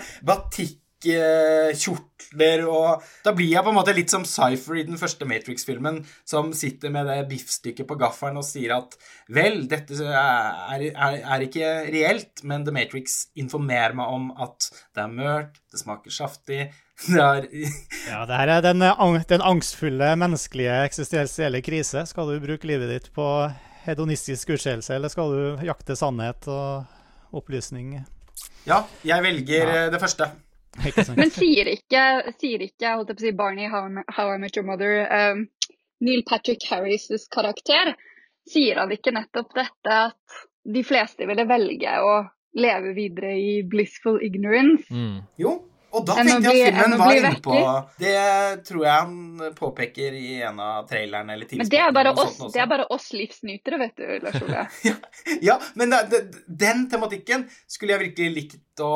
batikkjortler 1.07 2.63
og 2.67 3.03
Da 3.23 3.33
blir 3.35 3.51
jeg 3.51 3.63
på 3.63 3.71
en 3.71 3.77
måte 3.77 3.95
litt 3.95 4.11
som 4.11 4.25
Cypher 4.27 4.79
i 4.79 4.85
den 4.87 4.99
første 4.99 5.27
Matrix-filmen, 5.27 6.01
som 6.27 6.51
sitter 6.55 6.91
med 6.93 7.07
det 7.09 7.27
biffstykket 7.29 7.87
på 7.87 7.97
gaffelen 7.99 8.39
og 8.39 8.45
sier 8.47 8.75
at 8.77 8.97
vel, 9.33 9.65
dette 9.69 9.95
er, 10.01 10.89
er, 10.91 11.19
er 11.21 11.45
ikke 11.45 11.69
reelt, 11.91 12.43
men 12.43 12.65
The 12.65 12.73
Matrix 12.75 13.27
informerer 13.39 13.95
meg 13.97 14.11
om 14.11 14.27
at 14.35 14.69
det 14.95 15.05
er 15.05 15.13
mørkt, 15.13 15.61
det 15.71 15.81
smaker 15.83 16.13
saftig, 16.13 16.67
Det 17.05 17.21
er... 17.21 17.45
ja, 18.11 18.23
det 18.25 18.37
her 18.39 18.51
er 18.55 18.63
den, 18.65 18.81
eh, 18.81 19.17
den, 19.29 19.43
angstfulle 19.45 20.15
menneskelige 20.17 20.79
eksistensielle 20.87 21.61
krise. 21.61 22.07
Skal 22.09 22.31
du 22.31 22.39
bruke 22.41 22.65
livet 22.65 22.89
ditt 22.89 23.11
på 23.13 23.27
hedonistisk 23.85 24.55
utskeielse, 24.55 24.95
eller 24.95 25.13
skal 25.13 25.29
du 25.29 25.67
jakte 25.67 25.95
sannhet 25.95 26.49
og 26.49 27.37
opplysning? 27.37 27.99
Ja, 28.65 28.81
jeg 29.05 29.23
velger 29.23 29.61
ja. 29.61 29.85
Eh, 29.85 29.91
det 29.93 30.01
første. 30.01 30.31
Men 31.17 31.31
sier 31.33 31.69
ikke, 31.71 32.03
sier 32.39 32.63
ikke 32.65 32.95
holdt 32.99 33.11
jeg 33.11 33.17
på 33.17 33.23
å 33.23 33.25
si, 33.25 33.35
Barney 33.37 33.69
How, 33.71 33.87
How 34.13 34.33
I 34.35 34.41
Met 34.41 34.57
Your 34.57 34.67
Mother 34.67 34.99
um, 35.07 35.47
Neil 36.03 36.23
Patrick 36.27 36.63
Harris' 36.69 37.27
karakter, 37.33 37.95
sier 38.47 38.81
han 38.81 38.91
ikke 38.93 39.15
nettopp 39.15 39.55
dette 39.57 40.01
at 40.11 40.43
de 40.67 40.83
fleste 40.85 41.25
ville 41.27 41.47
velge 41.49 41.95
å 42.03 42.19
leve 42.57 42.93
videre 42.97 43.33
i 43.39 43.63
blissful 43.69 44.19
ignorance? 44.23 44.85
Mm. 44.93 45.23
Jo, 45.41 45.57
og 45.95 46.05
da 46.05 46.17
tenkte 46.19 46.51
jeg 46.51 46.67
at 46.67 46.75
filmen 46.75 46.99
var 46.99 47.15
inne 47.15 47.31
på 47.43 47.57
Det 48.01 48.15
tror 48.67 48.81
jeg 48.83 48.93
han 48.93 49.53
påpeker 49.55 50.17
i 50.17 50.33
en 50.45 50.59
av 50.61 50.87
trailerne 50.89 51.37
eller 51.37 51.53
Men 51.61 51.69
det 51.71 51.79
er 51.81 51.93
bare, 51.95 52.11
oss, 52.11 52.39
det 52.53 52.61
er 52.61 52.69
bare 52.69 52.87
oss 52.93 53.07
livsnytere, 53.15 53.79
vet 53.81 54.01
du, 54.01 54.09
Lars 54.25 54.41
Ole. 54.43 54.65
ja, 54.89 54.97
ja, 55.51 55.55
men 55.79 55.95
det, 55.95 56.01
det, 56.11 56.21
den 56.65 56.85
tematikken 56.91 57.47
skulle 57.67 57.95
jeg 57.95 58.09
virkelig 58.09 58.35
likt 58.35 58.83
å 58.83 58.91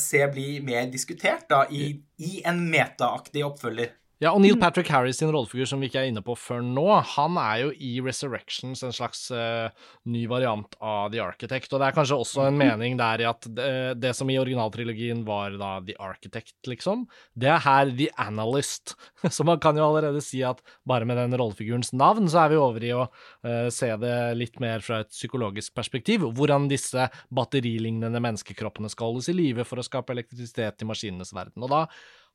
se 0.00 0.22
bli 0.32 0.60
mer 0.64 0.86
diskutert 0.92 1.48
da, 1.50 1.64
i, 1.68 1.90
i 2.16 2.38
en 2.48 2.62
metaaktig 2.70 3.42
oppfølger. 3.44 3.90
Ja, 4.24 4.30
og 4.32 4.40
Neil 4.40 4.56
mm. 4.56 4.62
Patrick 4.62 4.88
Harris 4.88 5.18
sin 5.20 5.28
rollefigur, 5.28 5.66
som 5.68 5.82
vi 5.82 5.90
ikke 5.90 6.00
er 6.00 6.08
inne 6.08 6.22
på 6.24 6.32
før 6.38 6.62
nå, 6.64 6.86
han 7.12 7.36
er 7.40 7.58
jo 7.60 7.72
i 7.76 7.90
Resurrections 8.00 8.80
en 8.86 8.94
slags 8.94 9.26
uh, 9.34 9.68
ny 10.08 10.22
variant 10.30 10.78
av 10.80 11.10
The 11.12 11.20
Architect. 11.20 11.68
Og 11.74 11.82
det 11.82 11.90
er 11.90 11.96
kanskje 11.98 12.18
også 12.22 12.46
en 12.46 12.56
mm. 12.56 12.62
mening 12.62 12.96
der 13.00 13.20
i 13.20 13.28
at 13.28 13.48
det, 13.52 13.68
det 14.00 14.14
som 14.16 14.30
i 14.32 14.38
originaltrilogien 14.40 15.26
var 15.28 15.58
da 15.60 15.74
The 15.84 15.98
Architect, 16.00 16.56
liksom, 16.70 17.04
det 17.36 17.52
er 17.52 17.60
her 17.66 17.92
The 17.92 18.08
Analyst. 18.24 18.96
Så 19.34 19.44
man 19.44 19.60
kan 19.60 19.76
jo 19.76 19.90
allerede 19.90 20.24
si 20.24 20.40
at 20.46 20.64
bare 20.88 21.04
med 21.08 21.20
den 21.20 21.36
rollefigurens 21.36 21.92
navn, 21.92 22.30
så 22.30 22.46
er 22.46 22.54
vi 22.54 22.60
over 22.62 22.88
i 22.88 22.96
å 22.96 23.04
uh, 23.04 23.68
se 23.74 23.92
det 24.00 24.16
litt 24.40 24.56
mer 24.62 24.80
fra 24.84 25.02
et 25.04 25.12
psykologisk 25.12 25.76
perspektiv. 25.76 26.24
Hvordan 26.32 26.70
disse 26.72 27.10
batterilignende 27.34 28.24
menneskekroppene 28.24 28.88
skal 28.92 29.12
holdes 29.12 29.28
i 29.28 29.36
live 29.36 29.68
for 29.68 29.80
å 29.80 29.84
skape 29.84 30.16
elektrisitet 30.16 30.80
i 30.80 30.88
maskinenes 30.88 31.36
verden. 31.36 31.60
Og 31.60 31.72
da 31.72 31.86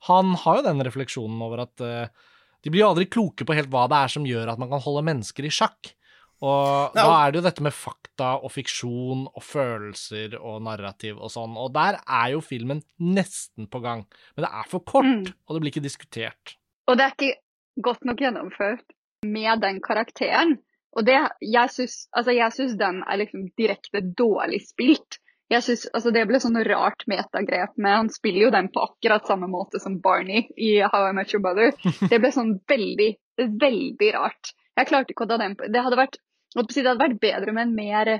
han 0.07 0.35
har 0.43 0.59
jo 0.59 0.67
den 0.69 0.83
refleksjonen 0.87 1.41
over 1.43 1.65
at 1.65 1.83
uh, 1.83 2.27
de 2.63 2.71
blir 2.71 2.83
jo 2.83 2.91
aldri 2.91 3.07
kloke 3.11 3.47
på 3.47 3.55
helt 3.55 3.71
hva 3.71 3.87
det 3.91 3.99
er 3.99 4.11
som 4.11 4.27
gjør 4.27 4.53
at 4.53 4.61
man 4.61 4.71
kan 4.71 4.83
holde 4.83 5.05
mennesker 5.07 5.47
i 5.47 5.53
sjakk. 5.53 5.93
Og 6.39 6.95
da 6.95 7.03
er 7.17 7.31
det 7.31 7.41
jo 7.41 7.43
dette 7.43 7.63
med 7.65 7.75
fakta 7.75 8.29
og 8.39 8.53
fiksjon 8.53 9.25
og 9.27 9.43
følelser 9.43 10.37
og 10.39 10.61
narrativ 10.63 11.19
og 11.19 11.31
sånn, 11.33 11.57
og 11.59 11.73
der 11.75 11.99
er 11.99 12.29
jo 12.35 12.39
filmen 12.43 12.79
nesten 13.03 13.67
på 13.67 13.81
gang. 13.83 14.05
Men 14.35 14.45
det 14.45 14.51
er 14.61 14.69
for 14.71 14.85
kort, 14.87 15.09
mm. 15.09 15.35
og 15.47 15.55
det 15.55 15.63
blir 15.63 15.73
ikke 15.73 15.83
diskutert. 15.83 16.55
Og 16.87 16.95
det 16.95 17.05
er 17.05 17.15
ikke 17.15 17.83
godt 17.89 18.07
nok 18.07 18.23
gjennomført 18.23 18.95
med 19.27 19.63
den 19.65 19.81
karakteren. 19.83 20.55
Og 20.95 21.05
det, 21.05 21.19
jeg 21.43 21.73
syns 21.75 21.97
altså 22.17 22.33
den 22.79 23.03
er 23.03 23.19
liksom 23.19 23.49
direkte 23.59 24.01
dårlig 24.01 24.63
spilt 24.65 25.19
jeg 25.49 25.65
synes, 25.65 25.87
altså 25.97 26.11
Det 26.13 26.25
ble 26.29 26.39
sånn 26.41 26.59
rart 26.67 27.05
metagrep 27.09 27.75
med 27.81 27.95
Han 27.95 28.11
spiller 28.13 28.47
jo 28.47 28.53
den 28.53 28.69
på 28.73 28.83
akkurat 28.85 29.27
samme 29.29 29.49
måte 29.49 29.81
som 29.81 29.97
Barney 30.03 30.45
i 30.57 30.77
How 30.83 31.09
I 31.09 31.15
Met 31.17 31.33
Your 31.33 31.43
Brother. 31.45 31.73
Det 32.11 32.21
ble 32.21 32.31
sånn 32.35 32.57
veldig, 32.69 33.11
veldig 33.37 34.11
rart. 34.17 34.53
Jeg 34.77 34.91
klarte 34.91 35.15
ikke 35.15 35.25
å 35.25 35.31
ta 35.31 35.39
den 35.41 35.57
på 35.59 35.69
Det 35.73 35.85
hadde 35.85 35.99
vært, 35.99 36.19
det 36.55 36.83
hadde 36.85 36.99
vært 37.01 37.21
bedre 37.21 37.55
med 37.55 37.67
en 37.67 37.75
mer 37.77 38.13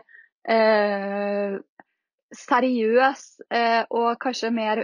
eh, 0.50 1.60
seriøs 2.36 3.24
eh, 3.50 3.82
og 3.90 4.20
kanskje 4.22 4.52
mer 4.54 4.84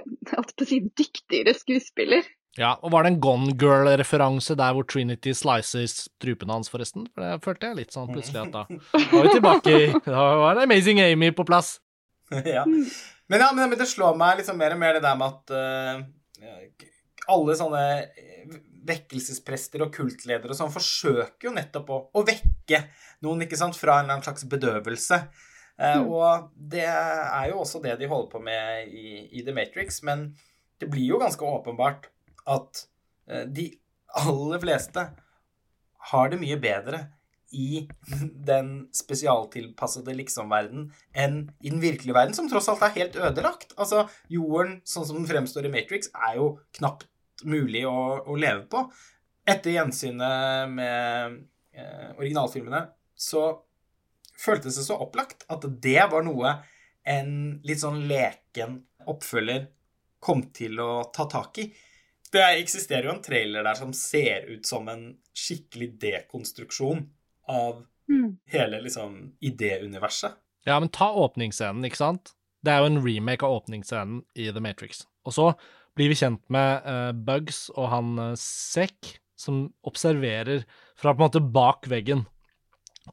si, 0.65 0.81
dyktigere 0.97 1.53
skuespiller. 1.57 2.25
Ja, 2.55 2.77
og 2.79 2.93
Var 2.93 3.03
det 3.03 3.09
en 3.11 3.19
Gone 3.19 3.55
Girl-referanse 3.59 4.55
der 4.55 4.75
hvor 4.77 4.85
Trinity 4.87 5.33
slicer 5.35 5.83
strupen 5.91 6.53
hans, 6.53 6.69
forresten? 6.71 7.09
For 7.11 7.25
det 7.25 7.43
følte 7.43 7.71
jeg 7.71 7.79
litt 7.81 7.95
sånn 7.95 8.13
plutselig 8.13 8.45
at 8.45 8.53
da 8.53 8.63
var 9.11 9.25
vi 9.25 9.33
tilbake 9.33 9.73
Da 10.05 10.23
var 10.39 10.55
det 10.55 10.69
Amazing 10.69 11.01
Amy 11.03 11.33
på 11.35 11.43
plass. 11.47 11.75
ja. 12.55 12.65
Men, 12.65 13.41
ja, 13.41 13.49
men, 13.53 13.73
det 13.77 13.87
slår 13.89 14.17
meg 14.19 14.39
liksom 14.39 14.57
mer 14.59 14.75
og 14.75 14.81
mer 14.81 14.97
det 14.97 15.03
der 15.05 15.17
med 15.19 15.33
at 15.33 15.53
uh, 15.55 16.85
alle 17.31 17.57
sånne 17.57 17.83
vekkelsesprester 18.85 19.81
og 19.85 19.93
kultledere 19.95 20.53
og 20.53 20.57
sånn 20.57 20.73
forsøker 20.73 21.49
jo 21.49 21.53
nettopp 21.55 21.89
å, 21.89 21.99
å, 22.13 22.23
vekke 22.25 22.83
noen 23.25 23.45
ikke 23.45 23.57
sant, 23.57 23.77
fra 23.79 23.97
en 23.97 24.05
eller 24.05 24.17
annen 24.17 24.27
slags 24.27 24.45
bedøvelse. 24.49 25.21
Uh, 25.75 26.01
mm. 26.01 26.09
Og 26.09 26.51
det 26.73 26.85
er 26.87 27.49
jo 27.51 27.61
også 27.63 27.81
det 27.83 27.97
de 28.01 28.09
holder 28.11 28.31
på 28.31 28.43
med 28.45 28.91
i, 28.93 29.25
i, 29.31 29.45
The 29.45 29.55
Matrix, 29.55 30.01
men 30.07 30.29
det 30.81 30.89
blir 30.91 31.07
jo 31.15 31.21
ganske 31.21 31.49
åpenbart 31.49 32.09
at 32.51 32.85
uh, 33.31 33.43
de 33.49 33.71
aller 34.21 34.61
fleste 34.61 35.09
har 36.11 36.29
det 36.31 36.39
mye 36.39 36.57
bedre 36.61 37.01
i 37.55 37.85
den 38.49 38.71
spesialtilpassede 38.95 40.13
liksom-verden 40.19 40.89
enn 41.15 41.41
i 41.63 41.71
den 41.71 41.81
virkelige 41.83 42.15
verden, 42.17 42.35
som 42.37 42.49
tross 42.51 42.69
alt 42.71 42.83
er 42.85 42.95
helt 42.99 43.17
ødelagt. 43.17 43.73
Altså, 43.79 44.05
jorden 44.31 44.79
sånn 44.87 45.07
som 45.07 45.19
den 45.21 45.29
fremstår 45.29 45.69
i 45.69 45.73
Matrix, 45.73 46.11
er 46.27 46.39
jo 46.41 46.55
knapt 46.77 47.07
mulig 47.47 47.85
å, 47.87 47.97
å 48.27 48.37
leve 48.39 48.65
på. 48.71 48.85
Etter 49.45 49.75
gjensynet 49.75 50.71
med 50.73 51.39
eh, 51.75 52.11
originalfilmene 52.17 52.85
så 53.15 53.47
føltes 54.35 54.77
det 54.79 54.85
så 54.87 54.97
opplagt 54.99 55.45
at 55.51 55.65
det 55.83 56.01
var 56.11 56.25
noe 56.25 56.57
en 57.05 57.31
litt 57.63 57.81
sånn 57.83 58.01
leken 58.09 58.79
oppfølger 59.07 59.67
kom 60.25 60.47
til 60.55 60.79
å 60.81 61.05
ta 61.13 61.27
tak 61.29 61.59
i. 61.61 61.67
Det 62.33 62.41
eksisterer 62.57 63.07
jo 63.07 63.13
en 63.13 63.23
trailer 63.23 63.63
der 63.63 63.77
som 63.77 63.93
ser 63.95 64.49
ut 64.49 64.65
som 64.67 64.89
en 64.91 65.05
skikkelig 65.35 65.93
dekonstruksjon 66.01 67.05
av 67.51 67.83
mm. 68.09 68.37
hele 68.51 68.81
liksom 68.81 69.35
idéuniverset. 69.39 70.35
Ja, 70.65 70.79
men 70.79 70.89
ta 70.89 71.11
åpningsscenen, 71.13 71.85
ikke 71.85 72.01
sant? 72.01 72.33
Det 72.65 72.73
er 72.73 72.81
jo 72.81 72.89
en 72.89 73.03
remake 73.05 73.45
av 73.45 73.59
åpningsscenen 73.61 74.23
i 74.33 74.49
The 74.49 74.63
Matrix. 74.63 75.03
Og 75.25 75.35
så 75.35 75.51
blir 75.95 76.09
vi 76.11 76.17
kjent 76.19 76.41
med 76.51 76.87
uh, 76.87 77.11
Bugs 77.13 77.67
og 77.75 77.91
han 77.91 78.15
uh, 78.19 78.31
Sek, 78.39 79.19
som 79.37 79.67
observerer 79.85 80.63
fra 80.97 81.13
på 81.13 81.19
en 81.19 81.27
måte 81.27 81.43
bak 81.43 81.85
veggen. 81.91 82.25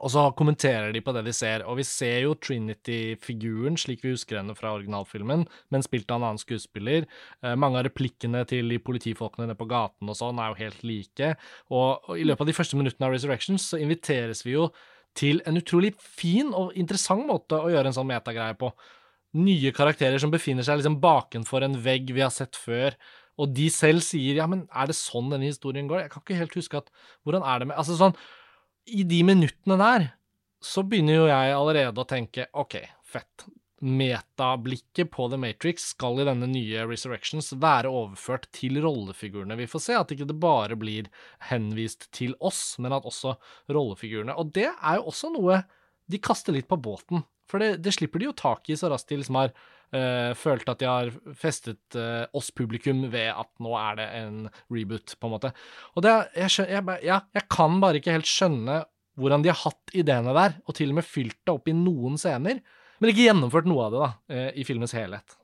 Og 0.01 0.09
så 0.15 0.23
kommenterer 0.37 0.93
de 0.95 1.03
på 1.05 1.13
det 1.13 1.25
de 1.27 1.35
ser, 1.37 1.67
og 1.69 1.77
vi 1.77 1.85
ser 1.85 2.23
jo 2.25 2.37
Trinity-figuren 2.41 3.77
slik 3.81 4.01
vi 4.05 4.15
husker 4.15 4.39
henne 4.39 4.55
fra 4.57 4.73
originalfilmen, 4.79 5.45
men 5.75 5.85
spilt 5.85 6.09
av 6.09 6.21
en 6.21 6.29
annen 6.31 6.41
skuespiller. 6.41 7.05
Eh, 7.45 7.57
mange 7.61 7.81
av 7.81 7.87
replikkene 7.91 8.45
til 8.49 8.73
de 8.73 8.81
politifolkene 8.81 9.51
nede 9.51 9.59
på 9.61 9.69
gaten 9.69 10.09
og 10.09 10.17
sånn 10.17 10.41
er 10.41 10.53
jo 10.53 10.61
helt 10.63 10.83
like. 10.89 11.35
Og, 11.69 12.09
og 12.09 12.17
i 12.17 12.25
løpet 12.25 12.47
av 12.47 12.53
de 12.53 12.57
første 12.57 12.81
minuttene 12.81 13.11
av 13.11 13.17
Resurrections 13.17 13.69
så 13.75 13.81
inviteres 13.83 14.45
vi 14.47 14.57
jo 14.57 14.71
til 15.19 15.43
en 15.45 15.61
utrolig 15.61 15.93
fin 16.01 16.55
og 16.57 16.73
interessant 16.79 17.27
måte 17.29 17.61
å 17.61 17.69
gjøre 17.73 17.93
en 17.93 17.99
sånn 17.99 18.09
metagreie 18.09 18.57
på. 18.57 18.73
Nye 19.37 19.73
karakterer 19.77 20.21
som 20.21 20.33
befinner 20.33 20.65
seg 20.65 20.81
liksom 20.81 21.01
bakenfor 21.05 21.65
en 21.67 21.77
vegg 21.85 22.13
vi 22.17 22.25
har 22.25 22.33
sett 22.33 22.57
før, 22.57 22.97
og 23.41 23.53
de 23.57 23.69
selv 23.73 24.05
sier 24.05 24.41
ja, 24.41 24.47
men 24.49 24.67
er 24.77 24.89
det 24.89 24.97
sånn 24.97 25.31
denne 25.33 25.49
historien 25.49 25.89
går? 25.89 26.05
Jeg 26.05 26.13
kan 26.13 26.25
ikke 26.25 26.41
helt 26.41 26.57
huske 26.59 26.81
at 26.83 26.91
Hvordan 27.25 27.45
er 27.49 27.63
det 27.63 27.69
med 27.71 27.79
Altså 27.81 27.97
sånn 27.97 28.13
i 28.87 29.03
de 29.09 29.23
minuttene 29.27 29.79
der, 29.81 30.07
så 30.63 30.85
begynner 30.87 31.21
jo 31.21 31.27
jeg 31.31 31.57
allerede 31.57 32.03
å 32.03 32.09
tenke 32.09 32.49
OK, 32.59 32.79
fett. 33.07 33.47
Metablikket 33.83 35.11
på 35.11 35.27
The 35.27 35.41
Matrix 35.43 35.89
skal 35.91 36.21
i 36.23 36.27
denne 36.29 36.47
nye 36.47 36.85
Resurrections 36.87 37.51
være 37.59 37.91
overført 37.91 38.47
til 38.55 38.79
rollefigurene 38.85 39.57
vi 39.59 39.67
får 39.71 39.83
se, 39.83 39.97
at 39.99 40.15
ikke 40.15 40.29
det 40.31 40.39
bare 40.43 40.79
blir 40.79 41.09
henvist 41.51 42.07
til 42.15 42.37
oss, 42.39 42.77
men 42.79 42.95
at 42.95 43.09
også 43.09 43.35
rollefigurene. 43.75 44.37
Og 44.39 44.55
det 44.55 44.69
er 44.71 45.01
jo 45.01 45.09
også 45.11 45.33
noe 45.35 45.65
de 46.11 46.23
kaster 46.23 46.55
litt 46.55 46.71
på 46.71 46.79
båten, 46.83 47.25
for 47.51 47.63
det, 47.63 47.77
det 47.85 47.95
slipper 47.97 48.23
de 48.23 48.31
jo 48.31 48.37
tak 48.37 48.71
i 48.71 48.79
så 48.79 48.91
raskt 48.93 49.13
de 49.13 49.21
liksom 49.21 49.39
har 49.41 49.53
uh, 49.53 50.33
følt 50.39 50.69
at 50.71 50.81
de 50.83 50.89
har 50.89 51.13
festet 51.39 51.99
uh, 51.99 52.25
oss 52.37 52.53
publikum 52.55 53.05
ved 53.13 53.33
at 53.33 53.51
nå 53.63 53.75
er 53.79 53.99
det 54.01 54.09
en 54.23 54.39
reboot, 54.73 55.17
på 55.19 55.29
en 55.29 55.35
måte. 55.37 55.53
Og 55.97 56.07
det, 56.07 56.15
jeg, 56.39 56.55
skjønner, 56.57 56.73
jeg, 56.79 57.09
ja, 57.11 57.21
jeg 57.37 57.49
kan 57.53 57.79
bare 57.83 58.01
ikke 58.01 58.17
helt 58.17 58.31
skjønne 58.31 58.83
hvordan 59.21 59.45
de 59.45 59.53
har 59.53 59.61
hatt 59.67 59.93
ideene 59.93 60.33
der, 60.37 60.57
og 60.65 60.79
til 60.79 60.95
og 60.95 61.01
med 61.01 61.07
fylt 61.07 61.37
det 61.45 61.53
opp 61.53 61.69
i 61.69 61.77
noen 61.77 62.17
scener, 62.21 62.63
men 63.03 63.11
ikke 63.11 63.27
gjennomført 63.27 63.69
noe 63.69 63.87
av 63.87 63.95
det 63.95 64.03
da, 64.03 64.11
uh, 64.33 64.51
i 64.57 64.67
filmens 64.69 64.97
helhet. 64.97 65.37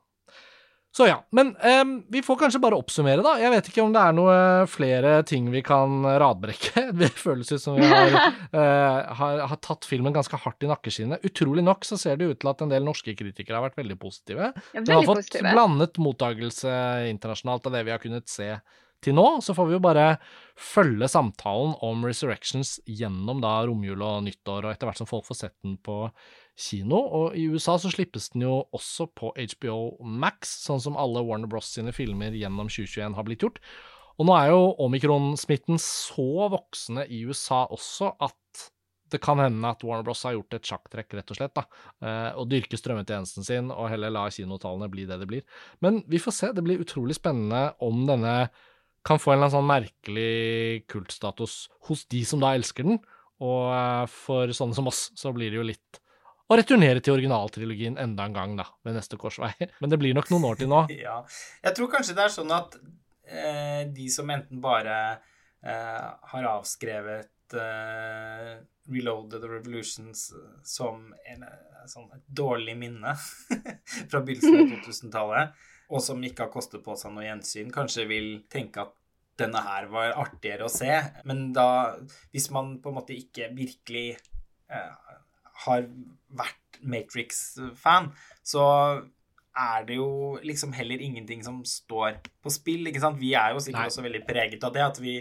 Så 0.98 1.06
ja, 1.06 1.20
men 1.30 1.52
um, 1.82 1.90
vi 2.10 2.24
får 2.26 2.36
kanskje 2.40 2.58
bare 2.58 2.74
oppsummere, 2.74 3.22
da. 3.22 3.36
Jeg 3.38 3.52
vet 3.52 3.68
ikke 3.70 3.84
om 3.84 3.92
det 3.94 4.00
er 4.02 4.14
noe 4.16 4.38
flere 4.66 5.12
ting 5.28 5.46
vi 5.52 5.60
kan 5.62 6.02
radbrekke. 6.02 6.88
Det 6.98 7.12
føles 7.14 7.52
ut 7.52 7.62
som 7.62 7.76
vi 7.78 7.86
har, 7.86 8.16
uh, 8.50 8.58
har, 9.20 9.44
har, 9.46 9.60
tatt 9.62 9.86
filmen 9.86 10.16
ganske 10.16 10.40
hardt 10.42 10.66
i 10.66 10.70
nakkeskinnet. 10.72 11.22
Utrolig 11.30 11.62
nok 11.62 11.86
så 11.86 12.00
ser 12.02 12.18
det 12.18 12.32
ut 12.32 12.40
til 12.42 12.50
at 12.50 12.66
en 12.66 12.74
del 12.74 12.82
norske 12.82 13.14
kritikere 13.14 13.60
har 13.60 13.68
vært 13.68 13.78
veldig 13.78 13.98
positive. 14.02 14.50
Ja, 14.74 14.82
Den 14.82 14.90
har 14.96 15.06
fått 15.06 15.22
positive. 15.22 15.54
blandet 15.54 16.02
mottakelse 16.02 16.74
internasjonalt 17.12 17.70
av 17.70 17.78
det 17.78 17.86
vi 17.86 17.94
har 17.94 18.02
kunnet 18.02 18.26
se 18.34 18.50
til 19.04 19.16
nå. 19.18 19.26
Så 19.44 19.54
får 19.56 19.68
vi 19.68 19.76
jo 19.76 19.84
bare 19.84 20.06
følge 20.58 21.08
samtalen 21.10 21.76
om 21.86 22.04
Resurrections 22.06 22.78
gjennom 22.86 23.42
da 23.44 23.60
romjul 23.68 24.02
og 24.02 24.24
nyttår, 24.26 24.66
og 24.66 24.72
etter 24.72 24.90
hvert 24.90 25.02
som 25.02 25.10
folk 25.10 25.28
får 25.28 25.42
sett 25.42 25.56
den 25.66 25.76
på 25.82 26.00
kino. 26.58 26.98
Og 26.98 27.36
i 27.38 27.46
USA 27.50 27.76
så 27.78 27.92
slippes 27.92 28.32
den 28.34 28.46
jo 28.48 28.56
også 28.74 29.08
på 29.18 29.32
HBO 29.36 29.78
Max, 30.02 30.56
sånn 30.66 30.82
som 30.82 30.98
alle 30.98 31.22
Warner 31.26 31.50
Bros 31.50 31.70
sine 31.74 31.94
filmer 31.94 32.34
gjennom 32.34 32.70
2021 32.70 33.16
har 33.18 33.28
blitt 33.28 33.46
gjort. 33.46 33.62
Og 34.18 34.26
nå 34.26 34.34
er 34.34 34.50
jo 34.50 34.72
omikronsmitten 34.82 35.78
så 35.82 36.48
voksende 36.50 37.06
i 37.06 37.22
USA 37.28 37.62
også 37.70 38.16
at 38.18 38.34
det 39.08 39.20
kan 39.24 39.40
hende 39.40 39.70
at 39.70 39.84
Warner 39.86 40.04
Bros 40.04 40.22
har 40.26 40.34
gjort 40.36 40.56
et 40.58 40.68
sjakktrekk, 40.68 41.14
rett 41.16 41.30
og 41.32 41.38
slett, 41.38 41.54
da, 41.56 41.64
eh, 42.04 42.32
og 42.36 42.48
dyrke 42.50 42.76
strømmetjenesten 42.76 43.46
sin 43.46 43.70
og 43.72 43.88
heller 43.88 44.12
la 44.12 44.26
kinotallene 44.32 44.90
bli 44.92 45.06
det 45.08 45.20
det 45.22 45.28
blir. 45.30 45.46
Men 45.84 46.02
vi 46.10 46.20
får 46.20 46.36
se, 46.36 46.50
det 46.52 46.64
blir 46.66 46.82
utrolig 46.82 47.16
spennende 47.16 47.70
om 47.84 48.04
denne 48.08 48.50
kan 49.08 49.20
få 49.20 49.32
en 49.32 49.38
eller 49.38 49.48
annen 49.48 49.56
sånn 49.56 49.70
merkelig 49.70 50.84
kultstatus 50.90 51.54
hos 51.88 52.04
de 52.12 52.20
som 52.28 52.42
da 52.42 52.52
elsker 52.56 52.86
den, 52.86 53.00
og 53.44 53.72
eh, 53.72 54.04
for 54.12 54.52
sånne 54.54 54.76
som 54.76 54.90
oss 54.90 55.08
så 55.16 55.32
blir 55.34 55.52
det 55.52 55.60
jo 55.60 55.66
litt 55.66 56.02
å 56.48 56.56
returnere 56.56 57.02
til 57.04 57.12
originaltrilogien 57.12 57.98
enda 58.00 58.24
en 58.24 58.36
gang, 58.36 58.54
da, 58.56 58.64
ved 58.86 58.96
neste 58.96 59.18
korsvei. 59.20 59.50
Men 59.82 59.92
det 59.92 60.00
blir 60.00 60.16
nok 60.16 60.30
noen 60.32 60.46
år 60.48 60.60
til 60.60 60.70
nå. 60.72 60.84
Ja. 60.96 61.20
Jeg 61.64 61.76
tror 61.76 61.92
kanskje 61.92 62.16
det 62.16 62.24
er 62.24 62.34
sånn 62.34 62.54
at 62.56 62.78
eh, 63.28 63.82
de 63.92 64.08
som 64.12 64.30
enten 64.32 64.62
bare 64.64 64.96
eh, 65.12 66.06
har 66.32 66.50
avskrevet 66.54 67.56
eh, 67.58 68.54
Reloaded 68.88 69.44
Revolutions 69.44 70.30
som 70.64 71.10
en, 71.28 71.44
eh, 71.44 71.82
sånn 71.92 72.08
et 72.16 72.24
dårlig 72.24 72.78
minne 72.80 73.12
fra 74.10 74.22
begynnelsen 74.24 74.62
av 74.62 74.72
2000-tallet, 74.88 75.66
og 75.92 76.04
som 76.04 76.24
ikke 76.24 76.46
har 76.46 76.52
kostet 76.52 76.84
på 76.84 76.96
seg 77.00 77.12
noe 77.12 77.28
gjensyn, 77.28 77.72
kanskje 77.72 78.08
vil 78.08 78.30
tenke 78.52 78.88
at 78.88 78.96
denne 79.38 79.62
her 79.64 79.88
var 79.92 80.16
artigere 80.18 80.66
å 80.66 80.72
se. 80.72 80.90
Men 81.28 81.48
da, 81.56 81.68
hvis 82.34 82.48
man 82.54 82.76
på 82.82 82.90
en 82.90 82.98
måte 83.00 83.16
ikke 83.16 83.50
virkelig 83.56 84.08
eh, 84.14 85.12
har 85.64 85.86
vært 86.38 86.80
Matrix-fan, 86.88 88.10
så 88.46 88.64
er 89.58 89.86
det 89.88 89.98
jo 89.98 90.38
liksom 90.46 90.72
heller 90.76 91.02
ingenting 91.02 91.42
som 91.42 91.60
står 91.66 92.20
på 92.42 92.52
spill, 92.54 92.86
ikke 92.86 93.02
sant? 93.02 93.18
Vi 93.18 93.32
er 93.34 93.54
jo 93.54 93.62
sikkert 93.62 93.88
Nei. 93.88 93.92
også 93.92 94.04
veldig 94.06 94.24
preget 94.28 94.66
av 94.66 94.74
det, 94.74 94.84
at 94.84 95.00
vi 95.02 95.16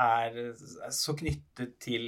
er 0.00 0.38
så 0.94 1.14
knyttet 1.18 1.76
til, 1.82 2.06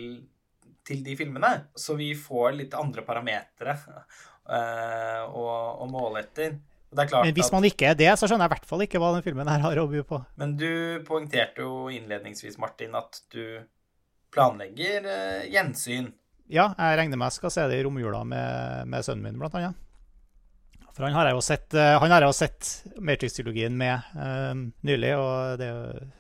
til 0.87 1.03
de 1.05 1.17
filmene. 1.19 1.53
Så 1.77 1.97
vi 1.99 2.13
får 2.19 2.57
litt 2.57 2.77
andre 2.79 3.05
parametere 3.07 3.77
eh, 3.77 5.23
å, 5.29 5.47
å 5.83 5.89
måle 5.91 6.25
etter. 6.25 6.57
Men 6.93 7.33
hvis 7.33 7.53
man 7.53 7.65
ikke 7.65 7.93
er 7.93 7.97
det, 7.97 8.11
så 8.21 8.29
skjønner 8.29 8.45
jeg 8.45 8.53
i 8.53 8.55
hvert 8.57 8.69
fall 8.69 8.85
ikke 8.85 9.01
hva 9.01 9.13
den 9.15 9.25
filmen 9.25 9.49
her 9.49 9.63
har 9.65 9.79
å 9.81 9.87
by 9.89 10.03
på. 10.09 10.19
men 10.41 10.57
du 10.61 10.73
poengterte 11.09 11.65
jo 11.65 11.87
innledningsvis, 11.93 12.59
Martin, 12.61 12.97
at 12.99 13.23
du 13.33 13.63
planlegger 14.33 15.09
eh, 15.09 15.47
gjensyn. 15.53 16.11
Ja, 16.53 16.73
jeg 16.77 16.99
regner 17.01 17.17
med 17.17 17.31
jeg 17.31 17.39
skal 17.39 17.55
se 17.55 17.65
det 17.71 17.81
i 17.81 17.87
romjula 17.87 18.23
med, 18.29 18.89
med 18.93 19.07
sønnen 19.07 19.25
min, 19.25 19.41
blant 19.41 19.57
annet. 19.57 19.79
For 20.93 21.07
han 21.07 21.17
har 21.17 21.31
jeg 21.31 21.39
jo 21.39 21.45
sett, 21.45 21.69
eh, 21.73 21.97
han 22.01 22.13
har 22.13 22.25
jeg 22.25 22.33
jo 22.33 22.37
sett 22.37 22.73
Matrix-trilogien 23.01 23.77
med 23.77 24.13
eh, 24.13 24.53
nylig, 24.85 25.15
og 25.17 25.61
det 25.61 25.69
er 25.69 25.77
jo 25.77 26.11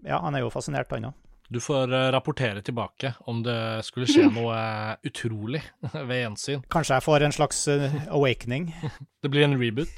Ja, 0.00 0.18
han 0.24 0.34
er 0.34 0.46
jo 0.46 0.50
fascinert, 0.50 0.90
han 0.90 1.12
òg. 1.12 1.18
Du 1.52 1.60
får 1.60 1.92
eh, 1.92 2.10
rapportere 2.12 2.62
tilbake 2.62 3.14
om 3.18 3.42
det 3.42 3.82
skulle 3.82 4.06
skje 4.06 4.28
noe 4.36 4.54
eh, 4.54 5.08
utrolig 5.10 5.62
ved 6.08 6.20
gjensyn. 6.20 6.60
Kanskje 6.70 6.98
jeg 7.00 7.02
får 7.02 7.24
en 7.26 7.34
slags 7.34 7.62
eh, 7.72 7.96
awakening. 8.06 8.68
Det 9.22 9.30
blir 9.32 9.48
en 9.48 9.56
reboot. 9.58 9.90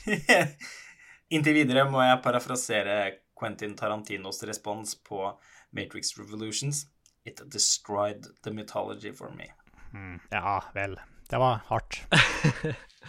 Inntil 1.32 1.58
videre 1.60 1.84
må 1.92 2.00
jeg 2.06 2.22
parafrasere 2.24 2.96
Quentin 3.36 3.76
Tarantinos 3.76 4.40
respons 4.48 4.96
på 5.04 5.28
Matrix 5.76 6.16
Revolutions. 6.16 6.86
It 7.28 7.44
destroyed 7.52 8.30
the 8.44 8.50
mythology 8.50 9.12
for 9.12 9.30
me. 9.36 9.52
Ja 10.32 10.56
vel. 10.74 10.96
Det 11.28 11.38
var 11.40 11.60
hardt. 11.68 12.00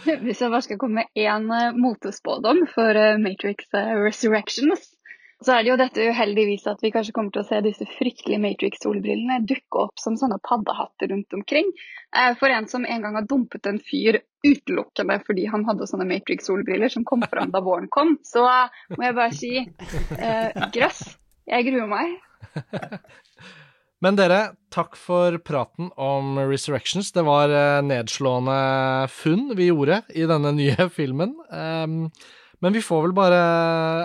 Hvis 0.04 0.40
jeg 0.44 0.52
bare 0.52 0.62
skal 0.64 0.78
komme 0.78 1.02
med 1.02 1.16
én 1.16 1.48
motespådom 1.80 2.62
for 2.76 3.00
Matrix 3.20 3.72
Resurrections, 3.72 4.93
så 5.44 5.54
er 5.54 5.64
det 5.64 5.70
jo 5.72 5.78
dette 5.80 6.06
uheldigvis 6.10 6.66
at 6.70 6.82
vi 6.84 6.90
kanskje 6.94 7.14
kommer 7.16 7.34
til 7.34 7.42
å 7.42 7.48
se 7.48 7.60
disse 7.64 7.86
fryktelige 7.98 8.42
Matrix-solbrillene 8.42 9.42
dukke 9.48 9.82
opp 9.86 10.00
som 10.00 10.16
sånne 10.20 10.40
paddehatter 10.44 11.12
rundt 11.12 11.36
omkring. 11.36 11.70
Eh, 12.16 12.32
For 12.40 12.52
en 12.52 12.68
som 12.70 12.86
en 12.88 13.04
gang 13.04 13.18
har 13.18 13.28
dumpet 13.28 13.66
en 13.70 13.80
fyr 13.82 14.20
utelukkende 14.44 15.18
fordi 15.26 15.46
han 15.52 15.66
hadde 15.68 15.88
sånne 15.90 16.08
Matrix-solbriller 16.10 16.92
som 16.92 17.06
kom 17.08 17.24
fram 17.28 17.52
da 17.54 17.62
våren 17.64 17.90
kom, 17.92 18.16
så 18.24 18.46
må 18.96 19.06
jeg 19.06 19.18
bare 19.20 19.36
si 19.36 19.52
eh, 19.60 20.64
grøss. 20.74 21.04
Jeg 21.48 21.68
gruer 21.68 21.90
meg. 21.90 22.16
Men 24.04 24.18
dere, 24.18 24.38
takk 24.74 24.98
for 25.00 25.38
praten 25.40 25.88
om 25.96 26.36
Resurrections. 26.44 27.08
Det 27.14 27.22
var 27.24 27.52
eh, 27.52 27.82
nedslående 27.86 28.56
funn 29.12 29.46
vi 29.56 29.70
gjorde 29.70 30.02
i 30.12 30.26
denne 30.28 30.52
nye 30.56 30.88
filmen. 30.92 31.32
Ehm, 31.48 32.10
men 32.64 32.72
vi 32.72 32.80
får 32.80 33.02
vel 33.04 33.12
bare 33.12 33.38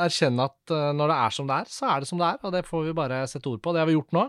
erkjenne 0.03 0.44
at 0.49 0.72
eh, 0.76 0.90
når 0.91 1.14
det 1.14 1.18
er 1.23 1.36
som 1.36 1.48
det 1.48 1.60
er, 1.61 1.69
så 1.72 1.86
er 1.88 2.03
det 2.03 2.10
som 2.10 2.19
det 2.19 2.27
er, 2.27 2.40
og 2.44 2.52
det 2.52 2.65
får 2.68 2.81
vi 2.90 2.95
bare 2.98 3.19
sette 3.31 3.48
ord 3.48 3.61
på. 3.64 3.72
Det 3.72 3.80
har 3.80 3.88
vi 3.88 3.95
gjort 3.95 4.15
nå. 4.18 4.23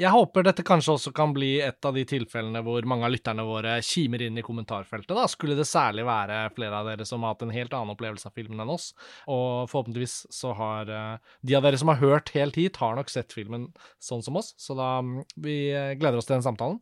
Jeg 0.00 0.10
håper 0.10 0.46
dette 0.46 0.64
kanskje 0.66 0.94
også 0.96 1.12
kan 1.14 1.34
bli 1.36 1.50
et 1.62 1.84
av 1.84 1.92
de 1.94 2.06
tilfellene 2.08 2.62
hvor 2.64 2.88
mange 2.88 3.04
av 3.04 3.12
lytterne 3.12 3.44
våre 3.44 3.76
kimer 3.84 4.24
inn 4.24 4.40
i 4.40 4.46
kommentarfeltet. 4.46 5.12
Da 5.12 5.28
skulle 5.28 5.58
det 5.58 5.68
særlig 5.68 6.06
være 6.08 6.38
flere 6.56 6.80
av 6.80 6.88
dere 6.88 7.04
som 7.06 7.22
har 7.22 7.34
hatt 7.34 7.44
en 7.44 7.52
helt 7.54 7.76
annen 7.76 7.92
opplevelse 7.92 8.30
av 8.30 8.40
filmen 8.40 8.64
enn 8.64 8.72
oss. 8.72 8.88
Og 9.28 9.68
forhåpentligvis 9.68 10.16
så 10.32 10.54
har 10.56 10.88
eh, 10.88 11.34
de 11.44 11.58
av 11.58 11.68
dere 11.68 11.82
som 11.82 11.92
har 11.92 12.00
hørt 12.00 12.32
helt 12.38 12.56
hit, 12.56 12.80
har 12.80 12.96
nok 12.96 13.12
sett 13.12 13.36
filmen 13.36 13.68
sånn 14.02 14.24
som 14.24 14.40
oss. 14.40 14.54
Så 14.56 14.78
da 14.80 14.94
mm, 15.04 15.18
vi 15.44 15.58
eh, 15.76 15.92
gleder 16.00 16.22
oss 16.22 16.30
til 16.30 16.38
den 16.38 16.48
samtalen. 16.48 16.80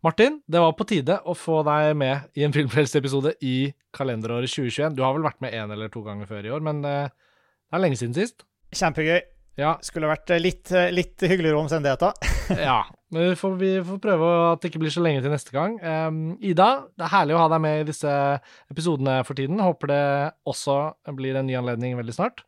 Martin, 0.00 0.38
det 0.48 0.60
var 0.62 0.72
på 0.72 0.86
tide 0.88 1.18
å 1.28 1.34
få 1.36 1.58
deg 1.66 1.90
med 2.00 2.30
i 2.32 2.44
en 2.46 2.54
Filmfrelst-episode 2.54 3.34
i 3.44 3.68
kalenderåret 3.92 4.48
2021. 4.48 4.94
Du 4.96 5.02
har 5.04 5.12
vel 5.12 5.26
vært 5.26 5.42
med 5.44 5.52
én 5.52 5.74
eller 5.74 5.90
to 5.92 6.00
ganger 6.06 6.30
før 6.30 6.46
i 6.48 6.52
år, 6.56 6.62
men 6.64 6.80
eh, 6.88 7.10
det 7.68 7.76
er 7.76 7.82
lenge 7.84 7.98
siden 8.00 8.16
sist. 8.16 8.46
Kjempegøy. 8.72 9.18
Ja, 9.60 9.74
Skulle 9.84 10.08
vært 10.08 10.32
eh, 10.32 10.40
litt, 10.40 10.72
eh, 10.72 10.88
litt 10.96 11.20
hyggeligere 11.20 11.60
omstendigheter. 11.60 12.16
ja. 12.70 12.78
Men 13.12 13.28
vi 13.28 13.36
får, 13.42 13.60
vi 13.60 13.70
får 13.90 14.00
prøve 14.00 14.32
at 14.54 14.62
det 14.62 14.70
ikke 14.70 14.80
blir 14.86 14.94
så 14.94 15.04
lenge 15.04 15.20
til 15.20 15.34
neste 15.34 15.52
gang. 15.52 15.76
Um, 15.84 16.22
Ida, 16.40 16.70
det 16.96 17.04
er 17.04 17.14
herlig 17.18 17.36
å 17.36 17.44
ha 17.44 17.52
deg 17.52 17.64
med 17.66 17.82
i 17.82 17.88
disse 17.90 18.16
episodene 18.72 19.20
for 19.28 19.36
tiden. 19.36 19.60
Håper 19.60 19.92
det 19.92 20.04
også 20.48 20.80
blir 21.18 21.36
en 21.36 21.50
ny 21.50 21.60
anledning 21.60 22.00
veldig 22.00 22.16
snart. 22.16 22.40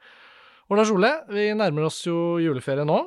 Og 0.70 0.78
Lars 0.80 0.94
Ole, 0.94 1.18
vi 1.28 1.50
nærmer 1.58 1.90
oss 1.90 2.00
jo 2.06 2.38
juleferie 2.40 2.88
nå. 2.88 3.02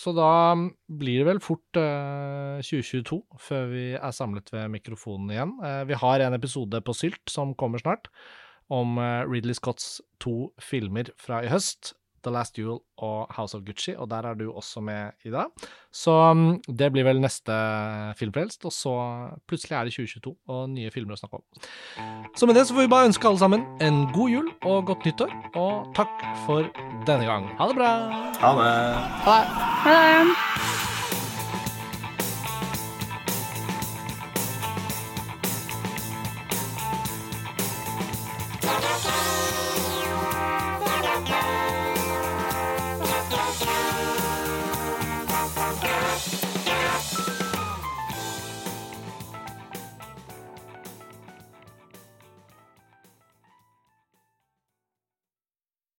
Så 0.00 0.12
da 0.16 0.56
blir 1.00 1.20
det 1.20 1.28
vel 1.28 1.40
fort 1.44 1.76
eh, 1.76 2.60
2022 2.64 3.18
før 3.42 3.66
vi 3.72 3.86
er 3.98 4.14
samlet 4.16 4.48
ved 4.54 4.70
mikrofonen 4.72 5.32
igjen. 5.34 5.56
Eh, 5.66 5.82
vi 5.90 5.98
har 6.00 6.24
en 6.24 6.36
episode 6.36 6.80
på 6.86 6.94
Sylt 6.96 7.32
som 7.32 7.52
kommer 7.58 7.82
snart, 7.82 8.08
om 8.72 8.96
eh, 9.02 9.26
Ridley 9.28 9.56
Scotts 9.58 9.98
to 10.22 10.52
filmer 10.62 11.12
fra 11.20 11.42
i 11.44 11.50
høst. 11.52 11.92
The 12.24 12.32
Last 12.34 12.56
Duel 12.56 12.80
og 13.00 13.30
House 13.36 13.56
of 13.56 13.64
Gucci, 13.66 13.94
og 13.96 14.10
der 14.10 14.28
er 14.30 14.34
du 14.38 14.50
også 14.50 14.82
med, 14.84 15.16
Ida. 15.24 15.46
Så 15.92 16.12
mm, 16.34 16.60
det 16.68 16.90
blir 16.92 17.06
vel 17.06 17.22
neste 17.22 17.54
Filmfrelst, 18.18 18.64
og 18.68 18.74
så 18.74 18.94
plutselig 19.48 19.76
er 19.76 19.88
det 19.88 19.94
2022 19.96 20.34
og 20.52 20.68
nye 20.74 20.92
filmer 20.94 21.16
å 21.16 21.20
snakke 21.20 21.40
om. 21.40 21.64
Så 22.36 22.48
med 22.48 22.58
det 22.58 22.66
så 22.68 22.76
får 22.76 22.86
vi 22.86 22.92
bare 22.92 23.10
ønske 23.10 23.28
alle 23.30 23.42
sammen 23.42 23.66
en 23.80 24.04
god 24.14 24.36
jul 24.36 24.52
og 24.60 24.86
godt 24.92 25.08
nyttår, 25.08 25.34
og 25.54 25.90
takk 25.96 26.14
for 26.46 26.70
denne 27.08 27.26
gang. 27.28 27.50
Ha 27.60 27.72
det 27.72 27.80
bra! 27.80 27.90
Ha 28.40 28.54
det. 28.60 28.70
Ha 29.26 29.40
det. 29.40 29.66
Ha 29.88 29.98
det. 29.98 30.89